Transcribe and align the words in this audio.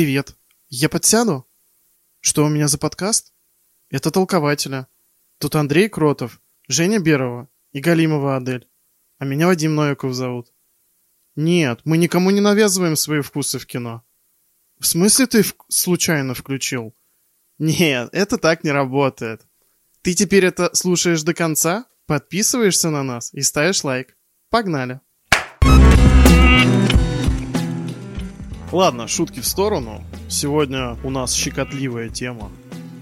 Привет. 0.00 0.34
Я 0.70 0.88
подсяду? 0.88 1.46
Что 2.20 2.46
у 2.46 2.48
меня 2.48 2.68
за 2.68 2.78
подкаст? 2.78 3.34
Это 3.90 4.10
толкователя. 4.10 4.88
Тут 5.36 5.56
Андрей 5.56 5.90
Кротов, 5.90 6.40
Женя 6.68 7.00
Берова 7.00 7.50
и 7.72 7.80
Галимова 7.80 8.36
Адель. 8.36 8.66
А 9.18 9.26
меня 9.26 9.46
Вадим 9.46 9.74
Новиков 9.74 10.14
зовут. 10.14 10.54
Нет, 11.36 11.82
мы 11.84 11.98
никому 11.98 12.30
не 12.30 12.40
навязываем 12.40 12.96
свои 12.96 13.20
вкусы 13.20 13.58
в 13.58 13.66
кино. 13.66 14.02
В 14.78 14.86
смысле 14.86 15.26
ты 15.26 15.42
в... 15.42 15.54
случайно 15.68 16.32
включил? 16.32 16.96
Нет, 17.58 18.08
это 18.12 18.38
так 18.38 18.64
не 18.64 18.70
работает. 18.70 19.42
Ты 20.00 20.14
теперь 20.14 20.46
это 20.46 20.74
слушаешь 20.74 21.22
до 21.24 21.34
конца, 21.34 21.84
подписываешься 22.06 22.88
на 22.88 23.02
нас 23.02 23.34
и 23.34 23.42
ставишь 23.42 23.84
лайк. 23.84 24.16
Погнали. 24.48 25.02
Ладно, 28.72 29.08
шутки 29.08 29.40
в 29.40 29.46
сторону. 29.46 30.04
Сегодня 30.28 30.96
у 31.02 31.10
нас 31.10 31.34
щекотливая 31.34 32.08
тема 32.08 32.52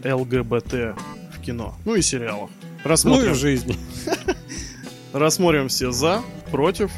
ЛГБТ 0.02 0.96
в 1.30 1.40
кино. 1.44 1.74
Ну 1.84 1.94
и 1.94 2.00
сериалах. 2.00 2.48
Рассмотрим. 2.84 3.26
Ну 3.26 3.30
и 3.30 3.34
в 3.34 3.36
жизни. 3.36 3.76
Рассмотрим 5.12 5.68
все 5.68 5.90
за, 5.90 6.22
против 6.50 6.90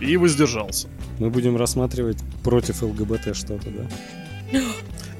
и 0.00 0.18
воздержался. 0.18 0.88
Мы 1.18 1.30
будем 1.30 1.56
рассматривать 1.56 2.18
против 2.44 2.82
ЛГБТ 2.82 3.34
что-то, 3.34 3.70
да? 3.70 4.60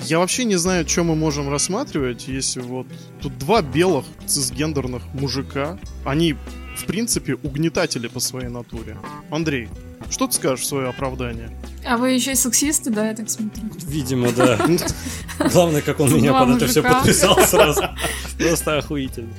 Я 0.03 0.19
вообще 0.19 0.45
не 0.45 0.57
знаю, 0.57 0.87
что 0.87 1.03
мы 1.03 1.15
можем 1.15 1.49
рассматривать, 1.49 2.29
если 2.29 2.61
вот 2.61 2.87
тут 3.23 3.37
два 3.39 3.63
белых 3.63 4.05
цисгендерных 4.27 5.03
мужика, 5.15 5.79
они 6.05 6.37
в 6.77 6.85
принципе 6.85 7.35
угнетатели 7.35 8.07
по 8.07 8.21
своей 8.21 8.49
натуре. 8.49 8.97
Андрей, 9.31 9.69
что 10.11 10.27
ты 10.27 10.35
скажешь 10.35 10.65
в 10.65 10.69
свое 10.69 10.89
оправдание? 10.89 11.51
А 11.85 11.97
вы 11.97 12.11
еще 12.11 12.33
и 12.33 12.35
сексисты, 12.35 12.91
да, 12.91 13.09
я 13.09 13.15
так 13.15 13.31
смотрю? 13.31 13.65
Видимо, 13.87 14.33
да. 14.33 14.59
Главное, 15.53 15.81
как 15.81 16.01
он 16.01 16.15
меня 16.15 16.33
под 16.33 16.57
это 16.57 16.67
все 16.67 16.83
подписал 16.83 17.39
сразу. 17.39 17.83
Просто 18.39 18.79
охуительно. 18.79 19.33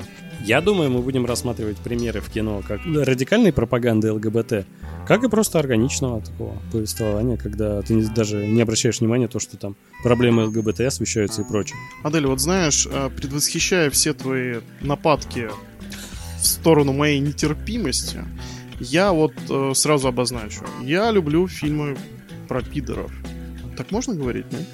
Я 0.43 0.61
думаю, 0.61 0.89
мы 0.89 1.01
будем 1.01 1.25
рассматривать 1.25 1.77
примеры 1.77 2.21
в 2.21 2.29
кино 2.29 2.63
как 2.67 2.79
радикальной 2.85 3.51
пропаганды 3.51 4.11
ЛГБТ, 4.11 4.65
как 5.05 5.23
и 5.23 5.29
просто 5.29 5.59
органичного 5.59 6.21
такого 6.21 6.57
повествования, 6.71 7.37
когда 7.37 7.81
ты 7.81 8.01
даже 8.07 8.47
не 8.47 8.61
обращаешь 8.61 8.99
внимания 8.99 9.25
на 9.25 9.29
то, 9.29 9.39
что 9.39 9.57
там 9.57 9.75
проблемы 10.01 10.45
ЛГБТ 10.45 10.81
освещаются 10.81 11.41
и 11.41 11.45
прочее. 11.45 11.77
Адель, 12.03 12.25
вот 12.25 12.39
знаешь, 12.39 12.87
э, 12.89 13.09
предвосхищая 13.15 13.89
все 13.89 14.13
твои 14.13 14.61
нападки 14.81 15.49
в 16.39 16.45
сторону 16.47 16.93
моей 16.93 17.19
нетерпимости, 17.19 18.23
я 18.79 19.11
вот 19.11 19.33
э, 19.49 19.71
сразу 19.75 20.07
обозначу. 20.07 20.61
Я 20.81 21.11
люблю 21.11 21.47
фильмы 21.47 21.97
про 22.47 22.61
пидоров. 22.61 23.11
Так 23.77 23.91
можно 23.91 24.13
говорить, 24.13 24.51
нет? 24.51 24.67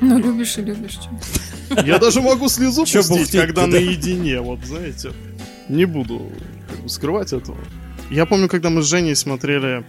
Ну, 0.00 0.18
любишь 0.18 0.58
и 0.58 0.62
любишь. 0.62 0.98
Чё. 0.98 1.82
Я 1.84 1.98
даже 1.98 2.20
могу 2.20 2.48
слезу 2.48 2.82
пустить, 2.82 3.32
когда 3.32 3.66
наедине, 3.66 4.40
вот 4.40 4.60
знаете. 4.64 5.12
Не 5.68 5.84
буду 5.84 6.32
как 6.68 6.80
бы, 6.80 6.88
скрывать 6.88 7.32
этого. 7.32 7.58
Я 8.10 8.26
помню, 8.26 8.48
когда 8.48 8.70
мы 8.70 8.82
с 8.82 8.86
Женей 8.86 9.14
смотрели 9.14 9.84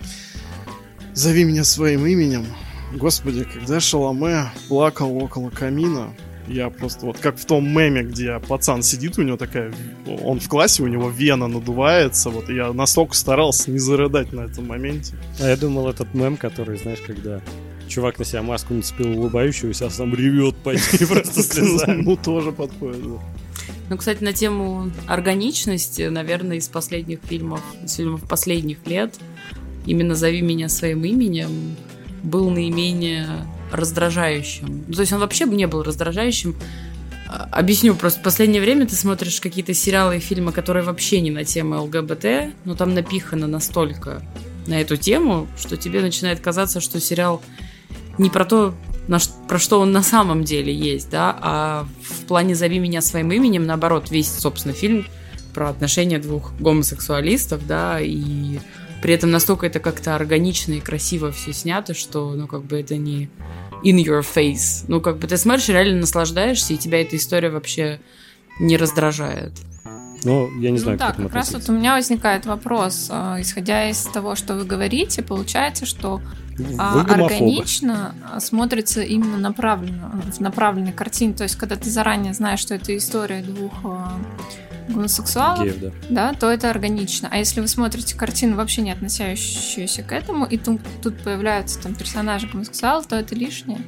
«Зови 1.13 1.43
меня 1.43 1.63
своим 1.63 2.05
именем», 2.05 2.45
Господи, 2.93 3.45
когда 3.45 3.79
Шаломе 3.79 4.51
плакал 4.67 5.15
около 5.17 5.49
камина, 5.49 6.13
я 6.51 6.69
просто 6.69 7.05
вот 7.05 7.17
как 7.17 7.37
в 7.37 7.45
том 7.45 7.67
меме, 7.67 8.03
где 8.03 8.39
пацан 8.39 8.83
сидит, 8.83 9.17
у 9.17 9.21
него 9.21 9.37
такая... 9.37 9.73
Он 10.23 10.39
в 10.39 10.47
классе, 10.47 10.83
у 10.83 10.87
него 10.87 11.09
вена 11.09 11.47
надувается. 11.47 12.29
Вот 12.29 12.49
я 12.49 12.73
настолько 12.73 13.15
старался 13.15 13.71
не 13.71 13.79
зарыдать 13.79 14.33
на 14.33 14.41
этом 14.41 14.67
моменте. 14.67 15.15
А 15.39 15.47
я 15.47 15.57
думал, 15.57 15.89
этот 15.89 16.13
мем, 16.13 16.37
который, 16.37 16.77
знаешь, 16.77 16.99
когда 17.05 17.41
чувак 17.87 18.19
на 18.19 18.25
себя 18.25 18.41
маску 18.41 18.73
нацепил 18.73 19.19
улыбающегося, 19.19 19.87
а 19.87 19.89
сам 19.89 20.13
ревет 20.15 20.55
почти 20.57 21.05
просто 21.05 21.43
слезами. 21.43 22.01
Ну, 22.01 22.15
тоже 22.15 22.51
подходит, 22.51 23.03
Ну, 23.89 23.97
кстати, 23.97 24.23
на 24.23 24.33
тему 24.33 24.91
органичности, 25.07 26.03
наверное, 26.03 26.57
из 26.57 26.67
последних 26.67 27.19
фильмов, 27.23 27.61
из 27.83 27.95
фильмов 27.95 28.23
последних 28.27 28.85
лет, 28.87 29.15
именно 29.85 30.15
«Зови 30.15 30.41
меня 30.41 30.69
своим 30.69 31.03
именем» 31.03 31.75
был 32.23 32.49
наименее 32.49 33.27
раздражающим. 33.71 34.85
То 34.93 35.01
есть 35.01 35.13
он 35.13 35.19
вообще 35.19 35.45
не 35.45 35.67
был 35.67 35.83
раздражающим. 35.83 36.55
А, 37.27 37.47
объясню, 37.51 37.95
просто 37.95 38.19
в 38.19 38.23
последнее 38.23 38.61
время 38.61 38.85
ты 38.87 38.95
смотришь 38.95 39.39
какие-то 39.39 39.73
сериалы 39.73 40.17
и 40.17 40.19
фильмы, 40.19 40.51
которые 40.51 40.83
вообще 40.83 41.21
не 41.21 41.31
на 41.31 41.45
тему 41.45 41.81
ЛГБТ, 41.83 42.53
но 42.65 42.75
там 42.75 42.93
напихано 42.93 43.47
настолько 43.47 44.21
на 44.67 44.79
эту 44.81 44.97
тему, 44.97 45.47
что 45.57 45.77
тебе 45.77 46.01
начинает 46.01 46.39
казаться, 46.39 46.81
что 46.81 46.99
сериал 46.99 47.41
не 48.17 48.29
про 48.29 48.45
то, 48.45 48.75
на, 49.07 49.19
про 49.47 49.59
что 49.59 49.79
он 49.79 49.91
на 49.91 50.03
самом 50.03 50.43
деле 50.43 50.73
есть, 50.73 51.09
да, 51.09 51.35
а 51.41 51.87
в 52.03 52.25
плане 52.25 52.55
«Зови 52.55 52.79
меня 52.79 53.01
своим 53.01 53.31
именем», 53.31 53.65
наоборот, 53.65 54.11
весь, 54.11 54.29
собственно, 54.29 54.73
фильм 54.73 55.05
про 55.53 55.69
отношения 55.69 56.19
двух 56.19 56.53
гомосексуалистов, 56.59 57.65
да, 57.65 57.99
и 57.99 58.59
при 59.01 59.13
этом 59.13 59.31
настолько 59.31 59.65
это 59.65 59.79
как-то 59.79 60.15
органично 60.15 60.73
и 60.73 60.79
красиво 60.79 61.31
все 61.31 61.53
снято, 61.53 61.93
что, 61.93 62.33
ну, 62.33 62.47
как 62.47 62.63
бы 62.63 62.79
это 62.79 62.97
не 62.97 63.29
in 63.83 63.97
your 63.97 64.21
face. 64.21 64.85
Ну, 64.87 65.01
как 65.01 65.17
бы 65.17 65.27
ты 65.27 65.37
смотришь, 65.37 65.69
реально 65.69 66.01
наслаждаешься, 66.01 66.73
и 66.73 66.77
тебя 66.77 67.01
эта 67.01 67.15
история 67.15 67.49
вообще 67.49 67.99
не 68.59 68.77
раздражает. 68.77 69.53
Ну, 70.23 70.51
я 70.59 70.69
не 70.69 70.77
знаю, 70.77 70.99
ну, 70.99 71.05
как 71.05 71.17
да, 71.17 71.23
как 71.23 71.33
раз 71.33 71.51
вот 71.53 71.67
у 71.69 71.71
меня 71.71 71.95
возникает 71.95 72.45
вопрос. 72.45 73.07
А, 73.09 73.41
исходя 73.41 73.89
из 73.89 74.03
того, 74.03 74.35
что 74.35 74.53
вы 74.53 74.65
говорите, 74.65 75.23
получается, 75.23 75.87
что 75.87 76.21
а, 76.77 77.01
органично 77.01 78.13
смотрится 78.39 79.01
именно 79.01 79.37
направленно, 79.37 80.21
в 80.31 80.39
направленной 80.39 80.91
картине. 80.91 81.33
То 81.33 81.43
есть, 81.43 81.55
когда 81.55 81.75
ты 81.75 81.89
заранее 81.89 82.35
знаешь, 82.35 82.59
что 82.59 82.75
это 82.75 82.95
история 82.95 83.41
двух 83.41 83.73
а, 83.83 84.19
гомосексуалов, 84.91 85.65
Геев, 85.65 85.79
да. 85.79 85.91
да, 86.09 86.33
то 86.33 86.51
это 86.51 86.69
органично. 86.69 87.29
А 87.31 87.37
если 87.37 87.61
вы 87.61 87.67
смотрите 87.67 88.15
картину, 88.15 88.55
вообще 88.55 88.81
не 88.81 88.91
относящуюся 88.91 90.03
к 90.03 90.11
этому, 90.11 90.45
и 90.45 90.57
тут, 90.57 90.81
тут 91.01 91.21
появляются 91.23 91.79
там 91.81 91.95
персонажи 91.95 92.47
гомосексуалов, 92.47 93.07
то 93.07 93.15
это 93.15 93.35
лишнее. 93.35 93.79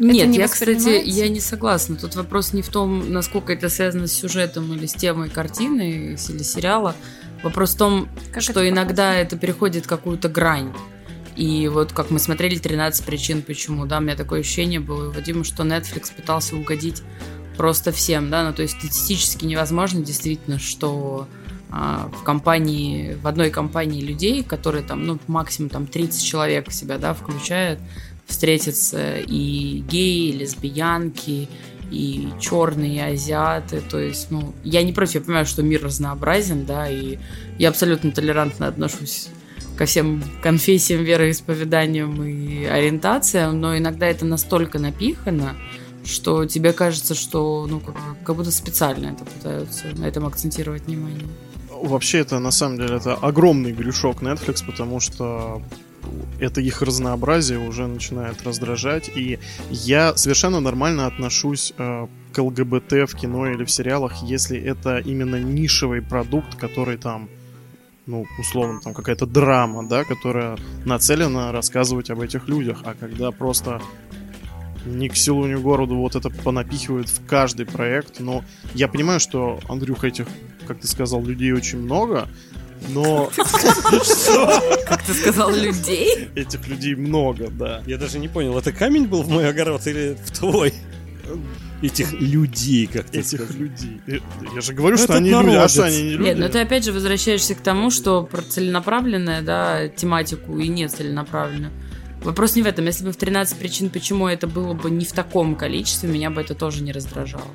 Нет, 0.00 0.28
не 0.28 0.38
я, 0.38 0.48
кстати, 0.48 1.02
я 1.04 1.28
не 1.28 1.40
согласна. 1.40 1.96
Тут 1.96 2.16
вопрос 2.16 2.54
не 2.54 2.62
в 2.62 2.68
том, 2.68 3.12
насколько 3.12 3.52
это 3.52 3.68
связано 3.68 4.06
с 4.06 4.12
сюжетом 4.12 4.72
или 4.72 4.86
с 4.86 4.94
темой 4.94 5.28
картины 5.28 5.90
или 5.90 6.16
сериала. 6.42 6.96
Вопрос 7.42 7.74
в 7.74 7.78
том, 7.78 8.08
как 8.32 8.42
что 8.42 8.52
это 8.52 8.68
иногда 8.68 9.14
это 9.14 9.36
переходит 9.36 9.86
какую-то 9.86 10.30
грань. 10.30 10.72
И 11.36 11.68
вот 11.68 11.92
как 11.92 12.10
мы 12.10 12.18
смотрели 12.18 12.56
13 12.58 13.04
причин 13.04 13.42
почему, 13.42 13.86
да, 13.86 13.98
у 13.98 14.00
меня 14.00 14.16
такое 14.16 14.40
ощущение 14.40 14.80
было 14.80 15.08
у 15.08 15.12
Вадима, 15.12 15.44
что 15.44 15.62
Netflix 15.64 16.14
пытался 16.14 16.56
угодить 16.56 17.02
просто 17.60 17.92
всем, 17.92 18.30
да, 18.30 18.42
ну 18.42 18.54
то 18.54 18.62
есть 18.62 18.78
статистически 18.78 19.44
невозможно 19.44 20.00
действительно, 20.00 20.58
что 20.58 21.28
а, 21.70 22.10
в 22.10 22.22
компании, 22.22 23.18
в 23.22 23.26
одной 23.26 23.50
компании 23.50 24.00
людей, 24.00 24.42
которые 24.42 24.82
там, 24.82 25.04
ну, 25.04 25.18
максимум 25.26 25.68
там 25.68 25.86
30 25.86 26.24
человек 26.24 26.72
себя, 26.72 26.96
да, 26.96 27.12
включают, 27.12 27.78
встретятся 28.26 29.18
и 29.18 29.84
геи, 29.86 30.30
и 30.30 30.32
лесбиянки, 30.38 31.50
и 31.90 32.30
черные, 32.40 32.96
и 32.96 33.12
азиаты, 33.12 33.82
то 33.82 33.98
есть, 33.98 34.30
ну, 34.30 34.54
я 34.64 34.82
не 34.82 34.94
против, 34.94 35.16
я 35.16 35.20
понимаю, 35.20 35.44
что 35.44 35.62
мир 35.62 35.84
разнообразен, 35.84 36.64
да, 36.64 36.88
и 36.88 37.18
я 37.58 37.68
абсолютно 37.68 38.10
толерантно 38.10 38.68
отношусь 38.68 39.28
ко 39.76 39.84
всем 39.84 40.24
конфессиям, 40.42 41.04
вероисповеданиям 41.04 42.24
и 42.24 42.64
ориентациям, 42.64 43.60
но 43.60 43.76
иногда 43.76 44.06
это 44.06 44.24
настолько 44.24 44.78
напихано, 44.78 45.56
что 46.04 46.46
тебе 46.46 46.72
кажется, 46.72 47.14
что 47.14 47.66
ну 47.68 47.80
как, 47.80 47.94
как 48.24 48.36
будто 48.36 48.50
специально 48.50 49.08
это 49.08 49.24
пытаются 49.24 49.86
на 49.96 50.06
этом 50.06 50.26
акцентировать 50.26 50.86
внимание. 50.86 51.26
Вообще 51.70 52.18
это 52.18 52.38
на 52.38 52.50
самом 52.50 52.78
деле 52.78 52.96
это 52.96 53.14
огромный 53.14 53.72
грешок 53.72 54.22
Netflix, 54.22 54.64
потому 54.64 55.00
что 55.00 55.62
это 56.38 56.60
их 56.60 56.82
разнообразие 56.82 57.58
уже 57.58 57.86
начинает 57.86 58.42
раздражать, 58.42 59.10
и 59.14 59.38
я 59.70 60.16
совершенно 60.16 60.60
нормально 60.60 61.06
отношусь 61.06 61.72
э, 61.76 62.06
к 62.32 62.38
ЛГБТ 62.38 62.92
в 63.10 63.14
кино 63.14 63.46
или 63.48 63.64
в 63.64 63.70
сериалах, 63.70 64.22
если 64.22 64.58
это 64.58 64.98
именно 64.98 65.36
нишевый 65.36 66.02
продукт, 66.02 66.54
который 66.56 66.96
там 66.96 67.28
ну, 68.06 68.26
условно, 68.40 68.80
там 68.80 68.92
какая-то 68.92 69.26
драма, 69.26 69.86
да, 69.86 70.04
которая 70.04 70.58
нацелена 70.84 71.52
рассказывать 71.52 72.10
об 72.10 72.20
этих 72.20 72.48
людях, 72.48 72.80
а 72.84 72.94
когда 72.94 73.30
просто 73.30 73.80
ни 74.86 75.08
к 75.08 75.16
селу, 75.16 75.46
ни 75.46 75.54
к 75.54 75.60
городу 75.60 75.96
вот 75.96 76.16
это 76.16 76.30
понапихивают 76.30 77.08
в 77.08 77.26
каждый 77.26 77.66
проект. 77.66 78.20
Но 78.20 78.44
я 78.74 78.88
понимаю, 78.88 79.20
что, 79.20 79.60
Андрюха, 79.68 80.08
этих, 80.08 80.26
как 80.66 80.80
ты 80.80 80.86
сказал, 80.86 81.24
людей 81.24 81.52
очень 81.52 81.78
много, 81.78 82.28
но... 82.88 83.30
Как 84.86 85.02
ты 85.02 85.12
сказал, 85.14 85.50
людей? 85.50 86.28
Этих 86.34 86.66
людей 86.66 86.94
много, 86.94 87.48
да. 87.48 87.82
Я 87.86 87.98
даже 87.98 88.18
не 88.18 88.28
понял, 88.28 88.58
это 88.58 88.72
камень 88.72 89.06
был 89.06 89.22
в 89.22 89.28
мой 89.28 89.48
огород 89.48 89.86
или 89.86 90.16
в 90.24 90.30
твой? 90.30 90.72
Этих 91.82 92.12
людей, 92.12 92.86
как 92.86 93.06
ты 93.06 93.20
Этих 93.20 93.40
сказал. 93.40 93.56
людей. 93.56 94.00
Я 94.54 94.60
же 94.60 94.74
говорю, 94.74 94.98
что 94.98 95.14
они 95.14 95.30
люди, 95.30 95.54
а 95.54 95.68
что 95.68 95.84
они 95.84 96.02
не 96.02 96.10
люди? 96.10 96.28
Нет, 96.28 96.38
но 96.38 96.48
ты 96.48 96.58
опять 96.60 96.84
же 96.84 96.92
возвращаешься 96.92 97.54
к 97.54 97.60
тому, 97.60 97.90
что 97.90 98.22
про 98.22 98.42
целенаправленное, 98.42 99.40
да, 99.40 99.88
тематику 99.88 100.58
и 100.58 100.68
не 100.68 100.88
целенаправленную 100.88 101.72
Вопрос 102.22 102.54
не 102.54 102.62
в 102.62 102.66
этом. 102.66 102.84
Если 102.84 103.04
бы 103.04 103.12
в 103.12 103.16
13 103.16 103.58
причин, 103.58 103.90
почему 103.90 104.28
это 104.28 104.46
было 104.46 104.74
бы 104.74 104.90
не 104.90 105.04
в 105.04 105.12
таком 105.12 105.56
количестве, 105.56 106.08
меня 106.08 106.30
бы 106.30 106.40
это 106.40 106.54
тоже 106.54 106.82
не 106.82 106.92
раздражало. 106.92 107.48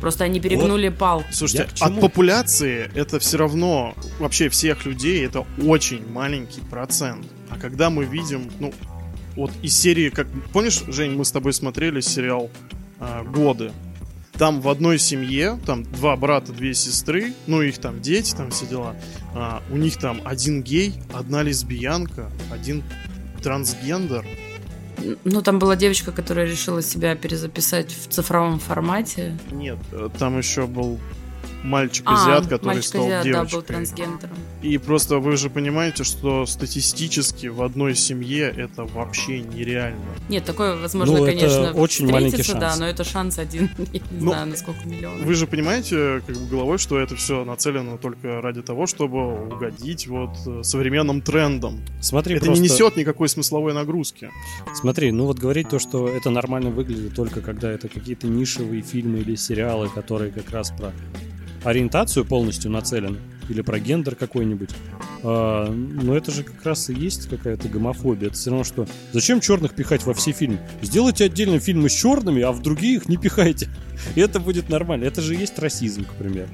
Просто 0.00 0.24
они 0.24 0.40
перегнули 0.40 0.88
вот. 0.88 0.98
палку. 0.98 1.26
Слушайте, 1.32 1.68
от 1.80 2.00
популяции 2.00 2.90
это 2.94 3.18
все 3.18 3.36
равно, 3.36 3.94
вообще 4.18 4.48
всех 4.48 4.86
людей, 4.86 5.24
это 5.24 5.46
очень 5.62 6.06
маленький 6.10 6.62
процент. 6.62 7.26
А 7.50 7.58
когда 7.58 7.90
мы 7.90 8.04
видим, 8.04 8.50
ну, 8.60 8.72
вот 9.36 9.50
из 9.62 9.76
серии, 9.76 10.08
как... 10.08 10.26
Помнишь, 10.52 10.82
Жень, 10.88 11.12
мы 11.12 11.24
с 11.24 11.32
тобой 11.32 11.52
смотрели 11.52 12.00
сериал 12.00 12.50
э, 12.98 13.22
«Годы»? 13.24 13.72
Там 14.32 14.62
в 14.62 14.68
одной 14.70 14.98
семье, 14.98 15.60
там 15.66 15.82
два 15.82 16.16
брата, 16.16 16.52
две 16.52 16.72
сестры, 16.72 17.34
ну, 17.46 17.60
их 17.60 17.76
там 17.76 18.00
дети, 18.00 18.34
там 18.34 18.50
все 18.50 18.64
дела. 18.64 18.96
А, 19.34 19.62
у 19.70 19.76
них 19.76 19.98
там 19.98 20.22
один 20.24 20.62
гей, 20.62 20.94
одна 21.12 21.42
лесбиянка, 21.42 22.30
один 22.50 22.82
трансгендер, 23.42 24.24
ну, 25.24 25.42
там 25.42 25.58
была 25.58 25.76
девочка, 25.76 26.12
которая 26.12 26.46
решила 26.46 26.82
себя 26.82 27.14
перезаписать 27.14 27.90
в 27.90 28.08
цифровом 28.08 28.58
формате. 28.58 29.38
Нет, 29.50 29.78
э, 29.92 30.08
там 30.18 30.38
еще 30.38 30.66
был 30.66 30.98
мальчик-азиат, 31.62 32.46
а, 32.46 32.48
который 32.48 32.74
мальчик 32.74 32.88
стал 32.88 33.06
девочкой. 33.06 33.32
да, 33.32 33.44
был 33.44 33.62
трансгендером. 33.62 34.36
И 34.62 34.78
просто 34.78 35.18
вы 35.18 35.36
же 35.36 35.50
понимаете, 35.50 36.04
что 36.04 36.46
статистически 36.46 37.46
в 37.46 37.62
одной 37.62 37.94
семье 37.94 38.52
это 38.56 38.84
вообще 38.84 39.40
нереально. 39.40 40.00
Нет, 40.28 40.44
такое 40.44 40.76
возможно, 40.76 41.18
ну, 41.18 41.24
конечно, 41.24 41.72
очень 41.72 42.10
маленький 42.10 42.42
шанс. 42.42 42.60
да, 42.60 42.76
но 42.76 42.86
это 42.86 43.04
шанс 43.04 43.38
один, 43.38 43.70
я 43.92 44.00
не 44.00 44.02
ну, 44.10 44.32
знаю, 44.32 44.46
на 44.48 44.56
сколько 44.56 44.86
миллионов. 44.86 45.24
Вы 45.24 45.34
же 45.34 45.46
понимаете, 45.46 46.22
как 46.26 46.36
бы 46.36 46.46
головой, 46.46 46.78
что 46.78 46.98
это 46.98 47.16
все 47.16 47.44
нацелено 47.44 47.98
только 47.98 48.40
ради 48.40 48.62
того, 48.62 48.86
чтобы 48.86 49.46
угодить 49.46 50.06
вот 50.06 50.30
э, 50.46 50.62
современным 50.62 51.20
трендам. 51.22 51.80
Смотри, 52.00 52.36
это 52.36 52.46
просто... 52.46 52.62
не 52.62 52.68
несет 52.68 52.96
никакой 52.96 53.28
смысловой 53.28 53.74
нагрузки. 53.74 54.30
Смотри, 54.74 55.12
ну 55.12 55.26
вот 55.26 55.38
говорить 55.38 55.68
то, 55.68 55.78
что 55.78 56.08
это 56.08 56.30
нормально 56.30 56.70
выглядит 56.70 57.14
только 57.14 57.40
когда 57.40 57.70
это 57.70 57.88
какие-то 57.88 58.26
нишевые 58.26 58.82
фильмы 58.82 59.20
или 59.20 59.34
сериалы, 59.34 59.88
которые 59.88 60.30
как 60.30 60.50
раз 60.50 60.70
про 60.70 60.92
ориентацию 61.64 62.24
полностью 62.24 62.70
нацелен, 62.70 63.18
или 63.50 63.62
про 63.62 63.78
гендер 63.78 64.14
какой-нибудь. 64.14 64.70
А, 65.22 65.68
но 65.70 66.16
это 66.16 66.30
же 66.30 66.44
как 66.44 66.64
раз 66.64 66.88
и 66.88 66.94
есть 66.94 67.28
какая-то 67.28 67.68
гомофобия. 67.68 68.28
Это 68.28 68.36
все 68.36 68.50
равно, 68.50 68.64
что 68.64 68.86
зачем 69.12 69.40
черных 69.40 69.74
пихать 69.74 70.04
во 70.04 70.14
все 70.14 70.32
фильмы? 70.32 70.60
Сделайте 70.82 71.24
отдельно 71.24 71.58
фильмы 71.58 71.90
с 71.90 71.92
черными, 71.92 72.42
а 72.42 72.52
в 72.52 72.62
другие 72.62 72.96
их 72.96 73.08
не 73.08 73.16
пихайте. 73.16 73.68
И 74.14 74.20
это 74.20 74.40
будет 74.40 74.68
нормально. 74.68 75.04
Это 75.04 75.20
же 75.20 75.34
есть 75.34 75.58
расизм, 75.58 76.04
к 76.04 76.14
примеру. 76.14 76.48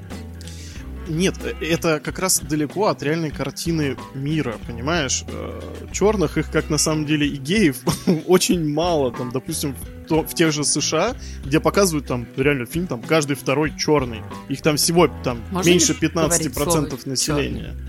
Нет, 1.07 1.35
это 1.61 1.99
как 1.99 2.19
раз 2.19 2.39
далеко 2.39 2.87
от 2.87 3.01
реальной 3.03 3.31
картины 3.31 3.97
мира, 4.13 4.55
понимаешь? 4.67 5.23
Э, 5.27 5.61
Черных 5.91 6.37
их, 6.37 6.51
как 6.51 6.69
на 6.69 6.77
самом 6.77 7.05
деле 7.05 7.27
и 7.27 7.37
геев, 7.37 7.77
очень 8.27 8.73
мало. 8.73 9.11
Там, 9.11 9.31
допустим, 9.31 9.75
то, 10.07 10.23
в 10.23 10.33
тех 10.33 10.51
же 10.51 10.63
США, 10.63 11.15
где 11.43 11.59
показывают 11.59 12.07
там 12.07 12.25
реально 12.35 12.65
фильм, 12.65 12.87
там 12.87 13.01
каждый 13.01 13.35
второй 13.35 13.75
черный. 13.77 14.21
Их 14.49 14.61
там 14.61 14.77
всего 14.77 15.07
там 15.23 15.41
можно 15.51 15.69
меньше 15.69 15.93
15% 15.93 17.09
населения. 17.09 17.61
Черный? 17.61 17.87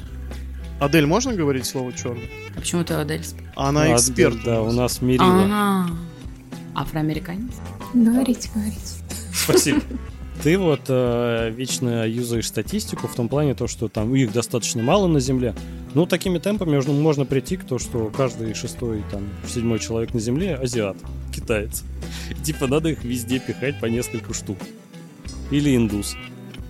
Адель, 0.81 1.07
можно 1.07 1.35
говорить 1.35 1.67
слово 1.67 1.93
черный? 1.93 2.31
А 2.57 2.61
почему 2.61 2.85
ты 2.85 2.95
Адель? 2.95 3.25
Она 3.57 3.85
ну, 3.85 3.97
эксперт. 3.97 4.35
Адель, 4.35 4.45
да, 4.45 4.63
у 4.63 4.73
нас 4.73 5.03
Мирила. 5.03 5.45
Ага. 5.45 5.91
Афроамериканец? 6.75 7.55
Говорите, 7.95 8.49
говорите. 8.55 8.81
Спасибо. 9.33 9.81
Ты 10.43 10.57
вот 10.57 10.83
э, 10.89 11.51
вечно 11.51 12.07
юзаешь 12.07 12.47
статистику 12.47 13.09
в 13.09 13.15
том 13.15 13.29
плане, 13.29 13.55
то, 13.55 13.67
что 13.67 13.89
там 13.89 14.15
их 14.15 14.33
достаточно 14.33 14.83
мало 14.83 15.09
на 15.09 15.19
Земле. 15.19 15.55
Ну, 15.95 16.07
такими 16.07 16.39
темпами 16.39 16.77
можно, 16.77 16.93
можно 16.93 17.25
прийти 17.25 17.57
к 17.57 17.65
тому, 17.65 17.81
что 17.81 18.13
каждый 18.17 18.55
шестой, 18.55 19.03
там, 19.11 19.29
седьмой 19.49 19.81
человек 19.81 20.15
на 20.15 20.21
Земле 20.21 20.55
азиат, 20.55 20.97
китаец. 21.35 21.83
Типа 22.45 22.69
надо 22.69 22.91
их 22.91 23.03
везде 23.03 23.41
пихать 23.41 23.81
по 23.81 23.87
несколько 23.87 24.33
штук. 24.33 24.59
Или 25.51 25.75
индус. 25.75 26.15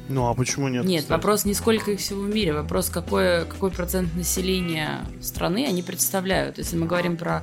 Ну 0.08 0.26
а 0.26 0.34
почему 0.34 0.68
нет? 0.68 0.84
Нет, 0.86 1.02
кстати? 1.02 1.18
вопрос 1.18 1.44
не 1.44 1.52
сколько 1.52 1.90
их 1.90 2.00
всего 2.00 2.22
в 2.22 2.28
мире, 2.34 2.54
вопрос 2.54 2.88
какой, 2.88 3.44
какой 3.44 3.70
процент 3.70 4.14
населения 4.14 5.00
страны 5.20 5.66
они 5.68 5.82
представляют. 5.82 6.56
Если 6.56 6.76
мы 6.76 6.86
говорим 6.86 7.18
про 7.18 7.42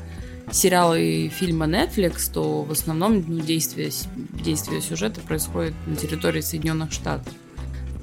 сериалы 0.52 1.04
и 1.04 1.30
фильмы 1.30 1.66
Netflix, 1.66 2.32
то 2.32 2.64
в 2.64 2.72
основном 2.72 3.24
ну, 3.28 3.42
действие, 3.42 3.92
действие 4.16 4.82
сюжета 4.82 5.22
происходит 5.22 5.74
на 5.86 5.96
территории 5.96 6.42
Соединенных 6.42 6.92
Штатов. 6.92 7.34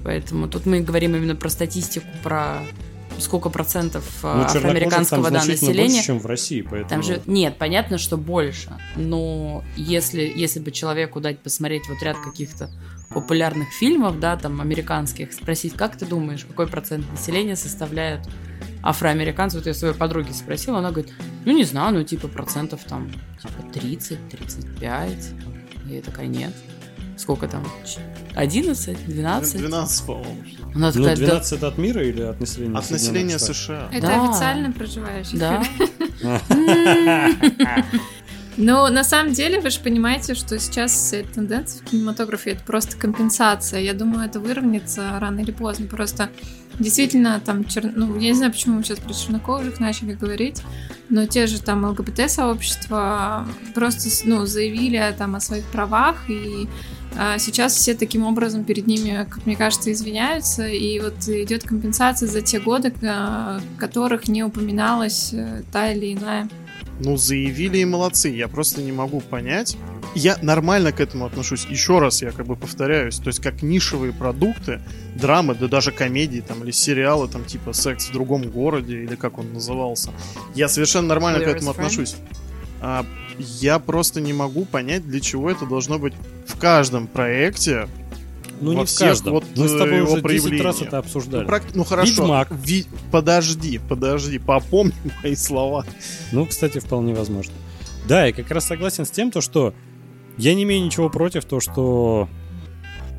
Поэтому 0.04 0.48
тут 0.48 0.66
мы 0.66 0.80
говорим 0.80 1.14
именно 1.14 1.36
про 1.36 1.48
статистику, 1.48 2.06
про 2.22 2.58
сколько 3.18 3.50
процентов 3.50 4.04
ну, 4.22 4.42
афроамериканского 4.42 5.30
да, 5.30 5.44
населения. 5.44 5.88
больше, 5.88 6.04
чем 6.04 6.18
в 6.18 6.26
России, 6.26 6.62
поэтому... 6.62 6.88
Там 6.88 7.02
же 7.02 7.22
нет, 7.26 7.56
понятно, 7.58 7.98
что 7.98 8.16
больше, 8.16 8.76
но 8.96 9.62
если 9.76 10.22
если 10.34 10.60
бы 10.60 10.70
человеку 10.70 11.20
дать 11.20 11.38
посмотреть 11.38 11.88
вот 11.88 12.02
ряд 12.02 12.16
каких-то 12.18 12.70
популярных 13.10 13.68
фильмов, 13.68 14.18
да, 14.18 14.36
там 14.36 14.60
американских, 14.60 15.32
спросить, 15.32 15.74
как 15.74 15.96
ты 15.96 16.06
думаешь, 16.06 16.44
какой 16.44 16.66
процент 16.66 17.10
населения 17.10 17.56
составляет 17.56 18.26
афроамериканцев, 18.82 19.60
вот 19.60 19.66
я 19.66 19.74
своей 19.74 19.94
подруги 19.94 20.32
спросила, 20.32 20.78
она 20.78 20.90
говорит, 20.90 21.12
ну 21.44 21.52
не 21.52 21.64
знаю, 21.64 21.94
ну 21.94 22.02
типа 22.02 22.28
процентов 22.28 22.80
там 22.84 23.10
типа 23.40 23.62
30, 23.72 24.28
35. 24.30 25.10
И 25.88 25.94
я 25.94 26.02
такая, 26.02 26.26
нет. 26.26 26.52
Сколько 27.16 27.46
там? 27.46 27.64
11, 28.34 29.06
12? 29.06 29.58
12, 29.58 30.06
по-моему. 30.06 30.44
Она 30.74 30.86
ну, 30.86 30.92
такая, 30.92 31.16
ну, 31.16 31.26
12 31.26 31.50
да... 31.50 31.56
это 31.56 31.68
от 31.68 31.78
мира 31.78 32.02
или 32.02 32.22
от 32.22 32.40
населения? 32.40 32.78
От 32.78 32.90
населения 32.90 33.38
США. 33.38 33.88
Это 33.92 34.06
да. 34.06 34.24
официально 34.24 34.72
проживающих. 34.72 35.38
Да. 35.38 35.62
Но 38.56 38.88
на 38.88 39.02
самом 39.04 39.32
деле 39.32 39.60
вы 39.60 39.70
же 39.70 39.80
понимаете, 39.80 40.34
что 40.34 40.58
сейчас 40.58 41.12
эта 41.12 41.34
тенденция 41.34 41.80
в 41.80 41.84
кинематографе 41.90 42.50
это 42.50 42.62
просто 42.64 42.96
компенсация. 42.96 43.80
Я 43.80 43.94
думаю, 43.94 44.26
это 44.26 44.40
выровняется 44.40 45.18
рано 45.18 45.40
или 45.40 45.52
поздно. 45.52 45.86
Просто 45.86 46.28
действительно 46.82 47.40
там, 47.44 47.64
чер... 47.64 47.90
ну, 47.94 48.18
я 48.18 48.30
не 48.30 48.34
знаю, 48.34 48.52
почему 48.52 48.76
мы 48.76 48.84
сейчас 48.84 48.98
про 48.98 49.14
чернокожих 49.14 49.80
начали 49.80 50.12
говорить, 50.12 50.62
но 51.08 51.26
те 51.26 51.46
же 51.46 51.60
там 51.60 51.84
ЛГБТ-сообщества 51.84 53.46
просто, 53.74 54.08
ну, 54.24 54.46
заявили 54.46 55.14
там 55.16 55.34
о 55.34 55.40
своих 55.40 55.64
правах, 55.66 56.28
и 56.28 56.68
а, 57.16 57.38
сейчас 57.38 57.74
все 57.74 57.94
таким 57.94 58.24
образом 58.24 58.64
перед 58.64 58.86
ними, 58.86 59.26
как 59.28 59.46
мне 59.46 59.56
кажется, 59.56 59.92
извиняются, 59.92 60.66
и 60.66 60.98
вот 61.00 61.28
идет 61.28 61.62
компенсация 61.64 62.28
за 62.28 62.40
те 62.40 62.58
годы, 62.58 62.92
а, 63.02 63.60
которых 63.78 64.28
не 64.28 64.42
упоминалась 64.42 65.30
э, 65.32 65.62
та 65.72 65.92
или 65.92 66.14
иная 66.14 66.48
ну, 67.02 67.16
заявили 67.16 67.78
и 67.78 67.84
молодцы. 67.84 68.28
Я 68.28 68.48
просто 68.48 68.82
не 68.82 68.92
могу 68.92 69.20
понять. 69.20 69.76
Я 70.14 70.38
нормально 70.42 70.92
к 70.92 71.00
этому 71.00 71.26
отношусь. 71.26 71.66
Еще 71.66 71.98
раз 71.98 72.22
я 72.22 72.32
как 72.32 72.46
бы 72.46 72.56
повторяюсь. 72.56 73.16
То 73.16 73.28
есть 73.28 73.40
как 73.40 73.62
нишевые 73.62 74.12
продукты, 74.12 74.80
драмы, 75.14 75.54
да 75.54 75.68
даже 75.68 75.90
комедии 75.90 76.40
там 76.40 76.62
или 76.64 76.70
сериалы 76.70 77.28
там 77.28 77.44
типа 77.44 77.72
«Секс 77.72 78.08
в 78.08 78.12
другом 78.12 78.50
городе» 78.50 79.02
или 79.02 79.16
как 79.16 79.38
он 79.38 79.52
назывался. 79.52 80.10
Я 80.54 80.68
совершенно 80.68 81.08
нормально 81.08 81.38
Clear 81.38 81.44
к 81.44 81.56
этому 81.56 81.70
отношусь. 81.70 82.16
А, 82.80 83.06
я 83.38 83.78
просто 83.78 84.20
не 84.20 84.32
могу 84.32 84.64
понять, 84.64 85.06
для 85.06 85.20
чего 85.20 85.50
это 85.50 85.66
должно 85.66 85.98
быть 85.98 86.14
в 86.46 86.58
каждом 86.58 87.06
проекте 87.06 87.88
ну, 88.62 88.72
не 88.72 88.84
всех, 88.84 88.98
в 88.98 89.10
каждом. 89.10 89.32
Вот 89.34 89.44
Мы 89.56 89.68
с 89.68 89.72
тобой 89.72 89.96
его 89.98 90.12
уже 90.12 90.22
10 90.22 90.60
раз 90.60 90.82
это 90.82 90.98
обсуждали. 90.98 91.42
Ну, 91.42 91.48
прак... 91.48 91.62
ну 91.74 91.84
хорошо. 91.84 92.22
Ведьмак. 92.22 92.48
Ви... 92.50 92.86
Подожди, 93.10 93.80
подожди, 93.88 94.38
попомни 94.38 94.94
мои 95.22 95.34
слова. 95.34 95.84
Ну, 96.32 96.46
кстати, 96.46 96.78
вполне 96.78 97.14
возможно. 97.14 97.54
Да, 98.08 98.26
я 98.26 98.32
как 98.32 98.50
раз 98.50 98.66
согласен 98.66 99.04
с 99.04 99.10
тем, 99.10 99.30
то, 99.30 99.40
что 99.40 99.74
я 100.36 100.54
не 100.54 100.64
имею 100.64 100.84
ничего 100.84 101.10
против 101.10 101.44
то, 101.44 101.60
что 101.60 102.28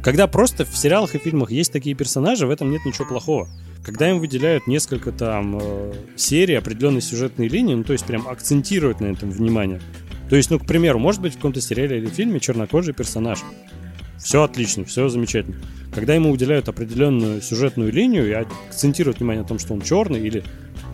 когда 0.03 0.27
просто 0.27 0.65
в 0.65 0.75
сериалах 0.75 1.15
и 1.15 1.17
фильмах 1.17 1.51
есть 1.51 1.71
такие 1.71 1.95
персонажи, 1.95 2.45
в 2.45 2.49
этом 2.49 2.69
нет 2.71 2.85
ничего 2.85 3.07
плохого. 3.07 3.47
Когда 3.85 4.09
им 4.09 4.19
выделяют 4.19 4.67
несколько 4.67 5.11
там 5.11 5.59
э, 5.61 5.93
серий, 6.17 6.55
определенной 6.55 7.01
сюжетной 7.01 7.47
линии, 7.47 7.75
ну 7.75 7.83
то 7.83 7.93
есть 7.93 8.05
прям 8.05 8.27
акцентируют 8.27 8.99
на 8.99 9.07
этом 9.07 9.29
внимание. 9.29 9.81
То 10.29 10.35
есть, 10.35 10.49
ну, 10.49 10.57
к 10.57 10.65
примеру, 10.65 10.99
может 10.99 11.21
быть 11.21 11.33
в 11.33 11.35
каком-то 11.35 11.61
сериале 11.61 11.97
или 11.97 12.07
фильме 12.07 12.39
чернокожий 12.39 12.93
персонаж. 12.93 13.39
Все 14.17 14.43
отлично, 14.43 14.85
все 14.85 15.09
замечательно. 15.09 15.57
Когда 15.93 16.15
ему 16.15 16.31
уделяют 16.31 16.69
определенную 16.69 17.41
сюжетную 17.41 17.91
линию 17.91 18.27
и 18.27 18.31
акцентируют 18.31 19.19
внимание 19.19 19.43
на 19.43 19.47
том, 19.47 19.59
что 19.59 19.73
он 19.73 19.81
черный 19.81 20.21
или 20.21 20.43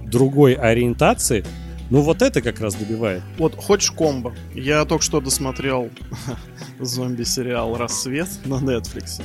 другой 0.04 0.54
ориентации, 0.54 1.46
ну 1.90 2.02
вот 2.02 2.22
это 2.22 2.42
как 2.42 2.60
раз 2.60 2.76
добивает. 2.76 3.24
Вот 3.38 3.56
хочешь 3.56 3.92
комбо? 3.92 4.36
Я 4.54 4.86
только 4.86 5.04
что 5.04 5.22
досмотрел 5.22 5.90
зомби-сериал 6.80 7.76
«Рассвет» 7.78 8.30
на 8.46 8.56
Netflix. 8.56 9.22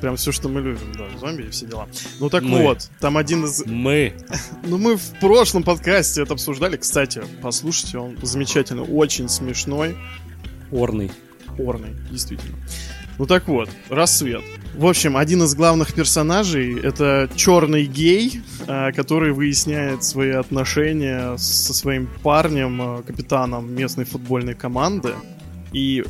Прям 0.00 0.16
все, 0.16 0.32
что 0.32 0.48
мы 0.48 0.60
любим, 0.60 0.92
да, 0.96 1.06
зомби 1.18 1.42
и 1.42 1.50
все 1.50 1.66
дела. 1.66 1.88
Ну 2.20 2.28
так 2.30 2.42
мы. 2.42 2.62
вот, 2.62 2.90
там 3.00 3.16
один 3.16 3.44
из... 3.44 3.64
Мы. 3.66 4.14
ну 4.64 4.78
мы 4.78 4.96
в 4.96 5.20
прошлом 5.20 5.62
подкасте 5.62 6.22
это 6.22 6.34
обсуждали. 6.34 6.76
Кстати, 6.76 7.22
послушайте, 7.42 7.98
он 7.98 8.16
замечательно, 8.22 8.82
очень 8.82 9.28
смешной. 9.28 9.96
Орный. 10.70 11.10
Орный, 11.58 11.94
действительно. 12.10 12.56
Ну 13.18 13.26
так 13.26 13.48
вот, 13.48 13.68
рассвет. 13.88 14.42
В 14.74 14.86
общем, 14.86 15.16
один 15.16 15.42
из 15.42 15.54
главных 15.54 15.94
персонажей 15.94 16.78
это 16.78 17.30
черный 17.34 17.86
гей, 17.86 18.42
а, 18.66 18.92
который 18.92 19.32
выясняет 19.32 20.04
свои 20.04 20.32
отношения 20.32 21.36
со 21.38 21.72
своим 21.72 22.08
парнем, 22.22 22.82
а, 22.82 23.02
капитаном 23.02 23.74
местной 23.74 24.04
футбольной 24.04 24.54
команды. 24.54 25.14
И 25.72 26.04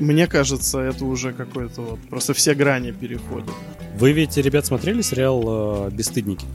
мне 0.00 0.26
кажется, 0.26 0.80
это 0.80 1.04
уже 1.04 1.32
какой-то 1.32 1.82
вот 1.82 2.00
просто 2.10 2.34
все 2.34 2.54
грани 2.54 2.90
переходят. 2.90 3.50
Вы 3.96 4.12
ведь, 4.12 4.36
ребят, 4.36 4.66
смотрели 4.66 5.02
сериал 5.02 5.88
э, 5.88 5.90
«Бесстыдники»? 5.92 6.46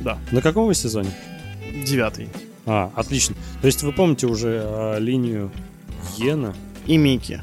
Да. 0.00 0.18
На 0.32 0.40
каком 0.40 0.66
вы 0.66 0.74
сезоне? 0.74 1.10
Девятый. 1.84 2.28
А, 2.66 2.90
отлично. 2.96 3.36
То 3.60 3.66
есть 3.66 3.82
вы 3.82 3.92
помните 3.92 4.26
уже 4.26 4.62
э, 4.64 4.98
линию 4.98 5.52
Йена? 6.16 6.54
И 6.86 6.96
Мики. 6.96 7.40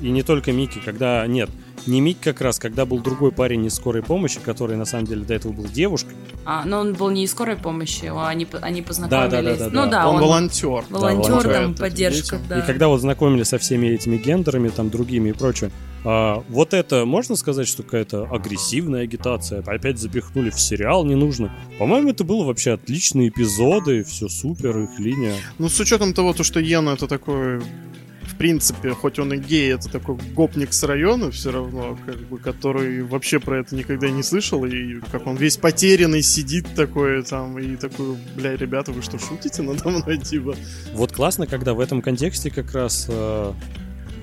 И 0.00 0.10
не 0.10 0.22
только 0.22 0.52
Мики, 0.52 0.80
когда... 0.84 1.26
Нет, 1.26 1.50
не 1.86 2.00
Мик 2.00 2.18
как 2.20 2.40
раз, 2.40 2.58
когда 2.58 2.84
был 2.84 3.00
другой 3.00 3.32
парень 3.32 3.64
из 3.66 3.74
скорой 3.74 4.02
помощи, 4.02 4.40
который 4.40 4.76
на 4.76 4.84
самом 4.84 5.06
деле 5.06 5.24
до 5.24 5.34
этого 5.34 5.52
был 5.52 5.64
девушкой. 5.64 6.14
А, 6.44 6.64
но 6.64 6.80
он 6.80 6.94
был 6.94 7.10
не 7.10 7.24
из 7.24 7.30
скорой 7.30 7.56
помощи, 7.56 8.10
они, 8.14 8.46
они 8.60 8.82
познакомились. 8.82 9.30
Да, 9.30 9.42
да, 9.42 9.56
да, 9.56 9.70
да, 9.70 9.84
ну 9.84 9.90
да, 9.90 10.08
он, 10.08 10.16
он 10.16 10.22
волонтер. 10.22 10.84
Волонтер, 10.90 11.42
да, 11.42 11.52
там, 11.52 11.74
поддержка, 11.74 12.38
да. 12.48 12.60
И 12.60 12.66
когда 12.66 12.88
вот 12.88 13.00
знакомились 13.00 13.48
со 13.48 13.58
всеми 13.58 13.88
этими 13.88 14.16
гендерами, 14.16 14.68
там, 14.68 14.90
другими 14.90 15.30
и 15.30 15.32
прочее, 15.32 15.70
а, 16.04 16.42
вот 16.48 16.74
это 16.74 17.04
можно 17.04 17.36
сказать, 17.36 17.68
что 17.68 17.82
какая-то 17.82 18.24
агрессивная 18.30 19.02
агитация? 19.02 19.60
Опять 19.60 19.98
запихнули 19.98 20.50
в 20.50 20.58
сериал, 20.58 21.04
не 21.04 21.14
нужно. 21.14 21.52
По-моему, 21.78 22.10
это 22.10 22.24
было 22.24 22.44
вообще 22.44 22.72
отличные 22.72 23.28
эпизоды, 23.28 24.04
все 24.04 24.28
супер, 24.28 24.78
их 24.78 24.98
линия. 24.98 25.34
Ну, 25.58 25.68
с 25.68 25.78
учетом 25.78 26.14
того, 26.14 26.32
то, 26.32 26.42
что 26.42 26.60
Йена 26.60 26.90
это 26.90 27.06
такой 27.06 27.60
принципе, 28.40 28.92
хоть 28.92 29.18
он 29.18 29.34
и 29.34 29.36
гей, 29.36 29.74
это 29.74 29.90
такой 29.90 30.16
гопник 30.34 30.72
с 30.72 30.82
района 30.84 31.30
все 31.30 31.52
равно, 31.52 31.98
как 32.06 32.16
бы, 32.20 32.38
который 32.38 33.02
вообще 33.02 33.38
про 33.38 33.58
это 33.58 33.76
никогда 33.76 34.08
не 34.08 34.22
слышал, 34.22 34.64
и 34.64 34.94
как 35.12 35.26
он 35.26 35.36
весь 35.36 35.58
потерянный 35.58 36.22
сидит 36.22 36.66
такой 36.74 37.22
там, 37.22 37.58
и 37.58 37.76
такой, 37.76 38.16
бля, 38.36 38.56
ребята, 38.56 38.92
вы 38.92 39.02
что, 39.02 39.18
шутите 39.18 39.60
надо 39.60 39.90
мной, 39.90 40.16
типа? 40.24 40.56
Вот 40.94 41.12
классно, 41.12 41.46
когда 41.46 41.74
в 41.74 41.80
этом 41.80 42.00
контексте 42.00 42.50
как 42.50 42.72
раз 42.72 43.08
э, 43.10 43.52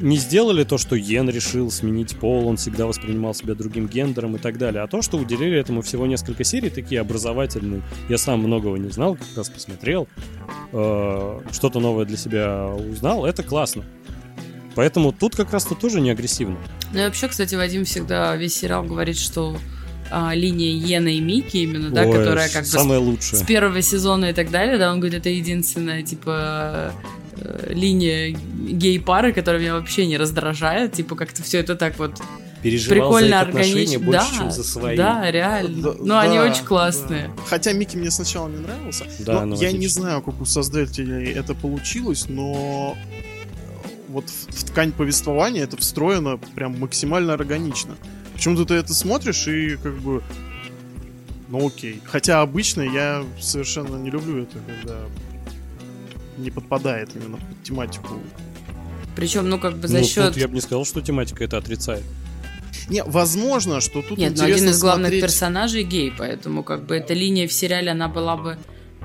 не 0.02 0.18
сделали 0.18 0.64
то, 0.64 0.80
что 0.80 0.96
Йен 0.96 1.30
решил 1.30 1.70
сменить 1.70 2.18
пол, 2.18 2.48
он 2.48 2.58
всегда 2.58 2.88
воспринимал 2.88 3.36
себя 3.36 3.54
другим 3.54 3.86
гендером 3.86 4.36
и 4.36 4.40
так 4.40 4.58
далее, 4.58 4.82
а 4.82 4.88
то, 4.88 5.04
что 5.04 5.20
уделили 5.20 5.60
этому 5.60 5.84
всего 5.84 6.08
несколько 6.08 6.44
серий, 6.44 6.72
такие 6.72 7.02
образовательные. 7.02 7.84
Я 8.10 8.18
сам 8.18 8.40
многого 8.40 8.78
не 8.78 8.90
знал, 8.90 9.14
как 9.14 9.28
раз 9.36 9.50
посмотрел, 9.52 10.08
э, 10.72 11.40
что-то 11.52 11.80
новое 11.80 12.06
для 12.06 12.18
себя 12.18 12.66
узнал, 12.68 13.28
это 13.28 13.44
классно. 13.44 13.84
Поэтому 14.78 15.12
тут 15.12 15.36
как 15.36 15.52
раз-то 15.52 15.74
тоже 15.74 16.00
не 16.02 16.12
агрессивно. 16.12 16.56
Ну 16.94 17.00
и 17.00 17.04
вообще, 17.04 17.28
кстати, 17.28 17.56
Вадим 17.56 17.84
всегда 17.84 18.36
весь 18.36 18.54
сериал 18.54 18.84
говорит, 18.84 19.18
что 19.18 19.58
а, 20.12 20.36
линия 20.36 20.70
Йена 20.70 21.08
и 21.16 21.20
Мики 21.20 21.58
именно, 21.58 21.90
да, 21.90 22.04
Ой, 22.04 22.16
которая 22.16 22.48
как 22.48 22.64
самая 22.64 23.00
бы 23.00 23.06
лучшая. 23.06 23.40
с 23.40 23.44
первого 23.44 23.82
сезона 23.82 24.26
и 24.26 24.34
так 24.34 24.52
далее, 24.52 24.78
да, 24.78 24.92
он 24.92 25.00
говорит, 25.00 25.18
это 25.18 25.30
единственная, 25.30 26.04
типа, 26.04 26.94
э, 27.38 27.74
линия 27.74 28.38
гей-пары, 28.70 29.34
которая 29.34 29.60
меня 29.60 29.74
вообще 29.74 30.06
не 30.06 30.16
раздражает, 30.16 30.94
типа, 30.94 31.16
как-то 31.16 31.42
все 31.42 31.58
это 31.58 31.76
так 31.76 31.98
вот 31.98 32.14
Переживал 32.62 33.10
прикольно, 33.10 33.30
за 33.30 33.40
органично. 33.40 34.00
больше, 34.00 34.20
да, 34.32 34.38
чем 34.38 34.52
за 34.52 34.64
свои. 34.64 34.96
Да, 34.96 35.32
реально. 35.32 35.82
Да, 35.82 35.94
Но 36.00 36.06
да, 36.06 36.22
они 36.22 36.38
очень 36.38 36.66
классные. 36.66 37.32
Да. 37.36 37.44
Хотя 37.48 37.74
Микки 37.74 37.98
мне 37.98 38.12
сначала 38.12 38.48
не 38.48 38.60
нравился. 38.60 39.06
Да, 39.20 39.44
но 39.44 39.56
я 39.56 39.72
не 39.72 39.88
знаю, 39.88 40.22
как 40.22 40.40
у 40.40 40.46
создателей 40.46 41.32
это 41.32 41.56
получилось, 41.56 42.26
но 42.30 42.96
вот 44.08 44.30
в, 44.30 44.48
в 44.54 44.64
ткань 44.66 44.92
повествования 44.92 45.64
это 45.64 45.78
встроено 45.78 46.38
прям 46.56 46.80
максимально 46.80 47.34
органично. 47.34 47.96
Почему-то 48.34 48.66
ты 48.66 48.76
это 48.76 48.94
смотришь 48.94 49.48
и 49.48 49.78
как 49.78 49.98
бы... 50.00 50.24
Ну 51.50 51.68
окей. 51.68 52.02
Хотя 52.04 52.42
обычно 52.42 52.82
я 52.82 53.24
совершенно 53.40 53.96
не 53.96 54.10
люблю 54.10 54.44
это, 54.44 54.58
когда 54.60 55.00
не 56.38 56.52
подпадает 56.52 57.10
именно 57.16 57.38
под 57.38 57.64
тематику. 57.64 58.22
Причем, 59.16 59.50
ну, 59.50 59.60
как 59.60 59.78
бы 59.78 59.88
за 59.88 60.00
ну, 60.00 60.04
счет... 60.04 60.28
Тут 60.28 60.38
я 60.38 60.48
бы 60.48 60.54
не 60.54 60.62
сказал, 60.62 60.86
что 60.86 61.02
тематика 61.02 61.44
это 61.44 61.58
отрицает. 61.58 62.04
Не, 62.90 63.04
возможно, 63.04 63.82
что 63.82 64.02
тут 64.02 64.18
Нет, 64.18 64.38
но 64.38 64.44
один 64.44 64.70
из 64.70 64.80
главных 64.80 65.08
смотреть... 65.08 65.24
персонажей 65.24 65.84
гей, 65.84 66.14
поэтому 66.16 66.64
как 66.64 66.86
бы 66.86 66.96
эта 66.96 67.14
линия 67.14 67.48
в 67.48 67.54
сериале, 67.54 67.92
она 67.92 68.08
была 68.08 68.38
бы 68.38 68.58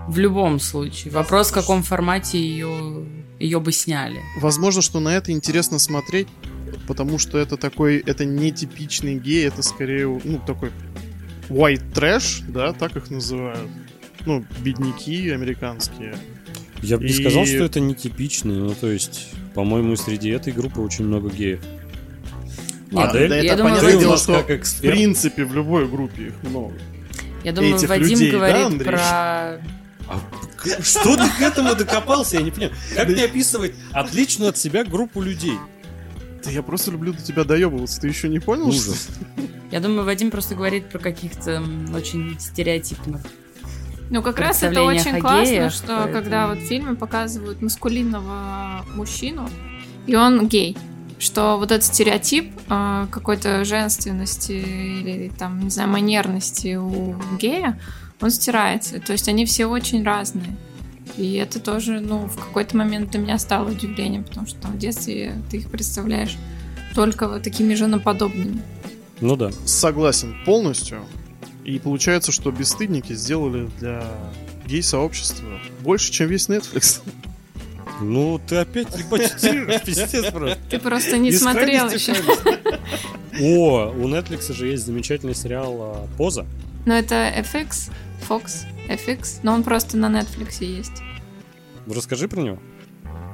в 0.09 0.19
любом 0.19 0.61
случае. 0.61 1.13
Вопрос, 1.13 1.51
в 1.51 1.55
каком 1.55 1.83
формате 1.83 2.39
ее 2.39 3.07
ее 3.43 3.61
бы 3.61 3.73
сняли. 3.73 4.21
Возможно, 4.41 4.83
что 4.83 5.01
на 5.01 5.09
это 5.09 5.33
интересно 5.33 5.79
смотреть, 5.79 6.29
потому 6.87 7.19
что 7.19 7.39
это 7.39 7.57
такой, 7.57 7.99
это 7.99 8.25
нетипичный 8.25 9.17
гей, 9.17 9.47
это 9.49 9.63
скорее, 9.63 10.07
ну, 10.23 10.41
такой 10.47 10.71
white 11.49 11.93
trash, 11.93 12.45
да, 12.49 12.73
так 12.73 12.97
их 12.97 13.11
называют. 13.11 13.69
Ну, 14.27 14.45
бедняки 14.61 15.31
американские. 15.31 16.15
Я 16.83 16.99
бы 16.99 17.05
не 17.05 17.11
и... 17.11 17.21
сказал, 17.21 17.45
что 17.47 17.65
это 17.65 17.81
нетипичный, 17.81 18.55
ну, 18.55 18.75
то 18.75 18.91
есть, 18.91 19.31
по-моему, 19.55 19.97
среди 19.97 20.31
этой 20.31 20.53
группы 20.53 20.81
очень 20.81 21.05
много 21.05 21.29
геев. 21.29 21.61
Нет, 22.93 23.09
Адель? 23.09 23.29
Да, 23.29 23.37
это 23.37 23.57
думаю, 23.57 23.75
понятное 23.77 24.01
дело, 24.01 24.17
что 24.19 24.39
в 24.39 24.81
принципе 24.81 25.45
в 25.45 25.55
любой 25.55 25.89
группе 25.89 26.29
их 26.29 26.43
много. 26.43 26.75
Я 27.43 27.53
думаю, 27.53 27.75
Этих 27.75 27.89
Вадим 27.89 28.09
людей, 28.11 28.31
говорит 28.31 28.79
да, 28.79 28.85
про 28.85 28.99
а 29.01 29.61
что 30.83 31.17
ты 31.17 31.29
к 31.39 31.41
этому 31.41 31.75
докопался? 31.75 32.37
Я 32.37 32.43
не 32.43 32.51
понимаю. 32.51 32.75
Как 32.95 33.09
мне 33.09 33.25
описывать 33.25 33.75
отличную 33.93 34.51
от 34.51 34.59
себя 34.59 34.85
группу 34.85 35.21
людей? 35.21 35.59
Да 36.45 36.51
я 36.51 36.63
просто 36.63 36.91
люблю 36.91 37.13
до 37.13 37.23
тебя 37.23 37.45
доебываться. 37.45 38.01
Ты 38.01 38.09
еще 38.09 38.29
не 38.29 38.39
понял? 38.39 38.69
Ужас. 38.69 39.09
Я 39.71 39.81
думаю, 39.81 40.05
Вадим 40.05 40.31
просто 40.31 40.55
говорит 40.55 40.89
про 40.89 40.99
каких-то 40.99 41.63
очень 41.95 42.37
стереотипных 42.39 43.23
ну, 44.13 44.21
как 44.21 44.39
раз 44.41 44.63
это 44.63 44.83
очень 44.83 45.21
классно, 45.21 45.71
что 45.71 45.87
поэтому... 45.87 46.13
когда 46.13 46.47
вот 46.49 46.59
в 46.59 46.67
фильме 46.67 46.95
показывают 46.95 47.63
маскулинного 47.63 48.85
мужчину, 48.95 49.49
и 50.07 50.15
он 50.15 50.49
гей, 50.49 50.77
что 51.19 51.57
вот 51.57 51.71
этот 51.71 51.85
стереотип 51.85 52.53
э, 52.69 53.07
какой-то 53.11 53.65
женственности 53.65 54.53
или 54.53 55.33
там, 55.39 55.61
не 55.61 55.71
знаю, 55.71 55.89
манерности 55.89 56.75
у 56.75 57.17
гея, 57.39 57.81
он 58.23 58.31
стирается. 58.31 59.01
То 59.01 59.13
есть 59.13 59.29
они 59.29 59.45
все 59.45 59.67
очень 59.67 60.05
разные. 60.05 60.57
И 61.17 61.35
это 61.35 61.61
тоже, 61.61 62.01
ну, 62.01 62.27
в 62.27 62.37
какой-то 62.37 62.77
момент 62.77 63.11
для 63.11 63.21
меня 63.21 63.39
стало 63.39 63.71
удивлением, 63.71 64.25
потому 64.25 64.47
что 64.47 64.61
там 64.61 64.73
в 64.73 64.79
детстве 64.79 65.35
ты 65.51 65.59
их 65.59 65.71
представляешь 65.71 66.37
только 66.95 67.29
вот 67.29 67.43
такими 67.43 67.75
женоподобными. 67.75 68.63
Ну 69.21 69.37
да. 69.37 69.51
Согласен 69.65 70.37
полностью. 70.45 71.05
И 71.65 71.79
получается, 71.79 72.33
что 72.33 72.51
бесстыдники 72.51 73.13
сделали 73.13 73.71
для 73.79 74.05
гей-сообщества 74.67 75.61
больше, 75.81 76.11
чем 76.11 76.29
весь 76.29 76.49
Netflix. 76.49 77.01
Ну, 78.01 78.41
ты 78.49 78.57
опять 78.57 78.97
репатируешь, 78.97 79.83
пиздец 79.85 80.33
просто. 80.33 80.59
Ты 80.71 80.79
просто 80.79 81.19
не 81.19 81.31
смотрел 81.31 81.89
еще. 81.89 82.15
О, 83.41 83.91
у 83.91 84.09
Netflix 84.09 84.53
же 84.53 84.67
есть 84.67 84.87
замечательный 84.87 85.35
сериал 85.35 85.77
а, 85.81 86.09
«Поза». 86.19 86.47
Ну, 86.87 86.95
это 86.95 87.33
FX. 87.39 87.91
Fox, 88.29 88.65
FX, 88.89 89.41
но 89.43 89.53
он 89.55 89.63
просто 89.63 89.97
на 89.97 90.07
Netflix 90.07 90.65
есть. 90.65 91.03
Расскажи 91.87 92.29
про 92.29 92.41
него. 92.41 92.59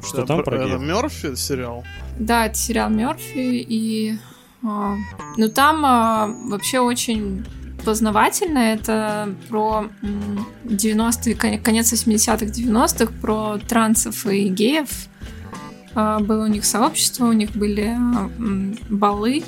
Что 0.06 0.24
там 0.24 0.42
про 0.42 0.56
Это 0.56 0.78
Мерфи 0.78 1.34
сериал? 1.34 1.84
Да, 2.18 2.46
это 2.46 2.56
сериал 2.56 2.90
Мерфи, 2.90 3.64
и... 3.68 4.18
А, 4.64 4.96
ну, 5.36 5.48
там 5.48 5.84
а, 5.84 6.26
вообще 6.46 6.80
очень 6.80 7.44
познавательно. 7.84 8.58
Это 8.58 9.34
про 9.48 9.86
90-е, 10.64 11.58
конец 11.58 11.92
80-х, 11.92 12.46
90-х, 12.46 13.12
про 13.20 13.58
трансов 13.58 14.26
и 14.26 14.48
геев. 14.48 15.08
А, 15.94 16.20
было 16.20 16.44
у 16.44 16.48
них 16.48 16.64
сообщество, 16.64 17.26
у 17.26 17.32
них 17.32 17.52
были 17.52 17.96
а, 17.96 18.30
балы. 18.88 19.44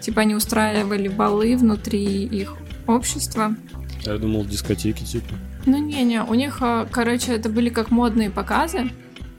Типа 0.00 0.22
они 0.22 0.34
устраивали 0.34 1.08
балы 1.08 1.56
внутри 1.56 2.24
их 2.24 2.54
общества. 2.86 3.56
Я 4.04 4.18
думал, 4.18 4.44
дискотеки 4.44 5.04
типа. 5.04 5.34
Ну 5.66 5.78
не-не, 5.78 6.22
у 6.22 6.34
них, 6.34 6.58
а, 6.60 6.86
короче, 6.90 7.32
это 7.32 7.48
были 7.48 7.70
как 7.70 7.90
модные 7.90 8.30
показы. 8.30 8.90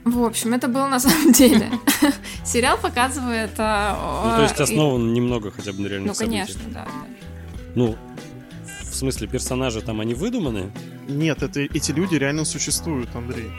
В 0.04 0.24
общем, 0.24 0.54
это 0.54 0.68
было 0.68 0.88
на 0.88 1.00
самом 1.00 1.32
деле. 1.34 1.72
Сериал 2.46 2.78
показывает... 2.78 3.52
А, 3.58 4.24
ну, 4.24 4.36
то 4.38 4.44
есть 4.44 4.60
основан 4.60 5.14
немного 5.14 5.52
хотя 5.52 5.74
бы 5.74 5.82
на 5.82 5.88
реальных 5.88 6.20
Ну, 6.20 6.26
конечно, 6.26 6.62
да, 6.68 6.88
Ну, 7.74 7.96
в 8.84 8.96
смысле, 8.96 9.28
персонажи 9.28 9.82
там, 9.82 10.00
они 10.00 10.14
выдуманы? 10.14 10.72
Нет, 11.08 11.44
это, 11.44 11.60
эти 11.60 11.92
люди 11.92 12.16
реально 12.16 12.46
существуют, 12.46 13.16
Андрей. 13.16 13.52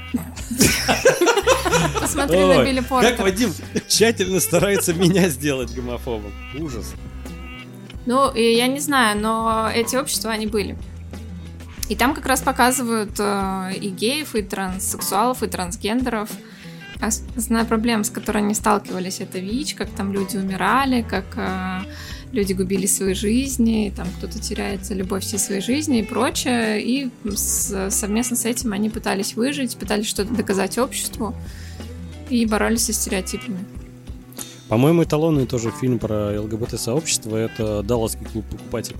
Посмотри 2.00 2.38
на 2.38 2.64
Билли 2.64 2.80
Портер. 2.80 3.10
Как 3.10 3.20
Вадим 3.20 3.52
тщательно 3.86 4.40
старается 4.40 4.94
меня 4.94 5.28
сделать 5.28 5.74
гомофобом. 5.74 6.32
Ужас. 6.58 6.94
Ну, 8.06 8.32
я 8.34 8.68
не 8.68 8.80
знаю, 8.80 9.20
но 9.20 9.68
эти 9.74 9.96
общества, 9.96 10.30
они 10.30 10.46
были. 10.46 10.76
И 11.88 11.94
там 11.94 12.14
как 12.14 12.26
раз 12.26 12.40
показывают 12.40 13.12
э, 13.18 13.72
и 13.80 13.90
геев, 13.90 14.34
и 14.34 14.42
транссексуалов, 14.42 15.42
и 15.42 15.46
трансгендеров. 15.46 16.30
Основная 17.00 17.64
проблема, 17.64 18.02
с 18.04 18.10
которой 18.10 18.38
они 18.38 18.54
сталкивались, 18.54 19.20
это 19.20 19.38
ВИЧ, 19.38 19.74
как 19.74 19.90
там 19.90 20.12
люди 20.12 20.36
умирали, 20.36 21.02
как 21.02 21.26
э, 21.36 21.80
люди 22.32 22.54
губили 22.54 22.86
свои 22.86 23.14
жизни, 23.14 23.92
там 23.94 24.08
кто-то 24.18 24.40
теряет 24.40 24.88
любовь 24.90 25.22
всей 25.22 25.38
своей 25.38 25.60
жизни 25.60 26.00
и 26.00 26.02
прочее. 26.02 26.82
И 26.82 27.10
с, 27.24 27.90
совместно 27.90 28.36
с 28.36 28.44
этим 28.44 28.72
они 28.72 28.90
пытались 28.90 29.34
выжить, 29.34 29.76
пытались 29.76 30.06
что-то 30.06 30.34
доказать 30.34 30.78
обществу 30.78 31.36
и 32.30 32.46
боролись 32.46 32.86
со 32.86 32.92
стереотипами. 32.92 33.58
По-моему, 34.68 35.04
эталонный 35.04 35.46
тоже 35.46 35.70
фильм 35.70 35.98
про 35.98 36.40
ЛГБТ-сообщество— 36.40 37.36
это 37.36 37.82
«Далласский 37.82 38.26
клуб 38.26 38.44
покупателей» 38.50 38.98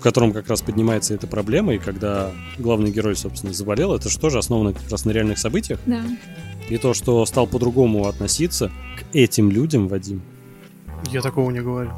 в 0.00 0.02
котором 0.02 0.32
как 0.32 0.48
раз 0.48 0.62
поднимается 0.62 1.12
эта 1.12 1.26
проблема, 1.26 1.74
и 1.74 1.78
когда 1.78 2.30
главный 2.56 2.90
герой, 2.90 3.14
собственно, 3.14 3.52
заболел, 3.52 3.94
это 3.94 4.08
же 4.08 4.18
тоже 4.18 4.38
основано 4.38 4.72
как 4.72 4.90
раз 4.90 5.04
на 5.04 5.10
реальных 5.10 5.38
событиях. 5.38 5.78
Да. 5.84 6.02
И 6.70 6.78
то, 6.78 6.94
что 6.94 7.26
стал 7.26 7.46
по-другому 7.46 8.06
относиться 8.08 8.70
к 8.98 9.14
этим 9.14 9.50
людям, 9.50 9.88
Вадим. 9.88 10.22
Я 11.10 11.20
такого 11.20 11.50
не 11.50 11.60
говорю. 11.60 11.90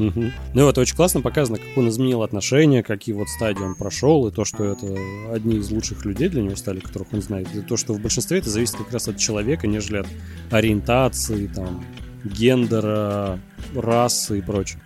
Угу. 0.00 0.32
Ну 0.54 0.64
вот, 0.64 0.78
очень 0.78 0.96
классно 0.96 1.20
показано, 1.20 1.58
как 1.58 1.76
он 1.76 1.88
изменил 1.90 2.22
отношения, 2.22 2.82
какие 2.82 3.14
вот 3.14 3.28
стадии 3.28 3.62
он 3.62 3.74
прошел, 3.74 4.26
и 4.26 4.32
то, 4.32 4.44
что 4.46 4.64
это 4.64 4.86
одни 5.30 5.58
из 5.58 5.70
лучших 5.70 6.06
людей 6.06 6.28
для 6.28 6.42
него 6.42 6.56
стали, 6.56 6.80
которых 6.80 7.12
он 7.12 7.20
знает. 7.20 7.54
И 7.54 7.60
то, 7.60 7.76
что 7.76 7.92
в 7.92 8.00
большинстве 8.00 8.38
это 8.38 8.48
зависит 8.48 8.76
как 8.76 8.90
раз 8.92 9.08
от 9.08 9.18
человека, 9.18 9.66
нежели 9.66 9.98
от 9.98 10.06
ориентации, 10.50 11.46
там, 11.48 11.84
гендера, 12.24 13.38
расы 13.74 14.38
и 14.38 14.42
прочее. 14.42 14.80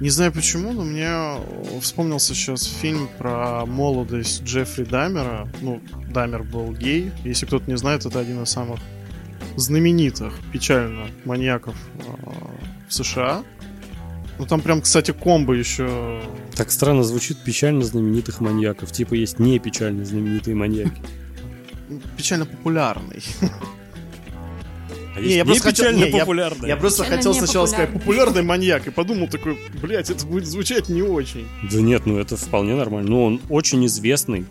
Не 0.00 0.10
знаю 0.10 0.32
почему, 0.32 0.72
но 0.72 0.84
мне 0.84 1.10
вспомнился 1.80 2.34
сейчас 2.34 2.64
фильм 2.64 3.08
про 3.18 3.66
молодость 3.66 4.44
Джеффри 4.44 4.84
Дамера. 4.84 5.48
Ну, 5.60 5.80
Дамер 6.12 6.44
был 6.44 6.72
гей. 6.72 7.10
Если 7.24 7.46
кто-то 7.46 7.68
не 7.68 7.76
знает, 7.76 8.06
это 8.06 8.20
один 8.20 8.42
из 8.42 8.50
самых 8.50 8.78
знаменитых, 9.56 10.34
печально, 10.52 11.08
маньяков 11.24 11.74
э, 11.94 12.00
в 12.88 12.94
США. 12.94 13.42
Ну 14.38 14.46
там 14.46 14.60
прям, 14.60 14.80
кстати, 14.82 15.10
комбо 15.10 15.54
еще... 15.54 16.22
Так 16.54 16.70
странно 16.70 17.02
звучит 17.02 17.38
печально 17.38 17.82
знаменитых 17.82 18.40
маньяков. 18.40 18.92
Типа 18.92 19.14
есть 19.14 19.38
не 19.38 19.58
печально 19.58 20.04
знаменитые 20.04 20.54
маньяки. 20.54 21.02
Печально 22.16 22.46
популярный. 22.46 23.22
А 25.16 25.20
не, 25.20 25.34
я 25.34 25.44
просто 25.44 25.64
хотел, 25.64 25.90
не, 25.90 26.08
я, 26.10 26.68
я 26.68 26.76
просто 26.76 27.02
хотел 27.02 27.34
сначала 27.34 27.66
сказать 27.66 27.92
популярный 27.92 28.42
маньяк 28.42 28.86
и 28.86 28.90
подумал 28.90 29.26
такой, 29.26 29.58
блядь, 29.82 30.10
это 30.10 30.24
будет 30.24 30.46
звучать 30.46 30.88
не 30.88 31.02
очень. 31.02 31.48
Да 31.72 31.80
нет, 31.80 32.06
ну 32.06 32.18
это 32.18 32.36
вполне 32.36 32.76
нормально. 32.76 33.10
Ну 33.10 33.24
он 33.24 33.40
очень 33.48 33.84
известный 33.86 34.46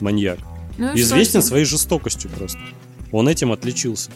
маньяк. 0.00 0.38
Ну, 0.78 0.94
Известен 0.94 1.42
своей 1.42 1.66
жестокостью 1.66 2.30
просто. 2.30 2.58
Он 3.10 3.28
этим 3.28 3.52
отличился. 3.52 4.10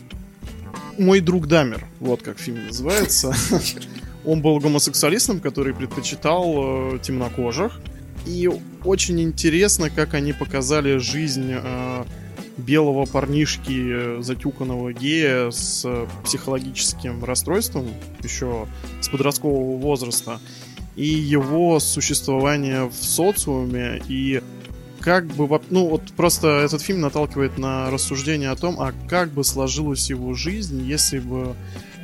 Мой 0.98 1.20
друг 1.20 1.46
Дамер, 1.46 1.86
вот 2.00 2.22
как 2.22 2.38
фильм 2.38 2.66
называется. 2.66 3.34
Он 4.26 4.42
был 4.42 4.58
гомосексуалистом, 4.58 5.40
который 5.40 5.72
предпочитал 5.72 6.94
э, 6.94 6.98
темнокожих. 6.98 7.80
И 8.26 8.50
очень 8.84 9.20
интересно, 9.20 9.88
как 9.88 10.14
они 10.14 10.32
показали 10.32 10.98
жизнь 10.98 11.52
э, 11.52 12.04
белого 12.56 13.06
парнишки, 13.06 14.18
э, 14.18 14.22
затюканного 14.22 14.92
гея 14.92 15.52
с 15.52 15.86
психологическим 16.24 17.22
расстройством, 17.24 17.86
еще 18.24 18.66
с 19.00 19.08
подросткового 19.08 19.78
возраста, 19.78 20.40
и 20.96 21.06
его 21.06 21.78
существование 21.78 22.86
в 22.86 22.94
социуме, 22.94 24.02
и 24.08 24.42
как 25.00 25.26
бы, 25.26 25.60
ну 25.70 25.88
вот 25.88 26.02
просто 26.16 26.48
этот 26.64 26.82
фильм 26.82 27.00
наталкивает 27.00 27.58
на 27.58 27.90
рассуждение 27.92 28.50
о 28.50 28.56
том, 28.56 28.80
а 28.80 28.92
как 29.08 29.30
бы 29.30 29.44
сложилась 29.44 30.10
его 30.10 30.34
жизнь, 30.34 30.82
если 30.82 31.20
бы 31.20 31.54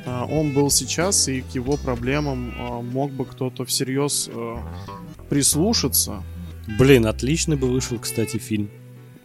он 0.05 0.53
был 0.53 0.69
сейчас, 0.69 1.27
и 1.27 1.41
к 1.41 1.55
его 1.55 1.77
проблемам 1.77 2.53
а, 2.57 2.81
мог 2.81 3.11
бы 3.11 3.25
кто-то 3.25 3.65
всерьез 3.65 4.29
а, 4.31 4.59
прислушаться. 5.29 6.23
Блин, 6.77 7.05
отличный 7.05 7.55
бы 7.55 7.69
вышел, 7.69 7.99
кстати, 7.99 8.37
фильм. 8.37 8.69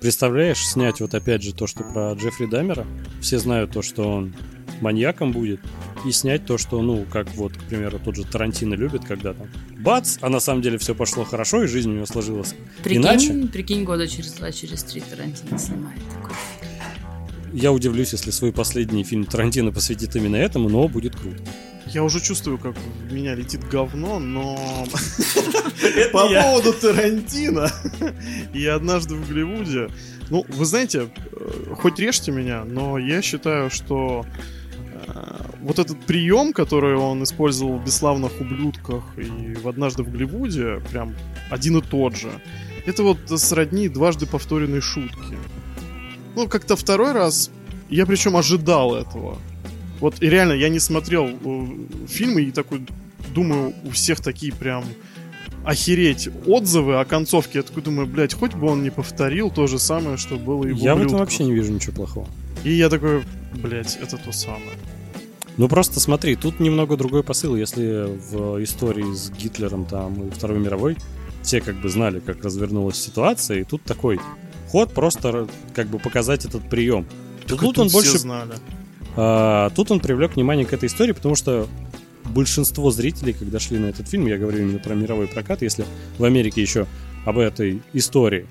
Представляешь, 0.00 0.64
снять 0.64 1.00
вот 1.00 1.14
опять 1.14 1.42
же 1.42 1.52
то, 1.52 1.66
что 1.66 1.82
про 1.82 2.12
Джеффри 2.12 2.47
Дамера. 2.47 2.87
Все 3.20 3.38
знают 3.38 3.73
то, 3.73 3.82
что 3.82 4.08
он 4.08 4.35
маньяком 4.80 5.32
будет. 5.32 5.61
И 6.04 6.12
снять 6.12 6.47
то, 6.47 6.58
что, 6.58 6.80
ну, 6.82 7.04
как 7.11 7.35
вот, 7.35 7.56
к 7.56 7.62
примеру, 7.64 7.99
тот 7.99 8.14
же 8.14 8.25
Тарантино 8.25 8.75
любит, 8.75 9.04
когда 9.04 9.34
там 9.34 9.49
бац, 9.80 10.19
а 10.21 10.28
на 10.28 10.38
самом 10.38 10.62
деле 10.62 10.78
все 10.78 10.95
пошло 10.95 11.25
хорошо, 11.25 11.64
и 11.64 11.67
жизнь 11.67 11.91
у 11.91 11.95
него 11.95 12.06
сложилась 12.06 12.54
прикинь, 12.84 13.02
иначе. 13.02 13.34
Прикинь, 13.52 13.82
года 13.82 14.06
через 14.06 14.32
два, 14.32 14.52
через 14.52 14.84
три 14.84 15.00
Тарантино 15.00 15.58
снимает 15.58 16.00
такой 16.14 16.36
Я 17.52 17.73
удивлюсь, 17.73 18.13
если 18.13 18.30
свой 18.30 18.52
последний 18.52 19.04
фильм 19.04 19.25
Тарантино 19.25 19.73
посвятит 19.73 20.15
именно 20.17 20.37
этому, 20.37 20.69
но 20.69 20.89
будет 20.89 21.17
круто. 21.17 21.43
Я 21.87 22.04
уже 22.04 22.21
чувствую, 22.21 22.58
как 22.58 22.76
в 22.76 23.13
меня 23.13 23.34
летит 23.34 23.67
говно, 23.67 24.19
но 24.19 24.56
по 26.13 26.28
поводу 26.28 26.75
Тарантино 26.75 27.71
и 28.52 28.67
однажды 28.67 29.15
в 29.15 29.26
Голливуде. 29.26 29.89
Ну, 30.28 30.45
вы 30.49 30.65
знаете, 30.67 31.08
э, 31.32 31.75
хоть 31.76 31.99
режьте 31.99 32.30
меня, 32.30 32.65
но 32.65 32.99
я 32.99 33.23
считаю, 33.23 33.71
что 33.71 34.26
э, 34.76 35.39
вот 35.63 35.78
этот 35.78 35.99
прием, 36.00 36.52
который 36.52 36.97
он 36.97 37.23
использовал 37.23 37.78
в 37.78 37.84
«Бесславных 37.84 38.39
ублюдках» 38.39 39.04
и 39.17 39.54
в 39.54 39.67
«Однажды 39.67 40.02
в 40.02 40.11
Голливуде», 40.11 40.82
прям 40.91 41.15
один 41.50 41.78
и 41.78 41.80
тот 41.80 42.17
же. 42.17 42.30
Это 42.84 43.02
вот 43.02 43.19
сродни 43.41 43.89
дважды 43.89 44.26
повторенной 44.26 44.82
шутки. 44.82 45.39
Ну, 46.39 46.47
как-то 46.47 46.77
второй 46.77 47.11
раз 47.11 47.51
я 47.91 48.07
причем 48.07 48.37
ожидал 48.37 48.95
этого. 48.95 49.39
Вот 49.99 50.23
и 50.23 50.31
реально, 50.31 50.53
я 50.53 50.69
не 50.69 50.79
смотрел 50.79 51.27
э, 51.27 51.67
фильмы 52.07 52.43
и 52.43 52.53
такой 52.53 52.87
думаю, 53.35 53.75
у 53.85 53.91
всех 53.91 54.21
такие 54.21 54.53
прям 54.53 54.85
охереть 55.65 56.29
отзывы 56.47 57.01
о 57.01 57.05
концовке. 57.05 57.59
Я 57.59 57.63
такой 57.65 57.83
думаю, 57.83 58.07
блядь, 58.07 58.35
хоть 58.35 58.55
бы 58.55 58.69
он 58.69 58.85
не 58.85 58.91
повторил 58.91 59.51
то 59.51 59.67
же 59.67 59.81
самое, 59.81 60.17
что 60.17 60.37
было 60.37 60.65
и 60.65 60.71
в 60.71 60.77
Я 60.77 60.95
в 60.95 61.03
этом 61.03 61.19
вообще 61.19 61.43
не 61.43 61.55
вижу 61.55 61.73
ничего 61.73 61.93
плохого. 61.93 62.29
И 62.63 62.71
я 62.71 62.89
такой, 62.89 63.25
блядь, 63.61 63.97
это 63.97 64.17
то 64.17 64.31
самое. 64.31 64.79
Ну 65.57 65.69
просто 65.69 65.99
смотри, 65.99 66.37
тут 66.37 66.61
немного 66.61 66.97
другой 66.97 67.25
посыл. 67.25 67.57
Если 67.57 68.07
в 68.31 68.63
истории 68.63 69.13
с 69.13 69.29
Гитлером 69.31 69.87
там 69.87 70.29
и 70.29 70.31
Второй 70.31 70.61
мировой 70.61 70.97
все 71.43 71.61
как 71.61 71.81
бы 71.81 71.89
знали, 71.89 72.21
как 72.21 72.45
развернулась 72.45 72.97
ситуация, 72.97 73.59
и 73.59 73.65
тут 73.65 73.83
такой 73.83 74.21
ход 74.69 74.93
просто 74.93 75.49
как 75.75 75.89
бы 75.89 75.99
показать 75.99 76.45
этот 76.45 76.69
прием. 76.69 77.07
Тут, 77.47 77.61
тут 77.61 77.78
он 77.78 77.89
больше 77.89 78.19
знали. 78.19 78.52
А, 79.17 79.71
тут 79.71 79.91
он 79.91 80.00
привлек 80.00 80.37
внимание 80.37 80.67
к 80.67 80.73
этой 80.73 80.87
истории, 80.87 81.13
потому 81.13 81.35
что 81.35 81.67
большинство 82.25 82.91
зрителей, 82.91 83.33
когда 83.33 83.59
шли 83.59 83.78
на 83.78 83.87
этот 83.87 84.09
фильм, 84.09 84.26
я 84.26 84.39
говорю 84.39 84.61
именно 84.61 84.78
про 84.78 84.95
мировой 84.95 85.26
прокат, 85.26 85.63
если 85.63 85.85
в 86.19 86.25
Америке 86.25 86.61
еще 86.61 86.87
об 87.25 87.39
этой 87.39 87.83
истории 87.93 88.47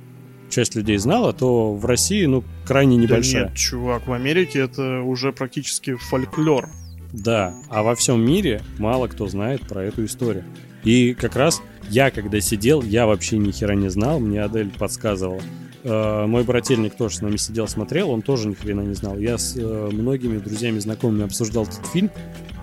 часть 0.49 0.75
людей 0.75 0.97
знала, 0.97 1.34
то 1.34 1.73
в 1.73 1.86
России, 1.86 2.25
ну, 2.25 2.43
крайне 2.65 2.97
небольшая. 2.97 3.43
Да 3.43 3.49
нет, 3.49 3.58
чувак, 3.58 4.08
в 4.08 4.13
Америке 4.13 4.60
это 4.60 5.01
уже 5.01 5.32
практически 5.32 5.95
фольклор. 5.95 6.69
Да, 7.13 7.53
а 7.69 7.84
во 7.84 7.95
всем 7.95 8.25
мире 8.25 8.62
мало 8.77 9.08
кто 9.08 9.27
знает 9.27 9.62
про 9.67 9.84
эту 9.84 10.06
историю. 10.06 10.43
И 10.84 11.13
как 11.13 11.36
раз 11.36 11.62
я, 11.89 12.12
когда 12.12 12.39
сидел, 12.39 12.82
я 12.82 13.06
вообще 13.06 13.38
ни 13.38 13.51
хера 13.51 13.75
не 13.75 13.89
знал, 13.89 14.19
мне 14.19 14.41
Адель 14.41 14.71
подсказывала. 14.71 15.41
Э, 15.83 16.25
мой 16.25 16.43
брательник 16.43 16.95
тоже 16.95 17.17
с 17.17 17.21
нами 17.21 17.37
сидел, 17.37 17.67
смотрел, 17.67 18.09
он 18.09 18.21
тоже 18.21 18.47
ни 18.47 18.53
хрена 18.53 18.81
не 18.81 18.95
знал. 18.95 19.17
Я 19.17 19.37
с 19.37 19.55
э, 19.55 19.89
многими 19.91 20.37
друзьями, 20.37 20.79
знакомыми 20.79 21.25
обсуждал 21.25 21.63
этот 21.63 21.85
фильм. 21.87 22.11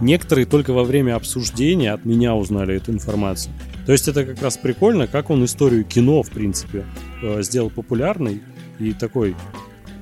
Некоторые 0.00 0.46
только 0.46 0.72
во 0.72 0.84
время 0.84 1.16
обсуждения 1.16 1.92
от 1.92 2.04
меня 2.04 2.34
узнали 2.34 2.76
эту 2.76 2.92
информацию. 2.92 3.52
То 3.86 3.92
есть 3.92 4.08
это 4.08 4.24
как 4.24 4.42
раз 4.42 4.56
прикольно, 4.56 5.06
как 5.06 5.30
он 5.30 5.44
историю 5.44 5.84
кино, 5.84 6.22
в 6.22 6.30
принципе, 6.30 6.84
э, 7.22 7.42
сделал 7.42 7.70
популярной 7.70 8.42
и 8.78 8.92
такой 8.92 9.36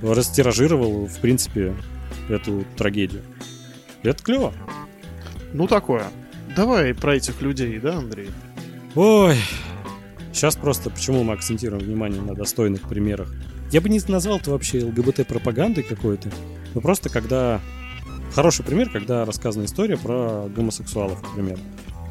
растиражировал, 0.02 1.06
в 1.06 1.18
принципе, 1.18 1.74
эту 2.28 2.64
трагедию. 2.76 3.22
Это 4.02 4.22
клево. 4.22 4.52
Ну, 5.52 5.66
такое. 5.66 6.06
Давай 6.56 6.94
про 6.94 7.16
этих 7.16 7.40
людей, 7.40 7.78
да, 7.78 7.98
Андрей? 7.98 8.30
Ой, 8.94 9.36
Сейчас 10.32 10.56
просто 10.56 10.90
почему 10.90 11.22
мы 11.24 11.34
акцентируем 11.34 11.84
внимание 11.84 12.20
на 12.20 12.34
достойных 12.34 12.88
примерах. 12.88 13.32
Я 13.70 13.80
бы 13.80 13.88
не 13.88 14.00
назвал 14.08 14.38
это 14.38 14.50
вообще 14.50 14.84
ЛГБТ-пропагандой 14.84 15.82
какой-то, 15.82 16.30
но 16.74 16.80
просто 16.80 17.08
когда... 17.08 17.60
Хороший 18.34 18.64
пример, 18.64 18.88
когда 18.88 19.26
рассказана 19.26 19.66
история 19.66 19.98
про 19.98 20.48
гомосексуалов, 20.48 21.22
например. 21.22 21.58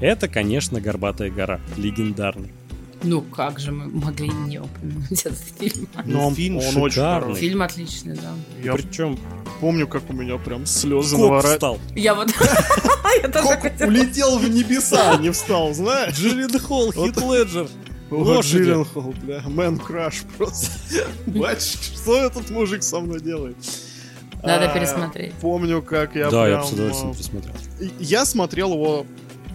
Это, 0.02 0.28
конечно, 0.28 0.80
«Горбатая 0.80 1.32
гора», 1.32 1.60
легендарный. 1.78 2.52
Ну, 3.04 3.22
как 3.22 3.60
же 3.60 3.72
мы 3.72 3.88
могли 3.88 4.30
не 4.30 4.60
упомянуть 4.60 5.22
этот 5.26 5.40
фильм? 5.60 5.88
Ну, 6.06 6.28
он, 6.28 6.36
фильм 6.36 6.58
он 6.58 6.78
очень 6.78 7.36
Фильм 7.36 7.64
отличный, 7.64 8.16
да. 8.16 8.34
Я 8.64 8.74
Причем 8.74 9.18
помню, 9.60 9.88
как 9.88 10.08
у 10.10 10.14
меня 10.14 10.38
прям 10.38 10.68
слезы 10.68 11.18
наворачивали. 11.18 11.80
Я 11.96 12.14
вот... 12.14 12.30
улетел 13.82 14.38
в 14.38 14.48
небеса, 14.48 15.18
не 15.18 15.32
встал, 15.32 15.74
знаешь? 15.74 16.16
Джиллин 16.16 16.60
Холл, 16.60 16.92
Хит 16.92 17.18
Леджер. 17.18 17.68
Вот 18.12 18.46
Джилленхол, 18.46 19.16
бля, 19.24 19.42
мэн 19.48 19.80
краш 19.80 20.24
просто. 20.38 20.72
Батюшки, 21.28 21.96
что 21.96 22.18
этот 22.18 22.50
мужик 22.50 22.84
со 22.84 23.00
мной 23.00 23.22
делает? 23.22 23.56
Надо 24.44 24.70
а, 24.70 24.74
пересмотреть. 24.74 25.34
Помню, 25.36 25.82
как 25.82 26.16
я 26.16 26.30
Да, 26.30 26.44
прям, 26.44 26.60
я 26.60 26.64
с 26.64 26.72
удовольствием 26.74 27.14
пересмотрел. 27.14 27.56
Я 28.00 28.26
смотрел 28.26 28.74
его 28.74 29.06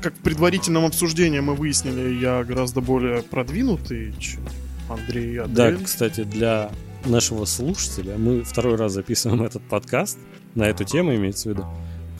как 0.01 0.14
в 0.14 0.19
предварительном 0.19 0.85
обсуждении 0.85 1.40
мы 1.40 1.55
выяснили, 1.55 2.14
я 2.14 2.45
гораздо 2.45 2.81
более 2.81 3.23
продвинутый, 3.23 4.14
чем 4.19 4.47
Андрей 4.88 5.40
Адель. 5.40 5.79
Да, 5.79 5.85
кстати, 5.85 6.23
для 6.23 6.71
нашего 7.05 7.45
слушателя 7.45 8.16
мы 8.16 8.42
второй 8.42 8.77
раз 8.77 8.92
записываем 8.92 9.42
этот 9.42 9.62
подкаст 9.62 10.19
на 10.55 10.64
эту 10.64 10.85
тему, 10.85 11.14
имеется 11.14 11.49
в 11.49 11.53
виду 11.53 11.66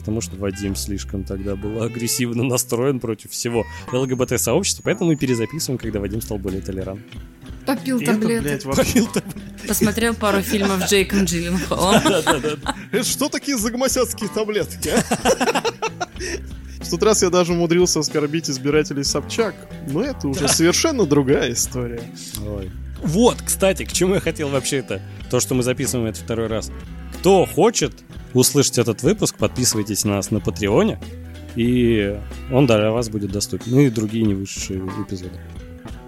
потому 0.07 0.21
что 0.21 0.37
Вадим 0.37 0.73
слишком 0.77 1.25
тогда 1.25 1.57
был 1.57 1.83
агрессивно 1.83 2.41
настроен 2.41 3.01
против 3.01 3.31
всего 3.31 3.65
ЛГБТ-сообщества, 3.91 4.81
поэтому 4.83 5.09
мы 5.09 5.17
перезаписываем, 5.17 5.77
когда 5.77 5.99
Вадим 5.99 6.21
стал 6.21 6.37
более 6.37 6.61
толерантным. 6.61 7.21
Попил 7.65 7.99
таблетки. 7.99 8.65
Посмотрел 9.67 10.15
пару 10.15 10.41
фильмов 10.41 10.89
Джейком 10.89 11.25
Джилленхолом. 11.25 11.95
Это 12.91 13.03
что 13.03 13.27
такие 13.27 13.57
загмасятские 13.57 14.29
таблетки? 14.29 14.93
В 16.79 16.89
тот 16.89 17.03
раз 17.03 17.21
я 17.21 17.29
даже 17.29 17.51
умудрился 17.51 17.99
оскорбить 17.99 18.49
избирателей 18.49 19.03
Собчак, 19.03 19.55
но 19.89 20.03
это 20.03 20.29
уже 20.29 20.47
совершенно 20.47 21.05
другая 21.05 21.51
история. 21.51 22.01
Ой. 22.47 22.71
Вот, 23.03 23.41
кстати, 23.45 23.83
к 23.83 23.91
чему 23.91 24.13
я 24.13 24.21
хотел 24.21 24.47
вообще 24.47 24.77
это, 24.77 25.01
то, 25.29 25.41
что 25.41 25.53
мы 25.53 25.63
записываем 25.63 26.07
это 26.07 26.19
второй 26.21 26.47
раз. 26.47 26.71
Кто 27.19 27.45
хочет 27.45 27.93
услышать 28.33 28.77
этот 28.77 29.03
выпуск, 29.03 29.37
подписывайтесь 29.37 30.05
на 30.05 30.15
нас 30.15 30.31
на 30.31 30.39
Патреоне, 30.39 30.99
и 31.55 32.17
он 32.51 32.67
для 32.67 32.91
вас 32.91 33.09
будет 33.09 33.31
доступен. 33.31 33.71
Ну 33.71 33.81
и 33.81 33.89
другие 33.89 34.23
не 34.25 34.35
вышедшие 34.35 34.79
эпизоды. 34.79 35.39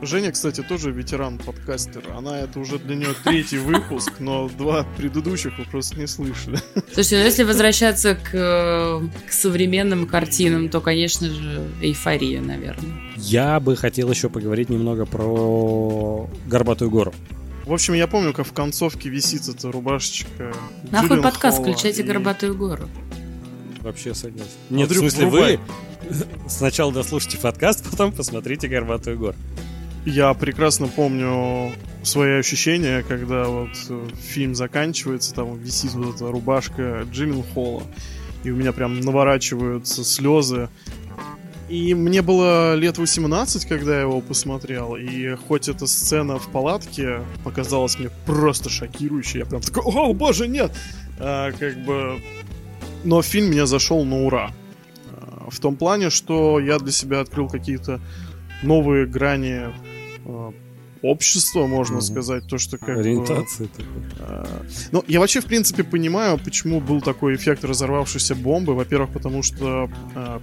Женя, 0.02 0.32
кстати, 0.32 0.62
тоже 0.62 0.92
ветеран-подкастер. 0.92 2.04
Она 2.16 2.40
это 2.40 2.60
уже 2.60 2.80
для 2.80 2.96
нее 2.96 3.10
третий 3.26 3.58
выпуск, 3.58 4.14
но 4.20 4.50
два 4.58 4.86
предыдущих 4.98 5.58
вы 5.58 5.66
просто 5.66 6.00
не 6.00 6.08
слышали. 6.08 6.58
Слушайте, 6.94 7.18
ну 7.18 7.24
если 7.24 7.44
возвращаться 7.44 8.16
к, 8.16 9.02
к 9.28 9.32
современным 9.32 10.08
картинам, 10.08 10.70
то, 10.70 10.80
конечно 10.80 11.30
же, 11.30 11.68
эйфория, 11.82 12.40
наверное. 12.40 12.94
Я 13.18 13.60
бы 13.60 13.76
хотел 13.76 14.10
еще 14.10 14.30
поговорить 14.30 14.70
немного 14.70 15.06
про 15.06 16.30
Горбатую 16.48 16.92
гору. 16.92 17.14
В 17.70 17.74
общем, 17.74 17.94
я 17.94 18.08
помню, 18.08 18.34
как 18.34 18.48
в 18.48 18.52
концовке 18.52 19.10
висит 19.10 19.48
эта 19.48 19.72
рубашечка. 19.72 20.52
Нахуй 20.90 21.22
подкаст, 21.22 21.60
включайте 21.60 22.02
и... 22.02 22.04
Горбатую 22.04 22.58
гору. 22.58 22.90
Вообще 23.82 24.16
согласен. 24.16 24.50
Нет, 24.72 24.88
Андрюх, 24.88 25.06
в 25.06 25.12
смысле, 25.12 25.28
врубай. 25.28 25.60
вы 26.10 26.26
сначала 26.50 26.92
дослушайте 26.92 27.38
подкаст, 27.38 27.88
потом 27.88 28.12
посмотрите 28.12 28.68
Горбатую 28.68 29.20
гору. 29.20 29.36
Я 30.04 30.34
прекрасно 30.34 30.88
помню 30.88 31.72
свои 32.02 32.40
ощущения, 32.40 33.04
когда 33.08 33.46
вот 33.46 33.78
э, 33.90 34.08
фильм 34.20 34.56
заканчивается, 34.56 35.36
там 35.36 35.56
висит 35.60 35.92
вот 35.92 36.16
эта 36.16 36.32
рубашка 36.32 37.06
Джилленхола, 37.12 37.84
и 38.44 38.50
у 38.50 38.56
меня 38.56 38.74
прям 38.74 39.00
наворачиваются 39.00 40.04
слезы. 40.04 40.70
И 41.70 41.94
мне 41.94 42.24
было 42.24 42.74
лет 42.74 42.98
18, 42.98 43.66
когда 43.66 43.96
я 43.96 44.02
его 44.02 44.22
посмотрел, 44.22 44.96
и 44.96 45.36
хоть 45.36 45.70
эта 45.70 45.86
сцена 45.86 46.40
в 46.40 46.50
палатке 46.52 47.20
показалась 47.44 48.00
мне 48.00 48.10
просто 48.26 48.70
шокирующей, 48.70 49.42
я 49.42 49.46
прям 49.46 49.62
такой, 49.62 49.84
о, 49.86 50.12
боже, 50.14 50.48
нет! 50.48 50.72
А, 51.20 51.52
как 51.52 51.78
бы... 51.84 52.20
Но 53.04 53.22
фильм 53.22 53.52
меня 53.52 53.68
зашел 53.68 54.04
на 54.04 54.24
ура. 54.24 54.52
А, 55.12 55.50
в 55.52 55.60
том 55.60 55.76
плане, 55.76 56.10
что 56.10 56.60
я 56.60 56.80
для 56.80 56.92
себя 56.92 57.20
открыл 57.20 57.48
какие-то 57.48 58.02
новые 58.64 59.06
грани 59.06 59.68
э, 60.26 60.52
общества, 61.02 61.66
можно 61.68 61.98
угу. 61.98 62.04
сказать, 62.04 62.48
то, 62.48 62.58
что 62.58 62.78
как 62.78 62.98
Ориентация 62.98 63.68
бы, 63.68 63.72
э, 64.20 64.46
Ну, 64.92 65.04
я 65.08 65.20
вообще, 65.20 65.42
в 65.42 65.46
принципе, 65.46 65.84
понимаю, 65.84 66.38
почему 66.38 66.82
был 66.82 67.02
такой 67.02 67.36
эффект 67.36 67.64
разорвавшейся 67.64 68.36
бомбы. 68.36 68.76
Во-первых, 68.76 69.12
потому 69.12 69.44
что 69.44 69.90
э, 70.16 70.40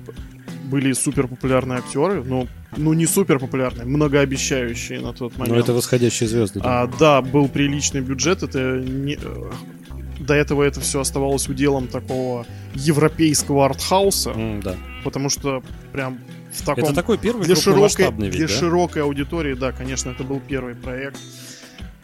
были 0.64 0.92
супер 0.92 1.28
популярные 1.28 1.78
актеры, 1.78 2.22
ну, 2.24 2.48
ну 2.76 2.92
не 2.92 3.06
супер 3.06 3.38
популярные, 3.38 3.86
многообещающие 3.86 5.00
на 5.00 5.12
тот 5.12 5.36
момент. 5.38 5.54
Но 5.54 5.60
это 5.60 5.72
восходящие 5.72 6.28
звезды. 6.28 6.60
Да, 6.60 6.82
а, 6.82 6.86
да 6.86 7.22
был 7.22 7.48
приличный 7.48 8.00
бюджет, 8.00 8.42
это 8.42 8.80
не, 8.80 9.18
до 10.18 10.34
этого 10.34 10.62
это 10.62 10.80
все 10.80 11.00
оставалось 11.00 11.48
уделом 11.48 11.88
такого 11.88 12.46
европейского 12.74 13.66
артхауса. 13.66 14.30
Mm, 14.30 14.62
да. 14.62 14.76
Потому 15.04 15.30
что 15.30 15.62
прям 15.92 16.18
в 16.56 16.64
таком... 16.64 16.84
Это 16.84 16.94
такой 16.94 17.18
первый 17.18 17.44
для 17.44 17.56
широкой, 17.56 18.10
ведь, 18.12 18.32
Для 18.32 18.48
да? 18.48 18.52
широкой 18.52 19.02
аудитории, 19.02 19.54
да, 19.54 19.72
конечно, 19.72 20.10
это 20.10 20.24
был 20.24 20.40
первый 20.40 20.74
проект. 20.74 21.18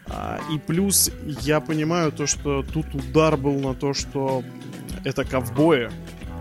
А, 0.07 0.39
и 0.53 0.59
плюс 0.59 1.11
я 1.41 1.59
понимаю 1.59 2.11
то, 2.11 2.27
что 2.27 2.63
тут 2.63 2.93
удар 2.93 3.37
был 3.37 3.59
на 3.59 3.73
то, 3.73 3.93
что 3.93 4.43
это 5.03 5.23
ковбои. 5.23 5.89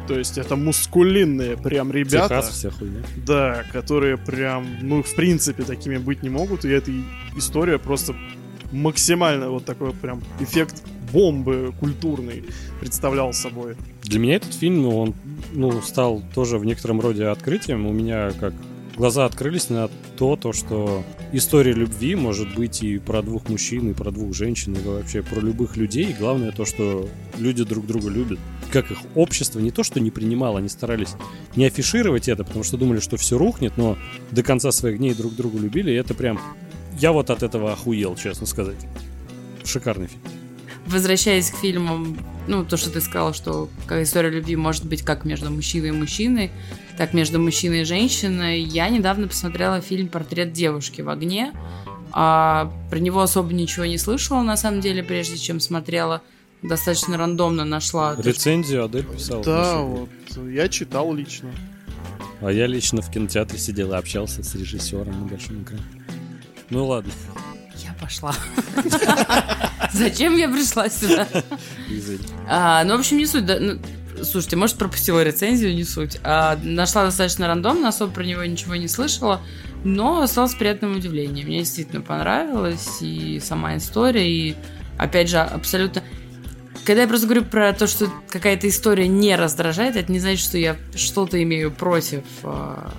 То 0.09 0.18
есть 0.18 0.37
это 0.37 0.57
мускулинные 0.57 1.57
прям 1.57 1.92
ребята. 1.92 2.29
Техас 2.29 2.48
вся 2.51 2.70
хуйня. 2.70 3.03
Да, 3.25 3.64
которые 3.72 4.18
прям, 4.18 4.66
ну, 4.83 5.03
в 5.03 5.14
принципе, 5.14 5.62
такими 5.62 5.96
быть 5.96 6.22
не 6.22 6.29
могут. 6.29 6.64
И 6.64 6.68
эта 6.68 6.90
история 7.37 7.79
просто 7.79 8.14
максимально 8.72 9.51
вот 9.51 9.64
такой 9.64 9.92
прям 9.92 10.22
эффект 10.40 10.83
бомбы 11.12 11.72
культурный 11.79 12.44
представлял 12.81 13.33
собой. 13.33 13.77
Для 14.03 14.18
меня 14.18 14.37
этот 14.37 14.55
фильм, 14.55 14.87
он 14.87 15.14
ну, 15.53 15.81
стал 15.83 16.22
тоже 16.35 16.59
в 16.59 16.64
некотором 16.64 17.01
роде 17.01 17.27
открытием. 17.27 17.87
У 17.87 17.92
меня 17.92 18.33
как 18.38 18.55
глаза 18.96 19.25
открылись 19.25 19.70
на 19.70 19.88
то, 20.16 20.37
то, 20.37 20.53
что 20.53 21.05
история 21.33 21.72
любви 21.72 22.14
может 22.14 22.55
быть 22.55 22.83
и 22.83 22.98
про 22.98 23.22
двух 23.22 23.48
мужчин, 23.48 23.90
и 23.90 23.94
про 23.94 24.11
двух 24.11 24.35
женщин, 24.35 24.75
и 24.75 24.83
вообще 24.83 25.22
про 25.22 25.40
любых 25.40 25.77
людей. 25.77 26.11
И 26.11 26.14
главное 26.14 26.53
то, 26.53 26.64
что 26.64 27.09
люди 27.38 27.64
друг 27.64 27.87
друга 27.87 28.09
любят. 28.09 28.38
Как 28.70 28.90
их 28.90 28.98
общество 29.14 29.61
не 29.61 29.70
то, 29.70 29.83
что 29.83 30.01
не 30.01 30.11
принимало, 30.11 30.59
они 30.59 30.68
старались 30.68 31.14
не 31.57 31.66
афишировать 31.66 32.29
это, 32.29 32.44
потому 32.44 32.64
что 32.64 32.77
думали, 32.77 33.01
что 33.01 33.16
все 33.16 33.38
рухнет, 33.38 33.77
но 33.77 33.98
до 34.31 34.42
конца 34.42 34.72
своих 34.72 34.98
дней 34.98 35.14
друг 35.14 35.35
друга 35.35 35.59
любили, 35.59 35.90
и 35.90 35.94
это 35.94 36.14
прям... 36.14 36.40
Я 36.98 37.12
вот 37.12 37.31
от 37.31 37.42
этого 37.42 37.72
охуел, 37.72 38.16
честно 38.16 38.46
сказать. 38.46 38.77
Шикарный 39.64 40.09
фильм 40.09 40.22
возвращаясь 40.93 41.51
к 41.51 41.57
фильмам, 41.57 42.17
ну, 42.47 42.65
то, 42.65 42.77
что 42.77 42.91
ты 42.91 43.01
сказала, 43.01 43.33
что 43.33 43.69
история 43.91 44.31
любви 44.31 44.57
может 44.57 44.85
быть 44.85 45.03
как 45.03 45.25
между 45.25 45.51
мужчиной 45.51 45.89
и 45.89 45.93
мужчиной, 45.93 46.51
так 46.97 47.15
между 47.15 47.41
мужчиной 47.41 47.83
и 47.83 47.85
женщиной. 47.85 48.61
Я 48.61 48.89
недавно 48.89 49.29
посмотрела 49.29 49.81
фильм 49.81 50.09
«Портрет 50.09 50.53
девушки 50.53 51.01
в 51.01 51.09
огне». 51.09 51.53
А 52.15 52.71
про 52.91 52.99
него 52.99 53.23
особо 53.23 53.55
ничего 53.55 53.87
не 53.87 53.97
слышала, 53.97 54.43
на 54.43 54.57
самом 54.57 54.81
деле, 54.81 55.03
прежде 55.03 55.39
чем 55.39 55.61
смотрела. 55.61 56.21
Достаточно 56.63 57.17
рандомно 57.17 57.65
нашла. 57.65 58.15
Рецензию 58.19 58.85
Адель 58.85 59.05
писала. 59.05 59.43
Да, 59.43 59.79
вот. 59.79 60.11
Я 60.49 60.69
читал 60.69 61.13
лично. 61.15 61.51
А 62.41 62.51
я 62.53 62.67
лично 62.67 63.03
в 63.03 63.11
кинотеатре 63.11 63.59
сидел 63.59 63.93
и 63.93 63.97
общался 63.97 64.43
с 64.43 64.55
режиссером 64.55 65.23
на 65.23 65.27
большом 65.27 65.63
экране. 65.63 65.83
Ну 66.71 66.87
ладно. 66.87 67.13
Я 67.77 67.95
пошла. 68.01 68.35
Зачем 69.92 70.37
я 70.37 70.49
пришла 70.49 70.88
сюда? 70.88 71.27
А, 72.49 72.85
ну, 72.85 72.97
в 72.97 73.01
общем, 73.01 73.18
не 73.18 73.27
суть. 73.27 73.47
Да, 73.47 73.59
ну, 73.59 73.79
слушайте, 74.23 74.57
может, 74.57 74.77
пропустила 74.77 75.23
рецензию, 75.23 75.75
не 75.75 75.85
суть. 75.85 76.18
А, 76.23 76.59
нашла 76.62 77.05
достаточно 77.05 77.47
рандомно, 77.47 77.88
особо 77.88 78.12
про 78.12 78.25
него 78.25 78.45
ничего 78.45 78.77
не 78.77 78.88
слышала, 78.88 79.40
но 79.85 80.23
осталось 80.23 80.55
приятным 80.55 80.97
удивлением. 80.97 81.47
Мне 81.47 81.61
действительно 81.61 82.03
понравилось 82.03 82.99
и 83.01 83.40
сама 83.40 83.77
история, 83.77 84.29
и, 84.29 84.55
опять 84.99 85.29
же, 85.29 85.38
абсолютно... 85.38 86.03
Когда 86.85 87.03
я 87.03 87.09
просто 87.09 87.27
говорю 87.27 87.45
про 87.45 87.73
то, 87.73 87.87
что 87.87 88.09
какая-то 88.29 88.68
история 88.68 89.07
не 89.07 89.37
раздражает, 89.37 89.95
это 89.95 90.11
не 90.11 90.18
значит, 90.18 90.45
что 90.45 90.59
я 90.59 90.77
что-то 90.97 91.40
имею 91.40 91.71
против 91.71 92.25
э, 92.42 92.90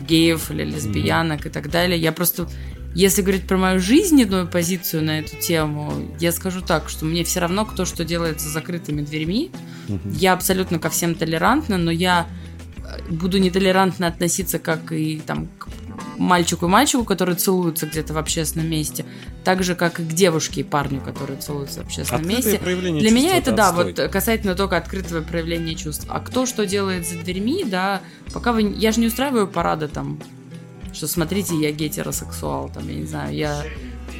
геев 0.00 0.50
или 0.50 0.64
лесбиянок 0.64 1.44
mm-hmm. 1.44 1.48
и 1.48 1.52
так 1.52 1.70
далее. 1.70 2.00
Я 2.00 2.10
просто 2.10 2.48
если 2.96 3.20
говорить 3.20 3.46
про 3.46 3.58
мою 3.58 3.78
жизненную 3.78 4.48
позицию 4.48 5.04
на 5.04 5.18
эту 5.18 5.36
тему, 5.36 5.92
я 6.18 6.32
скажу 6.32 6.62
так, 6.62 6.88
что 6.88 7.04
мне 7.04 7.24
все 7.24 7.40
равно, 7.40 7.66
кто 7.66 7.84
что 7.84 8.06
делает 8.06 8.40
за 8.40 8.48
закрытыми 8.48 9.02
дверьми. 9.02 9.50
Угу. 9.88 10.12
Я 10.14 10.32
абсолютно 10.32 10.78
ко 10.78 10.88
всем 10.88 11.14
толерантна, 11.14 11.76
но 11.76 11.90
я 11.90 12.26
э, 12.78 13.12
буду 13.12 13.36
нетолерантно 13.36 14.06
относиться 14.06 14.58
как 14.58 14.92
и 14.92 15.20
там 15.26 15.46
к 15.58 15.68
мальчику 16.16 16.64
и 16.64 16.68
мальчику, 16.70 17.04
которые 17.04 17.36
целуются 17.36 17.84
где-то 17.84 18.14
в 18.14 18.18
общественном 18.18 18.70
месте, 18.70 19.04
так 19.44 19.62
же, 19.62 19.74
как 19.74 20.00
и 20.00 20.02
к 20.02 20.14
девушке 20.14 20.62
и 20.62 20.64
парню, 20.64 21.02
которые 21.02 21.38
целуются 21.38 21.82
в 21.82 21.84
общественном 21.84 22.22
Открытое 22.22 22.92
месте. 22.92 23.00
Для 23.00 23.10
меня 23.10 23.36
это, 23.36 23.52
да, 23.52 23.68
отстой. 23.68 23.92
вот 23.92 24.10
касательно 24.10 24.54
только 24.54 24.78
открытого 24.78 25.20
проявления 25.20 25.74
чувств. 25.74 26.06
А 26.08 26.20
кто 26.20 26.46
что 26.46 26.64
делает 26.64 27.06
за 27.06 27.18
дверьми, 27.18 27.62
да, 27.62 28.00
пока 28.32 28.54
вы... 28.54 28.74
Я 28.74 28.90
же 28.92 29.00
не 29.00 29.08
устраиваю 29.08 29.46
парады 29.46 29.88
там 29.88 30.18
что 30.96 31.06
смотрите, 31.06 31.54
я 31.56 31.70
гетеросексуал, 31.72 32.70
там, 32.70 32.88
я 32.88 32.94
не 32.94 33.06
знаю, 33.06 33.34
я 33.34 33.62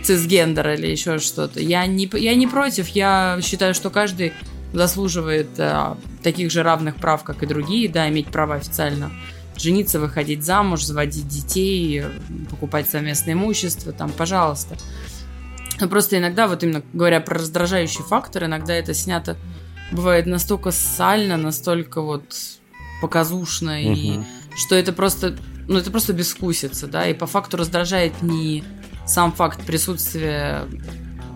цисгендер 0.05 0.71
или 0.71 0.87
еще 0.87 1.19
что-то. 1.19 1.61
Я 1.61 1.87
не, 1.87 2.09
я 2.13 2.35
не 2.35 2.47
против, 2.47 2.89
я 2.89 3.39
считаю, 3.43 3.75
что 3.75 3.91
каждый 3.91 4.33
заслуживает 4.73 5.49
а, 5.59 5.97
таких 6.23 6.51
же 6.51 6.63
равных 6.63 6.97
прав, 6.97 7.25
как 7.25 7.43
и 7.43 7.47
другие, 7.47 7.89
да, 7.89 8.09
иметь 8.09 8.29
право 8.29 8.57
официально 8.57 9.11
жениться, 9.57 9.99
выходить 9.99 10.45
замуж, 10.45 10.85
заводить 10.85 11.27
детей, 11.27 12.05
покупать 12.51 12.89
совместное 12.89 13.35
имущество, 13.35 13.93
там, 13.93 14.11
пожалуйста. 14.13 14.77
Но 15.81 15.89
просто 15.89 16.19
иногда, 16.19 16.47
вот 16.47 16.63
именно 16.63 16.83
говоря 16.93 17.21
про 17.21 17.39
раздражающий 17.39 18.03
фактор, 18.03 18.45
иногда 18.45 18.75
это 18.75 18.93
снято 18.93 19.37
бывает 19.93 20.27
настолько 20.27 20.71
сально, 20.73 21.37
настолько 21.37 22.03
вот 22.03 22.35
показушно, 23.01 23.73
угу. 23.73 23.93
и 23.93 24.21
что 24.57 24.75
это 24.75 24.93
просто, 24.93 25.37
ну, 25.69 25.79
это 25.79 25.91
просто 25.91 26.13
бескусица, 26.13 26.87
да, 26.87 27.09
и 27.09 27.15
по 27.15 27.27
факту 27.27 27.57
раздражает 27.57 28.23
не 28.23 28.65
сам 29.07 29.33
факт 29.33 29.65
присутствия 29.65 30.67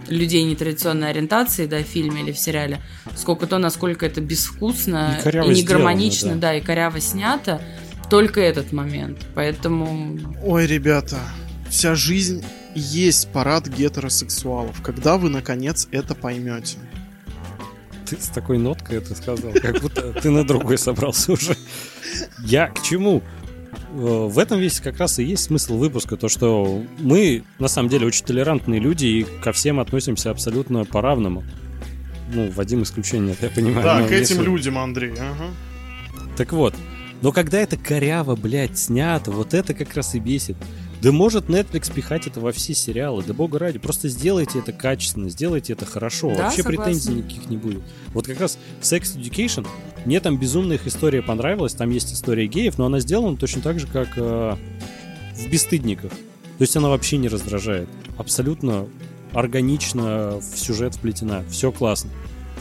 людей 0.08 0.42
нетрадиционной 0.44 1.10
ориентации, 1.10 1.66
да, 1.66 1.78
в 1.78 1.82
фильме 1.82 2.22
или 2.22 2.32
в 2.32 2.38
сериале, 2.38 2.80
сколько 3.16 3.46
то, 3.46 3.58
насколько 3.58 4.06
это 4.06 4.20
безвкусно 4.20 5.20
и, 5.24 5.28
и 5.28 5.54
не 5.54 5.62
гармонично, 5.62 6.34
да. 6.34 6.40
да, 6.40 6.54
и 6.56 6.60
коряво 6.60 7.00
снято, 7.00 7.62
только 8.08 8.40
этот 8.40 8.72
момент. 8.72 9.18
Поэтому... 9.34 10.18
Ой, 10.42 10.66
ребята, 10.66 11.18
вся 11.68 11.94
жизнь 11.94 12.44
есть 12.74 13.30
парад 13.32 13.68
гетеросексуалов. 13.68 14.82
Когда 14.82 15.16
вы, 15.16 15.30
наконец, 15.30 15.88
это 15.92 16.14
поймете? 16.14 16.78
Ты 18.08 18.16
с 18.20 18.28
такой 18.28 18.58
ноткой 18.58 18.98
это 18.98 19.14
сказал, 19.14 19.52
как 19.52 19.80
будто 19.80 20.12
ты 20.12 20.30
на 20.30 20.44
другой 20.44 20.78
собрался 20.78 21.32
уже. 21.32 21.56
Я 22.44 22.66
к 22.66 22.82
чему? 22.82 23.22
В 23.92 24.38
этом 24.38 24.60
весь 24.60 24.80
как 24.80 24.98
раз 24.98 25.18
и 25.18 25.24
есть 25.24 25.44
смысл 25.44 25.76
выпуска, 25.76 26.16
то 26.16 26.28
что 26.28 26.82
мы 26.98 27.42
на 27.58 27.68
самом 27.68 27.88
деле 27.88 28.06
очень 28.06 28.24
толерантные 28.24 28.78
люди 28.80 29.06
и 29.06 29.26
ко 29.42 29.52
всем 29.52 29.80
относимся 29.80 30.30
абсолютно 30.30 30.84
по-равному. 30.84 31.42
Ну, 32.32 32.50
Вадим 32.50 32.84
исключение, 32.84 33.34
я 33.40 33.50
понимаю. 33.50 33.82
Да, 33.82 34.06
к 34.06 34.12
этим 34.12 34.42
людям, 34.42 34.78
Андрей. 34.78 35.12
Ага. 35.12 35.50
Так 36.36 36.52
вот, 36.52 36.74
но 37.22 37.32
когда 37.32 37.58
это 37.58 37.76
коряво, 37.76 38.36
блядь, 38.36 38.78
снято, 38.78 39.32
вот 39.32 39.54
это 39.54 39.74
как 39.74 39.94
раз 39.94 40.14
и 40.14 40.20
бесит. 40.20 40.56
Да 41.02 41.12
может 41.12 41.46
Netflix 41.46 41.92
пихать 41.92 42.26
это 42.26 42.40
во 42.40 42.52
все 42.52 42.74
сериалы, 42.74 43.24
да 43.26 43.32
бога 43.32 43.58
ради, 43.58 43.78
просто 43.78 44.08
сделайте 44.08 44.58
это 44.58 44.72
качественно, 44.72 45.30
сделайте 45.30 45.72
это 45.72 45.86
хорошо, 45.86 46.34
да, 46.36 46.44
вообще 46.44 46.62
согласна. 46.62 46.84
претензий 46.84 47.12
никаких 47.14 47.48
не 47.48 47.56
будет. 47.56 47.82
Вот 48.08 48.26
как 48.26 48.38
раз 48.38 48.58
Sex 48.82 49.16
Education, 49.16 49.66
мне 50.04 50.20
там 50.20 50.38
безумно 50.38 50.74
их 50.74 50.86
история 50.86 51.22
понравилась, 51.22 51.74
там 51.74 51.90
есть 51.90 52.12
история 52.12 52.46
геев, 52.46 52.78
но 52.78 52.86
она 52.86 53.00
сделана 53.00 53.36
точно 53.36 53.62
так 53.62 53.78
же, 53.78 53.86
как 53.86 54.16
э, 54.16 54.56
в 55.36 55.50
«Бесстыдниках». 55.50 56.10
То 56.10 56.62
есть 56.62 56.76
она 56.76 56.88
вообще 56.88 57.16
не 57.16 57.28
раздражает. 57.28 57.88
Абсолютно 58.18 58.86
органично 59.32 60.38
в 60.40 60.58
сюжет 60.58 60.94
вплетена, 60.94 61.44
все 61.50 61.72
классно. 61.72 62.10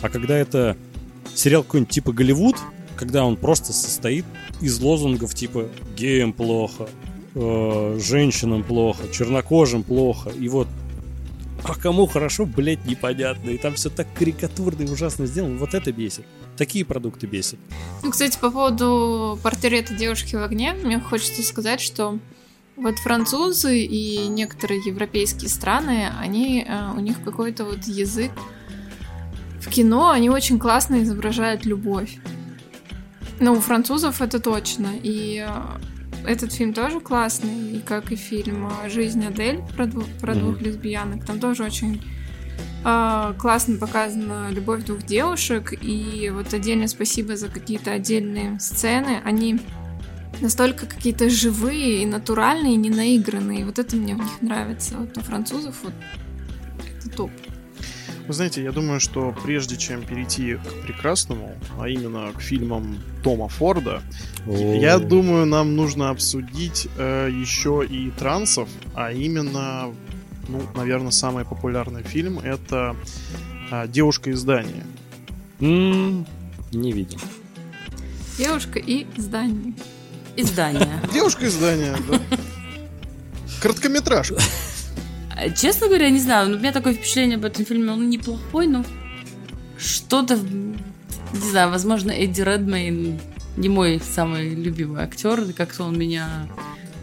А 0.02 0.10
когда 0.10 0.38
это 0.38 0.78
сериал 1.34 1.64
какой-нибудь 1.64 1.94
типа 1.94 2.12
Голливуд, 2.12 2.56
когда 2.96 3.24
он 3.26 3.38
просто 3.38 3.74
состоит 3.74 4.26
из 4.62 4.80
лозунгов 4.80 5.34
типа 5.34 5.68
«геям 5.98 6.34
плохо», 6.34 6.88
э, 7.36 8.00
женщинам 8.02 8.64
плохо, 8.64 9.04
чернокожим 9.12 9.84
плохо, 9.84 10.30
и 10.30 10.50
вот 10.50 10.68
а 11.64 11.76
кому 11.76 12.08
хорошо, 12.08 12.46
блядь, 12.46 12.86
непонятно. 12.86 13.50
И 13.50 13.58
там 13.58 13.76
все 13.76 13.90
так 13.90 14.08
карикатурно 14.14 14.84
и 14.84 14.90
ужасно 14.90 15.26
сделано. 15.26 15.58
Вот 15.58 15.74
это 15.74 15.92
бесит. 15.92 16.26
Такие 16.58 16.86
продукты 16.86 17.28
бесят. 17.28 17.60
Ну, 18.04 18.12
кстати, 18.12 18.38
по 18.40 18.50
поводу 18.50 19.40
портрета 19.44 19.94
девушки 19.94 20.36
в 20.36 20.44
огне, 20.44 20.74
мне 20.74 21.00
хочется 21.00 21.44
сказать, 21.44 21.82
что 21.82 22.20
вот 22.76 22.98
французы 23.00 23.82
и 23.82 24.28
некоторые 24.28 24.82
европейские 24.86 25.50
страны, 25.50 26.10
они, 26.20 26.66
э, 26.68 26.92
у 26.96 27.00
них 27.00 27.22
какой-то 27.24 27.66
вот 27.66 27.84
язык 27.86 28.32
в 29.60 29.70
кино, 29.70 30.10
они 30.10 30.30
очень 30.30 30.60
классно 30.60 31.04
изображают 31.04 31.66
любовь. 31.66 32.18
Ну, 33.40 33.54
у 33.54 33.60
французов 33.60 34.22
это 34.22 34.40
точно. 34.40 34.92
И 35.02 35.46
э, 35.48 35.52
этот 36.26 36.54
фильм 36.54 36.74
тоже 36.74 37.00
классный, 37.00 37.78
и 37.78 37.80
как 37.80 38.12
и 38.12 38.16
фильм 38.16 38.70
«Жизнь 38.88 39.26
Адель» 39.26 39.62
про, 39.76 39.86
двух, 39.86 40.06
про 40.20 40.34
mm-hmm. 40.34 40.40
двух 40.40 40.62
лесбиянок. 40.62 41.26
Там 41.26 41.40
тоже 41.40 41.64
очень 41.64 42.02
э, 42.86 43.34
классно 43.38 43.78
показана 43.78 44.50
любовь 44.52 44.86
двух 44.86 45.04
девушек, 45.04 45.74
и 45.82 46.32
вот 46.34 46.54
отдельно 46.54 46.88
спасибо 46.88 47.36
за 47.36 47.50
какие-то 47.50 47.92
отдельные 47.92 48.60
сцены. 48.60 49.22
Они 49.24 49.60
настолько 50.42 50.86
какие-то 50.86 51.30
живые 51.30 52.04
и 52.04 52.06
натуральные, 52.06 52.74
и 52.74 52.78
не 52.78 52.90
наигранные. 52.90 53.66
Вот 53.66 53.80
это 53.80 53.96
мне 53.96 54.16
в 54.16 54.20
них 54.20 54.42
нравится. 54.42 54.98
Вот 54.98 55.18
у 55.18 55.22
французов 55.22 55.76
вот 55.84 55.94
это 56.98 57.10
топ. 57.10 57.32
Вы 58.28 58.34
знаете, 58.34 58.64
я 58.64 58.72
думаю, 58.72 59.00
что 59.00 59.36
прежде 59.44 59.76
чем 59.76 60.06
перейти 60.06 60.54
к 60.54 60.86
прекрасному, 60.86 61.56
а 61.80 61.90
именно 61.90 62.32
к 62.32 62.42
фильмам 62.42 63.00
Тома 63.24 63.48
Форда. 63.48 64.04
Я 64.58 64.98
думаю, 64.98 65.46
нам 65.46 65.76
нужно 65.76 66.10
обсудить 66.10 66.88
э, 66.98 67.30
еще 67.32 67.86
и 67.88 68.10
трансов, 68.12 68.68
а 68.96 69.12
именно, 69.12 69.94
ну, 70.48 70.62
наверное, 70.76 71.12
самый 71.12 71.46
популярный 71.46 72.02
фильм 72.02 72.40
это 72.40 72.96
э, 73.72 73.88
Девушка 73.88 74.32
из 74.32 74.40
здания. 74.40 74.86
Mm, 75.60 76.26
не 76.72 76.92
видел. 76.92 77.20
Девушка 78.40 78.80
и 78.80 79.06
здание. 79.18 79.74
Издание. 80.36 81.00
Девушка 81.14 81.46
из 81.46 81.54
здания, 81.54 81.96
да. 82.10 82.20
Короткометражка. 83.62 84.38
Честно 85.56 85.88
говоря, 85.88 86.10
не 86.10 86.20
знаю, 86.20 86.56
у 86.56 86.60
меня 86.60 86.72
такое 86.72 86.94
впечатление 86.94 87.38
об 87.38 87.46
этом 87.46 87.66
фильме, 87.66 87.92
он 87.92 88.10
неплохой, 88.10 88.68
но 88.68 88.84
что-то, 89.78 90.38
не 90.38 91.50
знаю, 91.52 91.70
возможно, 91.70 92.12
Эдди 92.12 92.42
Редмейн 92.42 93.20
не 93.58 93.70
мой 93.70 94.00
самый 94.00 94.54
любимый 94.56 95.02
актер, 95.02 95.54
как-то 95.54 95.84
он 95.84 95.98
меня 95.98 96.48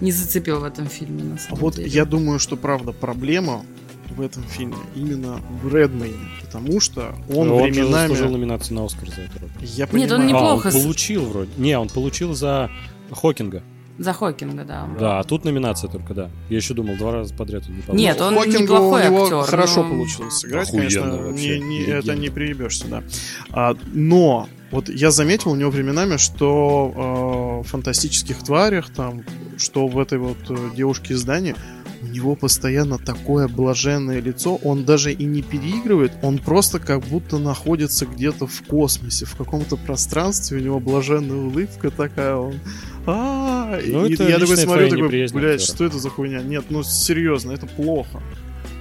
не 0.01 0.13
зацепил 0.13 0.61
в 0.61 0.65
этом 0.65 0.87
фильме, 0.87 1.23
на 1.23 1.39
самом 1.39 1.61
вот 1.61 1.77
деле. 1.77 1.89
я 1.89 2.05
думаю, 2.05 2.39
что, 2.39 2.57
правда, 2.57 2.93
проблема 2.93 3.63
в 4.11 4.21
этом 4.21 4.43
фильме 4.45 4.77
именно 4.95 5.41
в 5.63 5.75
Редмейне, 5.75 6.29
потому 6.43 6.81
что 6.81 7.15
он 7.29 7.49
Но 7.49 7.63
временами... 7.63 7.87
Он 7.87 7.93
заслужил 7.93 8.31
номинацию 8.31 8.77
на 8.77 8.85
Оскар 8.85 9.09
за 9.09 9.23
это. 9.23 9.41
Я 9.61 9.89
Нет, 9.93 10.13
он 10.13 10.27
неплохо... 10.27 10.71
А, 10.71 10.75
он 10.75 10.83
получил 10.83 11.27
вроде. 11.27 11.51
Не, 11.59 11.79
он 11.79 11.89
получил 11.89 12.35
за 12.35 12.71
Хокинга. 13.11 13.63
За 13.99 14.13
Хокинга, 14.13 14.65
да. 14.65 14.89
Да, 14.99 15.21
а 15.21 15.25
тут 15.25 15.45
номинация 15.45 15.91
только, 15.91 16.13
да. 16.13 16.31
Я 16.51 16.57
еще 16.57 16.75
думал, 16.75 16.97
два 16.97 17.13
раза 17.13 17.35
подряд 17.35 17.65
он 17.69 17.77
не 17.77 17.83
получил. 17.83 18.07
Нет, 18.07 18.21
он 18.21 18.35
Хокингу 18.37 18.63
неплохой 18.63 19.03
у 19.03 19.11
него 19.11 19.25
актер. 19.25 19.51
хорошо 19.51 19.83
но... 19.83 19.91
получилось 19.91 20.35
сыграть, 20.35 20.69
Охуенно 20.69 21.19
конечно. 21.19 21.31
Не, 21.33 21.61
не, 21.61 21.81
это 21.85 22.15
не 22.15 22.29
переебешься, 22.29 22.87
да. 22.89 23.03
А, 23.51 23.75
но 23.93 24.49
вот 24.70 24.88
я 24.88 25.11
заметил 25.11 25.52
у 25.52 25.57
него 25.57 25.70
временами, 25.70 26.16
что 26.16 27.62
э, 27.62 27.66
в 27.66 27.70
фантастических 27.70 28.38
тварях, 28.42 28.90
там, 28.90 29.24
что 29.57 29.87
в 29.87 29.98
этой 29.98 30.18
вот 30.18 30.38
э, 30.48 30.57
девушке 30.74 31.14
из 31.14 31.22
Дании, 31.24 31.55
у 32.02 32.07
него 32.07 32.37
постоянно 32.37 32.98
такое 32.98 33.48
блаженное 33.48 34.20
лицо, 34.20 34.57
он 34.57 34.85
даже 34.85 35.12
и 35.12 35.24
не 35.24 35.42
переигрывает, 35.42 36.12
он 36.22 36.38
просто 36.38 36.79
как 36.79 37.02
будто 37.05 37.38
находится 37.38 38.07
где-то 38.07 38.46
в 38.46 38.62
космосе, 38.62 39.24
в 39.24 39.37
каком-то 39.37 39.76
пространстве, 39.76 40.59
у 40.59 40.61
него 40.61 40.81
блаженная 40.81 41.37
улыбка 41.37 41.90
такая, 41.90 42.37
он 42.37 42.55
а, 43.07 43.79
ну, 43.87 44.07
и 44.07 44.16
я 44.16 44.38
такой 44.38 44.57
смотрю, 44.57 44.88
такой, 44.88 45.29
блядь, 45.29 45.62
что 45.62 45.85
это 45.85 45.98
за 45.98 46.11
хуйня? 46.11 46.42
Нет, 46.42 46.64
ну 46.70 46.83
серьезно, 46.83 47.52
это 47.52 47.66
плохо. 47.66 48.20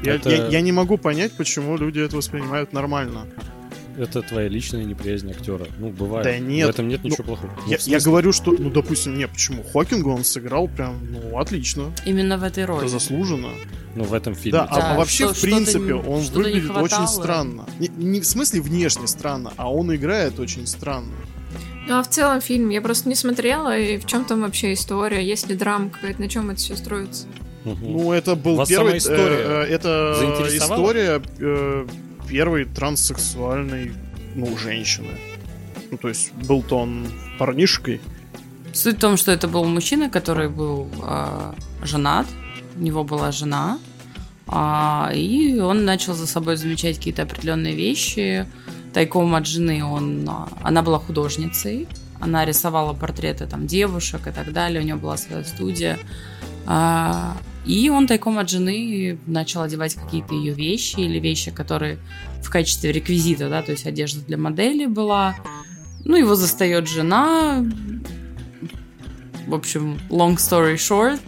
Я, 0.03 0.15
это... 0.15 0.29
я, 0.29 0.47
я 0.47 0.61
не 0.61 0.71
могу 0.71 0.97
понять, 0.97 1.31
почему 1.33 1.77
люди 1.77 1.99
это 1.99 2.17
воспринимают 2.17 2.73
нормально. 2.73 3.27
Это 3.97 4.21
твоя 4.21 4.47
личная 4.47 4.83
неприязнь 4.83 5.29
актера. 5.31 5.67
Ну, 5.79 5.89
бывает. 5.89 6.25
Да 6.25 6.37
нет. 6.37 6.67
В 6.67 6.69
этом 6.71 6.87
нет 6.87 7.01
ну, 7.03 7.09
ничего 7.09 7.23
плохого. 7.23 7.51
Ну, 7.65 7.71
я, 7.71 7.77
я 7.85 7.99
говорю, 7.99 8.31
что, 8.31 8.51
ну, 8.51 8.69
допустим, 8.69 9.17
не, 9.17 9.27
почему? 9.27 9.63
Хокинга 9.63 10.09
он 10.09 10.23
сыграл 10.23 10.67
прям, 10.67 10.99
ну, 11.09 11.39
отлично. 11.39 11.93
Именно 12.05 12.37
в 12.37 12.43
этой 12.43 12.65
роли. 12.65 12.81
Это 12.81 12.89
заслуженно. 12.89 13.49
Ну, 13.95 14.03
в 14.03 14.13
этом 14.13 14.35
фильме. 14.35 14.59
Да, 14.59 14.67
да 14.67 14.71
а, 14.71 14.93
а 14.93 14.97
вообще, 14.97 15.25
что, 15.25 15.33
в 15.33 15.41
принципе, 15.41 15.93
он 15.93 16.21
выглядит 16.21 16.71
очень 16.71 17.07
странно. 17.07 17.65
Не, 17.79 17.87
не 17.87 18.19
в 18.19 18.25
смысле 18.25 18.61
внешне 18.61 19.07
странно, 19.07 19.53
а 19.55 19.71
он 19.71 19.95
играет 19.95 20.39
очень 20.39 20.67
странно. 20.67 21.13
Ну 21.87 21.99
а 21.99 22.03
в 22.03 22.09
целом 22.09 22.41
фильм 22.41 22.69
я 22.69 22.81
просто 22.81 23.07
не 23.07 23.15
смотрела, 23.15 23.77
и 23.77 23.97
в 23.97 24.05
чем 24.05 24.25
там 24.25 24.41
вообще 24.41 24.73
история? 24.73 25.23
Есть 25.23 25.47
ли 25.49 25.55
драма 25.55 25.89
какая-то, 25.89 26.19
на 26.19 26.27
чем 26.27 26.49
это 26.49 26.59
все 26.59 26.75
строится? 26.75 27.27
Угу. 27.63 27.77
Ну, 27.81 28.11
это 28.11 28.35
был 28.35 28.55
Вас 28.55 28.69
первый... 28.69 28.97
история 28.97 29.37
э, 29.37 29.65
э, 29.67 29.73
это 29.73 30.47
история 30.49 31.21
э, 31.39 31.87
первой 32.27 32.65
транссексуальной, 32.65 33.93
ну, 34.35 34.57
женщины. 34.57 35.17
Ну, 35.91 35.97
то 35.97 36.09
есть 36.09 36.33
был-то 36.33 36.79
он 36.79 37.07
парнишкой. 37.39 38.01
Суть 38.73 38.97
в 38.97 38.99
том, 38.99 39.17
что 39.17 39.31
это 39.31 39.47
был 39.47 39.63
мужчина, 39.65 40.09
который 40.09 40.49
был 40.49 40.89
э, 41.01 41.53
женат, 41.83 42.27
у 42.75 42.81
него 42.81 43.03
была 43.03 43.31
жена, 43.31 43.79
э, 44.47 45.15
и 45.15 45.59
он 45.59 45.85
начал 45.85 46.13
за 46.13 46.27
собой 46.27 46.57
замечать 46.57 46.97
какие-то 46.97 47.23
определенные 47.23 47.75
вещи, 47.75 48.45
тайком 48.95 49.35
от 49.35 49.45
жены 49.45 49.83
он, 49.83 50.27
а, 50.29 50.47
она 50.63 50.81
была 50.81 50.99
художницей, 50.99 51.87
она 52.21 52.45
рисовала 52.45 52.93
портреты 52.93 53.45
там 53.45 53.67
девушек 53.67 54.27
и 54.27 54.31
так 54.31 54.53
далее, 54.53 54.81
у 54.81 54.83
нее 54.85 54.95
была 54.95 55.17
своя 55.17 55.43
студия. 55.43 55.99
А, 56.65 57.35
и 57.65 57.89
он 57.89 58.07
тайком 58.07 58.37
от 58.37 58.49
жены 58.49 59.17
начал 59.25 59.61
одевать 59.61 59.95
какие-то 59.95 60.35
ее 60.35 60.53
вещи 60.53 60.99
или 60.99 61.19
вещи, 61.19 61.51
которые 61.51 61.97
в 62.43 62.49
качестве 62.49 62.91
реквизита, 62.91 63.49
да, 63.49 63.61
то 63.61 63.71
есть 63.71 63.87
одежда 63.87 64.21
для 64.21 64.37
модели 64.37 64.85
была. 64.85 65.35
Ну, 66.03 66.15
его 66.15 66.35
застает 66.35 66.87
жена. 66.87 67.65
В 69.47 69.53
общем, 69.53 69.99
long 70.09 70.35
story 70.35 70.75
short, 70.75 71.19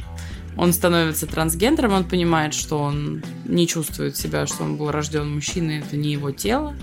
он 0.58 0.74
становится 0.74 1.28
трансгендером, 1.28 1.94
он 1.94 2.04
понимает, 2.04 2.56
что 2.56 2.80
он 2.80 3.24
не 3.46 3.68
чувствует 3.68 4.18
себя, 4.18 4.48
что 4.48 4.64
он 4.64 4.76
был 4.76 4.90
рожден 4.90 5.32
мужчиной, 5.32 5.80
это 5.80 5.98
не 5.98 6.12
его 6.12 6.32
тело. 6.32 6.76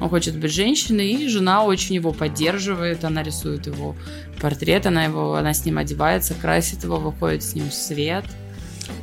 Он 0.00 0.10
хочет 0.10 0.36
быть 0.36 0.52
женщиной, 0.52 1.12
и 1.12 1.28
жена 1.28 1.64
очень 1.64 1.94
его 1.94 2.12
поддерживает, 2.12 3.04
она 3.04 3.22
рисует 3.22 3.66
его 3.66 3.96
портрет, 4.38 4.86
она, 4.86 5.04
его, 5.04 5.34
она 5.34 5.54
с 5.54 5.64
ним 5.64 5.78
одевается, 5.78 6.34
красит 6.34 6.84
его, 6.84 6.98
выходит 6.98 7.42
с 7.42 7.54
ним 7.54 7.70
в 7.70 7.74
свет. 7.74 8.24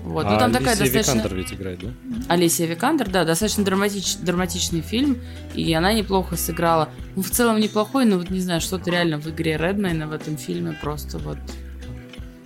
Вот. 0.03 0.23
Ну, 0.23 0.29
а 0.29 0.33
ну, 0.33 0.39
там 0.39 0.49
Алисия 0.49 0.59
такая 0.59 0.77
достаточно... 0.77 1.11
Викандер 1.11 1.35
ведь 1.35 1.53
играет, 1.53 1.79
да? 1.79 1.89
Алисия 2.27 2.67
Викандер, 2.67 3.09
да, 3.09 3.25
достаточно 3.25 3.63
драматич... 3.63 4.17
драматичный 4.17 4.81
фильм, 4.81 5.17
и 5.53 5.71
она 5.73 5.93
неплохо 5.93 6.35
сыграла. 6.35 6.89
Ну, 7.15 7.21
в 7.21 7.29
целом 7.29 7.59
неплохой, 7.59 8.05
но 8.05 8.17
вот 8.17 8.29
не 8.29 8.39
знаю, 8.39 8.61
что-то 8.61 8.91
реально 8.91 9.19
в 9.19 9.27
игре 9.27 9.57
Редмейна 9.57 10.07
в 10.07 10.13
этом 10.13 10.37
фильме 10.37 10.77
просто 10.81 11.17
вот... 11.17 11.37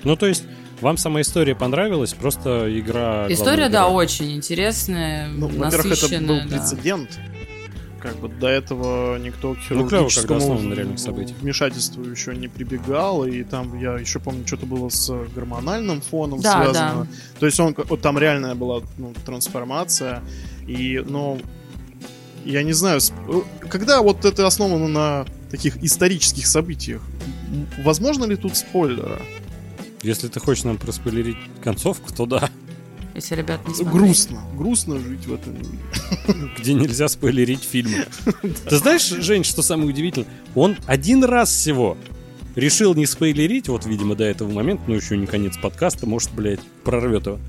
Ну, 0.04 0.16
то 0.16 0.28
есть 0.28 0.44
вам 0.82 0.98
сама 0.98 1.22
история 1.22 1.56
понравилась, 1.56 2.14
просто 2.14 2.68
игра... 2.78 3.28
История, 3.30 3.70
да, 3.70 3.88
очень 3.88 4.36
интересная, 4.36 5.28
ну, 5.30 5.48
Во-первых, 5.48 6.04
это 6.04 6.20
был 6.20 6.42
да. 6.42 6.48
прецедент. 6.48 7.20
Как 8.04 8.18
бы 8.18 8.28
до 8.28 8.50
этого 8.50 9.18
никто 9.18 9.54
к 9.54 9.60
хирургическому 9.60 10.60
ну, 10.60 10.74
клево, 10.74 11.26
вмешательству 11.40 12.04
еще 12.04 12.36
не 12.36 12.50
прибегал, 12.50 13.24
и 13.24 13.44
там, 13.44 13.80
я 13.80 13.98
еще 13.98 14.20
помню, 14.20 14.46
что-то 14.46 14.66
было 14.66 14.90
с 14.90 15.10
гормональным 15.34 16.02
фоном 16.02 16.42
да, 16.42 16.64
связано. 16.64 17.06
Да. 17.06 17.40
То 17.40 17.46
есть 17.46 17.58
он, 17.62 17.74
вот 17.78 18.02
там 18.02 18.18
реальная 18.18 18.56
была 18.56 18.82
ну, 18.98 19.14
трансформация, 19.26 20.22
и, 20.68 21.02
ну, 21.08 21.40
я 22.44 22.64
не 22.64 22.74
знаю, 22.74 23.00
когда 23.70 24.02
вот 24.02 24.26
это 24.26 24.46
основано 24.46 24.90
на 24.90 25.26
таких 25.50 25.82
исторических 25.82 26.46
событиях, 26.46 27.02
возможно 27.86 28.26
ли 28.26 28.36
тут 28.36 28.58
спойлеры? 28.58 29.22
Если 30.02 30.28
ты 30.28 30.42
хочешь 30.42 30.66
нам 30.66 30.78
проспойлерить 30.78 31.38
концовку, 31.64 32.14
то 32.14 32.26
да. 32.26 32.50
Если 33.16 33.36
ребят 33.36 33.68
не 33.68 33.74
смотрели. 33.76 33.98
Грустно. 33.98 34.44
Грустно 34.56 35.00
жить 35.00 35.26
в 35.28 35.34
этом 35.34 35.54
мире. 35.54 36.50
Где 36.58 36.74
нельзя 36.74 37.08
спойлерить 37.08 37.64
фильмы. 37.64 38.06
Ты 38.70 38.78
знаешь, 38.78 39.08
Жень, 39.08 39.44
что 39.44 39.62
самое 39.62 39.90
удивительное? 39.90 40.28
Он 40.56 40.76
один 40.88 41.24
раз 41.24 41.52
всего 41.52 41.98
решил 42.56 42.96
не 42.96 43.06
спойлерить, 43.06 43.68
вот, 43.68 43.86
видимо, 43.86 44.16
до 44.16 44.24
этого 44.24 44.52
момента, 44.52 44.84
но 44.88 44.96
еще 44.96 45.18
не 45.18 45.26
конец 45.26 45.58
подкаста, 45.58 46.06
может, 46.06 46.32
блядь, 46.34 46.60
прорвет 46.84 47.26
его. 47.26 47.40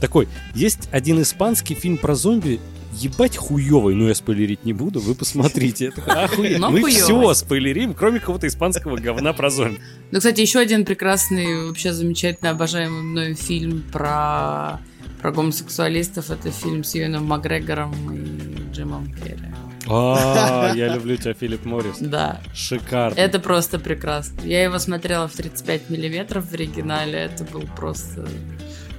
Такой, 0.00 0.28
есть 0.54 0.88
один 0.92 1.20
испанский 1.22 1.74
фильм 1.74 1.98
про 1.98 2.14
зомби, 2.14 2.60
ебать 2.94 3.36
хуёвый, 3.36 3.94
но 3.94 4.08
я 4.08 4.14
спойлерить 4.14 4.64
не 4.64 4.72
буду, 4.72 5.00
вы 5.00 5.14
посмотрите. 5.14 5.92
Мы 6.36 6.90
все 6.90 7.34
спойлерим, 7.34 7.94
кроме 7.94 8.18
какого-то 8.18 8.46
испанского 8.46 8.96
говна 8.96 9.32
про 9.32 9.50
зомби. 9.50 9.80
Ну, 10.10 10.18
кстати, 10.18 10.40
еще 10.40 10.58
один 10.58 10.84
прекрасный, 10.84 11.68
вообще 11.68 11.92
замечательно 11.92 12.50
обожаемый 12.50 13.02
мной 13.02 13.34
фильм 13.34 13.84
про 13.92 14.80
про 15.20 15.32
гомосексуалистов. 15.32 16.30
Это 16.30 16.50
фильм 16.50 16.84
с 16.84 16.94
Юэном 16.94 17.24
Макгрегором 17.26 17.92
и 18.14 18.72
Джимом 18.72 19.12
Керри. 19.14 19.50
А, 19.88 20.72
я 20.74 20.94
люблю 20.94 21.16
тебя, 21.16 21.34
Филипп 21.34 21.64
Моррис. 21.64 21.98
Да. 22.00 22.40
Шикарно. 22.54 23.18
Это 23.18 23.40
просто 23.40 23.78
прекрасно. 23.78 24.40
Я 24.42 24.62
его 24.62 24.78
смотрела 24.78 25.26
в 25.26 25.32
35 25.32 25.90
миллиметров 25.90 26.46
в 26.46 26.54
оригинале. 26.54 27.18
Это 27.18 27.44
был 27.44 27.64
просто... 27.76 28.26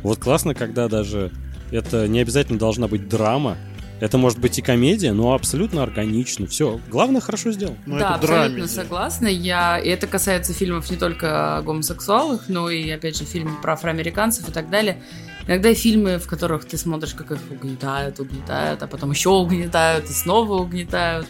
Вот 0.03 0.19
классно, 0.19 0.53
когда 0.53 0.87
даже 0.87 1.31
это 1.71 2.07
не 2.07 2.19
обязательно 2.19 2.59
должна 2.59 2.87
быть 2.87 3.07
драма, 3.07 3.57
это 4.01 4.17
может 4.17 4.39
быть 4.39 4.57
и 4.57 4.63
комедия, 4.63 5.13
но 5.13 5.33
абсолютно 5.35 5.83
органично. 5.83 6.47
Все. 6.47 6.81
Главное, 6.89 7.21
хорошо 7.21 7.51
сделал. 7.51 7.77
Ну, 7.85 7.99
да, 7.99 8.15
абсолютно 8.15 8.49
драмеди. 8.49 8.67
согласна. 8.67 9.27
Я... 9.27 9.77
И 9.77 9.89
это 9.89 10.07
касается 10.07 10.53
фильмов 10.53 10.89
не 10.89 10.97
только 10.97 11.57
о 11.57 11.61
гомосексуалах, 11.61 12.45
но 12.47 12.71
и, 12.71 12.89
опять 12.89 13.15
же, 13.15 13.25
фильмы 13.25 13.51
про 13.61 13.73
афроамериканцев 13.73 14.49
и 14.49 14.51
так 14.51 14.71
далее. 14.71 15.03
Иногда 15.47 15.71
фильмы, 15.75 16.17
в 16.17 16.25
которых 16.25 16.65
ты 16.65 16.79
смотришь, 16.79 17.13
как 17.13 17.31
их 17.31 17.39
угнетают, 17.51 18.19
угнетают, 18.19 18.81
а 18.81 18.87
потом 18.87 19.11
еще 19.11 19.29
угнетают 19.29 20.09
и 20.09 20.13
снова 20.13 20.55
угнетают. 20.55 21.27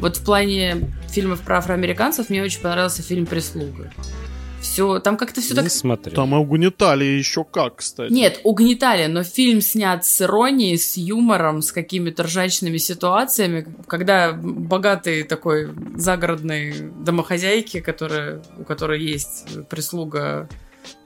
Вот 0.00 0.16
в 0.16 0.24
плане 0.24 0.90
фильмов 1.08 1.40
про 1.42 1.58
афроамериканцев 1.58 2.30
мне 2.30 2.42
очень 2.42 2.60
понравился 2.60 3.02
фильм 3.02 3.26
«Прислуга». 3.26 3.92
Все, 4.72 5.00
там 5.00 5.16
как-то 5.16 5.40
все 5.40 5.54
не 5.54 5.62
так... 5.62 5.70
смотрел. 5.70 6.14
Там 6.14 6.34
угнетали 6.34 7.04
еще 7.04 7.42
как, 7.42 7.76
кстати. 7.76 8.12
Нет, 8.12 8.40
угнетали, 8.44 9.06
но 9.06 9.24
фильм 9.24 9.60
снят 9.60 10.04
с 10.04 10.20
иронией, 10.20 10.76
с 10.76 10.96
юмором, 10.96 11.62
с 11.62 11.72
какими-то 11.72 12.24
ржачными 12.24 12.76
ситуациями, 12.76 13.66
когда 13.86 14.32
богатый 14.32 15.22
такой 15.22 15.70
загородной 15.96 16.74
домохозяйки, 17.00 17.80
которая, 17.80 18.42
у 18.58 18.64
которой 18.64 19.02
есть 19.02 19.46
прислуга 19.68 20.48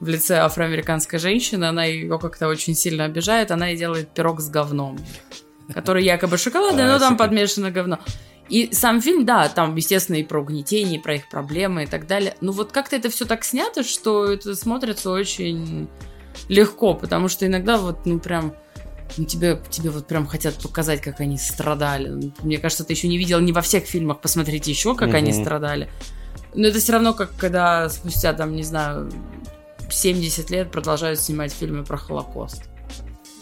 в 0.01 0.09
лице 0.09 0.38
афроамериканской 0.38 1.18
женщины, 1.18 1.64
она 1.64 1.85
ее 1.85 2.18
как-то 2.18 2.48
очень 2.48 2.75
сильно 2.75 3.05
обижает, 3.05 3.53
она 3.53 3.72
и 3.72 3.77
делает 3.77 4.09
пирог 4.09 4.40
с 4.40 4.51
говном, 4.51 4.98
который 5.72 6.05
якобы 6.05 6.37
шоколадный, 6.37 6.85
но 6.85 6.98
там 6.98 7.16
подмешано 7.16 7.70
говно. 7.70 8.01
И 8.53 8.69
сам 8.71 9.01
фильм, 9.01 9.25
да, 9.25 9.49
там, 9.49 9.75
естественно, 9.77 10.17
и 10.17 10.23
про 10.23 10.43
угнетение, 10.43 10.99
и 10.99 11.03
про 11.03 11.15
их 11.15 11.31
проблемы 11.31 11.85
и 11.85 11.87
так 11.87 12.07
далее. 12.07 12.37
Но 12.43 12.53
вот 12.53 12.71
как-то 12.71 12.97
это 12.97 13.09
все 13.09 13.25
так 13.25 13.45
снято, 13.45 13.83
что 13.83 14.27
это 14.27 14.55
смотрится 14.55 15.11
очень 15.11 15.88
легко, 16.51 16.93
потому 16.93 17.29
что 17.29 17.47
иногда 17.47 17.79
вот, 17.79 18.05
ну, 18.05 18.21
прям 18.21 18.53
ну, 19.17 19.25
тебе, 19.25 19.59
тебе 19.71 19.88
вот 19.88 20.07
прям 20.07 20.27
хотят 20.27 20.57
показать, 20.57 21.01
как 21.01 21.21
они 21.21 21.38
страдали. 21.38 22.31
Мне 22.43 22.59
кажется, 22.59 22.85
ты 22.85 22.93
еще 22.93 23.09
не 23.09 23.17
видел 23.17 23.41
не 23.41 23.53
во 23.53 23.62
всех 23.62 23.85
фильмах, 23.85 24.21
посмотрите 24.21 24.71
еще, 24.71 24.95
как 24.95 25.09
угу. 25.09 25.17
они 25.17 25.33
страдали. 25.33 25.88
Но 26.55 26.67
это 26.69 26.79
все 26.79 26.93
равно, 26.93 27.15
как 27.15 27.35
когда 27.37 27.88
спустя, 27.88 28.35
там, 28.35 28.55
не 28.55 28.65
знаю, 28.65 29.11
70 29.91 30.51
лет 30.51 30.71
продолжают 30.71 31.19
снимать 31.21 31.55
фильмы 31.55 31.85
про 31.85 31.97
Холокост. 31.97 32.65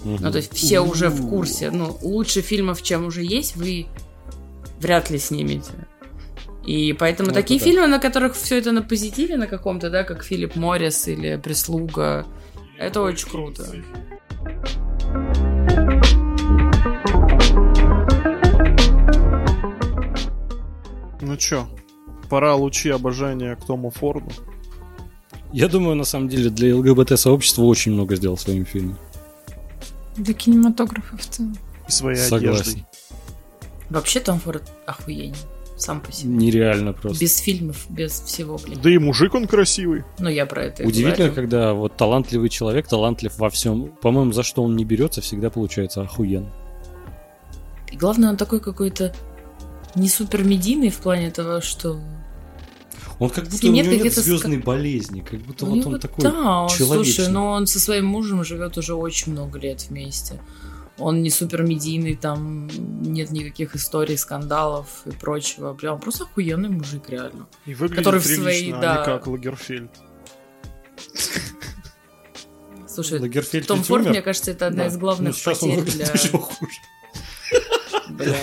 Угу. 0.05 0.19
Ну, 0.21 0.31
то 0.31 0.37
есть 0.37 0.55
все 0.55 0.79
уже 0.79 1.09
в 1.09 1.29
курсе. 1.29 1.73
Ну, 1.73 1.99
лучше 2.01 2.43
фильмов, 2.43 2.81
чем 2.81 3.07
уже 3.07 3.25
есть, 3.25 3.57
вы 3.57 3.89
вряд 4.81 5.11
ли 5.11 5.19
снимете. 5.19 5.73
И 6.67 6.93
поэтому 6.93 7.29
вот 7.29 7.35
такие 7.35 7.59
это. 7.59 7.67
фильмы, 7.67 7.87
на 7.87 7.99
которых 7.99 8.35
все 8.35 8.59
это 8.59 8.73
на 8.73 8.83
позитиве 8.83 9.37
на 9.37 9.47
каком-то, 9.47 9.91
да, 9.91 10.05
как 10.05 10.25
Филипп 10.25 10.57
Моррис 10.57 11.09
или 11.09 11.37
Прислуга, 11.37 12.27
это 12.79 13.03
очень 13.03 13.29
круто. 13.29 13.65
Ну 21.21 21.37
чё, 21.37 21.69
пора 22.29 22.55
лучи 22.55 22.91
обожания 22.91 23.57
к 23.57 23.65
Тому 23.65 23.91
Форду. 23.91 24.31
Я 25.53 25.69
думаю, 25.69 25.97
на 25.97 26.05
самом 26.05 26.29
деле, 26.29 26.49
для 26.51 26.77
ЛГБТ-сообщества 26.77 27.63
очень 27.63 27.93
много 27.93 28.17
сделал 28.17 28.37
своим 28.37 28.65
фильмом. 28.65 28.97
Для 30.17 30.33
кинематографа 30.35 31.17
в 31.17 31.27
целом. 31.27 31.57
И 31.89 31.91
своей 31.91 32.17
Согласен. 32.17 32.63
одеждой. 32.63 32.87
Вообще 33.91 34.21
Том 34.21 34.39
Форд 34.41 34.63
охуенный. 34.87 35.37
Сам 35.77 36.01
по 36.01 36.13
себе. 36.13 36.35
Нереально 36.35 36.93
просто. 36.93 37.25
Без 37.25 37.39
фильмов, 37.39 37.87
без 37.89 38.21
всего, 38.21 38.59
блин. 38.59 38.79
Да 38.83 38.91
и 38.91 38.99
мужик 38.99 39.35
он 39.35 39.47
красивый. 39.47 40.05
Ну, 40.19 40.29
я 40.29 40.45
про 40.45 40.65
это 40.65 40.85
Удивительно, 40.85 41.29
говорю. 41.29 41.35
когда 41.35 41.73
вот 41.73 41.97
талантливый 41.97 42.51
человек, 42.51 42.87
талантлив 42.87 43.37
во 43.39 43.49
всем. 43.49 43.89
По-моему, 44.03 44.33
за 44.33 44.43
что 44.43 44.63
он 44.63 44.77
не 44.77 44.85
берется, 44.85 45.23
всегда 45.23 45.49
получается 45.49 46.03
охуенно. 46.03 46.53
И 47.91 47.97
главное, 47.97 48.29
он 48.29 48.37
такой 48.37 48.61
какой-то 48.61 49.15
не 49.95 50.09
супер 50.09 50.45
медийный 50.45 50.91
в 50.91 50.99
плане 50.99 51.31
того, 51.31 51.63
что 51.63 51.99
он 53.19 53.31
как 53.31 53.49
будто 53.49 53.67
у 53.67 53.71
него 53.71 53.93
нет 53.93 54.13
звездной 54.13 54.59
ск... 54.59 54.65
болезни, 54.65 55.21
как 55.21 55.41
будто 55.41 55.67
у 55.67 55.75
вот 55.75 55.87
он 55.87 56.01
такой 56.01 56.23
да, 56.25 56.67
человечный. 56.71 57.15
Слушай, 57.15 57.29
но 57.29 57.51
он 57.51 57.67
со 57.67 57.81
своим 57.81 58.07
мужем 58.07 58.45
живет 58.45 58.79
уже 58.79 58.95
очень 58.95 59.33
много 59.33 59.59
лет 59.59 59.87
вместе. 59.89 60.41
Он 61.01 61.23
не 61.23 61.31
супер 61.31 61.63
медийный, 61.63 62.15
там 62.15 62.69
нет 63.03 63.31
никаких 63.31 63.75
историй, 63.75 64.19
скандалов 64.19 65.03
и 65.07 65.11
прочего. 65.11 65.73
Бля, 65.73 65.95
он 65.95 66.01
просто 66.01 66.25
охуенный 66.25 66.69
мужик, 66.69 67.09
реально. 67.09 67.49
И 67.65 67.75
выглядит 67.75 68.05
который 68.05 68.21
прилично, 68.21 68.43
в 68.43 68.45
своей, 68.45 68.73
а 68.73 68.81
да... 68.81 68.99
не 68.99 69.05
как 69.05 69.27
Лагерфельд. 69.27 69.91
Слушай, 72.87 73.21
Лагерфельд 73.21 73.67
Том 73.67 73.83
Форд, 73.83 74.07
мне 74.09 74.21
кажется, 74.21 74.51
это 74.51 74.67
одна 74.67 74.85
да. 74.85 74.89
из 74.89 74.97
главных 74.99 75.35
ну, 75.35 75.53
потерь 75.53 75.83
для... 75.83 76.07
Еще 76.07 76.39
хуже. 76.39 76.73
Бля. 78.11 78.37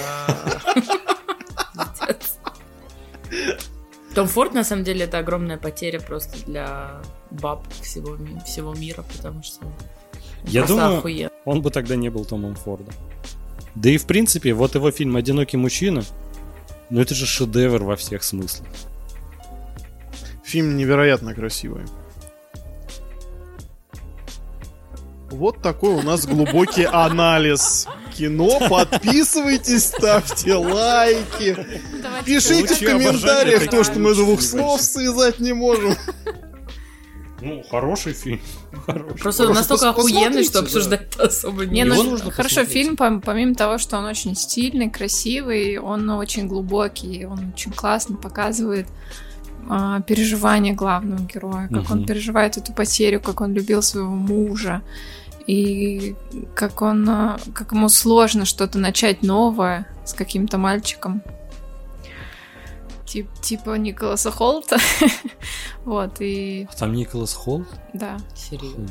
Том 4.16 4.28
Форд, 4.28 4.54
на 4.56 4.64
самом 4.64 4.84
деле, 4.84 5.06
это 5.06 5.20
огромная 5.20 5.58
потеря 5.58 6.00
просто 6.00 6.44
для 6.46 7.02
баб 7.30 7.72
всего, 7.84 8.18
всего 8.46 8.74
мира, 8.74 9.04
потому 9.16 9.44
что 9.44 9.62
я 10.46 10.64
думаю, 10.66 11.00
охуенно. 11.00 11.32
он 11.46 11.62
бы 11.62 11.72
тогда 11.72 11.96
не 11.96 12.10
был 12.10 12.26
Томом 12.26 12.56
Фордом. 12.56 12.94
Да 13.76 13.90
и 13.90 13.98
в 13.98 14.06
принципе, 14.06 14.54
вот 14.54 14.76
его 14.76 14.92
фильм 14.92 15.16
«Одинокий 15.16 15.58
мужчина», 15.58 16.04
ну 16.90 17.02
это 17.02 17.14
же 17.14 17.26
шедевр 17.26 17.84
во 17.84 17.96
всех 17.96 18.24
смыслах. 18.24 18.68
Фильм 20.44 20.78
невероятно 20.78 21.34
красивый. 21.34 21.84
Вот 25.30 25.62
такой 25.62 25.94
у 25.94 26.02
нас 26.02 26.26
глубокий 26.26 26.84
анализ 26.92 27.88
кино. 28.18 28.60
Подписывайтесь, 28.70 29.86
ставьте 29.86 30.56
лайки. 30.56 31.56
Пишите 32.26 32.74
в 32.74 32.80
комментариях 32.80 33.70
то, 33.70 33.84
что 33.84 34.00
мы 34.00 34.16
двух 34.16 34.42
слов 34.42 34.82
связать 34.82 35.40
не 35.40 35.54
можем. 35.54 35.96
Ну, 37.42 37.64
хороший 37.70 38.14
фильм. 38.14 38.40
Хороший. 38.86 39.20
Просто 39.20 39.48
он 39.48 39.54
настолько 39.54 39.90
охуенный, 39.90 40.44
что 40.44 40.60
обсуждать 40.60 41.16
да. 41.18 41.24
особо 41.26 41.66
не, 41.66 41.82
не 41.82 41.84
ну, 41.84 42.18
Хорошо, 42.32 42.66
фильм, 42.66 42.98
помимо 42.98 43.54
того, 43.54 43.78
что 43.78 43.98
он 43.98 44.06
очень 44.06 44.36
стильный, 44.36 44.90
красивый, 44.90 45.78
он 45.78 46.10
очень 46.10 46.48
глубокий, 46.48 47.26
он 47.26 47.54
очень 47.54 47.72
классно 47.72 48.16
показывает 48.16 48.88
а, 49.70 50.02
переживания 50.02 50.74
главного 50.74 51.22
героя, 51.22 51.68
как 51.68 51.84
угу. 51.84 51.94
он 51.94 52.06
переживает 52.06 52.58
эту 52.58 52.74
потерю, 52.74 53.20
как 53.20 53.42
он 53.42 53.54
любил 53.54 53.82
своего 53.82 54.10
мужа, 54.10 54.82
и 55.46 56.16
как 56.56 56.82
он, 56.82 57.08
а, 57.10 57.40
как 57.54 57.72
ему 57.72 57.90
сложно 57.90 58.46
что-то 58.46 58.80
начать 58.80 59.24
новое 59.24 59.88
с 60.06 60.14
каким-то 60.14 60.58
мальчиком. 60.58 61.22
Тип, 63.08 63.28
типа 63.42 63.78
Николаса 63.78 64.32
Холта. 64.32 64.78
вот, 65.86 66.18
и... 66.20 66.68
А 66.70 66.76
там 66.76 66.94
Николас 66.94 67.34
Холт? 67.34 67.66
Да. 67.94 68.18
Серьезно. 68.36 68.88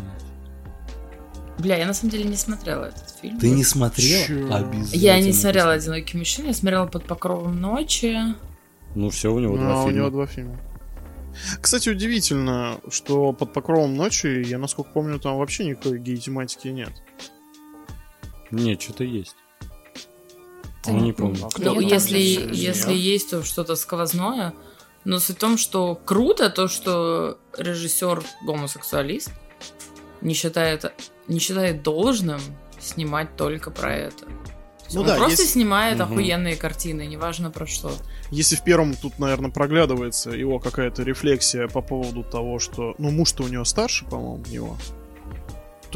Бля, 1.58 1.76
я 1.76 1.86
на 1.86 1.94
самом 1.94 2.10
деле 2.10 2.24
не 2.24 2.36
смотрела 2.36 2.86
этот 2.86 3.10
фильм. 3.20 3.38
Ты 3.38 3.50
не 3.50 3.64
смотрела? 3.64 4.56
Обязательно. 4.56 5.00
Я 5.00 5.20
не 5.20 5.32
смотрела 5.32 5.72
«Одинокий 5.72 6.18
мужчина», 6.18 6.48
я 6.48 6.54
смотрела 6.54 6.86
«Под 6.86 7.04
покровом 7.04 7.60
ночи». 7.60 8.18
Ну 8.94 9.10
все, 9.10 9.32
у 9.32 9.38
него 9.38 9.56
ну, 9.56 9.62
два 9.62 9.74
фильма. 9.74 9.84
у 9.84 9.90
него 9.90 10.10
два 10.10 10.26
фильма. 10.26 10.58
Кстати, 11.60 11.90
удивительно, 11.90 12.80
что 12.88 13.32
под 13.32 13.52
покровом 13.52 13.94
ночи, 13.94 14.42
я 14.46 14.58
насколько 14.58 14.90
помню, 14.90 15.18
там 15.18 15.36
вообще 15.36 15.66
никакой 15.66 15.98
гей-тематики 15.98 16.68
нет. 16.68 16.92
Нет, 18.50 18.80
что-то 18.80 19.04
есть. 19.04 19.36
Ну, 20.92 20.98
не 21.00 21.12
помню. 21.12 21.48
Ну, 21.58 21.80
если, 21.80 22.18
если 22.18 22.94
есть, 22.94 23.30
то 23.30 23.42
что-то 23.42 23.76
сквозное. 23.76 24.54
Но 25.04 25.20
суть 25.20 25.36
в 25.36 25.38
том, 25.38 25.56
что 25.56 25.94
круто 25.94 26.50
то, 26.50 26.66
что 26.68 27.38
режиссер 27.56 28.24
гомосексуалист 28.44 29.30
не 30.20 30.34
считает, 30.34 30.92
не 31.28 31.38
считает 31.38 31.82
должным 31.82 32.40
снимать 32.80 33.36
только 33.36 33.70
про 33.70 33.94
это. 33.94 34.24
Ну, 34.92 35.00
он 35.00 35.06
да, 35.06 35.16
просто 35.16 35.42
если... 35.42 35.52
снимает 35.52 36.00
угу. 36.00 36.12
охуенные 36.12 36.56
картины, 36.56 37.06
неважно 37.06 37.50
про 37.50 37.66
что. 37.66 37.92
Если 38.30 38.56
в 38.56 38.62
первом 38.62 38.94
тут, 38.94 39.18
наверное, 39.18 39.50
проглядывается 39.50 40.30
его 40.30 40.58
какая-то 40.58 41.02
рефлексия 41.02 41.68
по 41.68 41.82
поводу 41.82 42.22
того, 42.22 42.58
что... 42.58 42.94
Ну, 42.98 43.10
муж-то 43.10 43.44
у 43.44 43.48
него 43.48 43.64
старше, 43.64 44.04
по-моему, 44.04 44.44
него. 44.48 44.76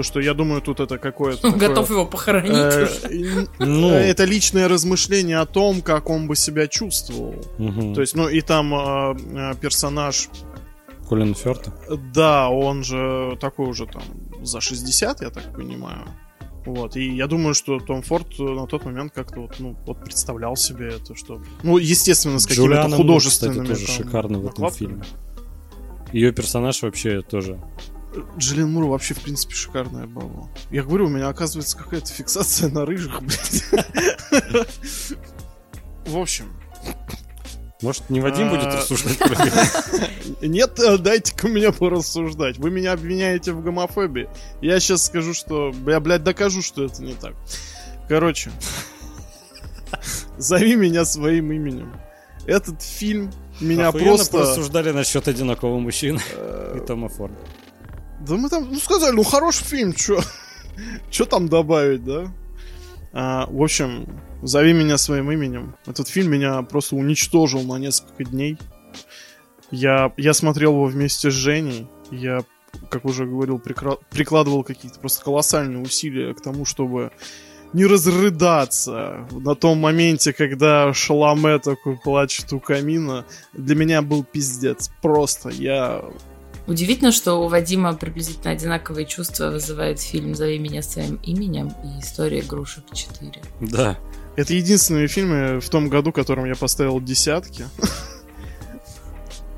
То, 0.01 0.05
что 0.05 0.21
я 0.21 0.33
думаю, 0.33 0.63
тут 0.63 0.81
это 0.81 0.97
какое-то... 0.97 1.47
Он 1.49 1.53
такое, 1.53 1.69
готов 1.69 1.91
его 1.91 2.07
похоронить 2.07 2.55
э, 2.55 3.47
Ну, 3.59 3.91
это 3.91 4.25
личное 4.25 4.67
размышление 4.67 5.41
о 5.41 5.45
том, 5.45 5.83
как 5.83 6.09
он 6.09 6.27
бы 6.27 6.37
себя 6.37 6.69
чувствовал. 6.69 7.35
Угу. 7.59 7.93
То 7.93 8.01
есть, 8.01 8.17
ну, 8.17 8.27
и 8.31 8.41
там 8.41 8.73
э, 8.73 9.17
э 9.35 9.55
персонаж... 9.61 10.31
Колин 11.07 11.35
Ферта? 11.35 11.75
Да, 12.15 12.49
он 12.49 12.83
же 12.83 13.37
такой 13.43 13.69
уже 13.69 13.85
там 13.85 14.03
за 14.43 14.63
60, 14.63 15.21
я 15.21 15.29
так 15.29 15.55
понимаю. 15.55 16.07
Вот, 16.65 16.97
и 16.97 17.15
я 17.15 17.27
думаю, 17.27 17.53
что 17.53 17.79
Том 17.79 18.01
Форд 18.01 18.39
на 18.39 18.67
тот 18.67 18.87
момент 18.87 19.13
как-то 19.15 19.41
вот, 19.41 19.57
ну, 19.59 19.77
вот 19.87 20.03
представлял 20.03 20.57
себе 20.57 20.95
это, 20.95 21.15
что... 21.15 21.43
Ну, 21.63 21.77
естественно, 21.77 22.39
с 22.39 22.47
какими-то 22.47 22.89
художественными... 22.89 23.59
Мур, 23.59 23.75
кстати, 23.75 23.87
тоже 23.87 24.03
шикарно 24.03 24.39
в 24.39 24.47
этом 24.47 24.71
фильме. 24.71 25.03
Ее 26.15 26.33
персонаж 26.33 26.81
вообще 26.81 27.21
тоже 27.21 27.61
Джиллен 28.37 28.71
Мур 28.71 28.87
вообще, 28.87 29.15
в 29.15 29.21
принципе, 29.21 29.55
шикарная 29.55 30.07
баба. 30.07 30.49
Я 30.71 30.83
говорю, 30.83 31.07
у 31.07 31.09
меня 31.09 31.29
оказывается 31.29 31.77
какая-то 31.77 32.09
фиксация 32.13 32.69
на 32.69 32.85
рыжих, 32.85 33.23
блядь. 33.23 33.65
В 36.07 36.19
общем. 36.19 36.47
Может, 37.83 38.11
не 38.11 38.21
Вадим 38.21 38.51
будет 38.51 38.65
а, 38.65 38.77
рассуждать 38.77 39.19
Нет, 40.43 40.79
э, 40.79 40.99
дайте-ка 40.99 41.49
мне 41.49 41.73
порассуждать. 41.73 42.59
Вы 42.59 42.71
меня 42.71 42.93
обвиняете 42.93 43.53
в 43.53 43.63
гомофобии. 43.63 44.29
Я 44.61 44.81
сейчас 44.81 45.07
скажу, 45.07 45.33
что... 45.33 45.73
Я, 45.87 46.01
блядь, 46.01 46.23
докажу, 46.23 46.61
что 46.61 46.85
это 46.85 47.03
не 47.03 47.15
так. 47.15 47.35
Короче. 48.07 48.51
Зови 50.37 50.77
меня 50.77 51.07
своим 51.07 51.53
именем. 51.53 51.95
Этот 52.47 52.83
фильм 52.83 53.33
меня 53.61 53.89
Охуенно 53.89 54.17
просто... 54.17 54.39
рассуждали 54.39 54.91
насчет 54.91 55.29
одинокого 55.29 55.79
мужчины 55.79 56.21
и 56.75 56.81
Тома 56.81 57.09
Форда. 57.09 57.37
Да 58.21 58.37
мы 58.37 58.49
там, 58.49 58.69
ну 58.71 58.79
сказали, 58.79 59.15
ну 59.15 59.23
хороший 59.23 59.65
фильм, 59.65 59.93
чё, 59.93 60.21
чё 61.11 61.25
там 61.25 61.49
добавить, 61.49 62.05
да? 62.05 62.33
А, 63.13 63.47
в 63.47 63.63
общем, 63.63 64.07
зови 64.43 64.73
меня 64.73 64.99
своим 64.99 65.31
именем. 65.33 65.75
Этот 65.87 66.09
фильм 66.09 66.31
меня 66.33 66.63
просто 66.63 66.97
уничтожил 66.97 67.63
на 67.63 67.79
несколько 67.79 68.25
дней. 68.25 68.57
Я, 69.71 70.13
я 70.17 70.33
смотрел 70.35 70.73
его 70.73 70.85
вместе 70.85 71.31
с 71.31 71.35
Женей. 71.35 71.89
Я, 72.11 72.43
как 72.89 73.05
уже 73.05 73.25
говорил, 73.27 73.59
прикра- 73.59 73.99
прикладывал 74.11 74.65
какие-то 74.65 75.01
просто 75.01 75.25
колоссальные 75.25 75.83
усилия 75.83 76.35
к 76.35 76.41
тому, 76.41 76.65
чтобы 76.65 77.11
не 77.73 77.87
разрыдаться 77.87 79.29
на 79.31 79.55
том 79.55 79.79
моменте, 79.79 80.33
когда 80.33 80.93
Шаломе 80.93 81.59
такой 81.59 81.97
плачет 81.97 82.53
у 82.53 82.61
камина. 82.61 83.25
Для 83.53 83.77
меня 83.77 84.03
был 84.03 84.25
пиздец. 84.25 84.91
Просто 85.03 85.51
я 85.51 86.05
Удивительно, 86.67 87.13
что 87.13 87.35
у 87.35 87.49
Вадима 87.49 87.95
приблизительно 87.95 88.53
одинаковые 88.53 89.07
чувства 89.07 89.51
вызывает 89.51 90.01
фильм 90.01 90.35
«Зови 90.35 90.59
меня 90.59 90.83
своим 90.83 91.17
именем» 91.25 91.73
и 91.85 92.01
«История 92.01 92.41
игрушек 92.41 92.85
4». 92.93 93.43
Да. 93.61 93.99
Это 94.37 94.55
единственные 94.55 95.09
фильмы 95.09 95.61
в 95.61 95.69
том 95.69 95.89
году, 95.89 96.13
которым 96.13 96.45
я 96.45 96.55
поставил 96.55 97.01
десятки. 97.01 97.67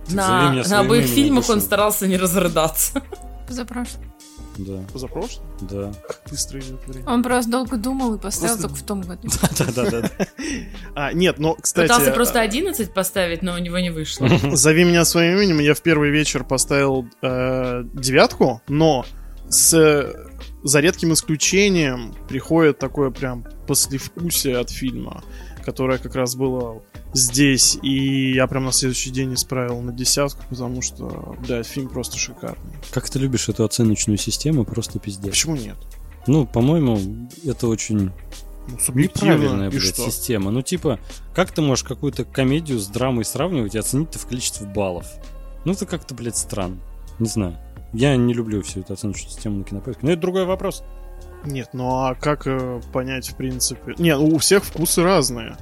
На, 0.08 0.52
на 0.52 0.80
обоих 0.80 1.06
фильмах 1.06 1.48
он 1.48 1.60
старался 1.60 2.06
не 2.06 2.16
разрыдаться. 2.16 3.02
Позапрошлый. 3.46 4.11
Да. 4.58 4.84
Позапрошлый? 4.92 5.46
Да. 5.62 5.92
Быстро 6.30 6.60
идет 6.60 6.86
время. 6.86 7.08
Он 7.08 7.22
просто 7.22 7.50
долго 7.50 7.76
думал 7.76 8.14
и 8.14 8.18
поставил 8.18 8.58
просто... 8.58 8.68
только 8.68 8.76
в 8.76 8.86
том 8.86 9.00
году. 9.02 9.28
Да-да-да. 9.58 10.10
А, 10.94 11.12
нет, 11.12 11.38
но, 11.38 11.54
кстати... 11.54 11.88
Пытался 11.88 12.12
просто 12.12 12.40
11 12.40 12.92
поставить, 12.92 13.42
но 13.42 13.54
у 13.54 13.58
него 13.58 13.78
не 13.78 13.90
вышло. 13.90 14.28
Зови 14.52 14.84
меня 14.84 15.04
своим 15.04 15.38
именем, 15.38 15.60
я 15.60 15.74
в 15.74 15.82
первый 15.82 16.10
вечер 16.10 16.44
поставил 16.44 17.06
э, 17.22 17.84
девятку, 17.94 18.60
но 18.68 19.06
с 19.48 20.14
за 20.62 20.80
редким 20.80 21.12
исключением 21.12 22.14
приходит 22.28 22.78
такое 22.78 23.10
прям 23.10 23.44
послевкусие 23.66 24.58
от 24.58 24.70
фильма, 24.70 25.24
которое 25.62 25.98
как 25.98 26.14
раз 26.14 26.34
было 26.36 26.82
здесь, 27.12 27.78
и 27.82 28.32
я 28.32 28.46
прям 28.46 28.64
на 28.64 28.72
следующий 28.72 29.10
день 29.10 29.34
исправил 29.34 29.80
на 29.80 29.92
десятку, 29.92 30.42
потому 30.48 30.82
что, 30.82 31.36
да, 31.46 31.62
фильм 31.62 31.88
просто 31.88 32.18
шикарный. 32.18 32.72
Как 32.90 33.08
ты 33.08 33.18
любишь 33.18 33.48
эту 33.48 33.64
оценочную 33.64 34.18
систему, 34.18 34.64
просто 34.64 34.98
пиздец. 34.98 35.30
Почему 35.30 35.56
нет? 35.56 35.76
Ну, 36.26 36.46
по-моему, 36.46 37.28
это 37.44 37.66
очень 37.66 38.12
ну, 38.68 38.94
неправильная, 38.94 39.70
блядь, 39.70 39.94
что? 39.94 40.10
система. 40.10 40.50
Ну, 40.50 40.62
типа, 40.62 41.00
как 41.34 41.50
ты 41.50 41.62
можешь 41.62 41.84
какую-то 41.84 42.24
комедию 42.24 42.78
с 42.78 42.86
драмой 42.86 43.24
сравнивать 43.24 43.74
и 43.74 43.78
оценить 43.78 44.10
это 44.10 44.18
в 44.18 44.26
количестве 44.26 44.66
баллов? 44.66 45.06
Ну, 45.64 45.72
это 45.72 45.86
как-то, 45.86 46.14
блядь, 46.14 46.36
странно. 46.36 46.78
Не 47.18 47.28
знаю. 47.28 47.58
Я 47.92 48.16
не 48.16 48.32
люблю 48.32 48.62
всю 48.62 48.80
эту 48.80 48.94
оценочную 48.94 49.30
систему 49.30 49.58
на 49.58 49.64
кинопоиске. 49.64 50.06
Но 50.06 50.12
это 50.12 50.20
другой 50.22 50.44
вопрос. 50.44 50.82
Нет, 51.44 51.70
ну 51.72 51.88
а 51.88 52.14
как 52.14 52.46
э, 52.46 52.80
понять, 52.92 53.28
в 53.28 53.36
принципе... 53.36 53.94
Не, 53.98 54.16
ну 54.16 54.26
у 54.28 54.38
всех 54.38 54.64
вкусы 54.64 55.02
разные. 55.02 55.56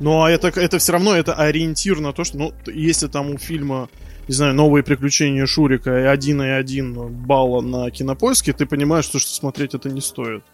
Но 0.00 0.28
это, 0.28 0.48
это 0.48 0.78
все 0.78 0.92
равно 0.92 1.14
это 1.14 1.34
ориентир 1.34 2.00
на 2.00 2.12
то, 2.12 2.24
что, 2.24 2.38
ну, 2.38 2.54
если 2.66 3.08
там 3.08 3.30
у 3.30 3.38
фильма, 3.38 3.88
не 4.28 4.34
знаю, 4.34 4.54
новые 4.54 4.84
приключения 4.84 5.44
Шурика 5.46 5.98
и 5.98 6.04
один 6.04 6.42
и 6.42 6.48
один 6.48 7.08
балла 7.12 7.60
на 7.60 7.90
кинопоиске, 7.90 8.52
ты 8.52 8.64
понимаешь, 8.66 9.04
что, 9.04 9.18
что 9.18 9.32
смотреть 9.32 9.74
это 9.74 9.90
не 9.90 10.00
стоит. 10.00 10.44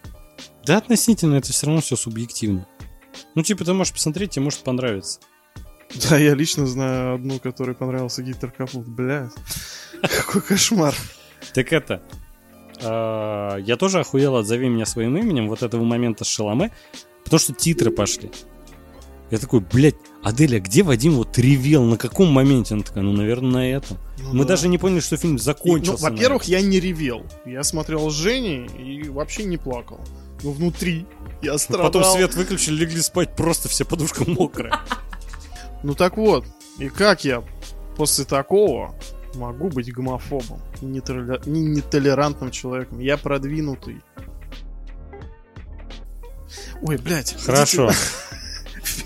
Да, 0.65 0.79
относительно, 0.79 1.37
это 1.37 1.53
все 1.53 1.67
равно 1.67 1.83
все 1.83 1.97
субъективно. 1.97 2.67
Ну, 3.35 3.43
типа, 3.43 3.65
ты 3.65 3.73
можешь 3.75 3.93
посмотреть, 3.93 4.31
тебе 4.31 4.45
может 4.45 4.61
понравиться. 4.61 5.21
Да, 6.09 6.17
я 6.17 6.35
лично 6.35 6.67
знаю 6.67 7.17
одну, 7.17 7.39
которой 7.39 7.75
понравился 7.75 8.23
Гитлер 8.23 8.51
Капут. 8.51 8.89
Блядь, 8.89 9.31
какой 10.03 10.43
кошмар. 10.43 10.95
Так 11.53 11.73
это, 11.73 12.03
а, 12.83 13.57
я 13.59 13.77
тоже 13.77 14.01
охуел 14.01 14.37
от 14.37 14.47
«Зови 14.47 14.69
меня 14.69 14.87
своим 14.87 15.17
именем» 15.17 15.49
вот 15.49 15.63
этого 15.63 15.85
момента 15.85 16.25
с 16.25 16.29
Шаломе, 16.29 16.71
потому 17.25 17.39
что 17.39 17.53
титры 17.53 17.91
пошли. 17.91 18.31
Я 19.31 19.39
такой, 19.39 19.61
блядь, 19.61 19.97
Аделя, 20.23 20.61
где 20.61 20.83
Вадим 20.83 21.15
вот 21.15 21.37
ревел? 21.39 21.83
На 21.85 21.97
каком 21.97 22.29
моменте? 22.29 22.75
Она 22.75 22.83
такая, 22.83 23.03
ну, 23.03 23.13
наверное, 23.13 23.51
на 23.51 23.71
этом. 23.71 23.97
Ну, 24.19 24.33
Мы 24.35 24.45
да. 24.45 24.51
даже 24.51 24.69
не 24.69 24.79
поняли, 24.79 25.01
что 25.01 25.17
фильм 25.17 25.39
закончился. 25.39 26.07
И, 26.07 26.11
ну, 26.11 26.17
во-первых, 26.17 26.45
я 26.45 26.61
не 26.61 26.79
ревел. 26.79 27.25
Я 27.45 27.63
смотрел 27.65 28.11
с 28.11 28.15
Женей 28.15 28.67
и 28.67 29.09
вообще 29.09 29.45
не 29.45 29.57
плакал. 29.57 30.01
Но 30.43 30.53
внутри 30.53 31.07
я 31.43 31.59
страдал. 31.59 31.87
Потом 31.87 32.05
свет 32.05 32.35
выключили, 32.35 32.77
легли 32.77 33.01
спать, 33.01 33.35
просто 33.35 33.69
вся 33.69 33.85
подушка 33.85 34.25
мокрая. 34.31 34.81
Ну 35.83 35.95
так 35.95 36.17
вот, 36.17 36.47
и 36.79 36.89
как 36.89 37.25
я 37.25 37.43
после 37.97 38.25
такого 38.25 38.95
могу 39.35 39.69
быть 39.69 39.93
гомофобом 39.93 40.61
и 40.81 40.87
нетолерантным 40.87 42.51
человеком? 42.51 42.99
Я 43.01 43.17
продвинутый. 43.17 44.03
Ой, 46.83 46.99
блядь. 46.99 47.37
Хорошо. 47.45 47.91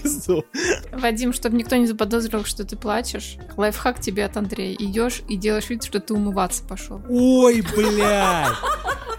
пизду. 0.03 0.45
Вадим, 0.93 1.33
чтобы 1.33 1.57
никто 1.57 1.77
не 1.77 1.87
заподозрил, 1.87 2.45
что 2.45 2.65
ты 2.65 2.77
плачешь, 2.77 3.37
лайфхак 3.57 4.01
тебе 4.01 4.25
от 4.25 4.37
Андрея. 4.37 4.75
Идешь 4.79 5.23
и 5.29 5.37
делаешь 5.37 5.69
вид, 5.69 5.85
что 5.85 6.01
ты 6.01 6.15
умываться 6.15 6.63
пошел. 6.65 7.01
Ой, 7.09 7.63
блядь! 7.75 8.57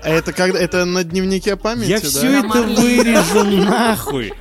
А 0.02 0.10
это 0.10 0.32
когда 0.32 0.60
это 0.60 0.86
на 0.86 1.04
дневнике 1.04 1.58
памяти, 1.58 1.90
Я 1.90 2.00
да? 2.00 2.08
все 2.08 2.40
это 2.40 2.64
вырежу 2.64 3.44
нахуй. 3.44 4.34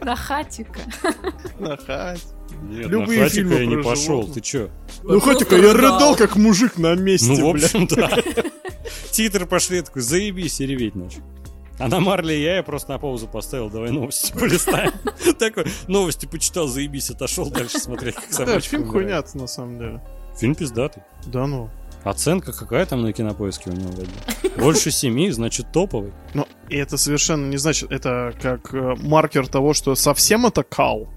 На 0.00 0.14
хатика. 0.14 0.80
На 1.58 1.76
хать. 1.76 2.22
Нет, 2.62 2.86
Любые 2.88 3.20
на 3.20 3.24
хатика 3.26 3.48
фильмы 3.48 3.54
я 3.60 3.66
не 3.66 3.76
пошел, 3.82 4.22
животных. 4.22 4.34
ты 4.34 4.40
чё? 4.40 4.68
Ну 5.02 5.20
хатика, 5.20 5.56
я 5.56 5.72
рыдал 5.72 6.16
как 6.16 6.36
мужик 6.36 6.78
на 6.78 6.94
месте, 6.94 7.28
Ну, 7.32 7.46
в 7.46 7.54
общем, 7.54 7.86
да. 7.86 8.10
Титры 9.10 9.46
пошли, 9.46 9.82
такой, 9.82 10.02
заебись, 10.02 10.60
и 10.60 10.66
реветь 10.66 10.94
начал. 10.94 11.20
А 11.78 11.88
на 11.88 12.00
Марли 12.00 12.32
я, 12.32 12.56
я 12.56 12.62
просто 12.62 12.92
на 12.92 12.98
паузу 12.98 13.26
поставил, 13.28 13.68
давай 13.68 13.90
новости 13.90 14.32
полистаем. 14.38 14.92
Такой, 15.38 15.66
новости 15.88 16.26
почитал, 16.26 16.68
заебись, 16.68 17.10
отошел 17.10 17.50
дальше 17.50 17.78
смотреть, 17.78 18.14
как 18.14 18.46
Да, 18.46 18.60
фильм 18.60 18.88
хуйня 18.88 19.22
на 19.34 19.46
самом 19.46 19.78
деле. 19.78 20.02
Фильм 20.38 20.54
пиздатый. 20.54 21.02
Да 21.26 21.46
ну. 21.46 21.70
Оценка 22.04 22.52
какая 22.52 22.86
там 22.86 23.02
на 23.02 23.12
кинопоиске 23.12 23.70
у 23.70 23.72
него? 23.72 23.92
Больше 24.58 24.90
семи, 24.90 25.30
значит 25.30 25.72
топовый. 25.72 26.12
Но 26.34 26.46
это 26.70 26.96
совершенно 26.96 27.46
не 27.46 27.56
значит, 27.56 27.90
это 27.90 28.32
как 28.40 28.72
э, 28.72 28.94
маркер 29.00 29.46
того, 29.48 29.74
что 29.74 29.94
совсем 29.96 30.46
это 30.46 30.62
кал. 30.62 31.08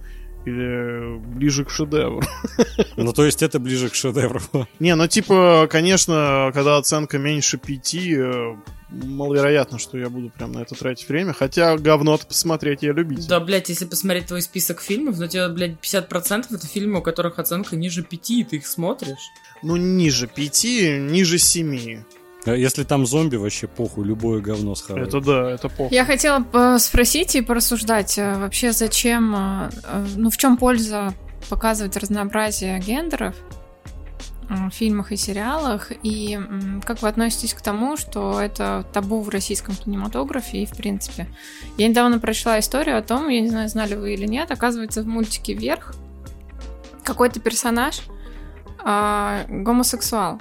Или 0.45 1.17
ближе 1.35 1.65
к 1.65 1.69
шедевру. 1.69 2.21
Ну, 2.97 3.13
то 3.13 3.25
есть 3.25 3.43
это 3.43 3.59
ближе 3.59 3.89
к 3.89 3.95
шедевру. 3.95 4.41
Не, 4.79 4.95
ну 4.95 5.07
типа, 5.07 5.67
конечно, 5.69 6.51
когда 6.53 6.77
оценка 6.77 7.17
меньше 7.17 7.57
пяти, 7.57 8.15
э, 8.17 8.55
маловероятно, 8.89 9.79
что 9.79 9.97
я 9.97 10.09
буду 10.09 10.29
прям 10.29 10.51
на 10.51 10.59
это 10.59 10.75
тратить 10.75 11.07
время. 11.07 11.33
Хотя 11.33 11.77
говно-то 11.77 12.25
посмотреть 12.27 12.83
я 12.83 12.91
любитель. 12.91 13.27
Да, 13.27 13.39
блядь, 13.39 13.69
если 13.69 13.85
посмотреть 13.85 14.27
твой 14.27 14.41
список 14.41 14.81
фильмов, 14.81 15.17
ну 15.17 15.27
тебе, 15.27 15.47
блядь, 15.49 15.77
50% 15.81 16.45
это 16.51 16.67
фильмы, 16.67 16.99
у 16.99 17.01
которых 17.01 17.39
оценка 17.39 17.75
ниже 17.75 18.03
5, 18.03 18.29
и 18.31 18.43
ты 18.43 18.55
их 18.57 18.67
смотришь. 18.67 19.29
Ну, 19.61 19.75
ниже 19.75 20.27
пяти, 20.27 20.97
ниже 20.99 21.37
семи. 21.37 21.99
А 22.45 22.55
Если 22.55 22.83
там 22.83 23.05
зомби, 23.05 23.35
вообще 23.35 23.67
похуй, 23.67 24.05
любое 24.05 24.41
говно 24.41 24.75
схавает. 24.75 25.07
Это 25.07 25.21
да, 25.21 25.51
это 25.51 25.69
плохо. 25.69 25.93
Я 25.93 26.05
хотела 26.05 26.77
спросить 26.77 27.35
и 27.35 27.41
порассуждать, 27.41 28.17
э, 28.17 28.37
вообще 28.37 28.71
зачем, 28.71 29.35
э, 29.35 29.69
э, 29.83 30.05
ну 30.15 30.29
в 30.29 30.37
чем 30.37 30.57
польза 30.57 31.13
показывать 31.49 31.97
разнообразие 31.97 32.79
гендеров 32.79 33.35
э, 34.49 34.69
в 34.69 34.73
фильмах 34.73 35.11
и 35.11 35.17
сериалах, 35.17 35.91
и 36.01 36.39
как 36.85 37.01
вы 37.01 37.09
относитесь 37.09 37.53
к 37.53 37.61
тому, 37.61 37.97
что 37.97 38.39
это 38.39 38.85
табу 38.93 39.21
в 39.21 39.29
российском 39.29 39.75
кинематографе 39.75 40.63
и 40.63 40.65
в 40.65 40.71
принципе. 40.71 41.27
Я 41.77 41.89
недавно 41.89 42.19
прочла 42.19 42.57
историю 42.59 42.97
о 42.97 43.01
том, 43.01 43.27
я 43.27 43.41
не 43.41 43.49
знаю, 43.49 43.67
знали 43.67 43.95
вы 43.95 44.13
или 44.13 44.25
нет, 44.25 44.49
оказывается 44.51 45.03
в 45.03 45.07
мультике 45.07 45.53
«Вверх» 45.53 45.93
какой-то 47.03 47.39
персонаж 47.39 48.01
а, 48.83 49.45
гомосексуал. 49.49 50.39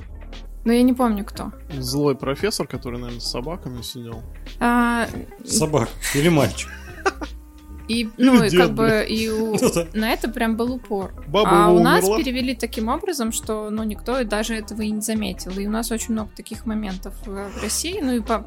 Но 0.64 0.72
я 0.72 0.82
не 0.82 0.92
помню 0.92 1.24
кто. 1.24 1.52
Злой 1.78 2.14
профессор, 2.16 2.66
который, 2.66 2.98
наверное, 2.98 3.20
с 3.20 3.30
собаками 3.30 3.80
сидел. 3.82 4.22
А, 4.60 5.06
Собак 5.44 5.88
или 6.14 6.28
мальчик. 6.28 6.68
И, 7.88 8.10
ну, 8.18 8.44
и 8.44 8.50
как 8.54 8.74
бы 8.74 9.02
и 9.08 9.30
у- 9.30 9.54
Ну 9.54 9.60
на 9.94 10.10
это 10.10 10.28
прям 10.28 10.56
был 10.58 10.74
упор. 10.74 11.14
Баба 11.26 11.66
а 11.66 11.68
у 11.70 11.80
нас 11.82 12.04
умерла. 12.04 12.18
перевели 12.18 12.54
таким 12.54 12.88
образом, 12.88 13.32
что 13.32 13.70
ну 13.70 13.82
никто 13.82 14.20
и 14.20 14.24
даже 14.24 14.54
этого 14.54 14.82
и 14.82 14.90
не 14.90 15.00
заметил. 15.00 15.52
И 15.58 15.66
у 15.66 15.70
нас 15.70 15.90
очень 15.90 16.12
много 16.12 16.28
таких 16.36 16.66
моментов 16.66 17.14
в 17.24 17.30
в 17.48 17.62
России. 17.62 17.98
Ну 18.02 18.12
и 18.12 18.20
по 18.20 18.46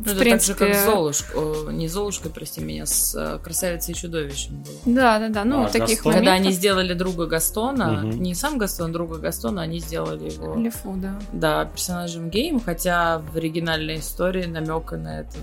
Ну, 0.00 0.04
в 0.04 0.14
это 0.14 0.18
принципе. 0.20 0.54
так 0.58 0.68
же, 0.68 0.74
как 0.74 0.84
Золушка, 0.94 1.36
о, 1.36 1.70
не 1.70 1.88
Золушка, 1.88 2.28
прости 2.30 2.60
меня, 2.62 2.86
с 2.86 3.14
э, 3.14 3.38
Красавицей 3.38 3.92
и 3.92 3.96
Чудовищем 3.96 4.62
было. 4.62 4.94
Да, 4.94 5.18
да, 5.18 5.28
да. 5.28 5.44
Ну, 5.44 5.64
А, 5.64 5.68
таких 5.68 5.96
Гастон? 5.98 6.12
Когда 6.14 6.30
моментов. 6.30 6.46
они 6.46 6.52
сделали 6.56 6.94
друга 6.94 7.26
Гастона, 7.26 7.90
Мгм. 8.02 8.22
не 8.22 8.34
сам 8.34 8.58
Гастон, 8.58 8.92
друга 8.92 9.18
Гастона, 9.18 9.62
они 9.62 9.78
сделали 9.80 10.30
его, 10.30 10.54
Лефу, 10.56 10.94
да. 10.96 11.18
да, 11.32 11.64
персонажем 11.66 12.30
гейм, 12.30 12.60
хотя 12.60 13.18
в 13.18 13.36
оригинальной 13.36 13.98
истории 13.98 14.46
намека 14.46 14.96
на 14.96 15.20
это 15.20 15.36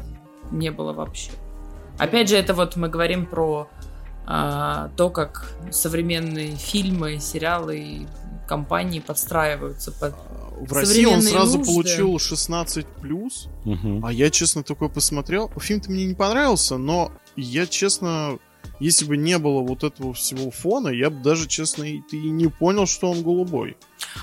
не 0.52 0.72
было 0.72 0.94
вообще. 0.94 1.32
Опять 2.00 2.30
же, 2.30 2.36
это 2.38 2.54
вот 2.54 2.76
мы 2.76 2.90
говорим 2.90 3.26
про 3.26 3.68
а, 4.26 4.90
то, 4.98 5.10
как 5.10 5.46
современные 5.72 6.56
фильмы, 6.56 7.20
сериалы 7.20 7.78
и 7.80 8.08
компании 8.48 9.00
подстраиваются 9.00 9.92
под... 9.92 10.16
В 10.60 10.74
России 10.74 11.06
он 11.06 11.22
сразу 11.22 11.60
нужды. 11.60 11.72
получил 11.72 12.18
16 12.18 12.88
плюс. 13.02 13.48
Мгм. 13.64 14.04
А 14.04 14.12
я, 14.12 14.32
честно, 14.32 14.64
такой 14.64 14.90
посмотрел. 14.90 15.52
Фильм-то 15.60 15.92
мне 15.92 16.06
не 16.06 16.16
понравился, 16.16 16.78
но 16.78 17.12
я, 17.36 17.68
честно, 17.68 18.40
если 18.80 19.06
бы 19.06 19.18
не 19.18 19.38
было 19.38 19.62
вот 19.62 19.84
этого 19.84 20.14
всего 20.14 20.52
фона, 20.52 20.90
я 20.90 21.10
бы 21.10 21.22
даже, 21.22 21.48
честно, 21.48 21.84
и, 21.84 22.02
и 22.12 22.30
не 22.30 22.48
понял, 22.48 22.88
что 22.88 23.12
он 23.12 23.22
голубой. 23.22 23.78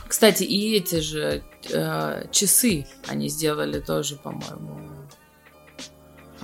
Кстати, 0.08 0.42
и 0.42 0.76
эти 0.76 1.00
же 1.00 1.44
э, 1.70 2.26
часы 2.30 2.86
они 3.06 3.28
сделали 3.28 3.80
тоже, 3.80 4.16
по-моему. 4.16 4.93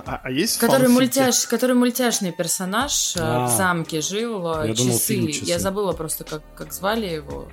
А, 0.05 0.21
а 0.23 0.31
есть 0.31 0.57
Который, 0.59 0.87
фанфики? 0.87 0.93
мультяш, 0.99 1.45
который 1.47 1.75
мультяшный 1.75 2.31
персонаж 2.31 3.15
э, 3.15 3.19
А. 3.21 3.47
в 3.47 3.49
замке 3.57 4.01
жил, 4.01 4.45
э, 4.55 4.67
Я 4.69 4.73
думал, 4.73 4.93
часы. 4.93 5.07
фильм 5.13 5.27
«Часы». 5.27 5.45
Я 5.45 5.59
забыла 5.59 5.93
просто, 5.93 6.23
как, 6.23 6.41
как 6.55 6.73
звали 6.73 7.07
его. 7.07 7.47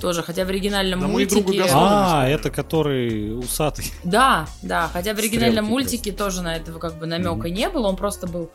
Тоже, 0.00 0.22
хотя 0.22 0.44
в 0.44 0.48
оригинальном 0.48 1.00
Да 1.00 1.06
мультике... 1.08 1.64
А, 1.72 2.26
это 2.28 2.50
который 2.50 3.38
усатый. 3.38 3.90
Да, 4.04 4.46
да, 4.62 4.90
хотя 4.92 5.14
в 5.14 5.18
оригинальном 5.18 5.64
Стрелки 5.64 5.70
мультике 5.70 6.12
тоже 6.12 6.42
на 6.42 6.56
этого 6.56 6.78
как 6.78 6.98
бы 6.98 7.06
намека 7.06 7.48
не 7.48 7.68
было, 7.70 7.86
он 7.88 7.96
просто 7.96 8.26
был 8.26 8.50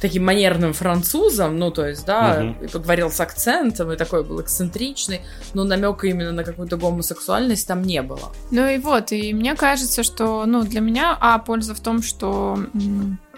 таким 0.00 0.24
манерным 0.24 0.72
французом, 0.72 1.58
ну, 1.58 1.70
то 1.70 1.86
есть, 1.86 2.04
да, 2.06 2.40
Мгм. 2.40 2.64
и 2.64 2.66
говорил 2.78 3.10
с 3.10 3.20
акцентом, 3.20 3.92
и 3.92 3.96
такой 3.96 4.24
был 4.24 4.40
эксцентричный, 4.40 5.20
но 5.54 5.64
намека 5.64 6.06
именно 6.06 6.32
на 6.32 6.44
какую-то 6.44 6.76
гомосексуальность 6.76 7.66
там 7.68 7.82
не 7.82 8.02
было. 8.02 8.32
Ну 8.50 8.66
и 8.68 8.78
вот, 8.78 9.12
и 9.12 9.32
мне 9.34 9.54
кажется, 9.54 10.02
что, 10.02 10.44
ну, 10.46 10.62
для 10.62 10.80
меня, 10.80 11.16
а, 11.20 11.38
польза 11.38 11.74
в 11.74 11.80
том, 11.80 12.02
что 12.02 12.58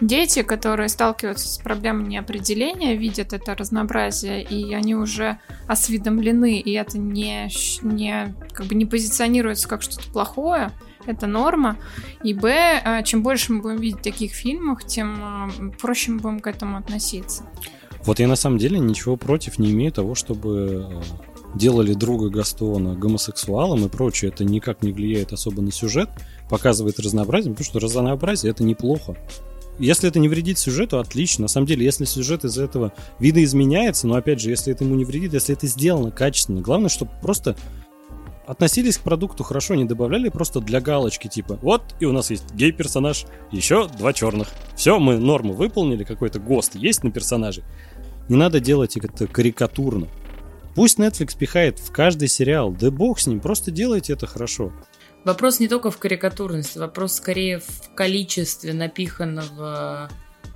дети, 0.01 0.41
которые 0.41 0.89
сталкиваются 0.89 1.47
с 1.47 1.57
проблемой 1.57 2.07
неопределения, 2.07 2.95
видят 2.95 3.33
это 3.33 3.55
разнообразие, 3.55 4.43
и 4.43 4.73
они 4.73 4.95
уже 4.95 5.37
осведомлены, 5.67 6.59
и 6.59 6.73
это 6.73 6.97
не, 6.97 7.49
не 7.81 8.35
как 8.53 8.65
бы 8.67 8.75
не 8.75 8.85
позиционируется 8.85 9.67
как 9.67 9.81
что-то 9.81 10.09
плохое, 10.11 10.71
это 11.07 11.27
норма. 11.27 11.77
И 12.23 12.33
Б, 12.33 12.81
а, 12.83 13.03
чем 13.03 13.23
больше 13.23 13.53
мы 13.53 13.61
будем 13.61 13.77
видеть 13.77 14.01
таких 14.01 14.31
фильмов, 14.31 14.85
тем 14.85 15.19
а, 15.21 15.49
проще 15.79 16.11
мы 16.11 16.19
будем 16.19 16.39
к 16.39 16.47
этому 16.47 16.77
относиться. 16.77 17.45
Вот 18.05 18.19
я 18.19 18.27
на 18.27 18.35
самом 18.35 18.59
деле 18.59 18.79
ничего 18.79 19.17
против 19.17 19.57
не 19.57 19.71
имею 19.71 19.91
того, 19.91 20.13
чтобы 20.13 20.87
э, 20.87 21.57
делали 21.57 21.93
друга 21.93 22.29
Гастона 22.29 22.93
гомосексуалом 22.93 23.85
и 23.85 23.89
прочее. 23.89 24.29
Это 24.29 24.43
никак 24.43 24.83
не 24.83 24.91
влияет 24.91 25.33
особо 25.33 25.63
на 25.63 25.71
сюжет, 25.71 26.09
показывает 26.47 26.99
разнообразие, 26.99 27.53
потому 27.53 27.65
что 27.65 27.79
разнообразие 27.79 28.51
это 28.51 28.63
неплохо. 28.63 29.17
Если 29.79 30.07
это 30.07 30.19
не 30.19 30.29
вредит 30.29 30.57
сюжету, 30.57 30.99
отлично. 30.99 31.43
На 31.43 31.47
самом 31.47 31.67
деле, 31.67 31.83
если 31.83 32.05
сюжет 32.05 32.45
из 32.45 32.57
этого 32.57 32.93
видоизменяется, 33.19 34.07
но 34.07 34.15
опять 34.15 34.39
же, 34.39 34.49
если 34.49 34.71
это 34.71 34.85
ему 34.85 34.95
не 34.95 35.03
вредит, 35.03 35.33
если 35.33 35.55
это 35.55 35.67
сделано 35.67 36.11
качественно, 36.11 36.61
главное, 36.61 36.89
чтобы 36.89 37.11
просто 37.21 37.57
относились 38.47 38.97
к 38.97 39.01
продукту 39.01 39.43
хорошо, 39.43 39.75
не 39.75 39.85
добавляли 39.85 40.29
просто 40.29 40.59
для 40.59 40.81
галочки, 40.81 41.27
типа, 41.27 41.59
вот, 41.61 41.95
и 41.99 42.05
у 42.05 42.11
нас 42.11 42.31
есть 42.31 42.53
гей-персонаж, 42.53 43.25
еще 43.51 43.87
два 43.87 44.13
черных. 44.13 44.49
Все, 44.75 44.99
мы 44.99 45.17
норму 45.17 45.53
выполнили, 45.53 46.03
какой-то 46.03 46.39
ГОСТ 46.39 46.75
есть 46.75 47.03
на 47.03 47.11
персонаже. 47.11 47.63
Не 48.29 48.35
надо 48.35 48.59
делать 48.59 48.97
это 48.97 49.27
карикатурно. 49.27 50.07
Пусть 50.75 50.99
Netflix 50.99 51.37
пихает 51.37 51.79
в 51.79 51.91
каждый 51.91 52.27
сериал, 52.27 52.71
да 52.71 52.91
бог 52.91 53.19
с 53.19 53.27
ним, 53.27 53.39
просто 53.39 53.71
делайте 53.71 54.13
это 54.13 54.27
хорошо. 54.27 54.73
Вопрос 55.23 55.59
не 55.59 55.67
только 55.67 55.89
в 55.89 55.97
карикатурности, 55.97 56.77
вопрос 56.77 57.13
скорее 57.13 57.59
в 57.59 57.95
количестве 57.95 58.73
напиханного 58.73 60.09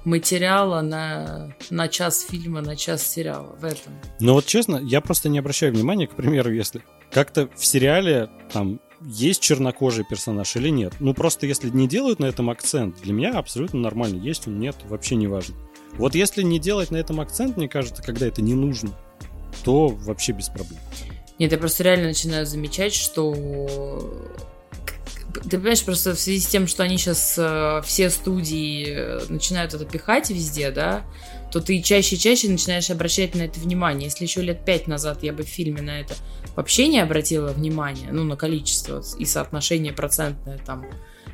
материала 0.05 0.81
на, 0.81 1.53
на 1.69 1.87
час 1.87 2.25
фильма, 2.29 2.61
на 2.61 2.75
час 2.75 3.05
сериала. 3.05 3.55
В 3.59 3.65
этом. 3.65 3.93
Но 4.19 4.33
вот 4.33 4.45
честно, 4.45 4.77
я 4.77 5.01
просто 5.01 5.29
не 5.29 5.39
обращаю 5.39 5.73
внимания, 5.73 6.07
к 6.07 6.15
примеру, 6.15 6.53
если 6.53 6.83
как-то 7.11 7.49
в 7.55 7.65
сериале 7.65 8.29
там 8.51 8.79
есть 9.01 9.41
чернокожий 9.41 10.03
персонаж 10.03 10.55
или 10.55 10.69
нет. 10.69 10.93
Ну 10.99 11.13
просто 11.13 11.45
если 11.45 11.69
не 11.69 11.87
делают 11.87 12.19
на 12.19 12.25
этом 12.25 12.49
акцент, 12.49 13.01
для 13.01 13.13
меня 13.13 13.37
абсолютно 13.37 13.79
нормально. 13.79 14.21
Есть 14.21 14.47
он, 14.47 14.59
нет, 14.59 14.75
вообще 14.85 15.15
не 15.15 15.27
важно. 15.27 15.55
Вот 15.93 16.15
если 16.15 16.43
не 16.43 16.59
делать 16.59 16.91
на 16.91 16.97
этом 16.97 17.19
акцент, 17.19 17.57
мне 17.57 17.67
кажется, 17.67 18.03
когда 18.03 18.27
это 18.27 18.41
не 18.41 18.53
нужно, 18.53 18.91
то 19.63 19.87
вообще 19.87 20.33
без 20.33 20.49
проблем. 20.49 20.79
Нет, 21.39 21.51
я 21.51 21.57
просто 21.57 21.83
реально 21.83 22.07
начинаю 22.07 22.45
замечать, 22.45 22.93
что 22.93 23.33
ты 25.33 25.57
понимаешь, 25.57 25.83
просто 25.83 26.15
в 26.15 26.19
связи 26.19 26.39
с 26.39 26.47
тем, 26.47 26.67
что 26.67 26.83
они 26.83 26.97
сейчас 26.97 27.35
э, 27.37 27.81
все 27.85 28.09
студии 28.09 28.85
э, 28.87 29.19
начинают 29.29 29.73
это 29.73 29.85
пихать 29.85 30.29
везде, 30.29 30.71
да, 30.71 31.03
то 31.51 31.59
ты 31.59 31.81
чаще 31.81 32.15
и 32.15 32.19
чаще 32.19 32.49
начинаешь 32.49 32.89
обращать 32.89 33.35
на 33.35 33.43
это 33.43 33.59
внимание. 33.59 34.05
Если 34.05 34.25
еще 34.25 34.41
лет 34.41 34.65
пять 34.65 34.87
назад 34.87 35.23
я 35.23 35.33
бы 35.33 35.43
в 35.43 35.47
фильме 35.47 35.81
на 35.81 35.99
это 35.99 36.15
вообще 36.55 36.87
не 36.87 36.99
обратила 36.99 37.49
внимания, 37.49 38.09
ну, 38.11 38.23
на 38.23 38.35
количество 38.35 39.03
и 39.17 39.25
соотношение 39.25 39.93
процентное 39.93 40.59
там, 40.59 40.85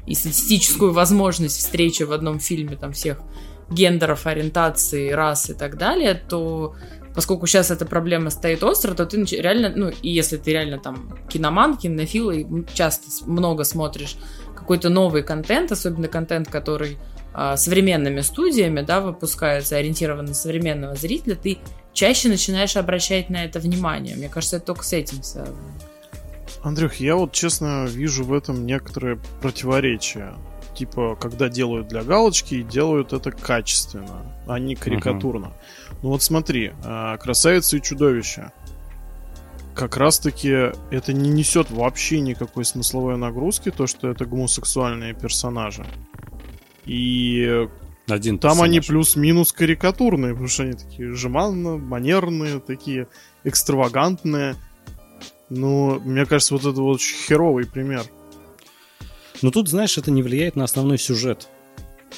и 0.06 0.14
статистическую 0.14 0.94
возможность 0.94 1.58
встречи 1.58 2.04
в 2.04 2.12
одном 2.12 2.40
фильме 2.40 2.78
там 2.78 2.94
всех 2.94 3.22
гендеров, 3.70 4.28
ориентации, 4.28 5.10
рас 5.10 5.50
и 5.50 5.54
так 5.54 5.78
далее, 5.78 6.14
то 6.14 6.76
поскольку 7.16 7.48
сейчас 7.48 7.72
эта 7.72 7.86
проблема 7.86 8.30
стоит 8.30 8.64
остро, 8.64 8.94
то 8.94 9.06
ты 9.06 9.24
реально, 9.24 9.72
ну, 9.76 9.90
и 9.90 10.10
если 10.10 10.38
ты 10.38 10.52
реально 10.52 10.78
там 10.78 11.18
киноман, 11.30 11.78
кинофил, 11.78 12.30
и 12.30 12.46
часто 12.74 13.08
много 13.26 13.64
смотришь 13.64 14.18
какой-то 14.56 14.90
новый 14.90 15.24
контент, 15.24 15.72
особенно 15.72 16.08
контент, 16.08 16.50
который 16.50 16.98
э, 17.34 17.56
современными 17.58 18.22
студиями, 18.22 18.82
да, 18.82 19.00
выпускается, 19.00 19.78
ориентирован 19.78 20.26
на 20.26 20.34
современного 20.34 20.96
зрителя, 20.96 21.36
ты 21.36 21.58
чаще 21.94 22.28
начинаешь 22.30 22.76
обращать 22.76 23.30
на 23.30 23.46
это 23.46 23.60
внимание. 23.60 24.16
Мне 24.16 24.30
кажется, 24.30 24.58
это 24.58 24.66
только 24.66 24.84
с 24.84 24.94
этим 24.94 25.24
связано. 25.24 25.58
Андрюх, 26.62 26.96
я 26.96 27.16
вот 27.16 27.32
честно 27.32 27.86
вижу 27.86 28.24
в 28.24 28.34
этом 28.34 28.66
некоторые 28.66 29.20
противоречия. 29.42 30.34
Типа, 30.76 31.16
когда 31.16 31.48
делают 31.48 31.88
для 31.88 32.04
галочки, 32.04 32.62
делают 32.62 33.14
это 33.14 33.32
качественно, 33.32 34.22
а 34.46 34.60
не 34.60 34.76
карикатурно. 34.76 35.46
Uh-huh. 35.46 35.98
Ну 36.04 36.10
вот 36.10 36.22
смотри, 36.22 36.74
а, 36.84 37.18
красавица 37.18 37.78
и 37.78 37.82
чудовище. 37.82 38.52
Как 39.74 39.98
раз 39.98 40.20
таки 40.20 40.50
это 40.92 41.14
не 41.14 41.30
несет 41.30 41.72
вообще 41.72 42.20
никакой 42.20 42.66
смысловой 42.66 43.18
нагрузки, 43.18 43.72
то, 43.72 43.88
что 43.88 44.10
это 44.10 44.26
гомосексуальные 44.26 45.14
персонажи. 45.14 45.86
И 46.86 47.68
один 48.08 48.38
Там 48.38 48.52
персонаж. 48.52 48.70
они 48.70 48.80
плюс-минус 48.82 49.52
карикатурные, 49.52 50.34
потому 50.34 50.48
что 50.48 50.64
они 50.64 50.74
такие 50.74 51.14
жеманно, 51.14 51.78
манерные, 51.78 52.60
такие 52.60 53.08
экстравагантные. 53.44 54.56
Ну, 55.50 56.00
мне 56.02 56.26
кажется, 56.26 56.54
вот 56.54 56.66
это 56.66 56.82
вот 56.82 56.96
очень 56.96 57.18
херовый 57.18 57.66
пример. 57.66 58.04
Но 59.42 59.52
тут, 59.52 59.68
знаешь, 59.68 59.98
это 59.98 60.12
не 60.12 60.24
влияет 60.24 60.56
на 60.56 60.64
основной 60.64 60.98
сюжет. 60.98 61.48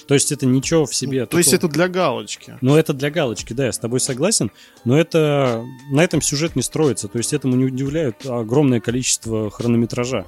То 0.08 0.14
есть 0.14 0.32
это 0.32 0.46
ничего 0.46 0.86
в 0.86 0.94
себе. 0.94 1.22
Ну, 1.22 1.28
то 1.28 1.38
есть 1.38 1.54
это 1.54 1.68
для 1.68 1.88
галочки. 1.88 2.58
Ну, 2.62 2.76
это 2.76 2.94
для 2.94 3.10
галочки, 3.10 3.54
да, 3.54 3.66
я 3.66 3.72
с 3.72 3.80
тобой 3.80 4.00
согласен. 4.00 4.52
Но 4.86 4.98
это 4.98 5.66
на 5.92 6.04
этом 6.04 6.22
сюжет 6.22 6.56
не 6.56 6.62
строится. 6.62 7.08
То 7.08 7.18
есть 7.18 7.34
этому 7.34 7.56
не 7.56 7.66
удивляют 7.66 8.26
огромное 8.26 8.80
количество 8.80 9.50
хронометража. 9.50 10.26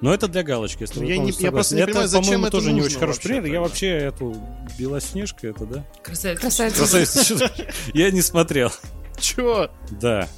Но 0.00 0.12
это 0.12 0.26
для 0.26 0.42
галочки, 0.42 0.82
если 0.82 0.98
ну, 0.98 1.06
я, 1.06 1.16
не, 1.16 1.30
я 1.30 1.52
просто 1.52 1.76
не 1.76 1.82
это, 1.82 1.92
понимаю, 1.92 2.08
зачем 2.08 2.42
это 2.42 2.50
тоже 2.50 2.72
не 2.72 2.82
очень 2.82 2.98
хороший 2.98 3.22
пример. 3.22 3.44
Я 3.44 3.60
вообще 3.60 3.86
эту 3.86 4.36
Белоснежка, 4.76 5.46
это, 5.46 5.64
да? 5.64 5.86
Красавица. 6.02 6.40
Красавица. 6.40 7.50
Я 7.94 8.10
не 8.10 8.20
смотрел. 8.20 8.72
Чё? 9.20 9.70
Да. 9.92 10.28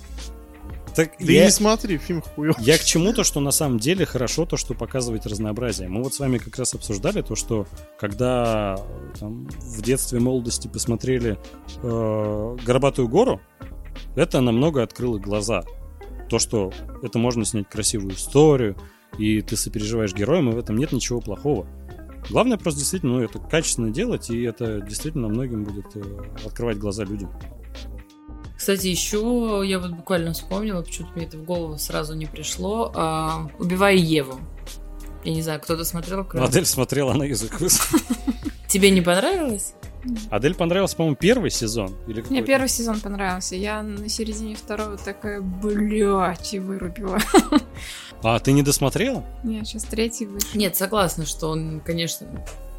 Так 0.94 1.12
да 1.18 1.32
я, 1.32 1.44
не 1.46 1.50
смотри, 1.50 1.98
фильм 1.98 2.22
хуёвый. 2.22 2.62
Я 2.64 2.78
к 2.78 2.84
чему-то, 2.84 3.24
что 3.24 3.40
на 3.40 3.50
самом 3.50 3.78
деле 3.78 4.06
хорошо 4.06 4.46
то, 4.46 4.56
что 4.56 4.74
показывает 4.74 5.26
разнообразие. 5.26 5.88
Мы 5.88 6.02
вот 6.02 6.14
с 6.14 6.20
вами 6.20 6.38
как 6.38 6.56
раз 6.58 6.74
обсуждали 6.74 7.22
то, 7.22 7.34
что 7.34 7.66
когда 7.98 8.78
там, 9.18 9.46
в 9.48 9.82
детстве, 9.82 10.20
молодости 10.20 10.68
посмотрели 10.68 11.38
э, 11.82 12.56
«Горбатую 12.64 13.08
гору», 13.08 13.40
это 14.14 14.40
намного 14.40 14.82
открыло 14.82 15.18
глаза. 15.18 15.64
То, 16.28 16.38
что 16.38 16.72
это 17.02 17.18
можно 17.18 17.44
снять 17.44 17.68
красивую 17.68 18.14
историю, 18.14 18.76
и 19.18 19.40
ты 19.42 19.56
сопереживаешь 19.56 20.14
героям, 20.14 20.50
и 20.50 20.52
в 20.52 20.58
этом 20.58 20.76
нет 20.76 20.92
ничего 20.92 21.20
плохого. 21.20 21.66
Главное 22.30 22.56
просто 22.56 22.80
действительно 22.80 23.14
ну, 23.14 23.20
это 23.22 23.38
качественно 23.38 23.90
делать, 23.90 24.30
и 24.30 24.42
это 24.42 24.80
действительно 24.80 25.28
многим 25.28 25.64
будет 25.64 25.86
э, 25.94 26.02
открывать 26.44 26.78
глаза 26.78 27.04
людям. 27.04 27.30
Кстати, 28.64 28.86
еще 28.86 29.62
я 29.62 29.78
вот 29.78 29.90
буквально 29.90 30.32
вспомнила, 30.32 30.80
почему-то 30.80 31.12
мне 31.16 31.26
это 31.26 31.36
в 31.36 31.44
голову 31.44 31.76
сразу 31.76 32.14
не 32.14 32.24
пришло. 32.24 32.90
А, 32.94 33.46
«Убивая 33.58 33.94
Еву». 33.94 34.40
Я 35.22 35.34
не 35.34 35.42
знаю, 35.42 35.60
кто-то 35.60 35.84
смотрел? 35.84 36.24
Кроме... 36.24 36.46
Адель 36.46 36.64
смотрела 36.64 37.12
на 37.12 37.24
язык 37.24 37.58
Тебе 38.68 38.88
не 38.88 39.02
понравилось? 39.02 39.74
Адель 40.30 40.54
понравился, 40.54 40.96
по-моему, 40.96 41.14
первый 41.14 41.50
сезон? 41.50 41.94
Или 42.06 42.24
Мне 42.30 42.40
первый 42.40 42.70
сезон 42.70 43.00
понравился. 43.00 43.54
Я 43.54 43.82
на 43.82 44.08
середине 44.08 44.56
второго 44.56 44.96
такая, 44.96 45.42
блядь, 45.42 46.54
и 46.54 46.58
вырубила. 46.58 47.18
А 48.22 48.38
ты 48.38 48.52
не 48.52 48.62
досмотрела? 48.62 49.22
Нет, 49.42 49.66
сейчас 49.66 49.84
третий 49.84 50.24
вышел. 50.24 50.48
Нет, 50.54 50.74
согласна, 50.74 51.26
что 51.26 51.48
он, 51.48 51.82
конечно... 51.84 52.26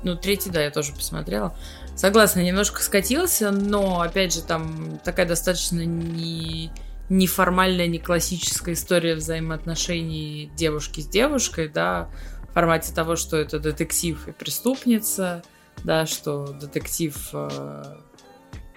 Ну, 0.01 0.15
третий, 0.15 0.49
да, 0.49 0.63
я 0.63 0.71
тоже 0.71 0.93
посмотрела. 0.93 1.55
Согласна, 1.95 2.41
немножко 2.41 2.81
скатился, 2.81 3.51
но, 3.51 4.01
опять 4.01 4.33
же, 4.33 4.41
там 4.41 4.99
такая 5.03 5.25
достаточно 5.25 5.85
не 5.85 6.71
неформальная, 7.07 7.87
не 7.87 7.99
классическая 7.99 8.73
история 8.73 9.15
взаимоотношений 9.15 10.51
девушки 10.55 11.01
с 11.01 11.07
девушкой, 11.07 11.69
да, 11.69 12.09
в 12.49 12.53
формате 12.53 12.93
того, 12.93 13.15
что 13.15 13.37
это 13.37 13.59
детектив 13.59 14.27
и 14.27 14.31
преступница, 14.31 15.43
да, 15.83 16.05
что 16.05 16.47
детектив 16.47 17.15
э, 17.31 17.83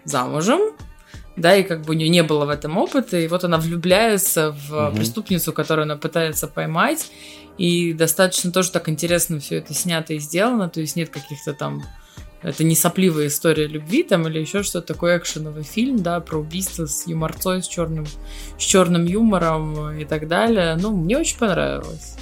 замужем, 0.05 0.77
да, 1.37 1.57
и 1.57 1.63
как 1.63 1.83
бы 1.83 1.91
у 1.91 1.97
нее 1.97 2.09
не 2.09 2.23
было 2.23 2.45
в 2.45 2.51
этом 2.51 2.77
опыта, 2.77 3.17
и 3.17 3.29
вот 3.29 3.45
она 3.45 3.59
влюбляется 3.59 4.53
в 4.53 4.89
угу. 4.89 4.97
преступницу, 4.97 5.53
которую 5.53 5.85
она 5.85 5.97
пытается 5.97 6.49
поймать, 6.49 7.11
и 7.57 7.93
достаточно 7.93 8.53
тоже 8.53 8.71
так 8.71 8.89
интересно 8.89 9.41
все 9.41 9.57
это 9.57 9.75
снято 9.75 10.13
и 10.13 10.19
сделано, 10.19 10.69
то 10.69 10.81
есть 10.81 10.97
нет 10.97 11.09
каких-то 11.09 11.55
там 11.55 11.83
это 12.43 12.65
не 12.65 12.77
сопливая 12.77 13.27
история 13.27 13.67
любви 13.67 14.03
там 14.03 14.27
или 14.29 14.39
еще 14.39 14.63
что-то 14.63 14.95
такое 14.95 15.19
экшеновый 15.19 15.65
фильм, 15.65 16.03
да, 16.03 16.21
про 16.21 16.39
убийство 16.39 16.87
с 16.87 17.07
юморцой, 17.07 17.63
с 17.63 17.67
черным, 17.67 18.07
с 18.59 18.63
черным 18.63 19.05
юмором 19.05 19.99
и 19.99 20.05
так 20.05 20.29
далее. 20.29 20.77
Ну, 20.81 20.97
мне 20.97 21.19
очень 21.19 21.39
понравилось. 21.39 22.17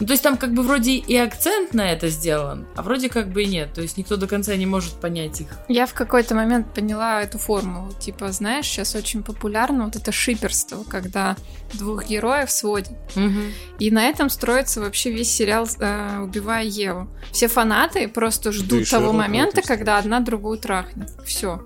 Ну, 0.00 0.06
то 0.06 0.12
есть 0.12 0.22
там 0.22 0.36
как 0.36 0.52
бы 0.54 0.62
вроде 0.62 0.92
и 0.92 1.16
акцент 1.16 1.74
на 1.74 1.92
это 1.92 2.08
сделан, 2.08 2.66
а 2.74 2.82
вроде 2.82 3.08
как 3.08 3.28
бы 3.28 3.42
и 3.42 3.46
нет. 3.46 3.72
То 3.74 3.82
есть 3.82 3.96
никто 3.96 4.16
до 4.16 4.26
конца 4.26 4.56
не 4.56 4.66
может 4.66 4.94
понять 4.94 5.40
их. 5.42 5.48
Я 5.68 5.86
в 5.86 5.94
какой-то 5.94 6.34
момент 6.34 6.72
поняла 6.72 7.22
эту 7.22 7.38
формулу. 7.38 7.92
Типа, 7.92 8.32
знаешь, 8.32 8.66
сейчас 8.66 8.94
очень 8.94 9.22
популярно 9.22 9.84
вот 9.84 9.96
это 9.96 10.10
шиперство, 10.10 10.84
когда 10.84 11.36
двух 11.74 12.06
героев 12.06 12.50
сводят. 12.50 12.92
Угу. 13.14 13.40
И 13.78 13.90
на 13.90 14.04
этом 14.04 14.30
строится 14.30 14.80
вообще 14.80 15.10
весь 15.10 15.30
сериал 15.30 15.68
э, 15.78 16.20
«Убивая 16.22 16.64
Еву». 16.64 17.08
Все 17.32 17.48
фанаты 17.48 18.08
просто 18.08 18.52
ждут 18.52 18.90
да 18.90 18.98
того 18.98 19.12
момента, 19.12 19.62
когда 19.62 19.98
одна 19.98 20.20
другую 20.20 20.58
трахнет. 20.58 21.10
Все. 21.24 21.64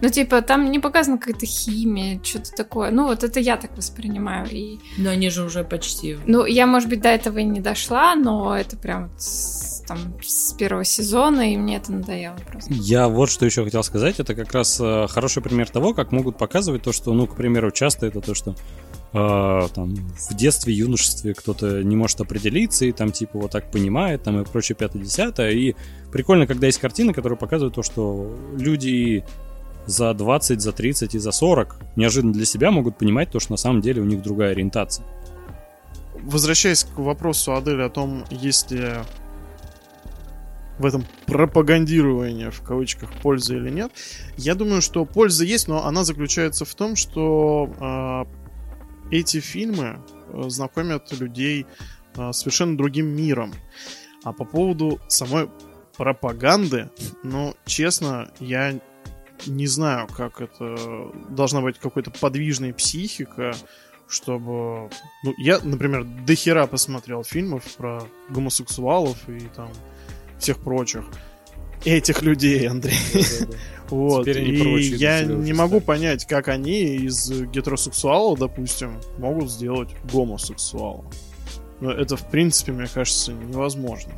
Ну, 0.00 0.08
типа, 0.08 0.42
там 0.42 0.70
не 0.70 0.78
показана 0.78 1.18
какая-то 1.18 1.46
химия, 1.46 2.20
что-то 2.22 2.52
такое. 2.52 2.90
Ну, 2.90 3.06
вот 3.06 3.24
это 3.24 3.40
я 3.40 3.56
так 3.56 3.76
воспринимаю. 3.76 4.46
И... 4.50 4.78
Но 4.98 5.10
они 5.10 5.30
же 5.30 5.44
уже 5.44 5.64
почти... 5.64 6.16
Ну, 6.26 6.44
я, 6.44 6.66
может 6.66 6.88
быть, 6.88 7.00
до 7.00 7.08
этого 7.08 7.38
и 7.38 7.44
не 7.44 7.60
дошла, 7.60 8.14
но 8.14 8.56
это 8.56 8.76
прям 8.76 9.10
с, 9.18 9.82
там 9.86 9.98
с 10.22 10.52
первого 10.54 10.84
сезона, 10.84 11.52
и 11.52 11.56
мне 11.56 11.76
это 11.76 11.92
надоело 11.92 12.36
просто. 12.50 12.72
Я 12.72 13.08
вот 13.08 13.30
что 13.30 13.46
еще 13.46 13.64
хотел 13.64 13.82
сказать. 13.82 14.20
Это 14.20 14.34
как 14.34 14.52
раз 14.52 14.78
э, 14.80 15.06
хороший 15.08 15.42
пример 15.42 15.68
того, 15.70 15.94
как 15.94 16.12
могут 16.12 16.38
показывать 16.38 16.82
то, 16.82 16.92
что, 16.92 17.12
ну, 17.12 17.26
к 17.26 17.36
примеру, 17.36 17.70
часто 17.70 18.06
это 18.06 18.20
то, 18.20 18.34
что 18.34 18.54
э, 19.12 19.68
там 19.74 19.94
в 19.94 20.34
детстве, 20.34 20.74
юношестве 20.74 21.34
кто-то 21.34 21.82
не 21.82 21.96
может 21.96 22.20
определиться 22.20 22.84
и 22.84 22.92
там 22.92 23.12
типа 23.12 23.38
вот 23.38 23.50
так 23.50 23.70
понимает 23.70 24.22
там 24.22 24.40
и 24.40 24.44
прочее 24.44 24.76
пятое-десятое. 24.76 25.52
И 25.52 25.74
прикольно, 26.12 26.46
когда 26.46 26.66
есть 26.66 26.78
картины, 26.78 27.12
которые 27.12 27.38
показывают 27.38 27.74
то, 27.74 27.82
что 27.82 28.36
люди 28.58 29.24
за 29.86 30.12
20, 30.12 30.60
за 30.60 30.72
30 30.72 31.14
и 31.14 31.18
за 31.18 31.32
40 31.32 31.76
неожиданно 31.96 32.32
для 32.32 32.44
себя 32.44 32.70
могут 32.70 32.98
понимать 32.98 33.30
то, 33.30 33.40
что 33.40 33.52
на 33.52 33.56
самом 33.56 33.80
деле 33.80 34.02
у 34.02 34.04
них 34.04 34.22
другая 34.22 34.52
ориентация. 34.52 35.06
Возвращаясь 36.22 36.84
к 36.84 36.98
вопросу 36.98 37.54
Адели 37.54 37.82
о 37.82 37.88
том, 37.88 38.24
есть 38.30 38.70
ли 38.70 38.94
в 40.78 40.84
этом 40.84 41.04
пропагандировании, 41.26 42.50
в 42.50 42.62
кавычках, 42.62 43.10
польза 43.22 43.56
или 43.56 43.70
нет, 43.70 43.92
я 44.36 44.54
думаю, 44.54 44.82
что 44.82 45.04
польза 45.04 45.44
есть, 45.44 45.68
но 45.68 45.86
она 45.86 46.04
заключается 46.04 46.64
в 46.64 46.74
том, 46.74 46.96
что 46.96 48.26
э, 49.10 49.14
эти 49.14 49.40
фильмы 49.40 50.00
э, 50.28 50.42
знакомят 50.48 51.12
людей 51.18 51.66
э, 52.16 52.32
совершенно 52.32 52.76
другим 52.76 53.06
миром. 53.06 53.52
А 54.24 54.32
по 54.32 54.44
поводу 54.44 55.00
самой 55.08 55.48
пропаганды, 55.96 56.90
ну, 57.22 57.54
честно, 57.64 58.30
я 58.40 58.78
не 59.46 59.66
знаю, 59.66 60.08
как 60.08 60.40
это... 60.40 61.10
Должна 61.28 61.60
быть 61.60 61.78
какой-то 61.78 62.10
подвижная 62.10 62.72
психика, 62.72 63.54
чтобы... 64.08 64.90
Ну, 65.22 65.34
я, 65.36 65.58
например, 65.62 66.04
дохера 66.04 66.66
посмотрел 66.66 67.24
фильмов 67.24 67.64
про 67.76 68.02
гомосексуалов 68.30 69.28
и 69.28 69.40
там 69.54 69.70
всех 70.38 70.58
прочих. 70.58 71.04
Этих 71.84 72.22
людей, 72.22 72.68
Андрей. 72.68 72.96
Вот. 73.88 74.26
И 74.26 74.96
я 74.96 75.22
не 75.22 75.52
могу 75.52 75.80
понять, 75.80 76.26
как 76.26 76.48
они 76.48 76.96
из 76.96 77.30
гетеросексуала, 77.30 78.36
допустим, 78.36 79.00
могут 79.18 79.48
сделать 79.48 79.90
гомосексуала. 80.10 81.04
Но 81.80 81.92
это, 81.92 82.16
в 82.16 82.28
принципе, 82.28 82.72
мне 82.72 82.88
кажется, 82.92 83.32
невозможно. 83.32 84.12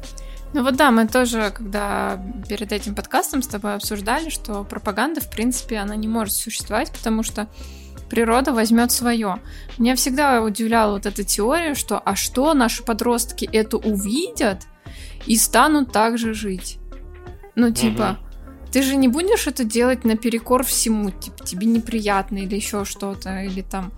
Ну 0.54 0.62
вот 0.62 0.76
да, 0.76 0.90
мы 0.90 1.06
тоже, 1.06 1.52
когда 1.54 2.22
перед 2.48 2.72
этим 2.72 2.94
подкастом 2.94 3.42
с 3.42 3.46
тобой 3.46 3.74
обсуждали, 3.74 4.30
что 4.30 4.64
пропаганда, 4.64 5.20
в 5.20 5.30
принципе, 5.30 5.76
она 5.76 5.94
не 5.94 6.08
может 6.08 6.34
существовать, 6.34 6.90
потому 6.90 7.22
что 7.22 7.48
природа 8.08 8.52
возьмет 8.52 8.90
свое. 8.90 9.40
Меня 9.76 9.94
всегда 9.94 10.42
удивляла 10.42 10.92
вот 10.92 11.06
эта 11.06 11.22
теория, 11.22 11.74
что 11.74 11.98
а 11.98 12.16
что 12.16 12.54
наши 12.54 12.82
подростки 12.82 13.48
это 13.52 13.76
увидят 13.76 14.66
и 15.26 15.36
станут 15.36 15.92
так 15.92 16.16
же 16.16 16.32
жить. 16.32 16.78
Ну, 17.54 17.70
типа, 17.70 18.18
угу. 18.18 18.70
ты 18.72 18.82
же 18.82 18.96
не 18.96 19.08
будешь 19.08 19.46
это 19.46 19.64
делать 19.64 20.04
наперекор 20.04 20.64
всему, 20.64 21.10
типа, 21.10 21.44
тебе 21.44 21.66
неприятно 21.66 22.38
или 22.38 22.54
еще 22.54 22.84
что-то, 22.84 23.42
или 23.42 23.62
там 23.62 23.92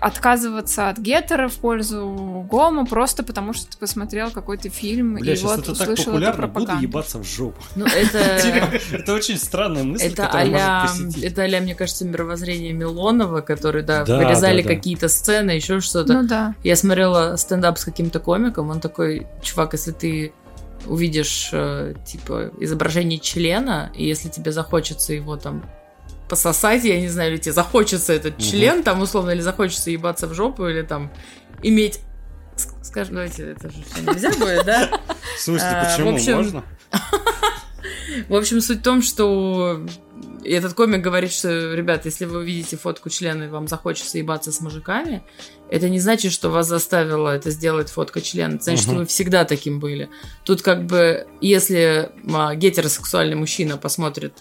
отказываться 0.00 0.88
от 0.88 0.98
гетера 0.98 1.48
в 1.48 1.54
пользу 1.54 2.46
гома 2.48 2.86
просто 2.86 3.22
потому, 3.22 3.52
что 3.52 3.66
ты 3.70 3.78
посмотрел 3.78 4.30
какой-то 4.30 4.68
фильм 4.70 5.14
Бля, 5.14 5.34
и 5.34 5.36
вот 5.38 5.60
это 5.60 5.72
услышал 5.72 5.96
так 5.96 6.04
популярно, 6.04 6.28
эту 6.28 6.38
пропаганду. 6.38 6.72
буду 6.72 6.82
ебаться 6.82 7.18
в 7.18 7.24
жопу. 7.24 7.62
Ну, 7.76 7.86
это... 7.86 8.18
Это 8.92 9.14
очень 9.14 9.36
странная 9.36 9.84
мысль, 9.84 10.06
Это 10.06 10.22
которая 10.26 10.46
а 10.46 10.86
это 11.22 11.42
а 11.42 11.60
мне 11.60 11.74
кажется, 11.74 12.04
мировоззрение 12.04 12.72
Милонова, 12.72 13.40
который, 13.40 13.82
да, 13.82 14.04
Да, 14.04 14.18
вырезали 14.18 14.62
да, 14.62 14.68
да. 14.68 14.74
какие-то 14.74 15.08
сцены, 15.08 15.50
еще 15.52 15.80
что-то. 15.80 16.12
Ну 16.12 16.28
да. 16.28 16.54
Я 16.62 16.76
смотрела 16.76 17.36
стендап 17.36 17.78
с 17.78 17.84
каким-то 17.84 18.20
комиком, 18.20 18.70
он 18.70 18.80
такой, 18.80 19.26
чувак, 19.42 19.72
если 19.72 19.92
ты 19.92 20.32
увидишь, 20.86 21.50
э, 21.52 21.94
типа, 22.04 22.50
изображение 22.58 23.18
члена, 23.18 23.90
и 23.94 24.04
если 24.04 24.28
тебе 24.28 24.52
захочется 24.52 25.12
его 25.12 25.36
там 25.36 25.62
пососать, 26.32 26.82
я 26.84 26.98
не 26.98 27.08
знаю, 27.08 27.32
или 27.32 27.36
тебе 27.38 27.52
захочется 27.52 28.10
этот 28.14 28.38
Мгм. 28.38 28.42
член, 28.42 28.82
там, 28.82 29.02
условно, 29.02 29.32
или 29.32 29.42
захочется 29.42 29.90
ебаться 29.90 30.26
в 30.26 30.32
жопу, 30.32 30.66
или 30.66 30.80
там 30.80 31.12
иметь... 31.62 32.00
Скажем, 32.82 33.16
давайте, 33.16 33.50
это 33.50 33.68
же 33.68 33.76
все 33.84 34.00
нельзя 34.00 34.30
будет, 34.30 34.64
да? 34.64 34.98
В 35.36 35.40
смысле, 35.40 35.68
А, 35.72 35.84
почему? 35.84 36.12
в 36.12 36.14
общем, 36.14 36.36
Можно? 36.36 36.64
В 38.30 38.34
общем, 38.34 38.62
суть 38.62 38.78
в 38.78 38.82
том, 38.82 39.02
что 39.02 39.84
этот 40.42 40.72
комик 40.72 41.02
говорит, 41.02 41.32
что, 41.32 41.74
ребят, 41.74 42.06
если 42.06 42.24
вы 42.24 42.38
увидите 42.38 42.78
фотку 42.78 43.10
члена 43.10 43.44
и 43.44 43.48
вам 43.48 43.68
захочется 43.68 44.16
ебаться 44.16 44.52
с 44.52 44.60
мужиками, 44.60 45.22
это 45.70 45.90
не 45.90 46.00
значит, 46.00 46.32
что 46.32 46.48
вас 46.48 46.66
заставила 46.66 47.28
это 47.28 47.50
сделать 47.50 47.90
фотка 47.90 48.22
члена. 48.22 48.54
Это 48.54 48.64
значит, 48.64 48.82
что 48.84 48.92
Мгм. 48.92 49.00
вы 49.00 49.06
всегда 49.06 49.44
таким 49.44 49.80
были. 49.80 50.08
Тут 50.44 50.62
как 50.62 50.86
бы, 50.86 51.26
если 51.42 52.10
а, 52.32 52.54
гетеросексуальный 52.54 53.36
мужчина 53.36 53.76
посмотрит 53.76 54.32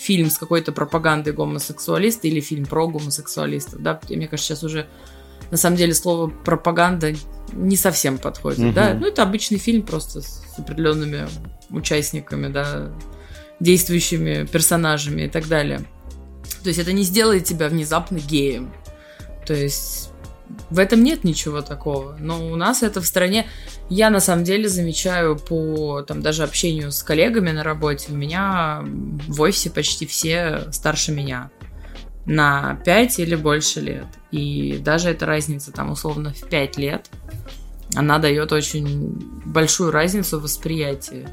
фильм 0.00 0.30
с 0.30 0.38
какой-то 0.38 0.72
пропагандой 0.72 1.32
гомосексуалиста 1.34 2.26
или 2.26 2.40
фильм 2.40 2.64
про 2.64 2.88
гомосексуалистов, 2.88 3.82
да, 3.82 4.00
мне 4.08 4.26
кажется, 4.28 4.54
сейчас 4.54 4.64
уже 4.64 4.86
на 5.50 5.56
самом 5.56 5.76
деле 5.76 5.94
слово 5.94 6.28
пропаганда 6.30 7.12
не 7.52 7.76
совсем 7.76 8.18
подходит, 8.18 8.58
Мгм. 8.60 8.72
да, 8.72 8.94
ну 8.94 9.06
это 9.06 9.22
обычный 9.22 9.58
фильм 9.58 9.82
просто 9.82 10.22
с 10.22 10.42
определенными 10.56 11.28
участниками, 11.70 12.48
да, 12.48 12.90
действующими 13.60 14.46
персонажами 14.46 15.22
и 15.22 15.28
так 15.28 15.46
далее. 15.48 15.80
То 16.62 16.68
есть 16.68 16.78
это 16.78 16.92
не 16.92 17.02
сделает 17.02 17.44
тебя 17.44 17.68
внезапно 17.68 18.18
геем. 18.18 18.72
То 19.46 19.54
есть 19.54 20.10
в 20.70 20.78
этом 20.78 21.02
нет 21.02 21.24
ничего 21.24 21.62
такого. 21.62 22.16
Но 22.18 22.46
у 22.50 22.56
нас 22.56 22.82
это 22.82 23.00
в 23.00 23.06
стране... 23.06 23.46
Я 23.88 24.10
на 24.10 24.20
самом 24.20 24.44
деле 24.44 24.68
замечаю 24.68 25.36
по 25.36 26.02
там, 26.02 26.22
даже 26.22 26.44
общению 26.44 26.92
с 26.92 27.02
коллегами 27.02 27.50
на 27.50 27.64
работе, 27.64 28.12
у 28.12 28.14
меня 28.14 28.84
в 28.84 29.40
офисе 29.40 29.70
почти 29.70 30.06
все 30.06 30.68
старше 30.70 31.12
меня 31.12 31.50
на 32.26 32.76
5 32.84 33.18
или 33.18 33.34
больше 33.34 33.80
лет. 33.80 34.06
И 34.30 34.78
даже 34.78 35.10
эта 35.10 35.26
разница 35.26 35.72
там 35.72 35.90
условно 35.90 36.32
в 36.32 36.48
5 36.48 36.76
лет, 36.78 37.10
она 37.96 38.18
дает 38.18 38.52
очень 38.52 39.18
большую 39.44 39.90
разницу 39.90 40.38
в 40.38 40.42
восприятии. 40.42 41.26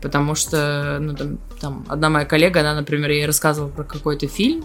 Потому 0.00 0.34
что, 0.34 0.98
ну, 1.00 1.14
там, 1.14 1.38
там, 1.60 1.84
одна 1.88 2.08
моя 2.08 2.24
коллега, 2.24 2.60
она, 2.60 2.74
например, 2.74 3.10
ей 3.10 3.26
рассказывала 3.26 3.68
про 3.68 3.84
какой-то 3.84 4.28
фильм, 4.28 4.64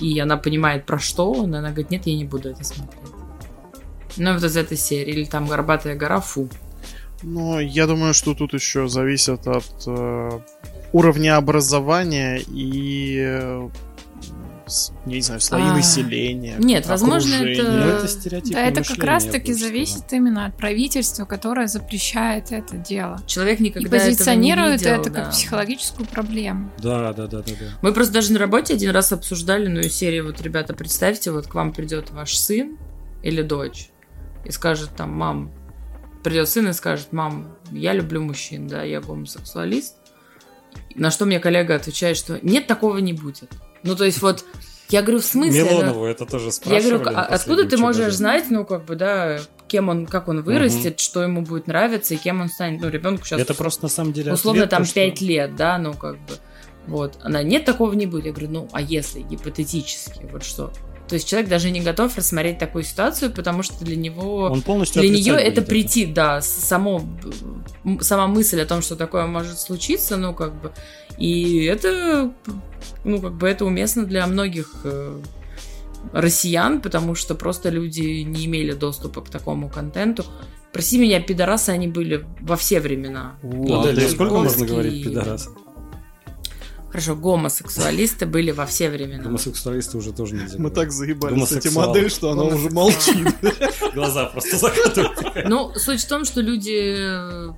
и 0.00 0.18
она 0.18 0.36
понимает, 0.36 0.86
про 0.86 0.98
что 0.98 1.30
он, 1.32 1.54
и 1.54 1.58
она 1.58 1.68
говорит, 1.68 1.90
нет, 1.90 2.06
я 2.06 2.16
не 2.16 2.24
буду 2.24 2.50
это 2.50 2.64
смотреть. 2.64 3.21
Ну, 4.16 4.34
вот 4.34 4.42
из 4.44 4.56
этой 4.56 4.76
серии. 4.76 5.12
Или 5.12 5.24
там 5.24 5.46
«Горбатая 5.46 5.94
гора», 5.94 6.20
фу. 6.20 6.48
Но 7.22 7.60
я 7.60 7.86
думаю, 7.86 8.14
что 8.14 8.34
тут 8.34 8.52
еще 8.54 8.88
зависит 8.88 9.46
от 9.46 9.64
э, 9.86 10.30
уровня 10.92 11.36
образования 11.36 12.42
и, 12.48 13.16
э, 13.18 13.68
я 15.06 15.14
не 15.14 15.20
знаю, 15.20 15.40
слои 15.40 15.62
А, 15.62 15.74
населения. 15.74 16.56
нет, 16.58 16.86
возможно, 16.86 17.34
это- 17.34 17.62
Ну, 17.62 17.78
это 17.78 18.08
стереотипное 18.08 18.64
Да, 18.64 18.70
это 18.70 18.82
как 18.88 19.04
раз-таки 19.04 19.52
зависит 19.52 20.12
именно 20.12 20.46
от 20.46 20.56
правительства, 20.56 21.24
которое 21.24 21.68
запрещает 21.68 22.50
это 22.50 22.76
дело. 22.76 23.22
Человек 23.26 23.60
И 23.60 23.64
никогда 23.64 23.96
этого 23.96 24.08
не 24.10 24.16
позиционирует 24.16 24.80
видел, 24.80 25.00
это 25.00 25.10
да. 25.10 25.20
как 25.22 25.30
психологическую 25.32 26.08
проблему. 26.08 26.70
Да, 26.78 27.12
да, 27.12 27.26
да, 27.28 27.42
да, 27.42 27.52
да. 27.60 27.66
Мы 27.82 27.92
просто 27.92 28.14
даже 28.14 28.32
на 28.32 28.38
работе 28.40 28.74
один 28.74 28.90
раз 28.90 29.12
обсуждали, 29.12 29.68
ну, 29.68 29.82
серии, 29.82 30.20
вот, 30.20 30.40
ребята, 30.42 30.74
представьте, 30.74 31.30
вот 31.30 31.46
к 31.46 31.54
вам 31.54 31.72
придет 31.72 32.10
ваш 32.10 32.36
сын 32.36 32.76
или 33.22 33.42
дочь 33.42 33.91
и 34.44 34.50
скажет 34.50 34.90
там, 34.96 35.12
мам, 35.12 35.52
придет 36.22 36.48
сын 36.48 36.68
и 36.68 36.72
скажет, 36.72 37.12
мам, 37.12 37.56
я 37.70 37.92
люблю 37.92 38.22
мужчин, 38.22 38.66
да, 38.68 38.82
я 38.82 39.00
гомосексуалист. 39.00 39.96
На 40.94 41.10
что 41.10 41.26
мне 41.26 41.38
коллега 41.40 41.74
отвечает, 41.74 42.16
что 42.16 42.38
нет, 42.42 42.66
такого 42.66 42.98
не 42.98 43.12
будет. 43.12 43.50
Ну, 43.82 43.96
то 43.96 44.04
есть 44.04 44.22
вот, 44.22 44.44
я 44.88 45.02
говорю, 45.02 45.20
в 45.20 45.24
смысле? 45.24 45.62
Милонову 45.64 46.04
это 46.04 46.26
тоже 46.26 46.46
Я 46.46 46.52
спрашивали. 46.52 46.94
говорю, 46.98 47.10
на 47.10 47.22
а 47.22 47.34
откуда 47.34 47.66
ты 47.66 47.76
можешь 47.76 48.14
знать, 48.14 48.46
ну, 48.50 48.64
как 48.64 48.84
бы, 48.84 48.94
да, 48.94 49.40
кем 49.68 49.88
он, 49.88 50.06
как 50.06 50.28
он 50.28 50.42
вырастет, 50.42 51.00
что 51.00 51.22
ему 51.22 51.42
будет 51.42 51.66
нравиться 51.66 52.14
и 52.14 52.16
кем 52.16 52.40
он 52.40 52.48
станет. 52.48 52.80
Ну, 52.80 52.88
ребенку 52.88 53.24
сейчас 53.24 53.40
Это 53.40 53.54
просто 53.54 53.84
на 53.84 53.88
самом 53.88 54.12
деле 54.12 54.32
условно 54.32 54.62
ответ, 54.64 54.70
там 54.70 54.82
то, 54.82 54.88
что- 54.88 54.94
5 54.94 55.20
лет, 55.22 55.56
да, 55.56 55.78
ну, 55.78 55.94
как 55.94 56.16
бы. 56.18 56.34
Вот. 56.86 57.18
Она, 57.22 57.42
нет, 57.42 57.64
такого 57.64 57.92
не 57.94 58.06
будет. 58.06 58.26
Я 58.26 58.32
говорю, 58.32 58.50
ну, 58.50 58.68
а 58.72 58.80
если 58.82 59.20
гипотетически, 59.20 60.28
вот 60.30 60.44
что? 60.44 60.72
То 61.12 61.16
есть 61.16 61.28
человек 61.28 61.50
даже 61.50 61.70
не 61.70 61.82
готов 61.82 62.16
рассмотреть 62.16 62.56
такую 62.56 62.84
ситуацию, 62.84 63.30
потому 63.30 63.62
что 63.62 63.84
для 63.84 63.96
него... 63.96 64.44
Он 64.44 64.62
полностью 64.62 65.02
Для 65.02 65.10
нее 65.10 65.34
это 65.34 65.60
будет 65.60 65.68
прийти, 65.68 66.06
да, 66.06 66.40
само, 66.40 67.02
сама 68.00 68.28
мысль 68.28 68.62
о 68.62 68.64
том, 68.64 68.80
что 68.80 68.96
такое 68.96 69.26
может 69.26 69.60
случиться, 69.60 70.16
ну, 70.16 70.32
как 70.32 70.58
бы, 70.58 70.72
и 71.18 71.64
это, 71.64 72.32
ну, 73.04 73.20
как 73.20 73.34
бы, 73.34 73.46
это 73.46 73.66
уместно 73.66 74.06
для 74.06 74.26
многих 74.26 74.70
э, 74.84 75.20
россиян, 76.14 76.80
потому 76.80 77.14
что 77.14 77.34
просто 77.34 77.68
люди 77.68 78.22
не 78.22 78.46
имели 78.46 78.72
доступа 78.72 79.20
к 79.20 79.28
такому 79.28 79.68
контенту. 79.68 80.24
Прости 80.72 80.96
меня, 80.96 81.20
пидорасы 81.20 81.68
они 81.68 81.88
были 81.88 82.24
во 82.40 82.56
все 82.56 82.80
времена. 82.80 83.34
Ну, 83.42 83.64
И 83.66 83.84
да, 83.84 83.92
да, 83.92 84.08
сколько 84.08 84.32
можно 84.32 84.64
говорить 84.64 85.04
пидорас? 85.04 85.50
Хорошо, 86.92 87.16
гомосексуалисты 87.16 88.26
были 88.26 88.50
во 88.50 88.66
все 88.66 88.90
времена. 88.90 89.22
Гомосексуалисты 89.22 89.96
уже 89.96 90.12
тоже 90.12 90.34
нельзя. 90.34 90.58
Мы 90.58 90.70
так 90.70 90.92
заебались 90.92 91.48
с 91.48 91.52
эти 91.52 91.68
Гомосексуал. 91.68 91.88
модель, 91.88 92.10
что 92.10 92.30
она 92.30 92.42
уже 92.42 92.68
молчит. 92.68 93.34
Глаза 93.94 94.26
просто 94.26 94.58
закатывают. 94.58 95.48
Ну, 95.48 95.72
суть 95.74 96.02
в 96.02 96.08
том, 96.08 96.26
что 96.26 96.42
люди 96.42 96.96
э, 96.98 97.52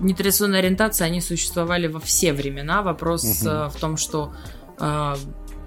нетрадиционной 0.00 0.60
ориентации, 0.60 1.04
они 1.04 1.20
существовали 1.20 1.86
во 1.86 2.00
все 2.00 2.32
времена. 2.32 2.80
Вопрос 2.80 3.44
э, 3.44 3.68
в 3.68 3.76
том, 3.78 3.98
что 3.98 4.32
э, 4.80 5.16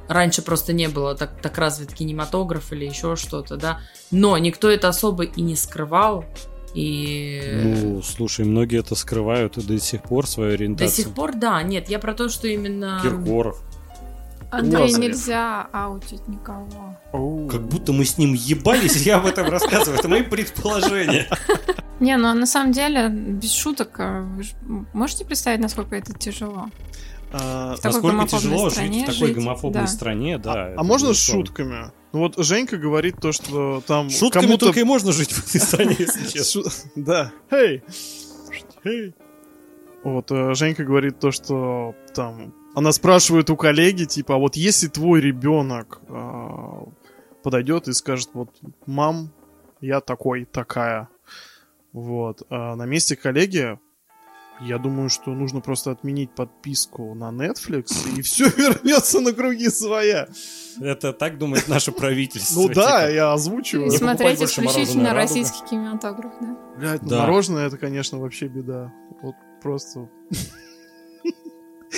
раньше 0.08 0.42
просто 0.42 0.74
не 0.74 0.90
было 0.90 1.14
так, 1.14 1.40
так 1.44 1.56
развит 1.60 1.94
кинематограф 1.94 2.74
или 2.74 2.86
еще 2.86 3.16
что-то, 3.16 3.56
да. 3.56 3.82
Но 4.10 4.36
никто 4.40 4.68
это 4.68 4.90
особо 4.90 5.26
и 5.26 5.42
не 5.42 5.56
скрывал. 5.56 6.26
И 6.74 7.42
Ну, 7.64 8.02
слушай, 8.02 8.46
многие 8.46 8.80
это 8.80 8.96
скрывают 8.96 9.58
и 9.58 9.62
до 9.62 9.80
сих 9.80 10.04
пор 10.04 10.28
свою 10.28 10.52
до 10.52 10.56
ориентацию. 10.56 11.06
сих 11.06 11.14
пор, 11.14 11.36
да, 11.36 11.62
нет, 11.64 11.90
я 11.90 12.00
про 12.00 12.14
то, 12.14 12.30
что 12.30 12.48
именно... 12.48 13.00
Киркоров. 13.04 13.62
Андрей, 14.52 14.82
Лазарев. 14.82 15.00
нельзя 15.00 15.68
аутить 15.72 16.28
никого. 16.28 16.98
Оу. 17.14 17.48
Как 17.48 17.62
будто 17.62 17.94
мы 17.94 18.04
с 18.04 18.18
ним 18.18 18.34
ебались, 18.34 18.98
я 19.06 19.18
об 19.18 19.26
этом 19.26 19.48
рассказываю. 19.50 19.98
Это 19.98 20.10
мои 20.10 20.24
предположения. 20.24 21.28
Не, 22.02 22.18
ну 22.18 22.34
на 22.34 22.46
самом 22.46 22.74
деле, 22.74 23.10
без 23.10 23.54
шуток, 23.54 23.96
э, 24.00 24.26
можете 24.92 25.24
представить, 25.24 25.62
насколько 25.62 25.96
это 25.96 26.14
тяжело? 26.14 26.70
А, 27.34 27.76
Насколько 27.82 28.28
тяжело 28.28 28.70
жить 28.70 29.04
в 29.04 29.06
такой 29.06 29.28
жить, 29.28 29.36
гомофобной 29.36 29.84
да. 29.84 29.88
стране, 29.88 30.38
да. 30.38 30.54
а 30.54 30.70
это 30.72 30.84
можно 30.84 31.14
с 31.14 31.18
шутками? 31.18 31.92
Ну 32.12 32.20
вот 32.20 32.36
Женька 32.38 32.78
говорит 32.78 33.16
то, 33.22 33.32
что 33.32 33.82
там 33.88 34.10
Шутками 34.10 34.44
кому-то... 34.44 34.66
только 34.66 34.82
и 34.82 34.84
можно 34.84 35.14
жить 35.14 35.32
в 35.32 35.48
этой 35.48 35.62
стране, 35.62 35.96
если 35.98 36.28
честно. 36.28 36.64
Да. 36.96 37.32
Эй! 37.50 37.84
Эй! 38.84 39.16
Вот, 40.04 40.32
э, 40.32 40.54
Женька 40.56 40.84
говорит 40.84 41.20
то, 41.20 41.32
что 41.32 41.96
там... 42.14 42.54
Она 42.76 42.92
спрашивает 42.92 43.50
у 43.50 43.56
коллеги, 43.56 44.06
типа, 44.06 44.36
а 44.36 44.38
вот 44.38 44.56
если 44.56 44.88
твой 44.88 45.22
ребенок 45.22 46.00
а, 46.08 46.86
подойдет 47.44 47.88
и 47.88 47.94
скажет, 47.94 48.30
вот, 48.34 48.50
мам, 48.86 49.32
я 49.82 50.00
такой, 50.00 50.46
такая. 50.46 51.10
Вот. 51.92 52.44
а 52.50 52.76
на 52.76 52.86
месте 52.86 53.16
коллеги 53.16 53.78
я 54.62 54.78
думаю, 54.78 55.10
что 55.10 55.32
нужно 55.32 55.60
просто 55.60 55.92
отменить 55.92 56.32
подписку 56.32 57.16
на 57.16 57.32
Netflix, 57.32 58.18
и 58.18 58.22
все 58.22 58.46
вернется 58.58 59.20
на 59.20 59.34
круги 59.34 59.70
своя. 59.70 60.28
Это 60.80 61.14
так 61.14 61.38
думает 61.38 61.68
наше 61.68 61.92
правительство. 61.92 62.62
Ну 62.62 62.68
да, 62.70 63.02
типа. 63.02 63.12
я 63.12 63.34
озвучиваю. 63.34 63.92
Смотреть 63.92 64.42
исключительно 64.42 65.14
российский 65.14 65.68
кинематограф, 65.68 66.34
да? 66.40 66.58
Блядь, 66.78 67.02
ну 67.02 67.18
мороженое 67.18 67.68
это, 67.68 67.78
конечно, 67.78 68.20
вообще 68.20 68.48
беда. 68.48 68.94
Вот 69.22 69.36
просто... 69.62 70.10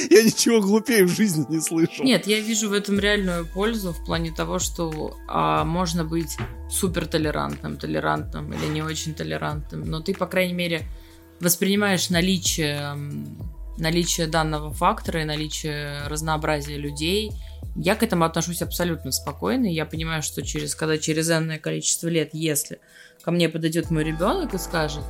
Я 0.10 0.24
ничего 0.24 0.60
глупее 0.60 1.06
в 1.06 1.10
жизни 1.10 1.46
не 1.50 1.62
слышал. 1.62 2.04
Нет, 2.04 2.26
я 2.26 2.40
вижу 2.40 2.68
в 2.68 2.74
этом 2.74 2.98
реальную 2.98 3.46
пользу 3.46 3.94
в 3.94 4.04
плане 4.04 4.32
того, 4.32 4.58
что 4.58 5.16
а, 5.28 5.64
можно 5.66 6.04
быть 6.04 6.36
супер 6.68 7.06
толерантным, 7.06 7.78
толерантным 7.78 8.52
или 8.54 8.66
не 8.66 8.82
очень 8.82 9.14
толерантным, 9.14 9.82
но 9.86 10.02
ты, 10.02 10.16
по 10.16 10.26
крайней 10.26 10.56
мере, 10.56 10.88
воспринимаешь 11.44 12.10
наличие 12.10 12.96
наличие 13.78 14.28
данного 14.28 14.72
фактора 14.72 15.22
и 15.22 15.26
наличие 15.26 16.08
разнообразия 16.08 16.78
людей, 16.78 17.32
я 17.76 17.96
к 17.96 18.04
этому 18.04 18.26
отношусь 18.26 18.62
абсолютно 18.62 19.12
спокойно. 19.12 19.66
Я 19.66 19.86
понимаю, 19.86 20.22
что 20.22 20.44
через, 20.44 20.76
когда 20.76 20.98
через 20.98 21.30
энное 21.30 21.58
количество 21.58 22.08
лет, 22.08 22.30
если 22.34 22.80
ко 23.24 23.32
мне 23.32 23.50
подойдет 23.50 23.90
мой 23.90 24.04
ребенок 24.04 24.54
и 24.54 24.58
скажет, 24.58 25.06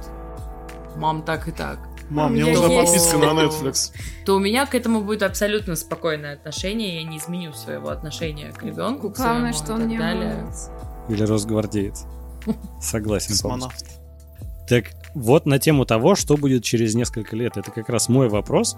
мам, 0.95 1.23
так 1.23 1.47
и 1.47 1.51
так, 1.51 1.79
Мам, 2.09 2.33
мне 2.33 2.45
нужна 2.45 2.67
подписка 2.67 3.17
на 3.17 3.31
Netflix. 3.31 3.91
То 4.25 4.35
у 4.35 4.39
меня 4.39 4.65
к 4.65 4.75
этому 4.75 5.01
будет 5.01 5.23
абсолютно 5.23 5.75
спокойное 5.75 6.33
отношение. 6.33 6.97
Я 6.97 7.03
не 7.03 7.17
изменю 7.17 7.53
своего 7.53 7.89
отношения 7.89 8.51
к 8.51 8.61
ребенку. 8.61 9.09
Главное, 9.09 9.53
что 9.53 9.73
он 9.73 9.87
не 9.87 9.97
далее. 9.97 10.45
Или 11.09 11.23
росгвардеец. 11.23 12.05
Согласен. 12.81 13.29
Космонавт. 13.29 14.02
Так 14.67 14.91
вот 15.13 15.45
на 15.45 15.59
тему 15.59 15.85
того, 15.85 16.15
что 16.15 16.37
будет 16.37 16.63
через 16.63 16.95
несколько 16.95 17.35
лет, 17.35 17.57
это 17.57 17.71
как 17.71 17.89
раз 17.89 18.09
мой 18.09 18.29
вопрос. 18.29 18.77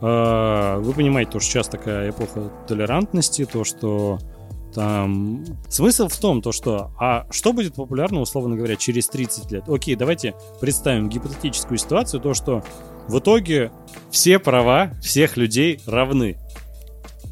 А, 0.00 0.78
вы 0.78 0.92
понимаете, 0.92 1.32
то, 1.32 1.40
что 1.40 1.50
сейчас 1.50 1.68
такая 1.68 2.10
эпоха 2.10 2.50
толерантности, 2.66 3.44
то, 3.44 3.64
что 3.64 4.18
там... 4.74 5.44
Смысл 5.68 6.08
в 6.08 6.16
том, 6.16 6.42
то, 6.42 6.52
что... 6.52 6.92
А 6.98 7.26
что 7.30 7.52
будет 7.52 7.74
популярно, 7.74 8.20
условно 8.20 8.56
говоря, 8.56 8.76
через 8.76 9.08
30 9.08 9.50
лет? 9.50 9.64
Окей, 9.68 9.96
давайте 9.96 10.34
представим 10.60 11.08
гипотетическую 11.08 11.78
ситуацию, 11.78 12.20
то, 12.20 12.34
что 12.34 12.62
в 13.08 13.18
итоге 13.18 13.70
все 14.10 14.38
права 14.38 14.92
всех 15.02 15.36
людей 15.36 15.80
равны. 15.86 16.36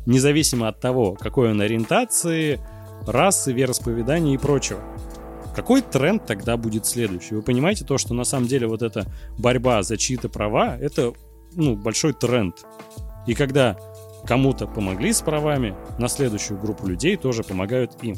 Независимо 0.07 0.69
от 0.69 0.81
того, 0.81 1.15
какой 1.15 1.51
он 1.51 1.61
ориентации, 1.61 2.61
расы, 3.07 3.53
вероисповедания 3.53 4.35
и 4.35 4.39
прочего. 4.39 4.81
Какой 5.57 5.81
тренд 5.81 6.27
тогда 6.27 6.59
будет 6.59 6.85
следующий? 6.85 7.35
Вы 7.35 7.41
понимаете 7.41 7.87
то, 7.87 7.97
что 7.97 8.13
на 8.13 8.25
самом 8.25 8.47
деле 8.47 8.67
вот 8.67 8.83
эта 8.83 9.07
борьба 9.39 9.83
за 9.83 9.97
чьи-то 9.97 10.29
права, 10.29 10.77
это 10.77 11.15
ну, 11.55 11.75
большой 11.75 12.13
тренд. 12.13 12.55
И 13.27 13.35
когда 13.35 13.79
кому-то 14.27 14.67
помогли 14.67 15.15
с 15.15 15.23
правами, 15.23 15.75
на 15.99 16.09
следующую 16.09 16.61
группу 16.61 16.87
людей 16.87 17.17
тоже 17.17 17.43
помогают 17.43 17.93
им. 18.03 18.17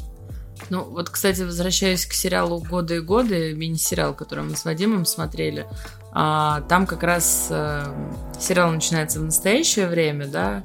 Ну, 0.69 0.83
вот, 0.83 1.09
кстати, 1.09 1.41
возвращаясь 1.41 2.05
к 2.05 2.11
сериалу 2.11 2.59
«Годы 2.59 2.97
и 2.97 2.99
годы», 2.99 3.53
мини-сериал, 3.53 4.13
который 4.13 4.43
мы 4.43 4.57
с 4.57 4.65
Вадимом 4.65 5.05
смотрели, 5.05 5.65
а, 6.11 6.59
там 6.67 6.85
как 6.85 7.03
раз 7.03 7.47
а, 7.49 7.95
сериал 8.37 8.69
начинается 8.71 9.21
в 9.21 9.23
настоящее 9.23 9.87
время, 9.87 10.27
да, 10.27 10.63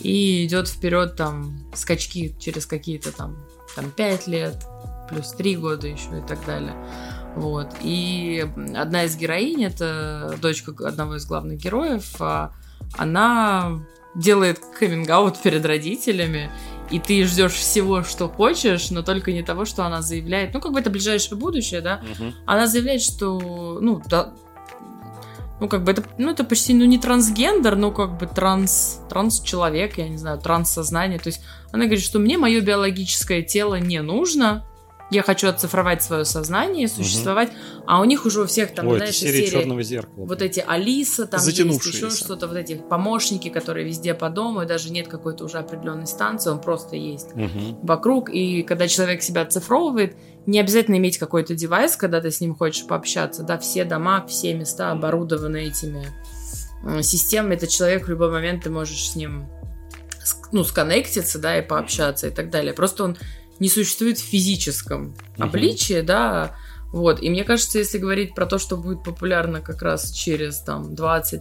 и 0.00 0.46
идет 0.46 0.68
вперед 0.68 1.16
там 1.16 1.58
скачки 1.74 2.34
через 2.38 2.64
какие-то 2.64 3.12
там, 3.12 3.36
там 3.76 3.90
5 3.90 4.26
лет, 4.28 4.64
плюс 5.08 5.32
3 5.32 5.56
года 5.56 5.86
еще 5.86 6.18
и 6.18 6.26
так 6.26 6.44
далее. 6.44 6.74
Вот. 7.36 7.68
И 7.82 8.46
одна 8.76 9.04
из 9.04 9.16
героинь, 9.16 9.64
это 9.64 10.36
дочка 10.40 10.72
одного 10.86 11.16
из 11.16 11.26
главных 11.26 11.58
героев, 11.58 12.14
а, 12.20 12.52
она 12.96 13.80
делает 14.14 14.60
каминг 14.78 15.08
перед 15.42 15.64
родителями, 15.66 16.50
и 16.90 17.00
ты 17.00 17.24
ждешь 17.24 17.54
всего, 17.54 18.04
что 18.04 18.28
хочешь, 18.28 18.90
но 18.90 19.02
только 19.02 19.32
не 19.32 19.42
того, 19.42 19.64
что 19.64 19.84
она 19.84 20.02
заявляет. 20.02 20.54
Ну, 20.54 20.60
как 20.60 20.72
бы 20.72 20.80
это 20.80 20.90
ближайшее 20.90 21.36
будущее, 21.36 21.80
да? 21.80 22.02
Угу. 22.12 22.32
Она 22.46 22.66
заявляет, 22.66 23.02
что, 23.02 23.78
ну, 23.80 24.00
да, 24.08 24.34
ну, 25.60 25.68
как 25.68 25.84
бы 25.84 25.92
это, 25.92 26.04
ну, 26.18 26.30
это 26.30 26.44
почти, 26.44 26.74
ну, 26.74 26.84
не 26.84 26.98
трансгендер, 26.98 27.76
но 27.76 27.90
как 27.90 28.18
бы 28.18 28.26
транс, 28.26 29.00
транс-человек, 29.08 29.98
я 29.98 30.08
не 30.08 30.18
знаю, 30.18 30.38
транс-сознание. 30.38 31.18
То 31.18 31.28
есть 31.28 31.40
она 31.72 31.84
говорит, 31.84 32.04
что 32.04 32.18
мне 32.18 32.38
мое 32.38 32.60
биологическое 32.60 33.42
тело 33.42 33.76
не 33.76 34.02
нужно, 34.02 34.64
я 35.10 35.22
хочу 35.22 35.48
оцифровать 35.48 36.02
свое 36.02 36.24
сознание, 36.24 36.88
существовать, 36.88 37.50
угу. 37.50 37.84
а 37.86 38.00
у 38.00 38.04
них 38.04 38.24
уже 38.24 38.42
у 38.42 38.46
всех 38.46 38.74
там, 38.74 38.88
Ой, 38.88 38.98
знаешь, 38.98 39.16
серии 39.16 39.46
черного 39.46 39.82
зеркала. 39.82 40.24
Вот 40.24 40.42
эти 40.42 40.64
Алиса, 40.66 41.26
там 41.26 41.40
есть 41.40 41.58
еще 41.58 42.10
что-то, 42.10 42.48
вот 42.48 42.56
эти 42.56 42.74
помощники, 42.74 43.48
которые 43.48 43.86
везде 43.86 44.14
по 44.14 44.30
дому, 44.30 44.62
и 44.62 44.66
даже 44.66 44.90
нет 44.90 45.08
какой-то 45.08 45.44
уже 45.44 45.58
определенной 45.58 46.06
станции, 46.06 46.50
он 46.50 46.60
просто 46.60 46.96
есть 46.96 47.32
угу. 47.34 47.78
вокруг. 47.82 48.30
И 48.30 48.62
когда 48.62 48.88
человек 48.88 49.22
себя 49.22 49.42
оцифровывает, 49.42 50.16
не 50.46 50.60
обязательно 50.60 50.96
иметь 50.96 51.18
какой-то 51.18 51.54
девайс, 51.54 51.96
когда 51.96 52.20
ты 52.20 52.30
с 52.30 52.40
ним 52.40 52.54
хочешь 52.54 52.86
пообщаться, 52.86 53.42
да, 53.42 53.58
все 53.58 53.84
дома, 53.84 54.26
все 54.26 54.54
места 54.54 54.90
оборудованы 54.90 55.68
этими 55.68 56.06
э, 56.84 57.02
системами, 57.02 57.54
это 57.54 57.66
человек 57.66 58.06
в 58.06 58.10
любой 58.10 58.30
момент 58.30 58.64
ты 58.64 58.70
можешь 58.70 59.10
с 59.10 59.16
ним 59.16 59.48
ну, 60.52 60.64
сконнектиться, 60.64 61.38
да, 61.38 61.58
и 61.58 61.62
пообщаться 61.62 62.28
и 62.28 62.30
так 62.30 62.50
далее. 62.50 62.72
Просто 62.72 63.04
он 63.04 63.16
не 63.60 63.68
существует 63.68 64.18
в 64.18 64.24
физическом 64.24 65.14
угу. 65.36 65.44
обличии, 65.44 66.00
да, 66.00 66.56
вот, 66.92 67.20
и 67.20 67.28
мне 67.28 67.42
кажется, 67.42 67.78
если 67.78 67.98
говорить 67.98 68.34
про 68.34 68.46
то, 68.46 68.58
что 68.58 68.76
будет 68.76 69.02
популярно 69.02 69.60
как 69.60 69.82
раз 69.82 70.12
через 70.12 70.60
там 70.60 70.94
20-30 70.94 71.40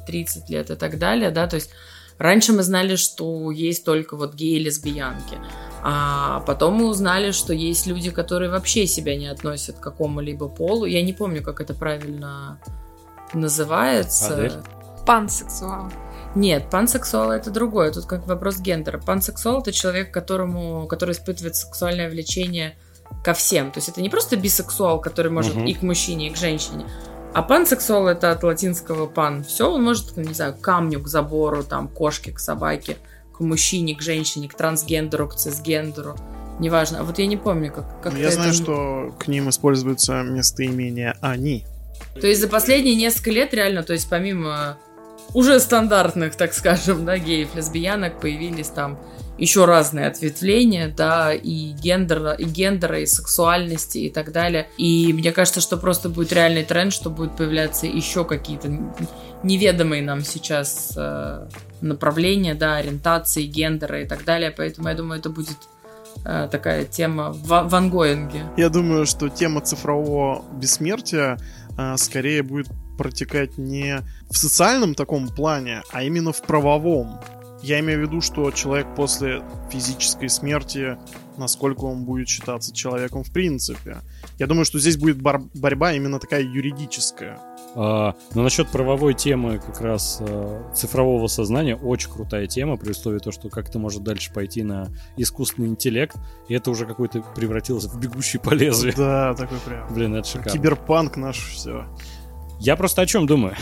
лет 0.50 0.72
и 0.72 0.76
так 0.76 0.98
далее, 0.98 1.30
да, 1.30 1.46
то 1.46 1.58
есть 1.58 1.70
раньше 2.18 2.54
мы 2.54 2.64
знали, 2.64 2.96
что 2.96 3.52
есть 3.52 3.86
только 3.86 4.16
вот 4.16 4.34
геи 4.34 4.56
и 4.56 4.64
лесбиянки, 4.64 5.38
а 5.84 6.40
потом 6.48 6.76
мы 6.76 6.88
узнали, 6.88 7.32
что 7.32 7.54
есть 7.54 7.86
люди, 7.86 8.10
которые 8.10 8.50
вообще 8.50 8.88
себя 8.88 9.16
не 9.16 9.28
относят 9.28 9.78
к 9.78 9.80
какому-либо 9.82 10.48
полу, 10.50 10.86
я 10.86 11.04
не 11.04 11.14
помню, 11.14 11.44
как 11.44 11.62
это 11.62 11.76
правильно 11.76 12.60
называется. 13.34 14.34
Адель? 14.34 14.54
Пансексуал. 15.06 15.92
Нет, 16.36 16.70
пансексуал 16.70 17.32
это 17.32 17.52
другое. 17.52 17.92
Тут 17.92 18.06
как 18.06 18.28
вопрос 18.28 18.60
гендера. 18.60 19.00
Пансексуал 19.00 19.62
это 19.62 19.72
человек, 19.72 20.12
которому, 20.12 20.88
который 20.88 21.12
испытывает 21.12 21.56
сексуальное 21.56 22.10
влечение 22.10 22.76
ко 23.24 23.34
всем. 23.34 23.72
То 23.72 23.78
есть 23.78 23.90
это 23.90 24.02
не 24.02 24.10
просто 24.10 24.36
бисексуал, 24.36 25.00
который 25.00 25.32
может 25.32 25.56
угу. 25.56 25.66
и 25.66 25.74
к 25.74 25.82
мужчине, 25.84 26.28
и 26.28 26.34
к 26.34 26.38
женщине. 26.38 26.86
А 27.34 27.42
пансексуал 27.42 28.08
это 28.08 28.32
от 28.32 28.44
латинского 28.44 29.08
пан. 29.08 29.44
Все, 29.44 29.72
он 29.72 29.84
может, 29.84 30.18
не 30.18 30.34
знаю, 30.34 30.54
к 30.54 30.62
камню, 30.62 31.02
к 31.02 31.08
забору, 31.08 31.64
там, 31.64 31.88
кошке, 31.88 32.32
к 32.32 32.40
собаке, 32.40 32.98
к 33.36 33.40
мужчине, 33.40 33.96
к 33.96 34.02
женщине, 34.02 34.48
к 34.48 34.56
трансгендеру, 34.56 35.28
к 35.28 35.36
цисгендеру. 35.36 36.16
Неважно. 36.60 37.00
А 37.00 37.04
вот 37.04 37.18
я 37.18 37.26
не 37.26 37.38
помню, 37.38 37.72
как... 37.72 38.02
как 38.02 38.14
я 38.14 38.30
знаю, 38.30 38.52
это... 38.52 38.58
что 38.62 39.16
к 39.20 39.28
ним 39.28 39.50
используется 39.50 40.22
местоимение 40.22 41.16
«они». 41.22 41.66
То 42.20 42.28
есть 42.28 42.42
за 42.42 42.48
последние 42.48 42.96
несколько 42.96 43.32
лет 43.32 43.54
реально, 43.56 43.82
то 43.82 43.94
есть 43.94 44.08
помимо 44.08 44.78
уже 45.34 45.60
стандартных, 45.60 46.36
так 46.36 46.54
скажем, 46.54 47.06
да, 47.06 47.18
геев, 47.18 47.56
лесбиянок 47.56 48.20
появились 48.20 48.68
там 48.68 49.00
еще 49.38 49.66
разные 49.66 50.08
ответвления, 50.08 50.94
да, 50.96 51.34
и 51.34 51.72
гендера, 51.72 52.34
и 52.34 52.44
гендера, 52.44 53.00
и 53.00 53.06
сексуальности, 53.06 53.98
и 53.98 54.10
так 54.10 54.32
далее. 54.32 54.68
И 54.78 55.12
мне 55.12 55.32
кажется, 55.32 55.60
что 55.60 55.78
просто 55.78 56.10
будет 56.10 56.32
реальный 56.34 56.64
тренд, 56.64 56.94
что 56.94 57.10
будет 57.10 57.36
появляться 57.36 57.88
еще 57.88 58.26
какие-то 58.26 58.70
неведомые 59.42 60.04
нам 60.04 60.22
сейчас 60.22 60.94
э, 60.96 61.48
направления, 61.82 62.54
да, 62.54 62.76
ориентации, 62.76 63.44
гендера 63.44 64.02
и 64.02 64.06
так 64.06 64.24
далее. 64.24 64.54
Поэтому 64.56 64.88
я 64.88 64.96
думаю, 64.96 65.20
это 65.20 65.30
будет 65.30 65.58
э, 66.26 66.48
такая 66.52 66.86
тема 66.86 67.32
в, 67.32 67.48
в 67.48 67.76
ангоинге. 67.76 68.44
Я 68.56 68.70
думаю, 68.70 69.06
что 69.08 69.30
тема 69.30 69.62
цифрового 69.62 70.46
бессмертия 70.54 71.40
э, 71.78 71.98
скорее 71.98 72.44
будет 72.44 72.68
протекать 73.04 73.58
не 73.58 74.00
в 74.30 74.38
социальном 74.38 74.96
таком 74.96 75.28
плане, 75.28 75.84
а 75.92 76.04
именно 76.04 76.32
в 76.32 76.42
правовом. 76.42 77.20
Я 77.62 77.80
имею 77.82 78.00
в 78.00 78.02
виду, 78.04 78.22
что 78.22 78.50
человек 78.52 78.88
после 78.96 79.42
физической 79.70 80.30
смерти, 80.30 80.98
насколько 81.38 81.86
он 81.86 82.04
будет 82.04 82.28
считаться 82.30 82.74
человеком 82.74 83.24
в 83.24 83.32
принципе. 83.32 83.98
Я 84.40 84.48
думаю, 84.48 84.66
что 84.66 84.80
здесь 84.80 84.98
будет 84.98 85.22
бор- 85.22 85.44
борьба 85.54 85.94
именно 85.94 86.20
такая 86.20 86.44
юридическая. 86.44 87.40
А, 87.76 88.16
но 88.36 88.44
насчет 88.44 88.70
правовой 88.70 89.14
темы 89.14 89.60
как 89.60 89.82
раз 89.82 90.18
а, 90.20 90.72
цифрового 90.76 91.28
сознания 91.28 91.76
очень 91.76 92.12
крутая 92.12 92.48
тема, 92.48 92.78
при 92.78 92.92
условии 92.92 93.20
того, 93.20 93.32
что 93.32 93.50
как-то 93.50 93.80
может 93.80 94.04
дальше 94.04 94.32
пойти 94.34 94.62
на 94.64 94.90
искусственный 95.18 95.70
интеллект, 95.70 96.16
и 96.50 96.54
это 96.54 96.70
уже 96.70 96.86
какой-то 96.86 97.22
превратилось 97.36 97.86
в 97.86 97.98
бегущий 98.00 98.38
по 98.38 98.54
лезвию. 98.54 98.94
Да, 98.96 99.34
такой 99.36 99.58
прям. 99.60 99.94
Блин, 99.94 100.16
это 100.16 100.28
шикарно. 100.28 100.52
Киберпанк 100.52 101.16
наш 101.18 101.38
все. 101.38 101.86
Я 102.64 102.78
просто 102.78 103.02
о 103.02 103.06
чем 103.06 103.28
думаю? 103.28 103.56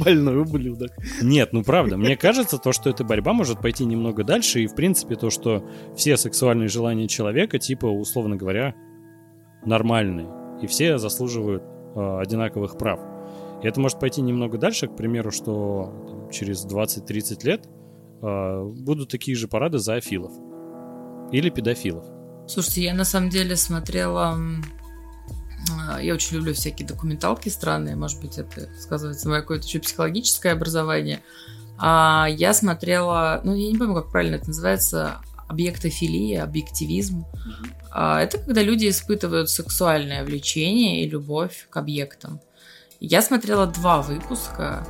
Больной 0.00 0.40
ублюдок. 0.40 0.92
Нет, 1.20 1.52
ну 1.52 1.62
правда, 1.62 1.98
мне 1.98 2.16
кажется, 2.16 2.56
то, 2.56 2.72
что 2.72 2.88
эта 2.88 3.04
борьба 3.04 3.34
может 3.34 3.60
пойти 3.60 3.84
немного 3.84 4.24
дальше, 4.24 4.62
и 4.62 4.66
в 4.66 4.74
принципе 4.74 5.16
то, 5.16 5.28
что 5.28 5.62
все 5.94 6.16
сексуальные 6.16 6.68
желания 6.68 7.08
человека, 7.08 7.58
типа, 7.58 7.84
условно 7.84 8.36
говоря, 8.36 8.74
нормальные, 9.66 10.28
и 10.62 10.66
все 10.66 10.96
заслуживают 10.96 11.62
э, 11.62 12.18
одинаковых 12.22 12.78
прав. 12.78 13.00
И 13.62 13.66
это 13.66 13.78
может 13.80 14.00
пойти 14.00 14.22
немного 14.22 14.56
дальше, 14.56 14.86
к 14.86 14.96
примеру, 14.96 15.30
что 15.30 15.92
там, 16.08 16.30
через 16.30 16.64
20-30 16.64 17.44
лет 17.44 17.68
э, 18.22 18.64
будут 18.78 19.10
такие 19.10 19.36
же 19.36 19.46
парады 19.46 19.78
зоофилов 19.78 20.32
или 21.32 21.50
педофилов. 21.50 22.06
Слушайте, 22.48 22.84
я 22.84 22.94
на 22.94 23.04
самом 23.04 23.28
деле 23.28 23.56
смотрела 23.56 24.38
я 26.00 26.14
очень 26.14 26.36
люблю 26.36 26.54
всякие 26.54 26.86
документалки 26.86 27.48
странные, 27.48 27.96
может 27.96 28.20
быть, 28.20 28.38
это 28.38 28.68
сказывается 28.80 29.28
мое 29.28 29.40
какое-то 29.40 29.66
еще 29.66 29.80
психологическое 29.80 30.52
образование. 30.52 31.22
А 31.76 32.26
я 32.30 32.54
смотрела, 32.54 33.40
ну, 33.44 33.54
я 33.54 33.70
не 33.70 33.78
помню, 33.78 33.94
как 33.94 34.10
правильно 34.10 34.36
это 34.36 34.48
называется, 34.48 35.20
объектофилия, 35.48 36.42
объективизм. 36.42 37.26
А, 37.90 38.20
это 38.20 38.38
когда 38.38 38.62
люди 38.62 38.88
испытывают 38.88 39.50
сексуальное 39.50 40.24
влечение 40.24 41.04
и 41.04 41.08
любовь 41.08 41.66
к 41.70 41.76
объектам. 41.76 42.40
Я 43.00 43.22
смотрела 43.22 43.66
два 43.66 44.02
выпуска. 44.02 44.86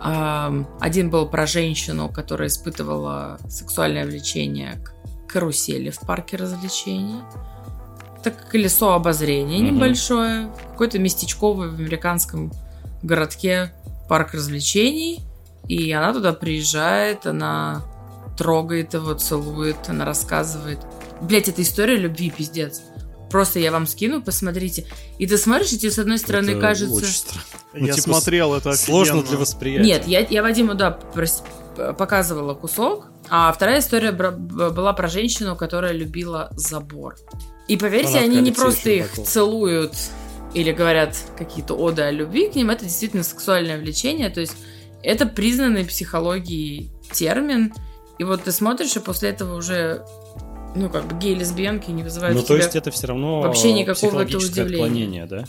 Один 0.00 1.10
был 1.10 1.28
про 1.28 1.46
женщину, 1.46 2.08
которая 2.08 2.48
испытывала 2.48 3.38
сексуальное 3.48 4.06
влечение 4.06 4.76
к 4.76 5.32
карусели 5.32 5.90
в 5.90 5.98
парке 6.00 6.36
развлечений. 6.36 7.20
Это 8.28 8.38
колесо 8.50 8.92
обозрения 8.92 9.58
mm-hmm. 9.58 9.70
небольшое, 9.70 10.50
какой-то 10.72 10.98
местечковый 10.98 11.70
в 11.70 11.74
американском 11.74 12.52
городке 13.02 13.72
парк 14.08 14.34
развлечений. 14.34 15.20
И 15.66 15.90
она 15.92 16.12
туда 16.12 16.32
приезжает, 16.32 17.26
она 17.26 17.82
трогает 18.36 18.94
его, 18.94 19.14
целует, 19.14 19.76
она 19.88 20.04
рассказывает. 20.04 20.78
Блять, 21.20 21.48
это 21.48 21.62
история 21.62 21.96
любви, 21.96 22.30
пиздец. 22.30 22.82
Просто 23.30 23.58
я 23.58 23.72
вам 23.72 23.86
скину, 23.86 24.22
посмотрите. 24.22 24.86
И 25.18 25.26
ты 25.26 25.36
смотришь, 25.36 25.72
и 25.72 25.78
тебе 25.78 25.90
с 25.90 25.98
одной 25.98 26.18
стороны 26.18 26.50
это 26.50 26.60
кажется... 26.60 26.94
Очень 26.94 27.08
странно. 27.08 27.44
Ну, 27.74 27.86
я 27.86 27.92
типа, 27.92 28.08
смотрел, 28.08 28.54
это 28.54 28.72
Сложно 28.74 29.22
для 29.22 29.36
восприятия. 29.36 29.84
Нет, 29.84 30.06
я, 30.06 30.20
я 30.20 30.42
Вадиму, 30.42 30.74
да, 30.74 30.98
показывала 31.98 32.54
кусок, 32.54 33.08
а 33.28 33.52
вторая 33.52 33.80
история 33.80 34.12
была 34.12 34.92
про 34.94 35.08
женщину, 35.08 35.56
которая 35.56 35.92
любила 35.92 36.50
забор. 36.56 37.16
И 37.68 37.76
поверьте, 37.76 38.18
они 38.18 38.40
не 38.40 38.52
просто 38.52 38.90
их 38.90 39.10
такого. 39.10 39.26
целуют 39.26 39.94
или 40.54 40.72
говорят 40.72 41.16
какие-то 41.36 41.74
оды 41.74 42.02
о 42.02 42.10
любви 42.10 42.48
к 42.48 42.54
ним, 42.54 42.70
это 42.70 42.84
действительно 42.84 43.22
сексуальное 43.22 43.78
влечение, 43.78 44.30
то 44.30 44.40
есть 44.40 44.56
это 45.02 45.26
признанный 45.26 45.84
психологией 45.84 46.90
термин, 47.12 47.74
и 48.18 48.24
вот 48.24 48.44
ты 48.44 48.52
смотришь, 48.52 48.96
и 48.96 49.00
после 49.00 49.28
этого 49.28 49.56
уже 49.56 50.04
ну, 50.74 50.90
как 50.90 51.06
бы 51.06 51.18
гей-лесбиянки 51.18 51.90
не 51.90 52.02
вызывают 52.02 52.36
Ну, 52.36 52.42
то 52.42 52.56
есть 52.56 52.74
это 52.76 52.90
все 52.90 53.08
равно 53.08 53.40
вообще 53.40 53.72
никакого 53.72 54.22
это 54.22 54.38
удивления. 54.38 55.26
да? 55.26 55.44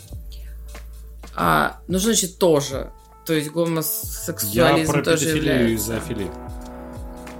А, 1.34 1.80
ну, 1.88 1.98
значит, 1.98 2.38
тоже. 2.38 2.90
То 3.24 3.34
есть 3.34 3.50
гомосексуализм 3.50 4.92
Я 4.92 4.92
про 4.92 5.02
тоже 5.02 5.28
является. 5.28 5.68
и 5.68 5.76
зоофилию. 5.76 6.32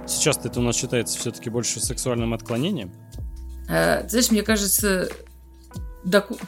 Сейчас 0.07 0.39
это 0.43 0.59
у 0.59 0.63
нас 0.63 0.75
считается 0.75 1.17
все-таки 1.19 1.49
больше 1.49 1.79
сексуальным 1.79 2.33
отклонением? 2.33 2.93
А, 3.71 4.05
знаешь, 4.07 4.31
мне 4.31 4.43
кажется, 4.43 5.09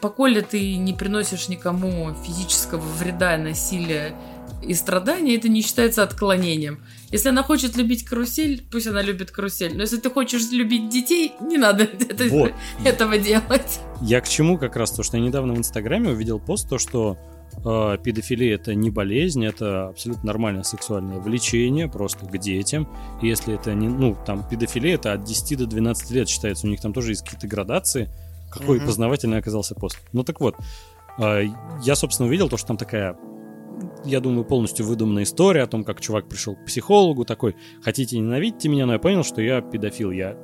поколе 0.01 0.41
ты 0.41 0.75
не 0.77 0.93
приносишь 0.93 1.47
никому 1.47 2.13
физического 2.25 2.81
вреда, 2.81 3.37
насилия 3.37 4.13
и 4.61 4.73
страдания, 4.73 5.35
это 5.35 5.49
не 5.49 5.61
считается 5.61 6.03
отклонением. 6.03 6.83
Если 7.11 7.29
она 7.29 7.43
хочет 7.43 7.75
любить 7.75 8.05
карусель, 8.05 8.63
пусть 8.71 8.87
она 8.87 9.01
любит 9.01 9.31
карусель. 9.31 9.75
Но 9.75 9.81
если 9.81 9.97
ты 9.97 10.09
хочешь 10.09 10.49
любить 10.51 10.89
детей, 10.89 11.33
не 11.41 11.57
надо 11.57 11.83
это, 12.09 12.27
вот. 12.29 12.53
этого 12.83 13.17
делать. 13.17 13.79
Я 14.01 14.21
к 14.21 14.27
чему 14.27 14.57
как 14.57 14.75
раз 14.75 14.91
то, 14.91 15.03
что 15.03 15.17
я 15.17 15.23
недавно 15.23 15.53
в 15.53 15.57
Инстаграме 15.57 16.09
увидел 16.09 16.39
пост, 16.39 16.69
то, 16.69 16.77
что 16.77 17.17
э, 17.65 17.97
педофилия 18.03 18.55
это 18.55 18.75
не 18.75 18.89
болезнь, 18.89 19.45
это 19.45 19.89
абсолютно 19.89 20.25
нормальное 20.25 20.63
сексуальное 20.63 21.19
влечение 21.19 21.87
просто 21.87 22.25
к 22.25 22.37
детям. 22.37 22.87
И 23.21 23.27
если 23.27 23.55
это 23.55 23.73
не, 23.73 23.87
ну, 23.87 24.17
там, 24.25 24.47
педофилия 24.47 24.95
это 24.95 25.13
от 25.13 25.23
10 25.23 25.57
до 25.57 25.65
12 25.65 26.11
лет 26.11 26.29
считается, 26.29 26.67
у 26.67 26.69
них 26.69 26.81
там 26.81 26.93
тоже 26.93 27.11
есть 27.11 27.23
какие-то 27.23 27.47
градации. 27.47 28.09
Какой 28.51 28.79
mm-hmm. 28.79 28.85
познавательный 28.85 29.37
оказался 29.39 29.73
пост. 29.75 29.97
Ну 30.11 30.23
так 30.23 30.39
вот, 30.39 30.55
э, 31.19 31.45
я, 31.83 31.95
собственно, 31.95 32.27
увидел 32.27 32.49
то, 32.49 32.57
что 32.57 32.67
там 32.67 32.77
такая 32.77 33.17
я 34.05 34.19
думаю, 34.19 34.45
полностью 34.45 34.85
выдуманная 34.85 35.23
история 35.23 35.63
о 35.63 35.67
том, 35.67 35.83
как 35.83 35.99
чувак 35.99 36.29
пришел 36.29 36.55
к 36.55 36.65
психологу, 36.65 37.25
такой, 37.25 37.55
хотите 37.81 38.19
ненавидите 38.19 38.69
меня, 38.69 38.85
но 38.85 38.93
я 38.93 38.99
понял, 38.99 39.23
что 39.23 39.41
я 39.41 39.61
педофил, 39.61 40.11
я 40.11 40.37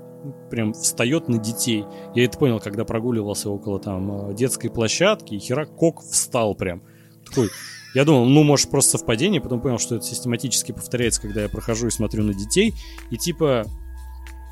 прям 0.49 0.73
встает 0.73 1.29
на 1.29 1.37
детей. 1.37 1.85
Я 2.15 2.25
это 2.25 2.37
понял, 2.37 2.59
когда 2.59 2.85
прогуливался 2.85 3.49
около 3.49 3.79
там 3.79 4.31
э, 4.31 4.33
детской 4.33 4.69
площадки, 4.69 5.35
и 5.35 5.39
хера 5.39 5.65
кок 5.65 6.01
встал 6.01 6.55
прям. 6.55 6.83
Такой, 7.29 7.49
я 7.93 8.05
думал, 8.05 8.25
ну, 8.25 8.43
может, 8.43 8.69
просто 8.69 8.97
совпадение, 8.97 9.41
потом 9.41 9.61
понял, 9.61 9.79
что 9.79 9.95
это 9.95 10.05
систематически 10.05 10.71
повторяется, 10.71 11.21
когда 11.21 11.41
я 11.41 11.49
прохожу 11.49 11.87
и 11.87 11.91
смотрю 11.91 12.23
на 12.23 12.33
детей, 12.33 12.73
и 13.09 13.17
типа, 13.17 13.65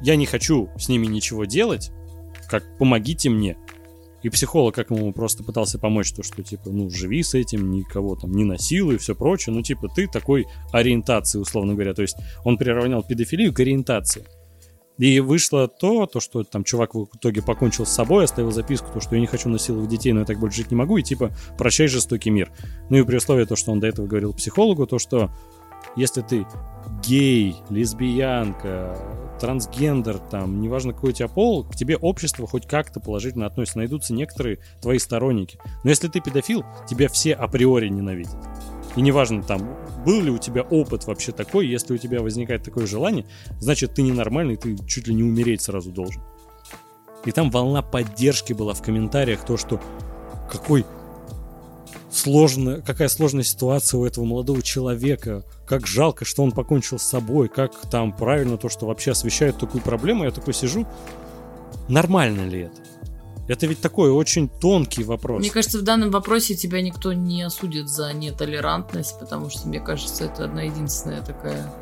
я 0.01 0.15
не 0.15 0.25
хочу 0.25 0.69
с 0.77 0.89
ними 0.89 1.07
ничего 1.07 1.45
делать, 1.45 1.91
как 2.49 2.77
помогите 2.77 3.29
мне. 3.29 3.57
И 4.23 4.29
психолог 4.29 4.73
как 4.73 4.89
ему 4.89 5.13
просто 5.13 5.43
пытался 5.43 5.77
помочь, 5.77 6.11
то, 6.11 6.23
что, 6.23 6.41
типа, 6.41 6.69
ну, 6.71 6.89
живи 6.89 7.21
с 7.21 7.35
этим, 7.35 7.69
никого 7.69 8.15
там 8.15 8.31
не 8.31 8.43
насилуй 8.43 8.95
и 8.95 8.97
все 8.97 9.13
прочее. 9.13 9.53
Ну, 9.53 9.61
типа, 9.61 9.89
ты 9.95 10.07
такой 10.07 10.47
ориентации, 10.71 11.37
условно 11.37 11.73
говоря. 11.75 11.93
То 11.93 12.01
есть 12.01 12.17
он 12.43 12.57
приравнял 12.57 13.03
педофилию 13.03 13.53
к 13.53 13.59
ориентации. 13.59 14.25
И 14.97 15.19
вышло 15.19 15.67
то, 15.67 16.05
то, 16.05 16.19
что 16.19 16.43
там 16.43 16.63
чувак 16.63 16.95
в 16.95 17.07
итоге 17.15 17.41
покончил 17.41 17.85
с 17.85 17.91
собой, 17.91 18.25
оставил 18.25 18.51
записку, 18.51 18.87
то, 18.93 18.99
что 18.99 19.15
я 19.15 19.21
не 19.21 19.27
хочу 19.27 19.49
насиловать 19.49 19.89
детей, 19.89 20.11
но 20.13 20.21
я 20.21 20.25
так 20.25 20.39
больше 20.39 20.57
жить 20.57 20.71
не 20.71 20.77
могу, 20.77 20.97
и 20.97 21.03
типа, 21.03 21.31
прощай 21.57 21.87
жестокий 21.87 22.29
мир. 22.29 22.51
Ну 22.89 22.97
и 22.97 23.03
при 23.03 23.17
условии 23.17 23.45
то, 23.45 23.55
что 23.55 23.71
он 23.71 23.79
до 23.79 23.87
этого 23.87 24.07
говорил 24.07 24.33
психологу, 24.33 24.87
то, 24.87 24.97
что 24.99 25.29
если 25.95 26.21
ты 26.21 26.45
гей, 27.03 27.55
лесбиянка, 27.69 28.97
трансгендер, 29.39 30.17
там, 30.17 30.61
неважно 30.61 30.93
какой 30.93 31.11
у 31.11 31.13
тебя 31.13 31.27
пол, 31.27 31.63
к 31.63 31.75
тебе 31.75 31.95
общество 31.95 32.47
хоть 32.47 32.67
как-то 32.67 32.99
положительно 32.99 33.45
относится. 33.45 33.77
Найдутся 33.77 34.13
некоторые 34.13 34.59
твои 34.81 34.99
сторонники. 34.99 35.59
Но 35.83 35.89
если 35.89 36.07
ты 36.07 36.19
педофил, 36.19 36.65
тебя 36.89 37.07
все 37.07 37.33
априори 37.33 37.89
ненавидят. 37.89 38.37
И 38.97 39.01
неважно 39.01 39.43
там, 39.43 39.77
был 40.03 40.21
ли 40.21 40.31
у 40.31 40.39
тебя 40.39 40.63
опыт 40.63 41.05
вообще 41.05 41.31
такой, 41.31 41.67
если 41.67 41.93
у 41.93 41.97
тебя 41.97 42.19
возникает 42.23 42.63
такое 42.63 42.87
желание, 42.87 43.27
значит 43.59 43.93
ты 43.93 44.01
ненормальный, 44.01 44.55
ты 44.55 44.75
чуть 44.87 45.07
ли 45.07 45.13
не 45.13 45.21
умереть 45.21 45.61
сразу 45.61 45.91
должен. 45.91 46.23
И 47.23 47.31
там 47.31 47.51
волна 47.51 47.83
поддержки 47.83 48.53
была 48.53 48.73
в 48.73 48.81
комментариях, 48.81 49.45
то, 49.45 49.55
что 49.55 49.79
какой 50.51 50.83
сложно, 52.09 52.81
какая 52.81 53.07
сложная 53.07 53.43
ситуация 53.43 53.99
у 53.99 54.05
этого 54.05 54.25
молодого 54.25 54.63
человека, 54.63 55.43
как 55.67 55.85
жалко, 55.85 56.25
что 56.25 56.41
он 56.41 56.51
покончил 56.51 56.97
с 56.97 57.03
собой, 57.03 57.49
как 57.49 57.79
там 57.91 58.11
правильно 58.11 58.57
то, 58.57 58.67
что 58.67 58.87
вообще 58.87 59.11
освещают 59.11 59.59
такую 59.59 59.83
проблему. 59.83 60.23
Я 60.23 60.31
такой 60.31 60.55
сижу, 60.55 60.87
нормально 61.87 62.47
ли 62.47 62.61
это? 62.61 62.81
Это 63.47 63.65
ведь 63.65 63.79
такой 63.79 64.11
очень 64.11 64.49
тонкий 64.49 65.03
вопрос. 65.03 65.39
Мне 65.39 65.49
кажется, 65.49 65.79
в 65.79 65.83
данном 65.83 66.11
вопросе 66.11 66.55
тебя 66.55 66.81
никто 66.81 67.13
не 67.13 67.43
осудит 67.43 67.87
за 67.87 68.13
нетолерантность, 68.13 69.19
потому 69.19 69.49
что, 69.49 69.67
мне 69.67 69.79
кажется, 69.79 70.25
это 70.25 70.45
одна 70.45 70.63
единственная 70.63 71.21
такая... 71.21 71.73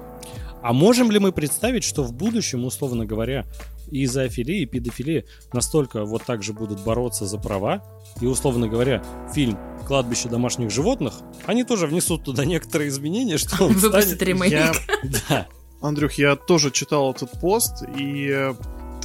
А 0.62 0.74
можем 0.74 1.12
ли 1.12 1.20
мы 1.20 1.32
представить, 1.32 1.84
что 1.84 2.04
в 2.04 2.12
будущем, 2.12 2.66
условно 2.66 3.06
говоря, 3.06 3.46
и 3.92 4.06
зоофилия, 4.08 4.64
и 4.64 4.66
педофилия 4.66 5.26
настолько 5.54 6.06
вот 6.06 6.24
так 6.24 6.42
же 6.42 6.54
будут 6.54 6.80
бороться 6.82 7.26
за 7.26 7.38
права, 7.38 7.84
и, 8.20 8.26
условно 8.26 8.68
говоря, 8.68 9.04
фильм 9.34 9.60
«Кладбище 9.88 10.30
домашних 10.30 10.72
животных», 10.72 11.14
они 11.46 11.64
тоже 11.64 11.86
внесут 11.86 12.24
туда 12.24 12.46
некоторые 12.46 12.90
изменения, 12.90 13.38
что 13.38 13.66
он 13.66 13.78
станет... 13.78 14.22
ремейк. 14.22 14.52
Я... 14.52 14.74
Да. 15.30 15.48
Андрюх, 15.82 16.14
я 16.14 16.36
тоже 16.36 16.72
читал 16.72 17.12
этот 17.12 17.40
пост, 17.40 17.84
и 17.96 18.54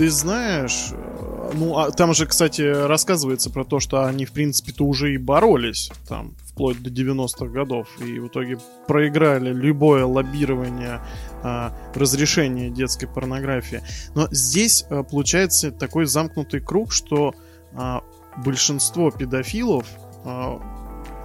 ты 0.01 0.09
знаешь, 0.09 0.93
э, 0.93 1.53
ну, 1.53 1.77
а 1.77 1.91
там 1.91 2.15
же, 2.15 2.25
кстати, 2.25 2.63
рассказывается 2.63 3.51
про 3.51 3.65
то, 3.67 3.81
что 3.81 4.07
они, 4.07 4.25
в 4.25 4.33
принципе-то, 4.33 4.83
уже 4.87 5.13
и 5.13 5.19
боролись, 5.19 5.91
там, 6.09 6.33
вплоть 6.47 6.83
до 6.83 6.89
90-х 6.89 7.49
годов, 7.49 7.87
и 8.01 8.19
в 8.19 8.29
итоге 8.29 8.59
проиграли 8.87 9.53
любое 9.53 10.07
лоббирование 10.07 11.03
а, 11.43 11.77
разрешения 11.95 12.71
детской 12.71 13.09
порнографии. 13.09 13.83
Но 14.15 14.27
здесь 14.31 14.87
а, 14.89 15.03
получается 15.03 15.71
такой 15.71 16.07
замкнутый 16.07 16.61
круг, 16.61 16.93
что 16.93 17.35
а, 17.75 18.03
большинство 18.43 19.11
педофилов 19.11 19.87
а, 20.25 20.63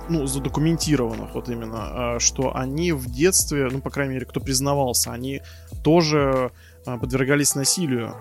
ну, 0.10 0.26
задокументированных 0.26 1.34
вот 1.34 1.48
именно, 1.48 2.16
а, 2.16 2.20
что 2.20 2.56
они 2.56 2.92
в 2.92 3.10
детстве, 3.10 3.70
ну, 3.72 3.80
по 3.80 3.90
крайней 3.90 4.16
мере, 4.16 4.26
кто 4.26 4.42
признавался, 4.42 5.14
они 5.14 5.42
тоже 5.82 6.52
а, 6.86 6.98
подвергались 6.98 7.56
насилию. 7.56 8.16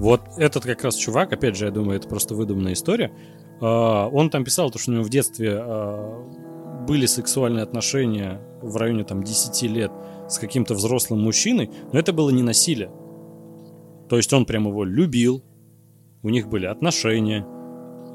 Вот 0.00 0.22
этот 0.38 0.64
как 0.64 0.82
раз 0.82 0.96
чувак, 0.96 1.32
опять 1.34 1.56
же, 1.56 1.66
я 1.66 1.70
думаю, 1.70 1.98
это 1.98 2.08
просто 2.08 2.34
выдуманная 2.34 2.72
история. 2.72 3.12
Он 3.60 4.30
там 4.30 4.44
писал, 4.44 4.72
что 4.72 4.90
у 4.90 4.94
него 4.94 5.04
в 5.04 5.10
детстве 5.10 5.62
были 6.88 7.04
сексуальные 7.04 7.62
отношения 7.62 8.40
в 8.62 8.76
районе 8.78 9.04
там 9.04 9.22
10 9.22 9.62
лет 9.70 9.92
с 10.26 10.38
каким-то 10.38 10.72
взрослым 10.74 11.20
мужчиной, 11.22 11.70
но 11.92 11.98
это 11.98 12.14
было 12.14 12.30
не 12.30 12.42
насилие. 12.42 12.90
То 14.08 14.16
есть 14.16 14.32
он 14.32 14.46
прям 14.46 14.66
его 14.66 14.84
любил, 14.84 15.44
у 16.22 16.30
них 16.30 16.48
были 16.48 16.64
отношения, 16.64 17.46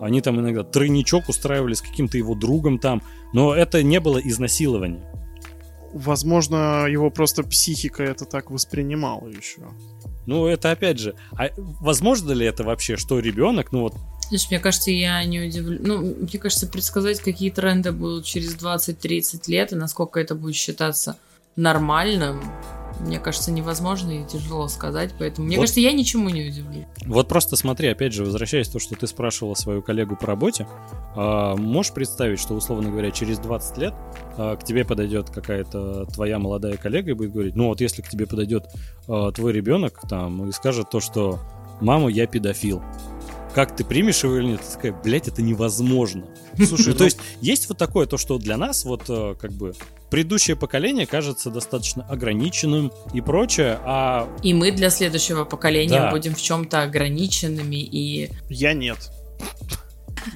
они 0.01 0.21
там 0.21 0.39
иногда 0.39 0.63
тройничок 0.63 1.29
устраивали 1.29 1.75
с 1.75 1.81
каким-то 1.81 2.17
его 2.17 2.33
другом 2.33 2.79
там, 2.79 3.03
но 3.31 3.53
это 3.53 3.83
не 3.83 3.99
было 3.99 4.17
изнасилование. 4.17 5.07
Возможно, 5.93 6.87
его 6.87 7.11
просто 7.11 7.43
психика 7.43 8.03
это 8.03 8.25
так 8.25 8.49
воспринимала 8.49 9.27
еще. 9.27 9.61
Ну, 10.25 10.47
это 10.47 10.71
опять 10.71 10.99
же, 10.99 11.15
а 11.37 11.49
возможно 11.57 12.31
ли 12.31 12.45
это 12.45 12.63
вообще, 12.63 12.97
что 12.97 13.19
ребенок, 13.19 13.71
ну 13.71 13.81
вот 13.81 13.93
Знаешь, 14.27 14.47
мне 14.49 14.59
кажется, 14.59 14.91
я 14.91 15.23
не 15.23 15.39
удивлю. 15.41 15.79
Ну, 15.81 16.15
мне 16.19 16.39
кажется, 16.39 16.67
предсказать, 16.67 17.19
какие 17.19 17.51
тренды 17.51 17.91
будут 17.91 18.25
через 18.25 18.55
20-30 18.55 19.41
лет 19.47 19.71
и 19.71 19.75
насколько 19.75 20.19
это 20.19 20.35
будет 20.35 20.55
считаться 20.55 21.17
нормальным, 21.55 22.41
мне 22.99 23.19
кажется, 23.19 23.51
невозможно 23.51 24.11
и 24.11 24.25
тяжело 24.25 24.67
сказать, 24.67 25.11
поэтому 25.17 25.47
мне 25.47 25.57
вот. 25.57 25.63
кажется, 25.63 25.79
я 25.79 25.91
ничему 25.91 26.29
не 26.29 26.47
удивлюсь. 26.47 26.85
Вот 27.05 27.27
просто 27.27 27.55
смотри, 27.55 27.87
опять 27.87 28.13
же, 28.13 28.23
возвращаясь 28.23 28.69
к 28.69 28.73
то, 28.73 28.79
что 28.79 28.95
ты 28.95 29.07
спрашивала 29.07 29.53
свою 29.55 29.81
коллегу 29.81 30.15
по 30.15 30.27
работе, 30.27 30.67
э, 31.15 31.55
можешь 31.57 31.93
представить, 31.93 32.39
что, 32.39 32.53
условно 32.53 32.89
говоря, 32.89 33.11
через 33.11 33.39
20 33.39 33.77
лет 33.77 33.93
э, 34.37 34.57
к 34.59 34.63
тебе 34.63 34.85
подойдет 34.85 35.29
какая-то 35.29 36.05
твоя 36.05 36.39
молодая 36.39 36.77
коллега 36.77 37.11
и 37.11 37.13
будет 37.13 37.33
говорить, 37.33 37.55
ну 37.55 37.67
вот 37.67 37.81
если 37.81 38.01
к 38.01 38.09
тебе 38.09 38.25
подойдет 38.27 38.65
э, 39.07 39.31
твой 39.35 39.53
ребенок 39.53 40.01
там 40.09 40.47
и 40.47 40.51
скажет 40.51 40.89
то, 40.89 40.99
что 40.99 41.39
«мама, 41.81 42.09
я 42.09 42.27
педофил», 42.27 42.81
как 43.55 43.73
ты 43.73 43.85
примешь 43.85 44.21
его 44.21 44.37
или 44.37 44.47
нет, 44.47 44.61
ты 44.61 44.73
такая, 44.73 44.91
блядь, 44.91 45.29
это 45.29 45.41
невозможно. 45.41 46.25
Слушай, 46.57 46.89
ну, 46.89 46.93
то 46.93 46.99
ну 46.99 47.05
есть 47.05 47.19
есть 47.39 47.69
вот 47.69 47.77
такое, 47.77 48.05
то, 48.05 48.17
что 48.17 48.37
для 48.37 48.57
нас 48.57 48.83
вот 48.83 49.03
э, 49.07 49.35
как 49.39 49.53
бы 49.53 49.73
предыдущее 50.11 50.57
поколение 50.57 51.07
кажется 51.07 51.49
достаточно 51.49 52.03
ограниченным 52.03 52.91
и 53.13 53.21
прочее, 53.21 53.79
а... 53.85 54.29
И 54.43 54.53
мы 54.53 54.71
для 54.73 54.89
следующего 54.89 55.45
поколения 55.45 56.01
да. 56.01 56.11
будем 56.11 56.35
в 56.35 56.41
чем-то 56.41 56.81
ограниченными 56.81 57.77
и... 57.77 58.29
Я 58.49 58.73
нет. 58.73 59.09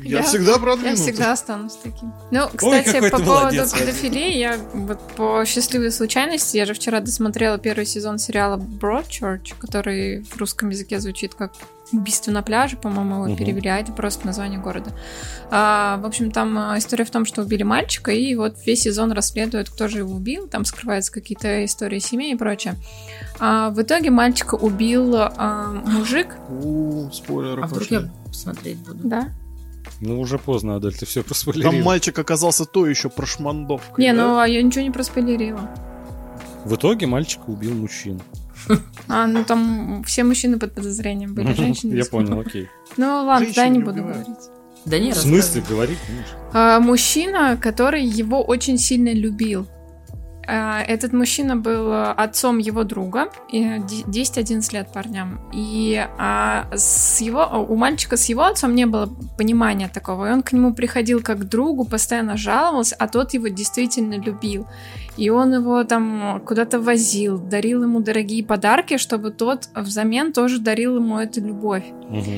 Я, 0.03 0.19
я 0.19 0.23
всегда 0.23 0.57
продвинутый. 0.57 1.05
Я 1.05 1.11
всегда 1.11 1.31
останусь 1.33 1.77
таким. 1.81 2.13
Ну, 2.31 2.47
кстати, 2.53 2.97
Ой, 2.97 3.11
по 3.11 3.17
поводу 3.17 3.39
молодец, 3.41 3.73
педофилии, 3.73 4.37
я 4.37 4.57
вот 4.73 4.99
по 5.15 5.43
счастливой 5.45 5.91
случайности, 5.91 6.57
я 6.57 6.65
же 6.65 6.73
вчера 6.73 6.99
досмотрела 6.99 7.57
первый 7.57 7.85
сезон 7.85 8.17
сериала 8.17 8.57
Broadchurch, 8.57 9.53
который 9.59 10.23
в 10.23 10.37
русском 10.37 10.69
языке 10.69 10.99
звучит 10.99 11.35
как 11.35 11.53
убийство 11.91 12.31
на 12.31 12.41
пляже, 12.41 12.77
по-моему, 12.77 13.15
его 13.15 13.23
угу. 13.25 13.35
перевели, 13.35 13.69
а 13.69 13.77
это 13.77 13.91
просто 13.91 14.25
название 14.25 14.59
города. 14.59 14.91
А, 15.49 15.97
в 15.97 16.05
общем, 16.05 16.31
там 16.31 16.57
а, 16.57 16.77
история 16.77 17.05
в 17.05 17.11
том, 17.11 17.25
что 17.25 17.41
убили 17.41 17.63
мальчика, 17.63 18.11
и 18.11 18.35
вот 18.35 18.55
весь 18.65 18.81
сезон 18.81 19.11
расследуют, 19.11 19.69
кто 19.69 19.87
же 19.87 19.99
его 19.99 20.15
убил, 20.15 20.47
там 20.47 20.65
скрываются 20.65 21.11
какие-то 21.11 21.65
истории 21.65 21.99
семей 21.99 22.33
и 22.33 22.37
прочее. 22.37 22.75
А, 23.39 23.69
в 23.71 23.81
итоге 23.81 24.11
мальчика 24.11 24.55
убил 24.55 25.15
а, 25.15 25.71
мужик. 25.85 26.35
У, 26.49 27.09
спойлеры. 27.11 27.63
А 27.63 27.67
вдруг 27.67 27.89
я 27.89 28.09
посмотреть 28.25 28.77
буду? 28.77 29.07
Да. 29.07 29.29
Ну, 30.01 30.19
уже 30.19 30.37
поздно, 30.37 30.77
Адель, 30.77 30.93
ты 30.93 31.05
все 31.05 31.23
проспойлерила. 31.23 31.71
Там 31.71 31.83
мальчик 31.83 32.17
оказался 32.17 32.65
то 32.65 32.85
еще 32.85 33.09
прошмандовкой. 33.09 34.05
Не, 34.05 34.13
да? 34.13 34.23
ну, 34.23 34.39
а 34.39 34.47
я 34.47 34.61
ничего 34.61 34.83
не 34.83 34.91
проспойлерила. 34.91 35.69
В 36.65 36.75
итоге 36.75 37.07
мальчика 37.07 37.43
убил 37.47 37.73
мужчина. 37.73 38.19
А, 39.07 39.25
ну 39.25 39.43
там 39.43 40.03
все 40.05 40.23
мужчины 40.23 40.59
под 40.59 40.75
подозрением 40.75 41.33
были, 41.33 41.53
женщины. 41.53 41.95
Я 41.95 42.05
понял, 42.05 42.39
окей. 42.39 42.69
Ну 42.97 43.25
ладно, 43.25 43.47
да, 43.55 43.67
не 43.67 43.79
буду 43.79 44.03
говорить. 44.03 44.37
Да 44.85 44.99
нет, 44.99 45.15
В 45.15 45.21
смысле 45.21 45.63
говорить? 45.67 45.97
А, 46.53 46.79
мужчина, 46.79 47.57
который 47.57 48.03
его 48.03 48.43
очень 48.43 48.77
сильно 48.77 49.13
любил. 49.13 49.67
А, 50.51 50.81
этот 50.81 51.13
мужчина 51.13 51.55
был 51.55 51.93
отцом 51.93 52.57
его 52.57 52.83
друга, 52.83 53.29
10-11 53.51 54.73
лет 54.73 54.91
парням. 54.91 55.39
И 55.53 56.03
а, 56.17 56.67
с 56.75 57.21
его, 57.21 57.65
у 57.69 57.75
мальчика 57.75 58.17
с 58.17 58.27
его 58.29 58.43
отцом 58.43 58.73
не 58.73 58.85
было 58.85 59.07
понимания 59.37 59.89
такого. 59.89 60.27
И 60.27 60.31
он 60.31 60.41
к 60.41 60.51
нему 60.51 60.73
приходил 60.73 61.21
как 61.21 61.39
к 61.39 61.43
другу, 61.43 61.85
постоянно 61.85 62.35
жаловался, 62.35 62.95
а 62.97 63.07
тот 63.07 63.33
его 63.33 63.47
действительно 63.49 64.15
любил. 64.15 64.65
И 65.17 65.29
он 65.29 65.53
его 65.53 65.83
там 65.83 66.41
куда-то 66.45 66.79
возил, 66.79 67.37
дарил 67.37 67.83
ему 67.83 67.99
дорогие 67.99 68.43
подарки, 68.43 68.97
чтобы 68.97 69.29
тот 69.29 69.69
взамен 69.75 70.33
тоже 70.33 70.59
дарил 70.59 70.95
ему 70.95 71.19
эту 71.19 71.41
любовь. 71.41 71.85
Угу. 72.09 72.31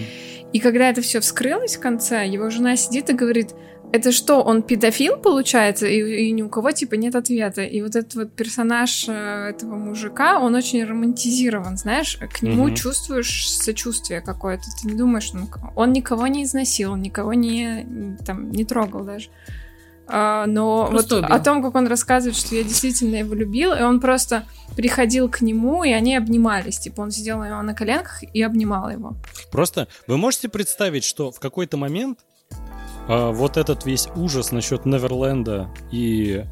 И 0.51 0.59
когда 0.59 0.89
это 0.89 1.01
все 1.01 1.21
вскрылось 1.21 1.77
в 1.77 1.79
конце, 1.79 2.27
его 2.27 2.49
жена 2.49 2.75
сидит 2.75 3.09
и 3.09 3.13
говорит, 3.13 3.51
это 3.91 4.11
что, 4.11 4.41
он 4.41 4.61
педофил, 4.61 5.17
получается, 5.17 5.85
и, 5.85 6.27
и 6.27 6.31
ни 6.31 6.41
у 6.41 6.49
кого, 6.49 6.71
типа, 6.71 6.95
нет 6.95 7.15
ответа. 7.15 7.61
И 7.63 7.81
вот 7.81 7.95
этот 7.95 8.15
вот 8.15 8.31
персонаж 8.33 9.05
э, 9.07 9.49
этого 9.49 9.75
мужика, 9.75 10.39
он 10.39 10.55
очень 10.55 10.83
романтизирован, 10.83 11.77
знаешь, 11.77 12.17
к 12.17 12.41
нему 12.41 12.65
угу. 12.65 12.75
чувствуешь 12.75 13.49
сочувствие 13.49 14.21
какое-то. 14.21 14.63
Ты 14.81 14.87
не 14.87 14.95
думаешь, 14.95 15.33
ну, 15.33 15.47
он 15.75 15.91
никого 15.91 16.27
не 16.27 16.43
изнасиловал, 16.43 16.97
никого 16.97 17.33
не, 17.33 18.17
там, 18.25 18.51
не 18.51 18.63
трогал 18.63 19.03
даже. 19.03 19.29
А, 20.07 20.45
но 20.45 20.87
просто 20.89 21.15
вот 21.15 21.25
убил. 21.25 21.35
о 21.35 21.39
том, 21.39 21.63
как 21.63 21.75
он 21.75 21.87
рассказывает, 21.87 22.37
что 22.37 22.55
я 22.55 22.63
действительно 22.63 23.15
его 23.15 23.33
любил, 23.33 23.73
и 23.73 23.81
он 23.81 23.99
просто 23.99 24.45
приходил 24.75 25.29
к 25.29 25.41
нему, 25.41 25.83
и 25.83 25.91
они 25.91 26.15
обнимались. 26.15 26.79
Типа 26.79 27.01
он 27.01 27.11
сидел 27.11 27.43
него 27.43 27.61
на 27.61 27.73
коленках 27.73 28.23
и 28.23 28.41
обнимал 28.41 28.89
его. 28.89 29.15
Просто 29.51 29.87
вы 30.07 30.17
можете 30.17 30.49
представить, 30.49 31.03
что 31.03 31.31
в 31.31 31.39
какой-то 31.39 31.77
момент 31.77 32.19
а, 33.07 33.31
вот 33.31 33.57
этот 33.57 33.85
весь 33.85 34.07
ужас 34.15 34.51
насчет 34.51 34.85
Неверленда 34.85 35.69
и 35.91 36.45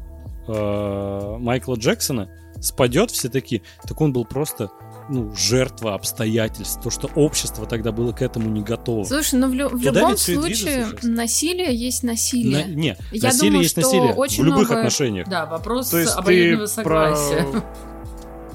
а, 0.46 1.38
Майкла 1.38 1.74
Джексона 1.74 2.30
спадет, 2.60 3.10
все 3.10 3.28
такие, 3.28 3.62
так 3.86 4.00
он 4.00 4.12
был 4.12 4.24
просто 4.24 4.70
ну, 5.08 5.34
жертва 5.34 5.94
обстоятельств, 5.94 6.80
то, 6.82 6.90
что 6.90 7.10
общество 7.14 7.66
тогда 7.66 7.90
было 7.90 8.12
к 8.12 8.22
этому 8.22 8.50
не 8.50 8.62
готово. 8.62 9.04
Слушай, 9.04 9.40
ну 9.40 9.48
в, 9.48 9.54
лю- 9.54 9.68
в 9.68 9.82
любом 9.82 10.16
случае 10.16 10.86
насилие 11.02 11.74
есть 11.74 12.02
насилие. 12.02 12.66
На, 12.66 12.70
не, 12.70 12.96
Я 13.12 13.28
насилие 13.28 13.50
думаю, 13.50 13.62
есть 13.62 13.76
насилие 13.76 14.12
в 14.12 14.44
любых 14.44 14.68
много... 14.68 14.78
отношениях. 14.78 15.28
Да, 15.28 15.46
вопрос 15.46 15.92
обоюдного 15.92 16.66
согласия. 16.66 17.46
Про 17.50 17.64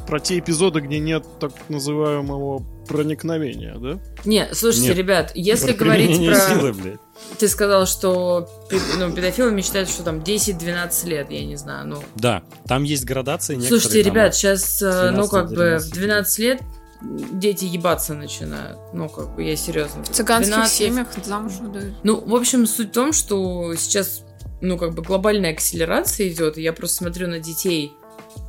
про 0.06 0.20
те 0.20 0.40
эпизоды, 0.40 0.82
где 0.82 1.00
нет 1.00 1.26
так 1.40 1.52
называемого 1.70 2.64
проникновения, 2.86 3.76
да? 3.76 4.00
Не, 4.26 4.48
слушайте, 4.54 4.90
нет. 4.90 4.98
ребят, 4.98 5.32
если 5.36 5.74
про 5.74 5.86
говорить 5.86 6.26
про... 6.26 6.36
Силы, 6.36 6.74
блядь. 6.74 7.00
Ты 7.40 7.48
сказал, 7.48 7.86
что 7.86 8.50
ну, 8.98 9.12
педофилы 9.12 9.52
мечтают, 9.52 9.90
что 9.90 10.04
там 10.04 10.20
10-12 10.20 11.08
лет, 11.08 11.32
я 11.32 11.46
не 11.46 11.56
знаю, 11.56 11.88
ну... 11.88 12.04
Да, 12.16 12.44
там 12.68 12.84
есть 12.84 13.06
градации 13.06 13.60
Слушайте, 13.60 14.02
ребят, 14.02 14.36
сейчас, 14.36 14.82
э, 14.82 15.12
ну, 15.12 15.28
как 15.28 15.50
бы 15.50 15.80
в 15.80 15.92
12 15.92 16.40
лет 16.40 16.62
дети 17.02 17.66
ебаться 17.66 18.14
начинают. 18.14 18.78
Ну, 18.94 19.10
как 19.10 19.36
бы, 19.36 19.44
я 19.44 19.56
серьезно. 19.56 20.04
В 20.04 20.10
цыганских 20.10 20.54
12... 20.54 20.78
семьях 20.78 21.08
замуж 21.24 21.54
выдают. 21.60 21.96
Ну, 22.04 22.20
в 22.20 22.36
общем, 22.36 22.66
суть 22.66 22.90
в 22.90 22.94
том, 22.94 23.14
что 23.14 23.76
сейчас, 23.76 24.24
ну, 24.62 24.78
как 24.78 24.94
бы 24.94 25.02
глобальная 25.02 25.52
акселерация 25.52 26.30
идет, 26.30 26.58
и 26.58 26.62
я 26.62 26.74
просто 26.74 26.98
смотрю 26.98 27.28
на 27.28 27.40
детей, 27.40 27.94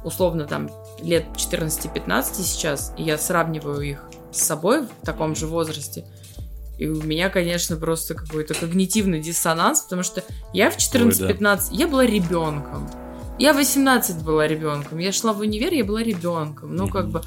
условно, 0.05 0.47
там, 0.47 0.71
лет 1.03 1.25
14-15 1.35 2.43
сейчас, 2.43 2.93
и 2.97 3.03
я 3.03 3.19
сравниваю 3.19 3.81
их 3.81 4.09
с 4.37 4.43
собой 4.43 4.83
в 4.83 5.07
таком 5.07 5.35
же 5.35 5.47
возрасте, 5.47 6.05
и 6.79 6.89
у 6.89 7.03
меня, 7.03 7.31
конечно, 7.31 7.77
просто 7.77 8.15
какой-то 8.15 8.55
когнитивный 8.55 9.21
диссонанс, 9.21 9.83
потому 9.83 10.03
что 10.03 10.23
я 10.53 10.71
в 10.71 10.77
14-15, 10.77 11.39
да. 11.41 11.61
я 11.71 11.89
была 11.89 12.05
ребенком. 12.05 12.89
Я 13.39 13.53
18 13.53 14.23
была 14.23 14.47
ребенком. 14.47 14.99
Я 14.99 15.13
шла 15.13 15.33
в 15.33 15.41
универ, 15.41 15.73
я 15.73 15.85
была 15.85 16.03
ребенком. 16.03 16.75
Ну, 16.75 16.89
как 16.89 17.09
бы. 17.09 17.23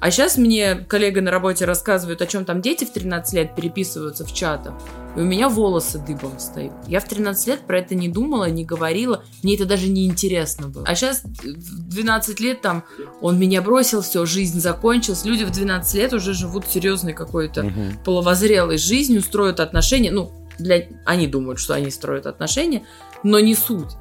А 0.00 0.12
сейчас 0.12 0.36
мне 0.36 0.76
коллега 0.76 1.20
на 1.20 1.30
работе 1.30 1.64
рассказывает, 1.64 2.22
о 2.22 2.26
чем 2.26 2.44
там 2.44 2.62
дети 2.62 2.84
в 2.84 2.92
13 2.92 3.34
лет 3.34 3.56
переписываются 3.56 4.24
в 4.24 4.32
чатах. 4.32 4.74
И 5.16 5.20
у 5.20 5.24
меня 5.24 5.48
волосы 5.48 5.98
дыбом 5.98 6.38
стоят. 6.38 6.72
Я 6.86 7.00
в 7.00 7.08
13 7.08 7.46
лет 7.48 7.60
про 7.66 7.80
это 7.80 7.96
не 7.96 8.08
думала, 8.08 8.48
не 8.48 8.64
говорила. 8.64 9.24
Мне 9.42 9.56
это 9.56 9.64
даже 9.66 9.88
не 9.88 10.06
интересно 10.06 10.68
было. 10.68 10.84
А 10.86 10.94
сейчас 10.94 11.22
в 11.24 11.88
12 11.88 12.38
лет 12.38 12.60
там 12.60 12.84
он 13.20 13.38
меня 13.40 13.60
бросил, 13.60 14.02
все, 14.02 14.24
жизнь 14.24 14.60
закончилась. 14.60 15.24
Люди 15.24 15.42
в 15.42 15.50
12 15.50 15.94
лет 15.94 16.12
уже 16.12 16.32
живут 16.32 16.68
серьезной 16.68 17.12
какой-то 17.12 17.62
угу. 17.64 17.82
половозрелой 18.04 18.78
жизнью, 18.78 19.20
строят 19.20 19.58
отношения. 19.58 20.12
Ну, 20.12 20.30
для... 20.60 20.86
они 21.06 21.26
думают, 21.26 21.58
что 21.58 21.74
они 21.74 21.90
строят 21.90 22.26
отношения, 22.26 22.84
но 23.24 23.40
не 23.40 23.56
суть. 23.56 23.96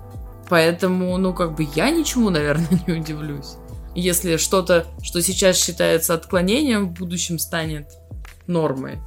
Поэтому, 0.48 1.18
ну, 1.18 1.34
как 1.34 1.56
бы 1.56 1.68
я 1.76 1.90
ничему, 1.90 2.30
наверное, 2.30 2.68
не 2.88 2.94
удивлюсь 2.94 3.56
если 4.00 4.38
что-то, 4.38 4.86
что 5.02 5.22
сейчас 5.22 5.58
считается 5.58 6.14
отклонением, 6.14 6.90
в 6.90 6.94
будущем 6.94 7.40
станет 7.40 7.88
нормой. 8.46 9.00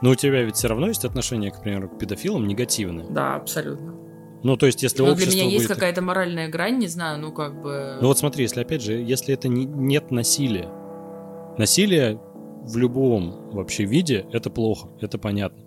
Но 0.00 0.10
у 0.10 0.14
тебя 0.14 0.42
ведь 0.42 0.56
все 0.56 0.68
равно 0.68 0.88
есть 0.88 1.04
отношение, 1.04 1.50
к 1.50 1.60
примеру, 1.60 1.88
к 1.88 1.98
педофилам 1.98 2.46
негативное. 2.46 3.06
Да, 3.08 3.34
абсолютно. 3.34 3.94
Ну, 4.42 4.56
то 4.56 4.66
есть, 4.66 4.82
если 4.82 5.02
Но 5.02 5.12
общество 5.12 5.32
для 5.32 5.44
меня 5.44 5.52
есть 5.52 5.66
какая-то 5.66 6.02
моральная 6.02 6.48
грань, 6.48 6.78
не 6.78 6.88
знаю, 6.88 7.20
ну, 7.20 7.32
как 7.32 7.60
бы... 7.60 7.98
Ну, 8.00 8.08
вот 8.08 8.18
смотри, 8.18 8.42
если, 8.42 8.60
опять 8.60 8.82
же, 8.82 8.94
если 8.94 9.34
это 9.34 9.48
не, 9.48 9.66
нет 9.66 10.10
насилия, 10.10 10.68
насилие 11.58 12.20
в 12.64 12.76
любом 12.76 13.50
вообще 13.52 13.84
виде, 13.84 14.26
это 14.32 14.50
плохо, 14.50 14.88
это 15.00 15.18
понятно. 15.18 15.62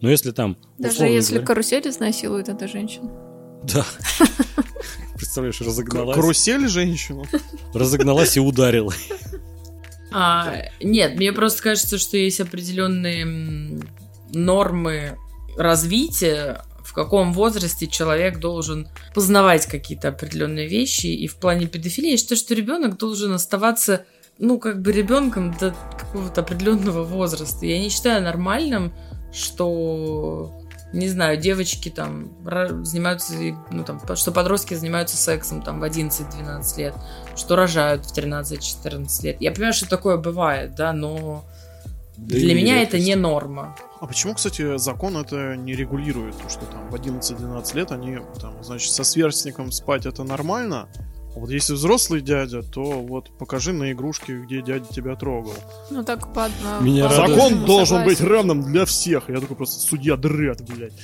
Но 0.00 0.10
если 0.10 0.32
там... 0.32 0.56
Даже 0.78 1.04
если 1.04 1.34
говоря... 1.34 1.46
карусель 1.46 1.88
изнасилует 1.88 2.48
эта 2.48 2.66
женщина. 2.66 3.10
Да. 3.62 3.84
Представляешь, 5.16 5.60
разогналась. 5.60 6.14
Карусель 6.14 6.68
женщину? 6.68 7.26
Разогналась 7.74 8.36
и 8.36 8.40
ударила. 8.40 8.92
А, 10.12 10.62
нет, 10.80 11.16
мне 11.16 11.32
просто 11.32 11.62
кажется, 11.62 11.98
что 11.98 12.16
есть 12.16 12.40
определенные 12.40 13.80
нормы 14.32 15.16
развития, 15.56 16.62
в 16.84 16.92
каком 16.92 17.32
возрасте 17.32 17.86
человек 17.86 18.38
должен 18.38 18.88
познавать 19.14 19.66
какие-то 19.66 20.08
определенные 20.08 20.68
вещи. 20.68 21.06
И 21.06 21.26
в 21.26 21.36
плане 21.36 21.66
педофилии 21.66 22.12
я 22.12 22.16
считаю, 22.16 22.38
что 22.38 22.54
ребенок 22.54 22.96
должен 22.96 23.32
оставаться, 23.32 24.04
ну, 24.38 24.58
как 24.58 24.80
бы 24.80 24.92
ребенком 24.92 25.54
до 25.58 25.74
какого-то 25.98 26.42
определенного 26.42 27.02
возраста. 27.02 27.66
Я 27.66 27.78
не 27.78 27.90
считаю 27.90 28.22
нормальным, 28.22 28.92
что 29.32 30.55
не 30.92 31.08
знаю, 31.08 31.36
девочки 31.36 31.88
там 31.88 32.30
занимаются, 32.84 33.34
ну 33.70 33.84
там, 33.84 34.00
что 34.16 34.32
подростки 34.32 34.74
занимаются 34.74 35.16
сексом 35.16 35.62
там 35.62 35.80
в 35.80 35.84
11-12 35.84 36.78
лет, 36.78 36.94
что 37.36 37.56
рожают 37.56 38.06
в 38.06 38.16
13-14 38.16 39.24
лет. 39.24 39.36
Я 39.40 39.52
понимаю, 39.52 39.72
что 39.72 39.88
такое 39.88 40.16
бывает, 40.16 40.74
да, 40.74 40.92
но 40.92 41.44
да 42.16 42.36
для 42.36 42.54
меня 42.54 42.82
это 42.82 42.98
не 42.98 43.14
норма. 43.14 43.76
А 44.00 44.06
почему, 44.06 44.34
кстати, 44.34 44.78
закон 44.78 45.16
это 45.16 45.56
не 45.56 45.74
регулирует? 45.74 46.34
что 46.48 46.64
там 46.66 46.88
в 46.90 46.94
11-12 46.94 47.76
лет 47.76 47.92
они, 47.92 48.18
там, 48.40 48.62
значит, 48.62 48.90
со 48.92 49.04
сверстником 49.04 49.72
спать 49.72 50.06
это 50.06 50.22
нормально, 50.22 50.88
вот 51.40 51.50
если 51.50 51.74
взрослый 51.74 52.22
дядя, 52.22 52.62
то 52.62 52.82
вот 52.82 53.30
покажи 53.38 53.72
на 53.72 53.92
игрушке, 53.92 54.38
где 54.38 54.62
дядя 54.62 54.86
тебя 54.92 55.16
трогал. 55.16 55.54
Ну 55.90 56.02
так 56.02 56.32
под... 56.32 56.50
Меня 56.80 57.08
Закон 57.08 57.64
должен 57.64 58.04
быть 58.04 58.20
равным 58.20 58.62
для 58.62 58.86
всех. 58.86 59.28
Я 59.28 59.40
такой 59.40 59.56
просто 59.56 59.80
судья 59.80 60.16
Дред, 60.16 60.62
блядь. 60.62 60.94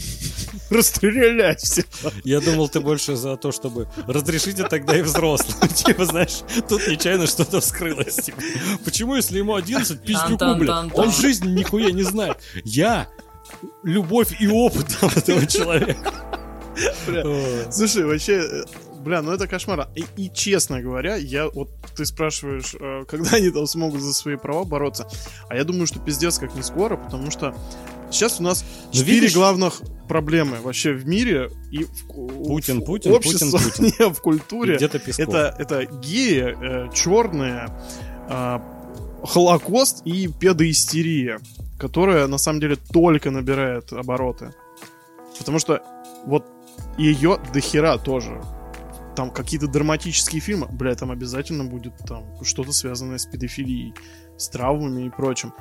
Расстрелять 0.70 1.60
всех. 1.60 1.86
Я 2.24 2.40
думал, 2.40 2.68
ты 2.68 2.80
больше 2.80 3.16
за 3.16 3.36
то, 3.36 3.52
чтобы 3.52 3.88
разрешите 4.06 4.64
тогда 4.64 4.98
и 4.98 5.02
взрослым. 5.02 5.68
Типа, 5.74 6.04
знаешь, 6.04 6.42
тут 6.68 6.86
нечаянно 6.86 7.26
что-то 7.26 7.60
вскрылось. 7.60 8.16
Типа, 8.16 8.38
почему, 8.84 9.16
если 9.16 9.38
ему 9.38 9.54
11, 9.54 10.02
пиздюку, 10.02 10.56
блядь, 10.56 10.94
он 10.94 11.10
жизни 11.10 11.52
нихуя 11.52 11.90
не 11.92 12.02
знает. 12.02 12.38
Я 12.64 13.08
любовь 13.82 14.40
и 14.40 14.46
опыт 14.46 14.86
этого 15.16 15.46
человека. 15.46 16.12
Слушай, 17.70 18.04
вообще, 18.04 18.64
Бля, 19.00 19.22
ну 19.22 19.32
это 19.32 19.46
кошмар. 19.46 19.88
И, 19.94 20.04
и 20.16 20.30
честно 20.32 20.82
говоря, 20.82 21.16
я 21.16 21.48
вот 21.48 21.70
ты 21.96 22.04
спрашиваешь, 22.04 22.74
э, 22.78 23.04
когда 23.08 23.36
они 23.36 23.50
там 23.50 23.66
смогут 23.66 24.02
за 24.02 24.12
свои 24.12 24.36
права 24.36 24.64
бороться. 24.64 25.08
А 25.48 25.56
я 25.56 25.64
думаю, 25.64 25.86
что 25.86 26.00
пиздец 26.00 26.38
как 26.38 26.54
не 26.54 26.62
скоро, 26.62 26.96
потому 26.96 27.30
что 27.30 27.54
сейчас 28.10 28.40
у 28.40 28.42
нас 28.42 28.62
ну, 28.86 28.92
четыре 28.92 29.20
видишь... 29.20 29.34
главных 29.34 29.80
проблемы 30.06 30.58
вообще 30.60 30.92
в 30.92 31.06
мире 31.06 31.50
и 31.70 31.84
в, 31.84 32.06
Путин, 32.46 32.80
в, 32.80 32.84
Путин, 32.84 33.12
общество, 33.12 33.58
Путин, 33.58 33.70
Путин. 33.70 33.84
Не, 33.98 34.12
в 34.12 34.20
культуре. 34.20 34.76
Где-то 34.76 35.00
Это, 35.18 35.54
это 35.58 35.86
геи, 35.86 36.54
э, 36.60 36.90
черные, 36.92 37.68
э, 38.28 38.58
Холокост 39.22 40.02
и 40.06 40.28
педоистерия, 40.28 41.40
которая 41.78 42.26
на 42.26 42.38
самом 42.38 42.60
деле 42.60 42.76
только 42.76 43.30
набирает 43.30 43.92
обороты. 43.92 44.54
Потому 45.38 45.58
что 45.58 45.82
вот 46.26 46.44
ее 46.98 47.38
дохера 47.52 47.98
тоже 47.98 48.40
там 49.14 49.30
какие-то 49.30 49.66
драматические 49.66 50.40
фильмы, 50.40 50.66
бля, 50.70 50.94
там 50.94 51.10
обязательно 51.10 51.64
будет 51.64 51.96
там 52.06 52.24
что-то 52.42 52.72
связанное 52.72 53.18
с 53.18 53.26
педофилией, 53.26 53.94
с 54.36 54.48
травмами 54.48 55.06
и 55.06 55.10
прочим. 55.10 55.52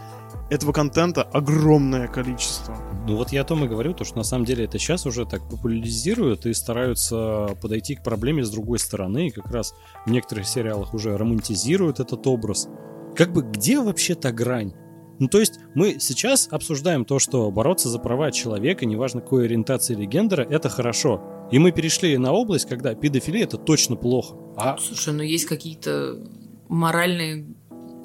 Этого 0.49 0.71
контента 0.71 1.23
огромное 1.23 2.07
количество. 2.07 2.75
Ну 3.07 3.17
вот 3.17 3.31
я 3.31 3.41
о 3.41 3.43
том 3.43 3.65
и 3.65 3.67
говорю, 3.67 3.93
то, 3.93 4.03
что 4.03 4.17
на 4.17 4.23
самом 4.23 4.45
деле 4.45 4.65
это 4.65 4.79
сейчас 4.79 5.05
уже 5.05 5.25
так 5.25 5.47
популяризируют 5.49 6.45
и 6.45 6.53
стараются 6.53 7.49
подойти 7.61 7.95
к 7.95 8.03
проблеме 8.03 8.43
с 8.43 8.49
другой 8.49 8.79
стороны, 8.79 9.27
и 9.27 9.31
как 9.31 9.51
раз 9.51 9.73
в 10.05 10.11
некоторых 10.11 10.47
сериалах 10.47 10.93
уже 10.93 11.17
романтизируют 11.17 11.99
этот 11.99 12.25
образ. 12.27 12.67
Как 13.15 13.33
бы 13.33 13.41
где 13.41 13.79
вообще 13.79 14.15
та 14.15 14.31
грань? 14.31 14.73
Ну, 15.19 15.27
то 15.27 15.39
есть 15.39 15.59
мы 15.75 15.99
сейчас 15.99 16.47
обсуждаем 16.49 17.03
то, 17.03 17.19
что 17.19 17.51
бороться 17.51 17.89
за 17.89 17.99
права 17.99 18.31
человека, 18.31 18.85
неважно 18.85 19.19
какой 19.19 19.45
ориентации 19.45 19.93
или 19.93 20.05
гендера, 20.05 20.43
это 20.43 20.69
хорошо. 20.69 21.21
И 21.51 21.59
мы 21.59 21.71
перешли 21.71 22.17
на 22.17 22.31
область, 22.31 22.67
когда 22.67 22.93
педофилия 22.93 23.43
это 23.43 23.57
точно 23.57 23.95
плохо. 23.95 24.35
А... 24.55 24.77
Слушай, 24.77 25.13
ну 25.13 25.23
есть 25.23 25.45
какие-то 25.45 26.19
моральные 26.67 27.47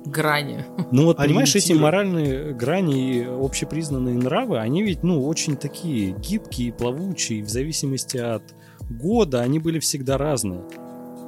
грани. 0.06 0.64
Ну 0.90 1.04
вот, 1.04 1.16
понимаешь, 1.16 1.54
эти 1.54 1.72
моральные 1.72 2.52
грани 2.54 3.18
и 3.18 3.24
общепризнанные 3.24 4.16
нравы, 4.16 4.58
они 4.58 4.82
ведь, 4.82 5.02
ну, 5.02 5.26
очень 5.26 5.56
такие 5.56 6.12
гибкие, 6.12 6.72
плавучие, 6.72 7.42
в 7.42 7.48
зависимости 7.48 8.18
от 8.18 8.54
года, 8.88 9.40
они 9.40 9.58
были 9.58 9.78
всегда 9.78 10.18
разные. 10.18 10.60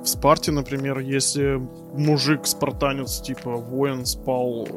В 0.03 0.07
Спарте, 0.07 0.53
например, 0.53 0.99
если 1.01 1.61
мужик-спартанец, 1.95 3.21
типа 3.23 3.57
воин, 3.57 4.07
спал 4.07 4.69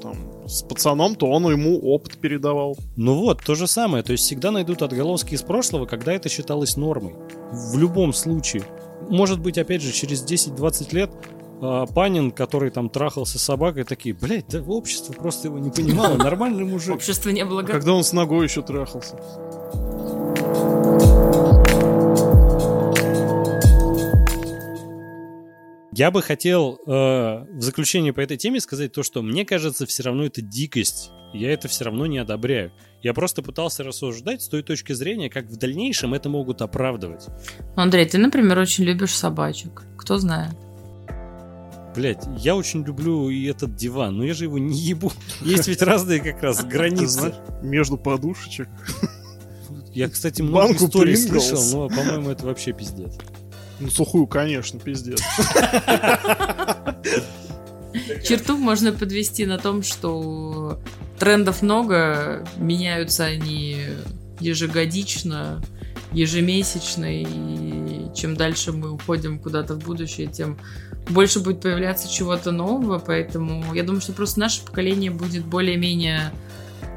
там 0.00 0.16
с 0.48 0.62
пацаном, 0.62 1.14
то 1.14 1.30
он 1.30 1.48
ему 1.50 1.78
опыт 1.78 2.18
передавал. 2.18 2.76
Ну 2.96 3.14
вот, 3.14 3.42
то 3.44 3.54
же 3.54 3.66
самое. 3.66 4.02
То 4.02 4.12
есть 4.12 4.24
всегда 4.24 4.50
найдут 4.50 4.82
отголоски 4.82 5.34
из 5.34 5.42
прошлого, 5.42 5.86
когда 5.86 6.12
это 6.12 6.28
считалось 6.28 6.76
нормой. 6.76 7.14
В 7.52 7.78
любом 7.78 8.12
случае. 8.12 8.64
Может 9.08 9.40
быть, 9.40 9.58
опять 9.58 9.82
же, 9.82 9.92
через 9.92 10.24
10-20 10.24 10.94
лет 10.94 11.10
э, 11.60 11.86
Панин, 11.94 12.30
который 12.30 12.70
там 12.70 12.88
трахался 12.88 13.38
с 13.38 13.42
собакой, 13.42 13.84
такие, 13.84 14.14
блядь, 14.14 14.48
да 14.48 14.62
общество 14.62 15.12
просто 15.12 15.48
его 15.48 15.58
не 15.58 15.70
понимало, 15.70 16.16
нормальный 16.18 16.64
мужик. 16.64 16.96
Общество 16.96 17.30
не 17.30 17.44
было 17.44 17.62
Когда 17.62 17.92
он 17.92 18.04
с 18.04 18.12
ногой 18.12 18.44
еще 18.44 18.62
трахался. 18.62 19.18
Я 25.98 26.12
бы 26.12 26.22
хотел 26.22 26.78
э, 26.86 26.90
в 26.90 27.60
заключение 27.60 28.12
по 28.12 28.20
этой 28.20 28.36
теме 28.36 28.60
сказать 28.60 28.92
то, 28.92 29.02
что 29.02 29.20
мне 29.20 29.44
кажется, 29.44 29.84
все 29.84 30.04
равно 30.04 30.26
это 30.26 30.40
дикость. 30.40 31.10
Я 31.34 31.52
это 31.52 31.66
все 31.66 31.86
равно 31.86 32.06
не 32.06 32.18
одобряю. 32.18 32.70
Я 33.02 33.12
просто 33.14 33.42
пытался 33.42 33.82
рассуждать 33.82 34.40
с 34.42 34.48
той 34.48 34.62
точки 34.62 34.92
зрения, 34.92 35.28
как 35.28 35.46
в 35.46 35.56
дальнейшем 35.56 36.14
это 36.14 36.28
могут 36.28 36.62
оправдывать. 36.62 37.26
Андрей, 37.74 38.06
ты, 38.06 38.16
например, 38.16 38.60
очень 38.60 38.84
любишь 38.84 39.12
собачек. 39.12 39.82
Кто 39.96 40.18
знает? 40.18 40.54
Блять, 41.96 42.24
я 42.36 42.54
очень 42.54 42.84
люблю 42.84 43.28
и 43.28 43.46
этот 43.46 43.74
диван, 43.74 44.18
но 44.18 44.24
я 44.24 44.34
же 44.34 44.44
его 44.44 44.56
не 44.56 44.78
ебу. 44.78 45.10
Есть 45.40 45.66
ведь 45.66 45.82
разные 45.82 46.20
как 46.20 46.40
раз 46.44 46.64
границы. 46.64 47.34
Между 47.60 47.96
подушечек. 47.96 48.68
Я, 49.92 50.08
кстати, 50.08 50.42
много 50.42 50.74
историй 50.74 51.16
слышал, 51.16 51.60
но, 51.72 51.88
по-моему, 51.88 52.30
это 52.30 52.46
вообще 52.46 52.72
пиздец. 52.72 53.18
Ну, 53.80 53.90
сухую, 53.90 54.26
конечно, 54.26 54.80
пиздец. 54.80 55.20
Черту 58.24 58.56
можно 58.56 58.92
подвести 58.92 59.46
на 59.46 59.58
том, 59.58 59.82
что 59.82 60.80
трендов 61.18 61.62
много, 61.62 62.46
меняются 62.56 63.24
они 63.24 63.86
ежегодично, 64.40 65.62
ежемесячно, 66.12 67.22
и 67.22 68.14
чем 68.14 68.36
дальше 68.36 68.72
мы 68.72 68.90
уходим 68.92 69.38
куда-то 69.38 69.74
в 69.74 69.78
будущее, 69.84 70.26
тем 70.26 70.58
больше 71.08 71.40
будет 71.40 71.60
появляться 71.60 72.10
чего-то 72.10 72.50
нового, 72.50 72.98
поэтому 72.98 73.74
я 73.74 73.82
думаю, 73.82 74.00
что 74.00 74.12
просто 74.12 74.40
наше 74.40 74.64
поколение 74.64 75.10
будет 75.10 75.44
более-менее 75.44 76.32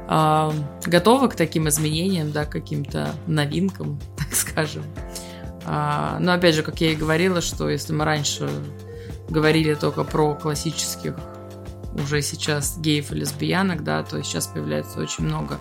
э, 0.08 0.50
готово 0.86 1.28
к 1.28 1.36
таким 1.36 1.68
изменениям, 1.68 2.32
да, 2.32 2.44
каким-то 2.44 3.14
новинкам, 3.26 4.00
так 4.16 4.34
скажем. 4.34 4.84
А, 5.64 6.18
но 6.20 6.32
опять 6.32 6.54
же, 6.54 6.62
как 6.62 6.80
я 6.80 6.92
и 6.92 6.96
говорила, 6.96 7.40
что 7.40 7.68
если 7.68 7.92
мы 7.92 8.04
раньше 8.04 8.50
говорили 9.28 9.74
только 9.74 10.04
про 10.04 10.34
классических 10.34 11.14
уже 11.94 12.22
сейчас 12.22 12.78
геев 12.78 13.12
и 13.12 13.16
лесбиянок, 13.16 13.84
да, 13.84 14.02
то 14.02 14.22
сейчас 14.22 14.46
появляется 14.46 15.00
очень 15.00 15.24
много 15.24 15.58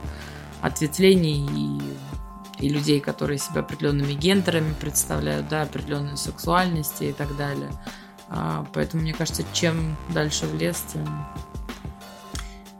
ответвлений 0.62 1.48
и, 2.60 2.66
и 2.66 2.70
людей, 2.70 3.00
которые 3.00 3.38
себя 3.38 3.62
определенными 3.62 4.14
гендерами 4.14 4.74
представляют, 4.80 5.48
да, 5.50 5.64
определенные 5.64 6.18
сексуальности 6.18 7.06
и 7.06 7.14
так 7.14 7.36
далее. 7.36 7.72
А, 8.30 8.66
поэтому, 8.74 9.04
мне 9.04 9.14
кажется, 9.14 9.44
чем 9.54 9.98
дальше 10.10 10.46
в 10.46 10.56
лес, 10.56 10.84
тем 10.94 11.06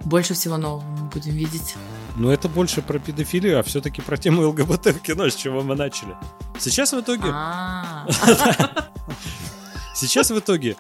больше 0.06 0.34
всего 0.34 0.58
нового 0.58 0.82
мы 0.82 1.10
будем 1.10 1.34
видеть. 1.34 1.76
Но 2.16 2.32
это 2.32 2.50
больше 2.50 2.82
про 2.82 3.00
педофилию, 3.00 3.60
а 3.60 3.64
все-таки 3.64 4.02
про 4.02 4.18
тему 4.18 4.48
ЛГБТ 4.50 4.88
в 4.88 5.00
кино, 5.00 5.30
с 5.30 5.36
чего 5.36 5.62
мы 5.62 5.76
начали. 5.76 6.16
Сейчас 6.60 6.94
в 6.94 7.00
итоге... 7.00 7.26
А. 7.28 8.08
Сейчас 9.96 10.32
в 10.32 10.40
итоге 10.40 10.76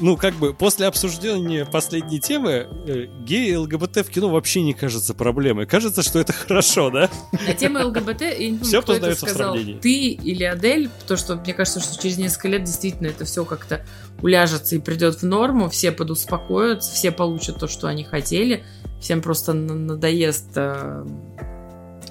ну, 0.00 0.16
как 0.16 0.34
бы, 0.34 0.54
после 0.54 0.86
обсуждения 0.86 1.64
последней 1.64 2.20
темы, 2.20 2.68
э, 2.86 3.06
геи 3.24 3.50
и 3.50 3.56
ЛГБТ 3.56 3.98
в 3.98 4.10
кино 4.10 4.28
вообще 4.28 4.62
не 4.62 4.74
кажется 4.74 5.14
проблемой. 5.14 5.66
Кажется, 5.66 6.02
что 6.02 6.18
это 6.18 6.32
хорошо, 6.32 6.90
да? 6.90 7.10
На 7.46 7.54
тему 7.54 7.86
ЛГБТ, 7.86 8.20
я 8.22 8.50
не 8.50 8.58
помню, 8.58 8.64
все 8.64 8.82
кто 8.82 8.94
это 8.94 9.14
сказал, 9.14 9.56
ты 9.80 10.08
или 10.08 10.44
Адель, 10.44 10.88
потому 11.00 11.18
что 11.18 11.36
мне 11.36 11.54
кажется, 11.54 11.80
что 11.80 12.00
через 12.00 12.18
несколько 12.18 12.48
лет 12.48 12.64
действительно 12.64 13.08
это 13.08 13.24
все 13.24 13.44
как-то 13.44 13.84
уляжется 14.22 14.76
и 14.76 14.78
придет 14.78 15.16
в 15.16 15.22
норму, 15.22 15.68
все 15.68 15.92
подуспокоятся, 15.92 16.92
все 16.92 17.10
получат 17.10 17.58
то, 17.58 17.68
что 17.68 17.88
они 17.88 18.04
хотели, 18.04 18.64
всем 19.00 19.22
просто 19.22 19.52
надоест 19.52 20.50
э, 20.56 21.06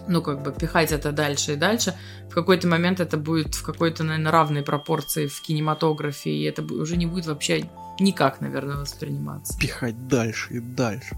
ну, 0.08 0.22
как 0.22 0.42
бы 0.42 0.52
пихать 0.52 0.92
это 0.92 1.12
дальше 1.12 1.54
и 1.54 1.56
дальше. 1.56 1.96
В 2.30 2.34
какой-то 2.34 2.68
момент 2.68 3.00
это 3.00 3.18
будет 3.18 3.56
в 3.56 3.64
какой-то, 3.64 4.04
наверное, 4.04 4.32
равной 4.32 4.62
пропорции 4.64 5.28
в 5.28 5.42
кинематографе, 5.42 6.32
и 6.32 6.44
это 6.44 6.64
уже 6.64 6.98
не 6.98 7.06
будет 7.06 7.26
вообще 7.26 7.70
никак, 8.00 8.42
наверное, 8.42 8.78
восприниматься. 8.78 9.58
Пихать 9.58 10.08
дальше 10.08 10.56
и 10.56 10.60
дальше. 10.60 11.16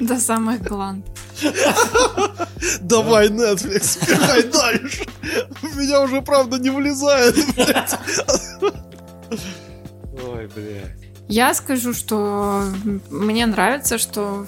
До 0.00 0.18
самых 0.18 0.62
гланд. 0.62 1.06
Давай, 2.80 3.28
Netflix, 3.28 3.98
пихай 4.06 4.44
дальше. 4.44 5.06
Меня 5.76 6.00
уже, 6.02 6.22
правда, 6.22 6.58
не 6.58 6.70
влезает, 6.70 7.36
Ой, 10.22 10.48
блядь. 10.54 11.08
Я 11.28 11.52
скажу, 11.54 11.92
что 11.92 12.64
мне 13.10 13.46
нравится, 13.46 13.98
что 13.98 14.46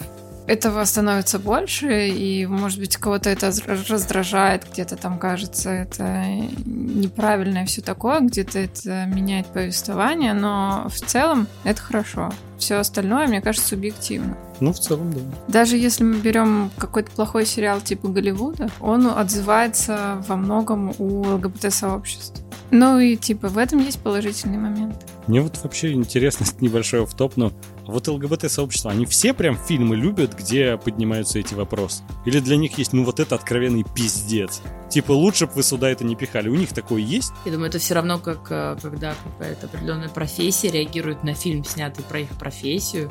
этого 0.50 0.84
становится 0.84 1.38
больше, 1.38 2.08
и, 2.08 2.44
может 2.44 2.80
быть, 2.80 2.96
кого-то 2.96 3.30
это 3.30 3.52
раздражает, 3.88 4.66
где-то 4.72 4.96
там 4.96 5.18
кажется 5.18 5.70
это 5.70 6.24
неправильно 6.64 7.58
и 7.62 7.66
все 7.66 7.82
такое, 7.82 8.20
где-то 8.20 8.58
это 8.58 9.06
меняет 9.06 9.46
повествование, 9.46 10.32
но 10.32 10.88
в 10.88 11.00
целом 11.00 11.46
это 11.62 11.80
хорошо. 11.80 12.32
Все 12.58 12.74
остальное, 12.74 13.28
мне 13.28 13.40
кажется, 13.40 13.68
субъективно. 13.68 14.36
Ну, 14.58 14.72
в 14.72 14.80
целом, 14.80 15.12
да. 15.12 15.20
Даже 15.46 15.76
если 15.76 16.02
мы 16.02 16.16
берем 16.16 16.70
какой-то 16.76 17.10
плохой 17.12 17.46
сериал 17.46 17.80
типа 17.80 18.08
Голливуда, 18.08 18.68
он 18.80 19.06
отзывается 19.06 20.22
во 20.26 20.36
многом 20.36 20.92
у 20.98 21.22
ЛГБТ-сообщества. 21.22 22.44
Ну 22.72 22.98
и 22.98 23.16
типа 23.16 23.48
в 23.48 23.58
этом 23.58 23.78
есть 23.78 24.00
положительный 24.00 24.58
момент. 24.58 24.94
Мне 25.26 25.40
вот 25.40 25.58
вообще 25.62 25.92
интересно, 25.92 26.46
небольшой 26.60 27.06
в 27.06 27.14
топ, 27.14 27.36
но 27.36 27.52
вот 27.90 28.08
ЛГБТ-сообщество, 28.08 28.90
они 28.90 29.06
все 29.06 29.34
прям 29.34 29.56
фильмы 29.56 29.96
любят, 29.96 30.34
где 30.34 30.76
поднимаются 30.76 31.38
эти 31.38 31.54
вопросы? 31.54 32.02
Или 32.24 32.40
для 32.40 32.56
них 32.56 32.78
есть, 32.78 32.92
ну, 32.92 33.04
вот 33.04 33.20
это 33.20 33.34
откровенный 33.34 33.84
пиздец? 33.84 34.62
Типа, 34.88 35.12
лучше 35.12 35.46
бы 35.46 35.52
вы 35.56 35.62
сюда 35.62 35.90
это 35.90 36.04
не 36.04 36.16
пихали. 36.16 36.48
У 36.48 36.54
них 36.54 36.72
такое 36.72 37.00
есть? 37.00 37.32
Я 37.44 37.52
думаю, 37.52 37.68
это 37.68 37.78
все 37.78 37.94
равно, 37.94 38.18
как 38.18 38.46
э, 38.50 38.76
когда 38.80 39.14
какая-то 39.24 39.66
определенная 39.66 40.08
профессия 40.08 40.70
реагирует 40.70 41.22
на 41.22 41.34
фильм, 41.34 41.64
снятый 41.64 42.04
про 42.04 42.20
их 42.20 42.30
профессию, 42.30 43.10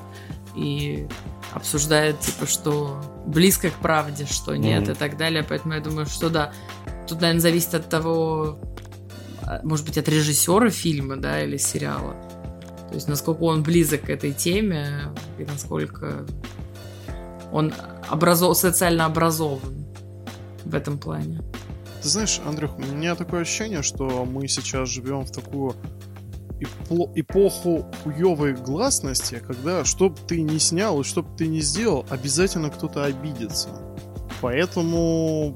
и 0.56 1.08
обсуждает, 1.54 2.20
типа, 2.20 2.48
что 2.48 3.02
близко 3.26 3.70
к 3.70 3.76
правде, 3.76 4.26
что 4.26 4.56
нет, 4.56 4.88
mm-hmm. 4.88 4.92
и 4.92 4.96
так 4.96 5.18
далее. 5.18 5.46
Поэтому 5.48 5.74
я 5.76 5.80
думаю, 5.80 6.06
что 6.06 6.30
да. 6.30 6.52
Тут, 7.08 7.22
наверное, 7.22 7.42
зависит 7.42 7.74
от 7.74 7.90
того, 7.90 8.60
а, 9.44 9.62
может 9.64 9.86
быть, 9.86 9.98
от 9.98 10.08
режиссера 10.08 10.70
фильма, 10.70 11.18
да, 11.18 11.44
или 11.44 11.58
сериала. 11.58 12.16
То 12.90 12.96
есть, 12.96 13.08
насколько 13.08 13.44
он 13.44 13.64
близок 13.64 14.02
к 14.02 14.10
этой 14.10 14.34
теме 14.34 15.14
и 15.38 15.46
насколько 15.46 16.26
он 17.52 17.72
образов... 18.10 18.58
социально 18.58 19.06
образован 19.06 19.86
в 20.66 20.76
этом 20.76 20.98
плане. 20.98 21.42
Ты 22.02 22.10
знаешь, 22.10 22.42
Андрюх, 22.46 22.78
у 22.78 22.82
меня 22.82 23.16
такое 23.16 23.42
ощущение, 23.42 23.84
что 23.84 24.26
мы 24.26 24.48
сейчас 24.48 24.90
живем 24.90 25.26
в 25.26 25.32
такую 25.32 25.76
эпоху 27.16 27.86
хуевой 28.04 28.54
гласности, 28.54 29.42
когда 29.46 29.86
что 29.86 30.10
бы 30.10 30.18
ты 30.28 30.42
ни 30.42 30.58
снял 30.58 31.00
и 31.02 31.04
что 31.04 31.24
бы 31.24 31.30
ты 31.38 31.48
ни 31.48 31.60
сделал, 31.60 32.06
обязательно 32.10 32.70
кто-то 32.70 33.06
обидится. 33.06 33.70
Поэтому... 34.42 35.56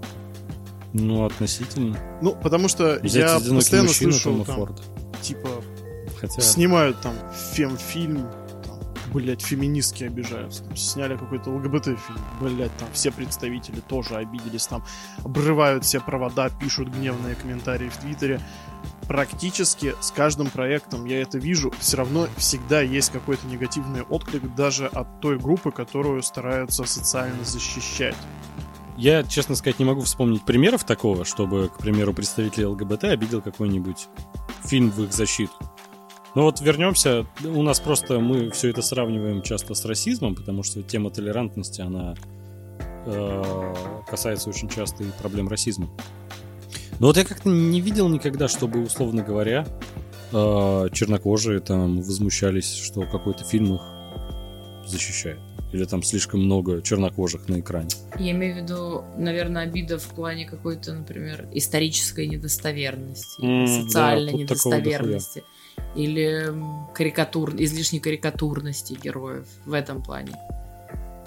Ну, 0.93 1.25
относительно. 1.25 1.97
Ну, 2.21 2.35
потому 2.35 2.67
что 2.67 2.99
Взять 3.01 3.43
я 3.43 3.55
постоянно 3.55 3.89
слышу, 3.89 4.43
там, 4.45 4.75
типа, 5.21 5.49
Хотя... 6.23 6.41
Снимают 6.41 7.01
там 7.01 7.15
фемфильм, 7.51 8.29
там, 8.65 8.79
блять, 9.11 9.41
феминистки 9.41 10.05
обижаются. 10.05 10.63
Там, 10.63 10.77
сняли 10.77 11.17
какой-то 11.17 11.49
ЛГБТ-фильм, 11.49 12.17
блять, 12.39 12.71
там 12.77 12.87
все 12.93 13.11
представители 13.11 13.81
тоже 13.81 14.15
обиделись, 14.15 14.65
там 14.67 14.85
обрывают 15.25 15.83
все 15.83 15.99
провода, 15.99 16.49
пишут 16.49 16.87
гневные 16.87 17.35
комментарии 17.35 17.89
в 17.89 17.97
Твиттере. 17.97 18.39
Практически 19.09 19.95
с 19.99 20.11
каждым 20.11 20.49
проектом 20.49 21.03
я 21.03 21.21
это 21.21 21.39
вижу, 21.39 21.73
все 21.81 21.97
равно 21.97 22.29
всегда 22.37 22.79
есть 22.79 23.11
какой-то 23.11 23.45
негативный 23.47 24.03
отклик 24.03 24.55
даже 24.55 24.87
от 24.87 25.19
той 25.19 25.37
группы, 25.37 25.71
которую 25.71 26.23
стараются 26.23 26.85
социально 26.85 27.43
защищать. 27.43 28.15
Я, 28.95 29.23
честно 29.23 29.55
сказать, 29.55 29.77
не 29.77 29.83
могу 29.85 30.01
вспомнить 30.03 30.45
примеров 30.45 30.85
такого, 30.85 31.25
чтобы, 31.25 31.67
к 31.67 31.79
примеру, 31.79 32.13
представитель 32.13 32.67
ЛГБТ 32.67 33.03
обидел 33.05 33.41
какой-нибудь 33.41 34.07
фильм 34.63 34.89
в 34.89 35.03
их 35.03 35.11
защиту. 35.11 35.51
Ну 36.35 36.43
вот 36.43 36.61
вернемся, 36.61 37.27
у 37.43 37.61
нас 37.61 37.79
просто 37.79 38.19
мы 38.19 38.49
все 38.49 38.69
это 38.69 38.81
сравниваем 38.81 39.43
часто 39.43 39.75
с 39.75 39.85
расизмом, 39.85 40.33
потому 40.33 40.63
что 40.63 40.81
тема 40.81 41.11
толерантности, 41.11 41.81
она 41.81 42.15
э, 43.05 43.73
касается 44.07 44.49
очень 44.49 44.67
часто 44.67 45.03
и 45.03 45.07
проблем 45.19 45.47
расизма. 45.47 45.89
Но 46.99 47.07
вот 47.07 47.17
я 47.17 47.25
как-то 47.25 47.49
не 47.49 47.81
видел 47.81 48.09
никогда, 48.09 48.47
чтобы, 48.47 48.81
условно 48.81 49.21
говоря, 49.21 49.67
э, 50.31 50.87
чернокожие 50.91 51.59
там 51.59 52.01
возмущались, 52.01 52.73
что 52.73 53.01
какой-то 53.03 53.43
фильм 53.43 53.75
их 53.75 53.81
защищает. 54.87 55.39
Или 55.71 55.85
там 55.85 56.01
слишком 56.01 56.43
много 56.43 56.81
чернокожих 56.81 57.47
на 57.47 57.59
экране. 57.59 57.89
Я 58.17 58.31
имею 58.31 58.55
в 58.55 58.57
виду, 58.63 59.03
наверное, 59.17 59.63
обида 59.63 59.99
в 59.99 60.07
плане 60.07 60.47
какой-то, 60.47 60.93
например, 60.93 61.47
исторической 61.51 62.27
недостоверности, 62.27 63.41
mm, 63.41 63.83
социальной 63.83 64.31
да, 64.31 64.37
недостоверности 64.37 65.43
или 65.95 66.53
карикатур, 66.93 67.53
излишней 67.57 67.99
карикатурности 67.99 68.93
героев 68.93 69.45
в 69.65 69.73
этом 69.73 70.01
плане. 70.01 70.33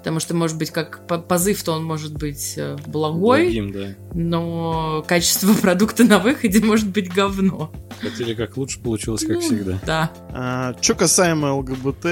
Потому 0.06 0.20
что, 0.20 0.34
может 0.36 0.56
быть, 0.56 0.70
как 0.70 1.04
позыв-то 1.06 1.72
он 1.72 1.84
может 1.84 2.16
быть 2.16 2.54
э, 2.56 2.76
благой, 2.86 3.46
Благим, 3.46 3.72
да. 3.72 3.88
но 4.14 5.04
качество 5.04 5.52
продукта 5.60 6.04
на 6.04 6.20
выходе 6.20 6.60
может 6.64 6.88
быть 6.90 7.12
говно. 7.12 7.72
Хотели 8.00 8.34
как 8.34 8.56
лучше, 8.56 8.78
получилось 8.80 9.22
как 9.22 9.32
ну, 9.32 9.40
всегда. 9.40 9.80
Да. 9.84 10.12
А, 10.30 10.76
что 10.80 10.94
касаемо 10.94 11.54
ЛГБТ 11.54 12.06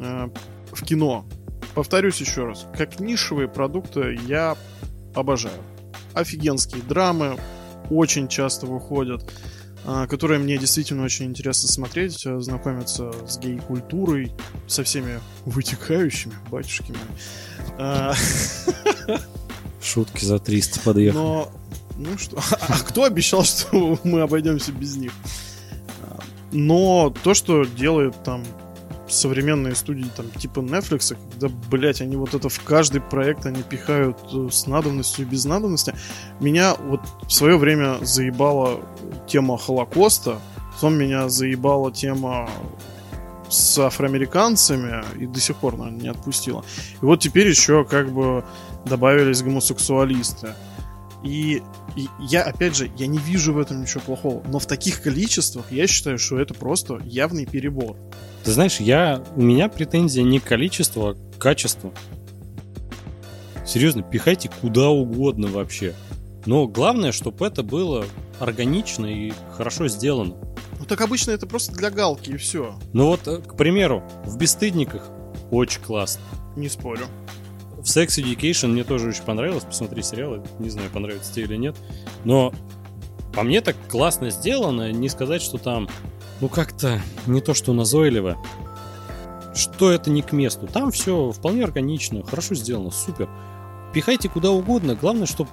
а, 0.00 0.30
в 0.70 0.84
кино, 0.84 1.24
повторюсь 1.74 2.20
еще 2.20 2.44
раз, 2.44 2.66
как 2.76 3.00
нишевые 3.00 3.48
продукты 3.48 4.18
я 4.26 4.58
обожаю. 5.14 5.62
Офигенские 6.12 6.82
драмы 6.82 7.38
очень 7.88 8.28
часто 8.28 8.66
выходят. 8.66 9.24
А, 9.84 10.06
которые 10.06 10.38
мне 10.38 10.58
действительно 10.58 11.04
очень 11.04 11.26
интересно 11.26 11.68
смотреть, 11.68 12.24
э, 12.26 12.38
знакомиться 12.40 13.12
с 13.26 13.38
гей-культурой, 13.38 14.32
со 14.66 14.84
всеми 14.84 15.20
вытекающими, 15.46 16.34
батюшки 16.50 16.92
мои. 16.92 17.78
А, 17.78 18.14
Шутки 19.82 20.24
за 20.24 20.38
300 20.38 20.80
подъехали. 20.80 21.18
Но, 21.18 21.52
ну 21.96 22.18
что, 22.18 22.38
а 22.60 22.78
кто 22.80 23.04
обещал, 23.04 23.44
что 23.44 23.98
мы 24.04 24.20
обойдемся 24.20 24.72
без 24.72 24.96
них? 24.96 25.12
Но 26.52 27.14
то, 27.22 27.32
что 27.32 27.64
делает 27.64 28.14
там 28.24 28.44
современные 29.10 29.74
студии, 29.74 30.06
там, 30.16 30.30
типа 30.30 30.60
Netflix, 30.60 31.16
когда, 31.32 31.54
блядь, 31.70 32.00
они 32.00 32.16
вот 32.16 32.34
это 32.34 32.48
в 32.48 32.60
каждый 32.62 33.00
проект 33.00 33.46
они 33.46 33.62
пихают 33.62 34.18
э, 34.32 34.48
с 34.50 34.66
надобностью 34.66 35.26
и 35.26 35.28
без 35.28 35.44
надобности. 35.44 35.94
Меня 36.40 36.74
вот 36.74 37.00
в 37.26 37.30
свое 37.32 37.56
время 37.56 37.98
заебала 38.02 38.80
тема 39.26 39.58
Холокоста, 39.58 40.38
потом 40.74 40.94
меня 40.94 41.28
заебала 41.28 41.92
тема 41.92 42.48
с 43.48 43.78
афроамериканцами 43.78 45.04
и 45.18 45.26
до 45.26 45.40
сих 45.40 45.56
пор, 45.56 45.76
наверное, 45.76 46.02
не 46.02 46.08
отпустила. 46.08 46.64
И 47.02 47.04
вот 47.04 47.20
теперь 47.20 47.48
еще 47.48 47.84
как 47.84 48.12
бы 48.12 48.44
добавились 48.84 49.42
гомосексуалисты. 49.42 50.54
И, 51.22 51.62
и 51.96 52.08
я, 52.20 52.42
опять 52.42 52.76
же, 52.76 52.90
я 52.96 53.06
не 53.06 53.18
вижу 53.18 53.52
в 53.52 53.58
этом 53.58 53.82
ничего 53.82 54.00
плохого. 54.00 54.42
Но 54.48 54.58
в 54.58 54.66
таких 54.66 55.02
количествах 55.02 55.70
я 55.70 55.86
считаю, 55.86 56.18
что 56.18 56.38
это 56.38 56.54
просто 56.54 56.98
явный 57.04 57.46
перебор. 57.46 57.96
Ты 58.44 58.52
знаешь, 58.52 58.80
я, 58.80 59.22
у 59.36 59.42
меня 59.42 59.68
претензия 59.68 60.22
не 60.22 60.40
к 60.40 60.44
количеству, 60.44 61.08
а 61.08 61.14
к 61.14 61.38
качеству. 61.38 61.92
Серьезно, 63.66 64.02
пихайте 64.02 64.50
куда 64.60 64.88
угодно 64.88 65.48
вообще. 65.48 65.94
Но 66.46 66.66
главное, 66.66 67.12
чтобы 67.12 67.46
это 67.46 67.62
было 67.62 68.06
органично 68.38 69.06
и 69.06 69.32
хорошо 69.56 69.88
сделано. 69.88 70.34
Ну 70.78 70.86
так 70.86 71.02
обычно 71.02 71.32
это 71.32 71.46
просто 71.46 71.72
для 71.72 71.90
галки 71.90 72.30
и 72.30 72.36
все. 72.38 72.78
Ну 72.94 73.06
вот, 73.08 73.28
э, 73.28 73.38
к 73.38 73.56
примеру, 73.56 74.02
в 74.24 74.38
«Бесстыдниках» 74.38 75.10
очень 75.50 75.82
классно. 75.82 76.22
Не 76.56 76.70
спорю. 76.70 77.06
В 77.80 77.84
Sex 77.84 78.22
Education 78.22 78.68
мне 78.68 78.84
тоже 78.84 79.08
очень 79.08 79.24
понравилось. 79.24 79.64
Посмотри 79.64 80.02
сериалы. 80.02 80.42
Не 80.58 80.70
знаю, 80.70 80.90
понравится 80.90 81.32
тебе 81.32 81.44
или 81.44 81.56
нет. 81.56 81.76
Но 82.24 82.52
по 83.34 83.42
мне 83.42 83.60
так 83.60 83.76
классно 83.88 84.30
сделано. 84.30 84.92
Не 84.92 85.08
сказать, 85.08 85.42
что 85.42 85.58
там 85.58 85.88
ну 86.40 86.48
как-то 86.48 87.00
не 87.26 87.40
то, 87.40 87.54
что 87.54 87.72
назойливо. 87.72 88.38
Что 89.54 89.90
это 89.90 90.10
не 90.10 90.22
к 90.22 90.32
месту. 90.32 90.66
Там 90.66 90.90
все 90.90 91.30
вполне 91.32 91.64
органично, 91.64 92.22
хорошо 92.22 92.54
сделано, 92.54 92.90
супер. 92.90 93.28
Пихайте 93.92 94.28
куда 94.28 94.50
угодно, 94.50 94.94
главное, 94.94 95.26
чтобы 95.26 95.50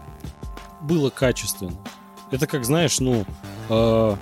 было 0.81 1.09
качественно. 1.09 1.73
Это 2.31 2.45
как, 2.45 2.63
знаешь, 2.63 2.99
ну, 2.99 3.25
э, 3.69 4.15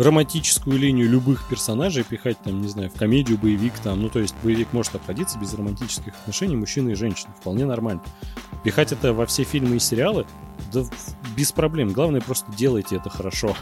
романтическую 0.00 0.78
линию 0.78 1.08
любых 1.08 1.46
персонажей 1.48 2.04
пихать, 2.04 2.38
там, 2.42 2.60
не 2.60 2.68
знаю, 2.68 2.90
в 2.90 2.94
комедию, 2.94 3.38
боевик, 3.38 3.74
там, 3.82 4.00
ну, 4.00 4.08
то 4.08 4.18
есть 4.18 4.34
боевик 4.42 4.72
может 4.72 4.94
обходиться 4.94 5.38
без 5.38 5.52
романтических 5.54 6.14
отношений 6.22 6.56
мужчины 6.56 6.90
и 6.90 6.94
женщины, 6.94 7.32
вполне 7.38 7.66
нормально. 7.66 8.02
Пихать 8.64 8.92
это 8.92 9.12
во 9.12 9.26
все 9.26 9.44
фильмы 9.44 9.76
и 9.76 9.78
сериалы, 9.78 10.26
да 10.72 10.84
без 11.36 11.52
проблем. 11.52 11.92
Главное, 11.92 12.20
просто 12.20 12.50
делайте 12.52 12.96
это 12.96 13.10
хорошо. 13.10 13.54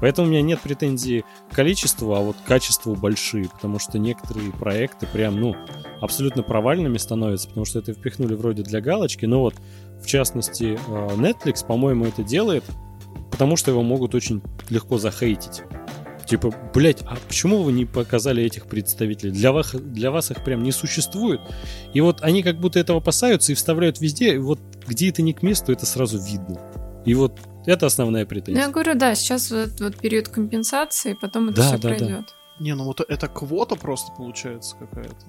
Поэтому 0.00 0.28
у 0.28 0.30
меня 0.30 0.42
нет 0.42 0.60
претензий 0.60 1.24
к 1.50 1.54
количеству, 1.54 2.14
а 2.14 2.20
вот 2.20 2.36
к 2.36 2.44
качеству 2.44 2.94
большие, 2.94 3.48
потому 3.48 3.78
что 3.78 3.98
некоторые 3.98 4.52
проекты 4.52 5.06
прям, 5.06 5.40
ну, 5.40 5.56
абсолютно 6.00 6.42
провальными 6.42 6.96
становятся, 6.96 7.48
потому 7.48 7.66
что 7.66 7.80
это 7.80 7.92
впихнули 7.92 8.34
вроде 8.34 8.62
для 8.62 8.80
галочки, 8.80 9.26
но 9.26 9.40
вот, 9.40 9.54
в 10.00 10.06
частности, 10.06 10.78
э, 10.78 11.08
Netflix, 11.16 11.66
по-моему, 11.66 12.06
это 12.06 12.22
делает, 12.22 12.64
потому 13.40 13.56
что 13.56 13.70
его 13.70 13.82
могут 13.82 14.14
очень 14.14 14.42
легко 14.68 14.98
захейтить. 14.98 15.62
Типа, 16.26 16.54
блять, 16.74 16.98
а 17.06 17.16
почему 17.26 17.62
вы 17.62 17.72
не 17.72 17.86
показали 17.86 18.42
этих 18.42 18.66
представителей? 18.66 19.32
Для 19.32 19.50
вас, 19.50 19.70
для 19.72 20.10
вас 20.10 20.30
их 20.30 20.44
прям 20.44 20.62
не 20.62 20.72
существует. 20.72 21.40
И 21.94 22.02
вот 22.02 22.20
они 22.20 22.42
как 22.42 22.60
будто 22.60 22.78
этого 22.78 22.98
опасаются 22.98 23.52
и 23.52 23.54
вставляют 23.54 23.98
везде. 23.98 24.34
И 24.34 24.38
вот 24.38 24.60
где 24.86 25.08
это 25.08 25.22
не 25.22 25.32
к 25.32 25.42
месту, 25.42 25.72
это 25.72 25.86
сразу 25.86 26.18
видно. 26.18 26.60
И 27.06 27.14
вот 27.14 27.40
это 27.64 27.86
основная 27.86 28.26
претензия. 28.26 28.60
Ну, 28.60 28.66
я 28.66 28.68
говорю, 28.70 28.94
да, 28.94 29.14
сейчас 29.14 29.50
вот, 29.50 29.80
вот 29.80 29.96
период 29.96 30.28
компенсации, 30.28 31.16
потом 31.18 31.48
это 31.48 31.62
да, 31.62 31.62
все 31.62 31.78
да, 31.78 31.88
пройдет. 31.88 32.26
Да. 32.26 32.62
Не, 32.62 32.74
ну 32.74 32.84
вот 32.84 33.00
это 33.00 33.26
квота 33.26 33.74
просто 33.74 34.12
получается 34.12 34.76
какая-то. 34.78 35.24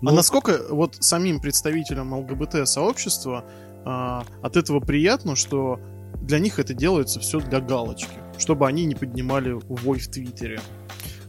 Ну, 0.00 0.10
а 0.10 0.12
насколько 0.12 0.62
вот 0.68 0.96
самим 0.98 1.38
представителям 1.38 2.12
ЛГБТ-сообщества 2.12 3.44
а, 3.84 4.24
от 4.42 4.56
этого 4.56 4.80
приятно, 4.80 5.36
что 5.36 5.78
для 6.22 6.38
них 6.38 6.58
это 6.58 6.74
делается 6.74 7.20
все 7.20 7.40
для 7.40 7.60
галочки? 7.60 8.18
чтобы 8.38 8.66
они 8.66 8.84
не 8.84 8.94
поднимали 8.94 9.52
вой 9.52 9.98
в 9.98 10.08
Твиттере. 10.08 10.60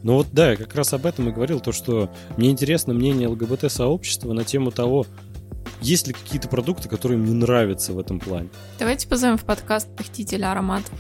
Ну 0.04 0.16
вот 0.16 0.28
да, 0.32 0.52
я 0.52 0.56
как 0.56 0.76
раз 0.76 0.94
об 0.94 1.06
этом 1.06 1.30
и 1.30 1.32
говорил, 1.32 1.60
то 1.60 1.72
что 1.72 2.12
мне 2.38 2.52
интересно 2.52 2.94
мнение 2.94 3.28
ЛГБТ-сообщества 3.28 4.34
на 4.34 4.44
тему 4.44 4.72
того, 4.72 5.06
есть 5.82 6.08
ли 6.08 6.14
какие-то 6.14 6.48
продукты, 6.48 6.88
которые 6.88 7.18
мне 7.18 7.34
нравятся 7.34 7.94
в 7.94 8.00
этом 8.00 8.20
плане. 8.20 8.50
Давайте 8.80 9.08
позовем 9.08 9.38
в 9.38 9.44
подкаст 9.44 9.94
похитителя 9.96 10.52
ароматов. 10.52 10.94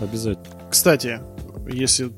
Обязательно. 0.00 0.54
Кстати, 0.70 1.20
если 1.68 2.12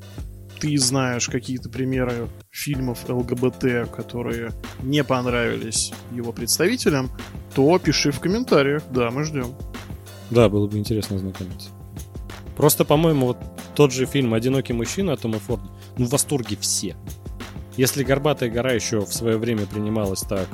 ты 0.61 0.77
знаешь 0.77 1.29
какие-то 1.29 1.69
примеры 1.69 2.29
фильмов 2.51 3.09
ЛГБТ, 3.09 3.91
которые 3.95 4.51
не 4.83 5.05
понравились 5.05 5.93
его 6.11 6.33
представителям, 6.33 7.11
то 7.55 7.79
пиши 7.79 8.11
в 8.11 8.19
комментариях. 8.19 8.83
Да, 8.91 9.11
мы 9.11 9.23
ждем. 9.23 9.55
Да, 10.31 10.49
было 10.49 10.67
бы 10.67 10.79
интересно 10.79 11.17
ознакомиться. 11.17 11.71
Просто, 12.57 12.85
по-моему, 12.85 13.27
вот 13.27 13.39
тот 13.75 13.93
же 13.93 14.07
фильм 14.07 14.35
«Одинокий 14.35 14.73
мужчина» 14.73 15.17
Тома 15.17 15.39
Форда, 15.39 15.69
ну, 15.97 16.07
в 16.07 16.11
восторге 16.11 16.57
все. 16.61 16.97
Если 17.77 18.03
«Горбатая 18.03 18.51
гора» 18.51 18.73
еще 18.73 19.01
в 19.01 19.13
свое 19.13 19.39
время 19.39 19.67
принималась 19.67 20.23
так 20.23 20.49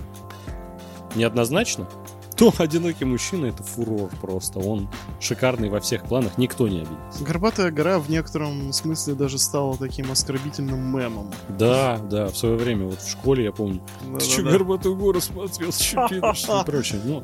неоднозначно, 1.15 1.89
то 2.37 2.53
«Одинокий 2.59 3.07
мужчина»— 3.07 3.47
это 3.47 3.63
фурор 3.63 4.11
просто. 4.21 4.59
Он 4.59 4.89
шикарный 5.21 5.71
во 5.71 5.81
всех 5.81 6.05
планах, 6.05 6.37
никто 6.37 6.69
не 6.69 6.81
обидится. 6.81 7.25
«Горбатая 7.25 7.71
гора» 7.71 7.99
в 7.99 8.11
некотором 8.11 8.73
смысле 8.73 9.15
даже 9.15 9.39
стала 9.39 9.77
таким 9.79 10.11
оскорбительным 10.13 10.81
мемом. 10.81 11.33
Да, 11.49 11.99
да, 11.99 12.27
в 12.27 12.37
свое 12.37 12.57
время, 12.57 12.87
вот 12.87 13.01
в 13.01 13.11
школе, 13.11 13.45
я 13.45 13.53
помню, 13.53 13.81
да, 14.03 14.19
ты 14.19 14.25
да, 14.27 14.31
что, 14.31 14.43
да. 14.43 14.51
«Горбатую 14.51 14.97
гору» 14.97 15.21
смотрел, 15.21 15.73
что 15.73 16.07
и 16.11 16.65
прочее. 16.67 17.01
Ну, 17.05 17.23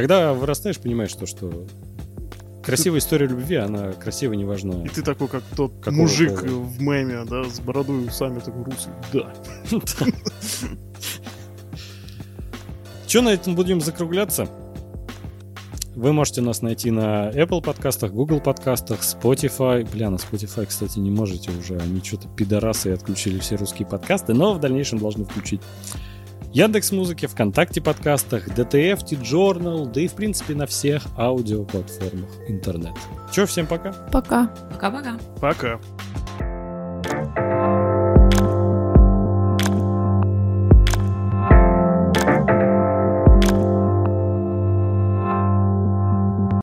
когда 0.00 0.32
вырастаешь, 0.32 0.78
понимаешь 0.78 1.12
то, 1.12 1.26
что 1.26 1.66
Красивая 2.64 3.00
история 3.00 3.26
любви, 3.26 3.56
она 3.56 3.92
красиво 3.92 4.32
не 4.32 4.44
важна. 4.46 4.82
И 4.84 4.88
ты 4.88 5.02
такой, 5.02 5.28
как 5.28 5.42
тот 5.56 5.72
Какого 5.80 6.02
мужик 6.02 6.40
пола? 6.40 6.60
в 6.60 6.80
меме, 6.80 7.24
да, 7.28 7.44
с 7.44 7.60
бородой 7.60 8.04
и 8.04 8.06
усами, 8.06 8.38
такой 8.38 8.64
русый. 8.64 8.92
Да. 9.12 9.32
Че 13.06 13.20
на 13.22 13.30
этом 13.30 13.54
будем 13.54 13.80
закругляться? 13.80 14.48
Вы 15.96 16.12
можете 16.12 16.40
нас 16.40 16.62
найти 16.62 16.90
на 16.90 17.30
Apple 17.30 17.62
подкастах, 17.62 18.12
Google 18.12 18.40
подкастах, 18.40 19.00
Spotify. 19.00 19.86
Бля, 19.90 20.08
на 20.08 20.16
Spotify, 20.16 20.64
кстати, 20.66 20.98
не 20.98 21.10
можете 21.10 21.50
уже. 21.50 21.78
Они 21.78 22.00
что-то 22.02 22.28
пидорасы 22.28 22.90
и 22.90 22.92
отключили 22.92 23.38
все 23.38 23.56
русские 23.56 23.88
подкасты, 23.88 24.32
но 24.32 24.54
в 24.54 24.60
дальнейшем 24.60 24.98
должны 24.98 25.24
включить. 25.24 25.60
Яндекс 26.52 26.90
Музыке, 26.90 27.28
ВКонтакте 27.28 27.80
подкастах, 27.80 28.48
DTF, 28.48 29.04
T-Journal, 29.04 29.90
да 29.90 30.00
и 30.00 30.08
в 30.08 30.14
принципе 30.14 30.54
на 30.54 30.66
всех 30.66 31.04
аудиоплатформах 31.16 32.30
интернет. 32.48 32.94
Че, 33.32 33.46
всем 33.46 33.66
пока. 33.66 33.92
Пока. 34.10 34.46
Пока-пока. 34.72 35.18
Пока. 35.40 35.78
-пока. 35.78 35.80
пока. 37.02 37.79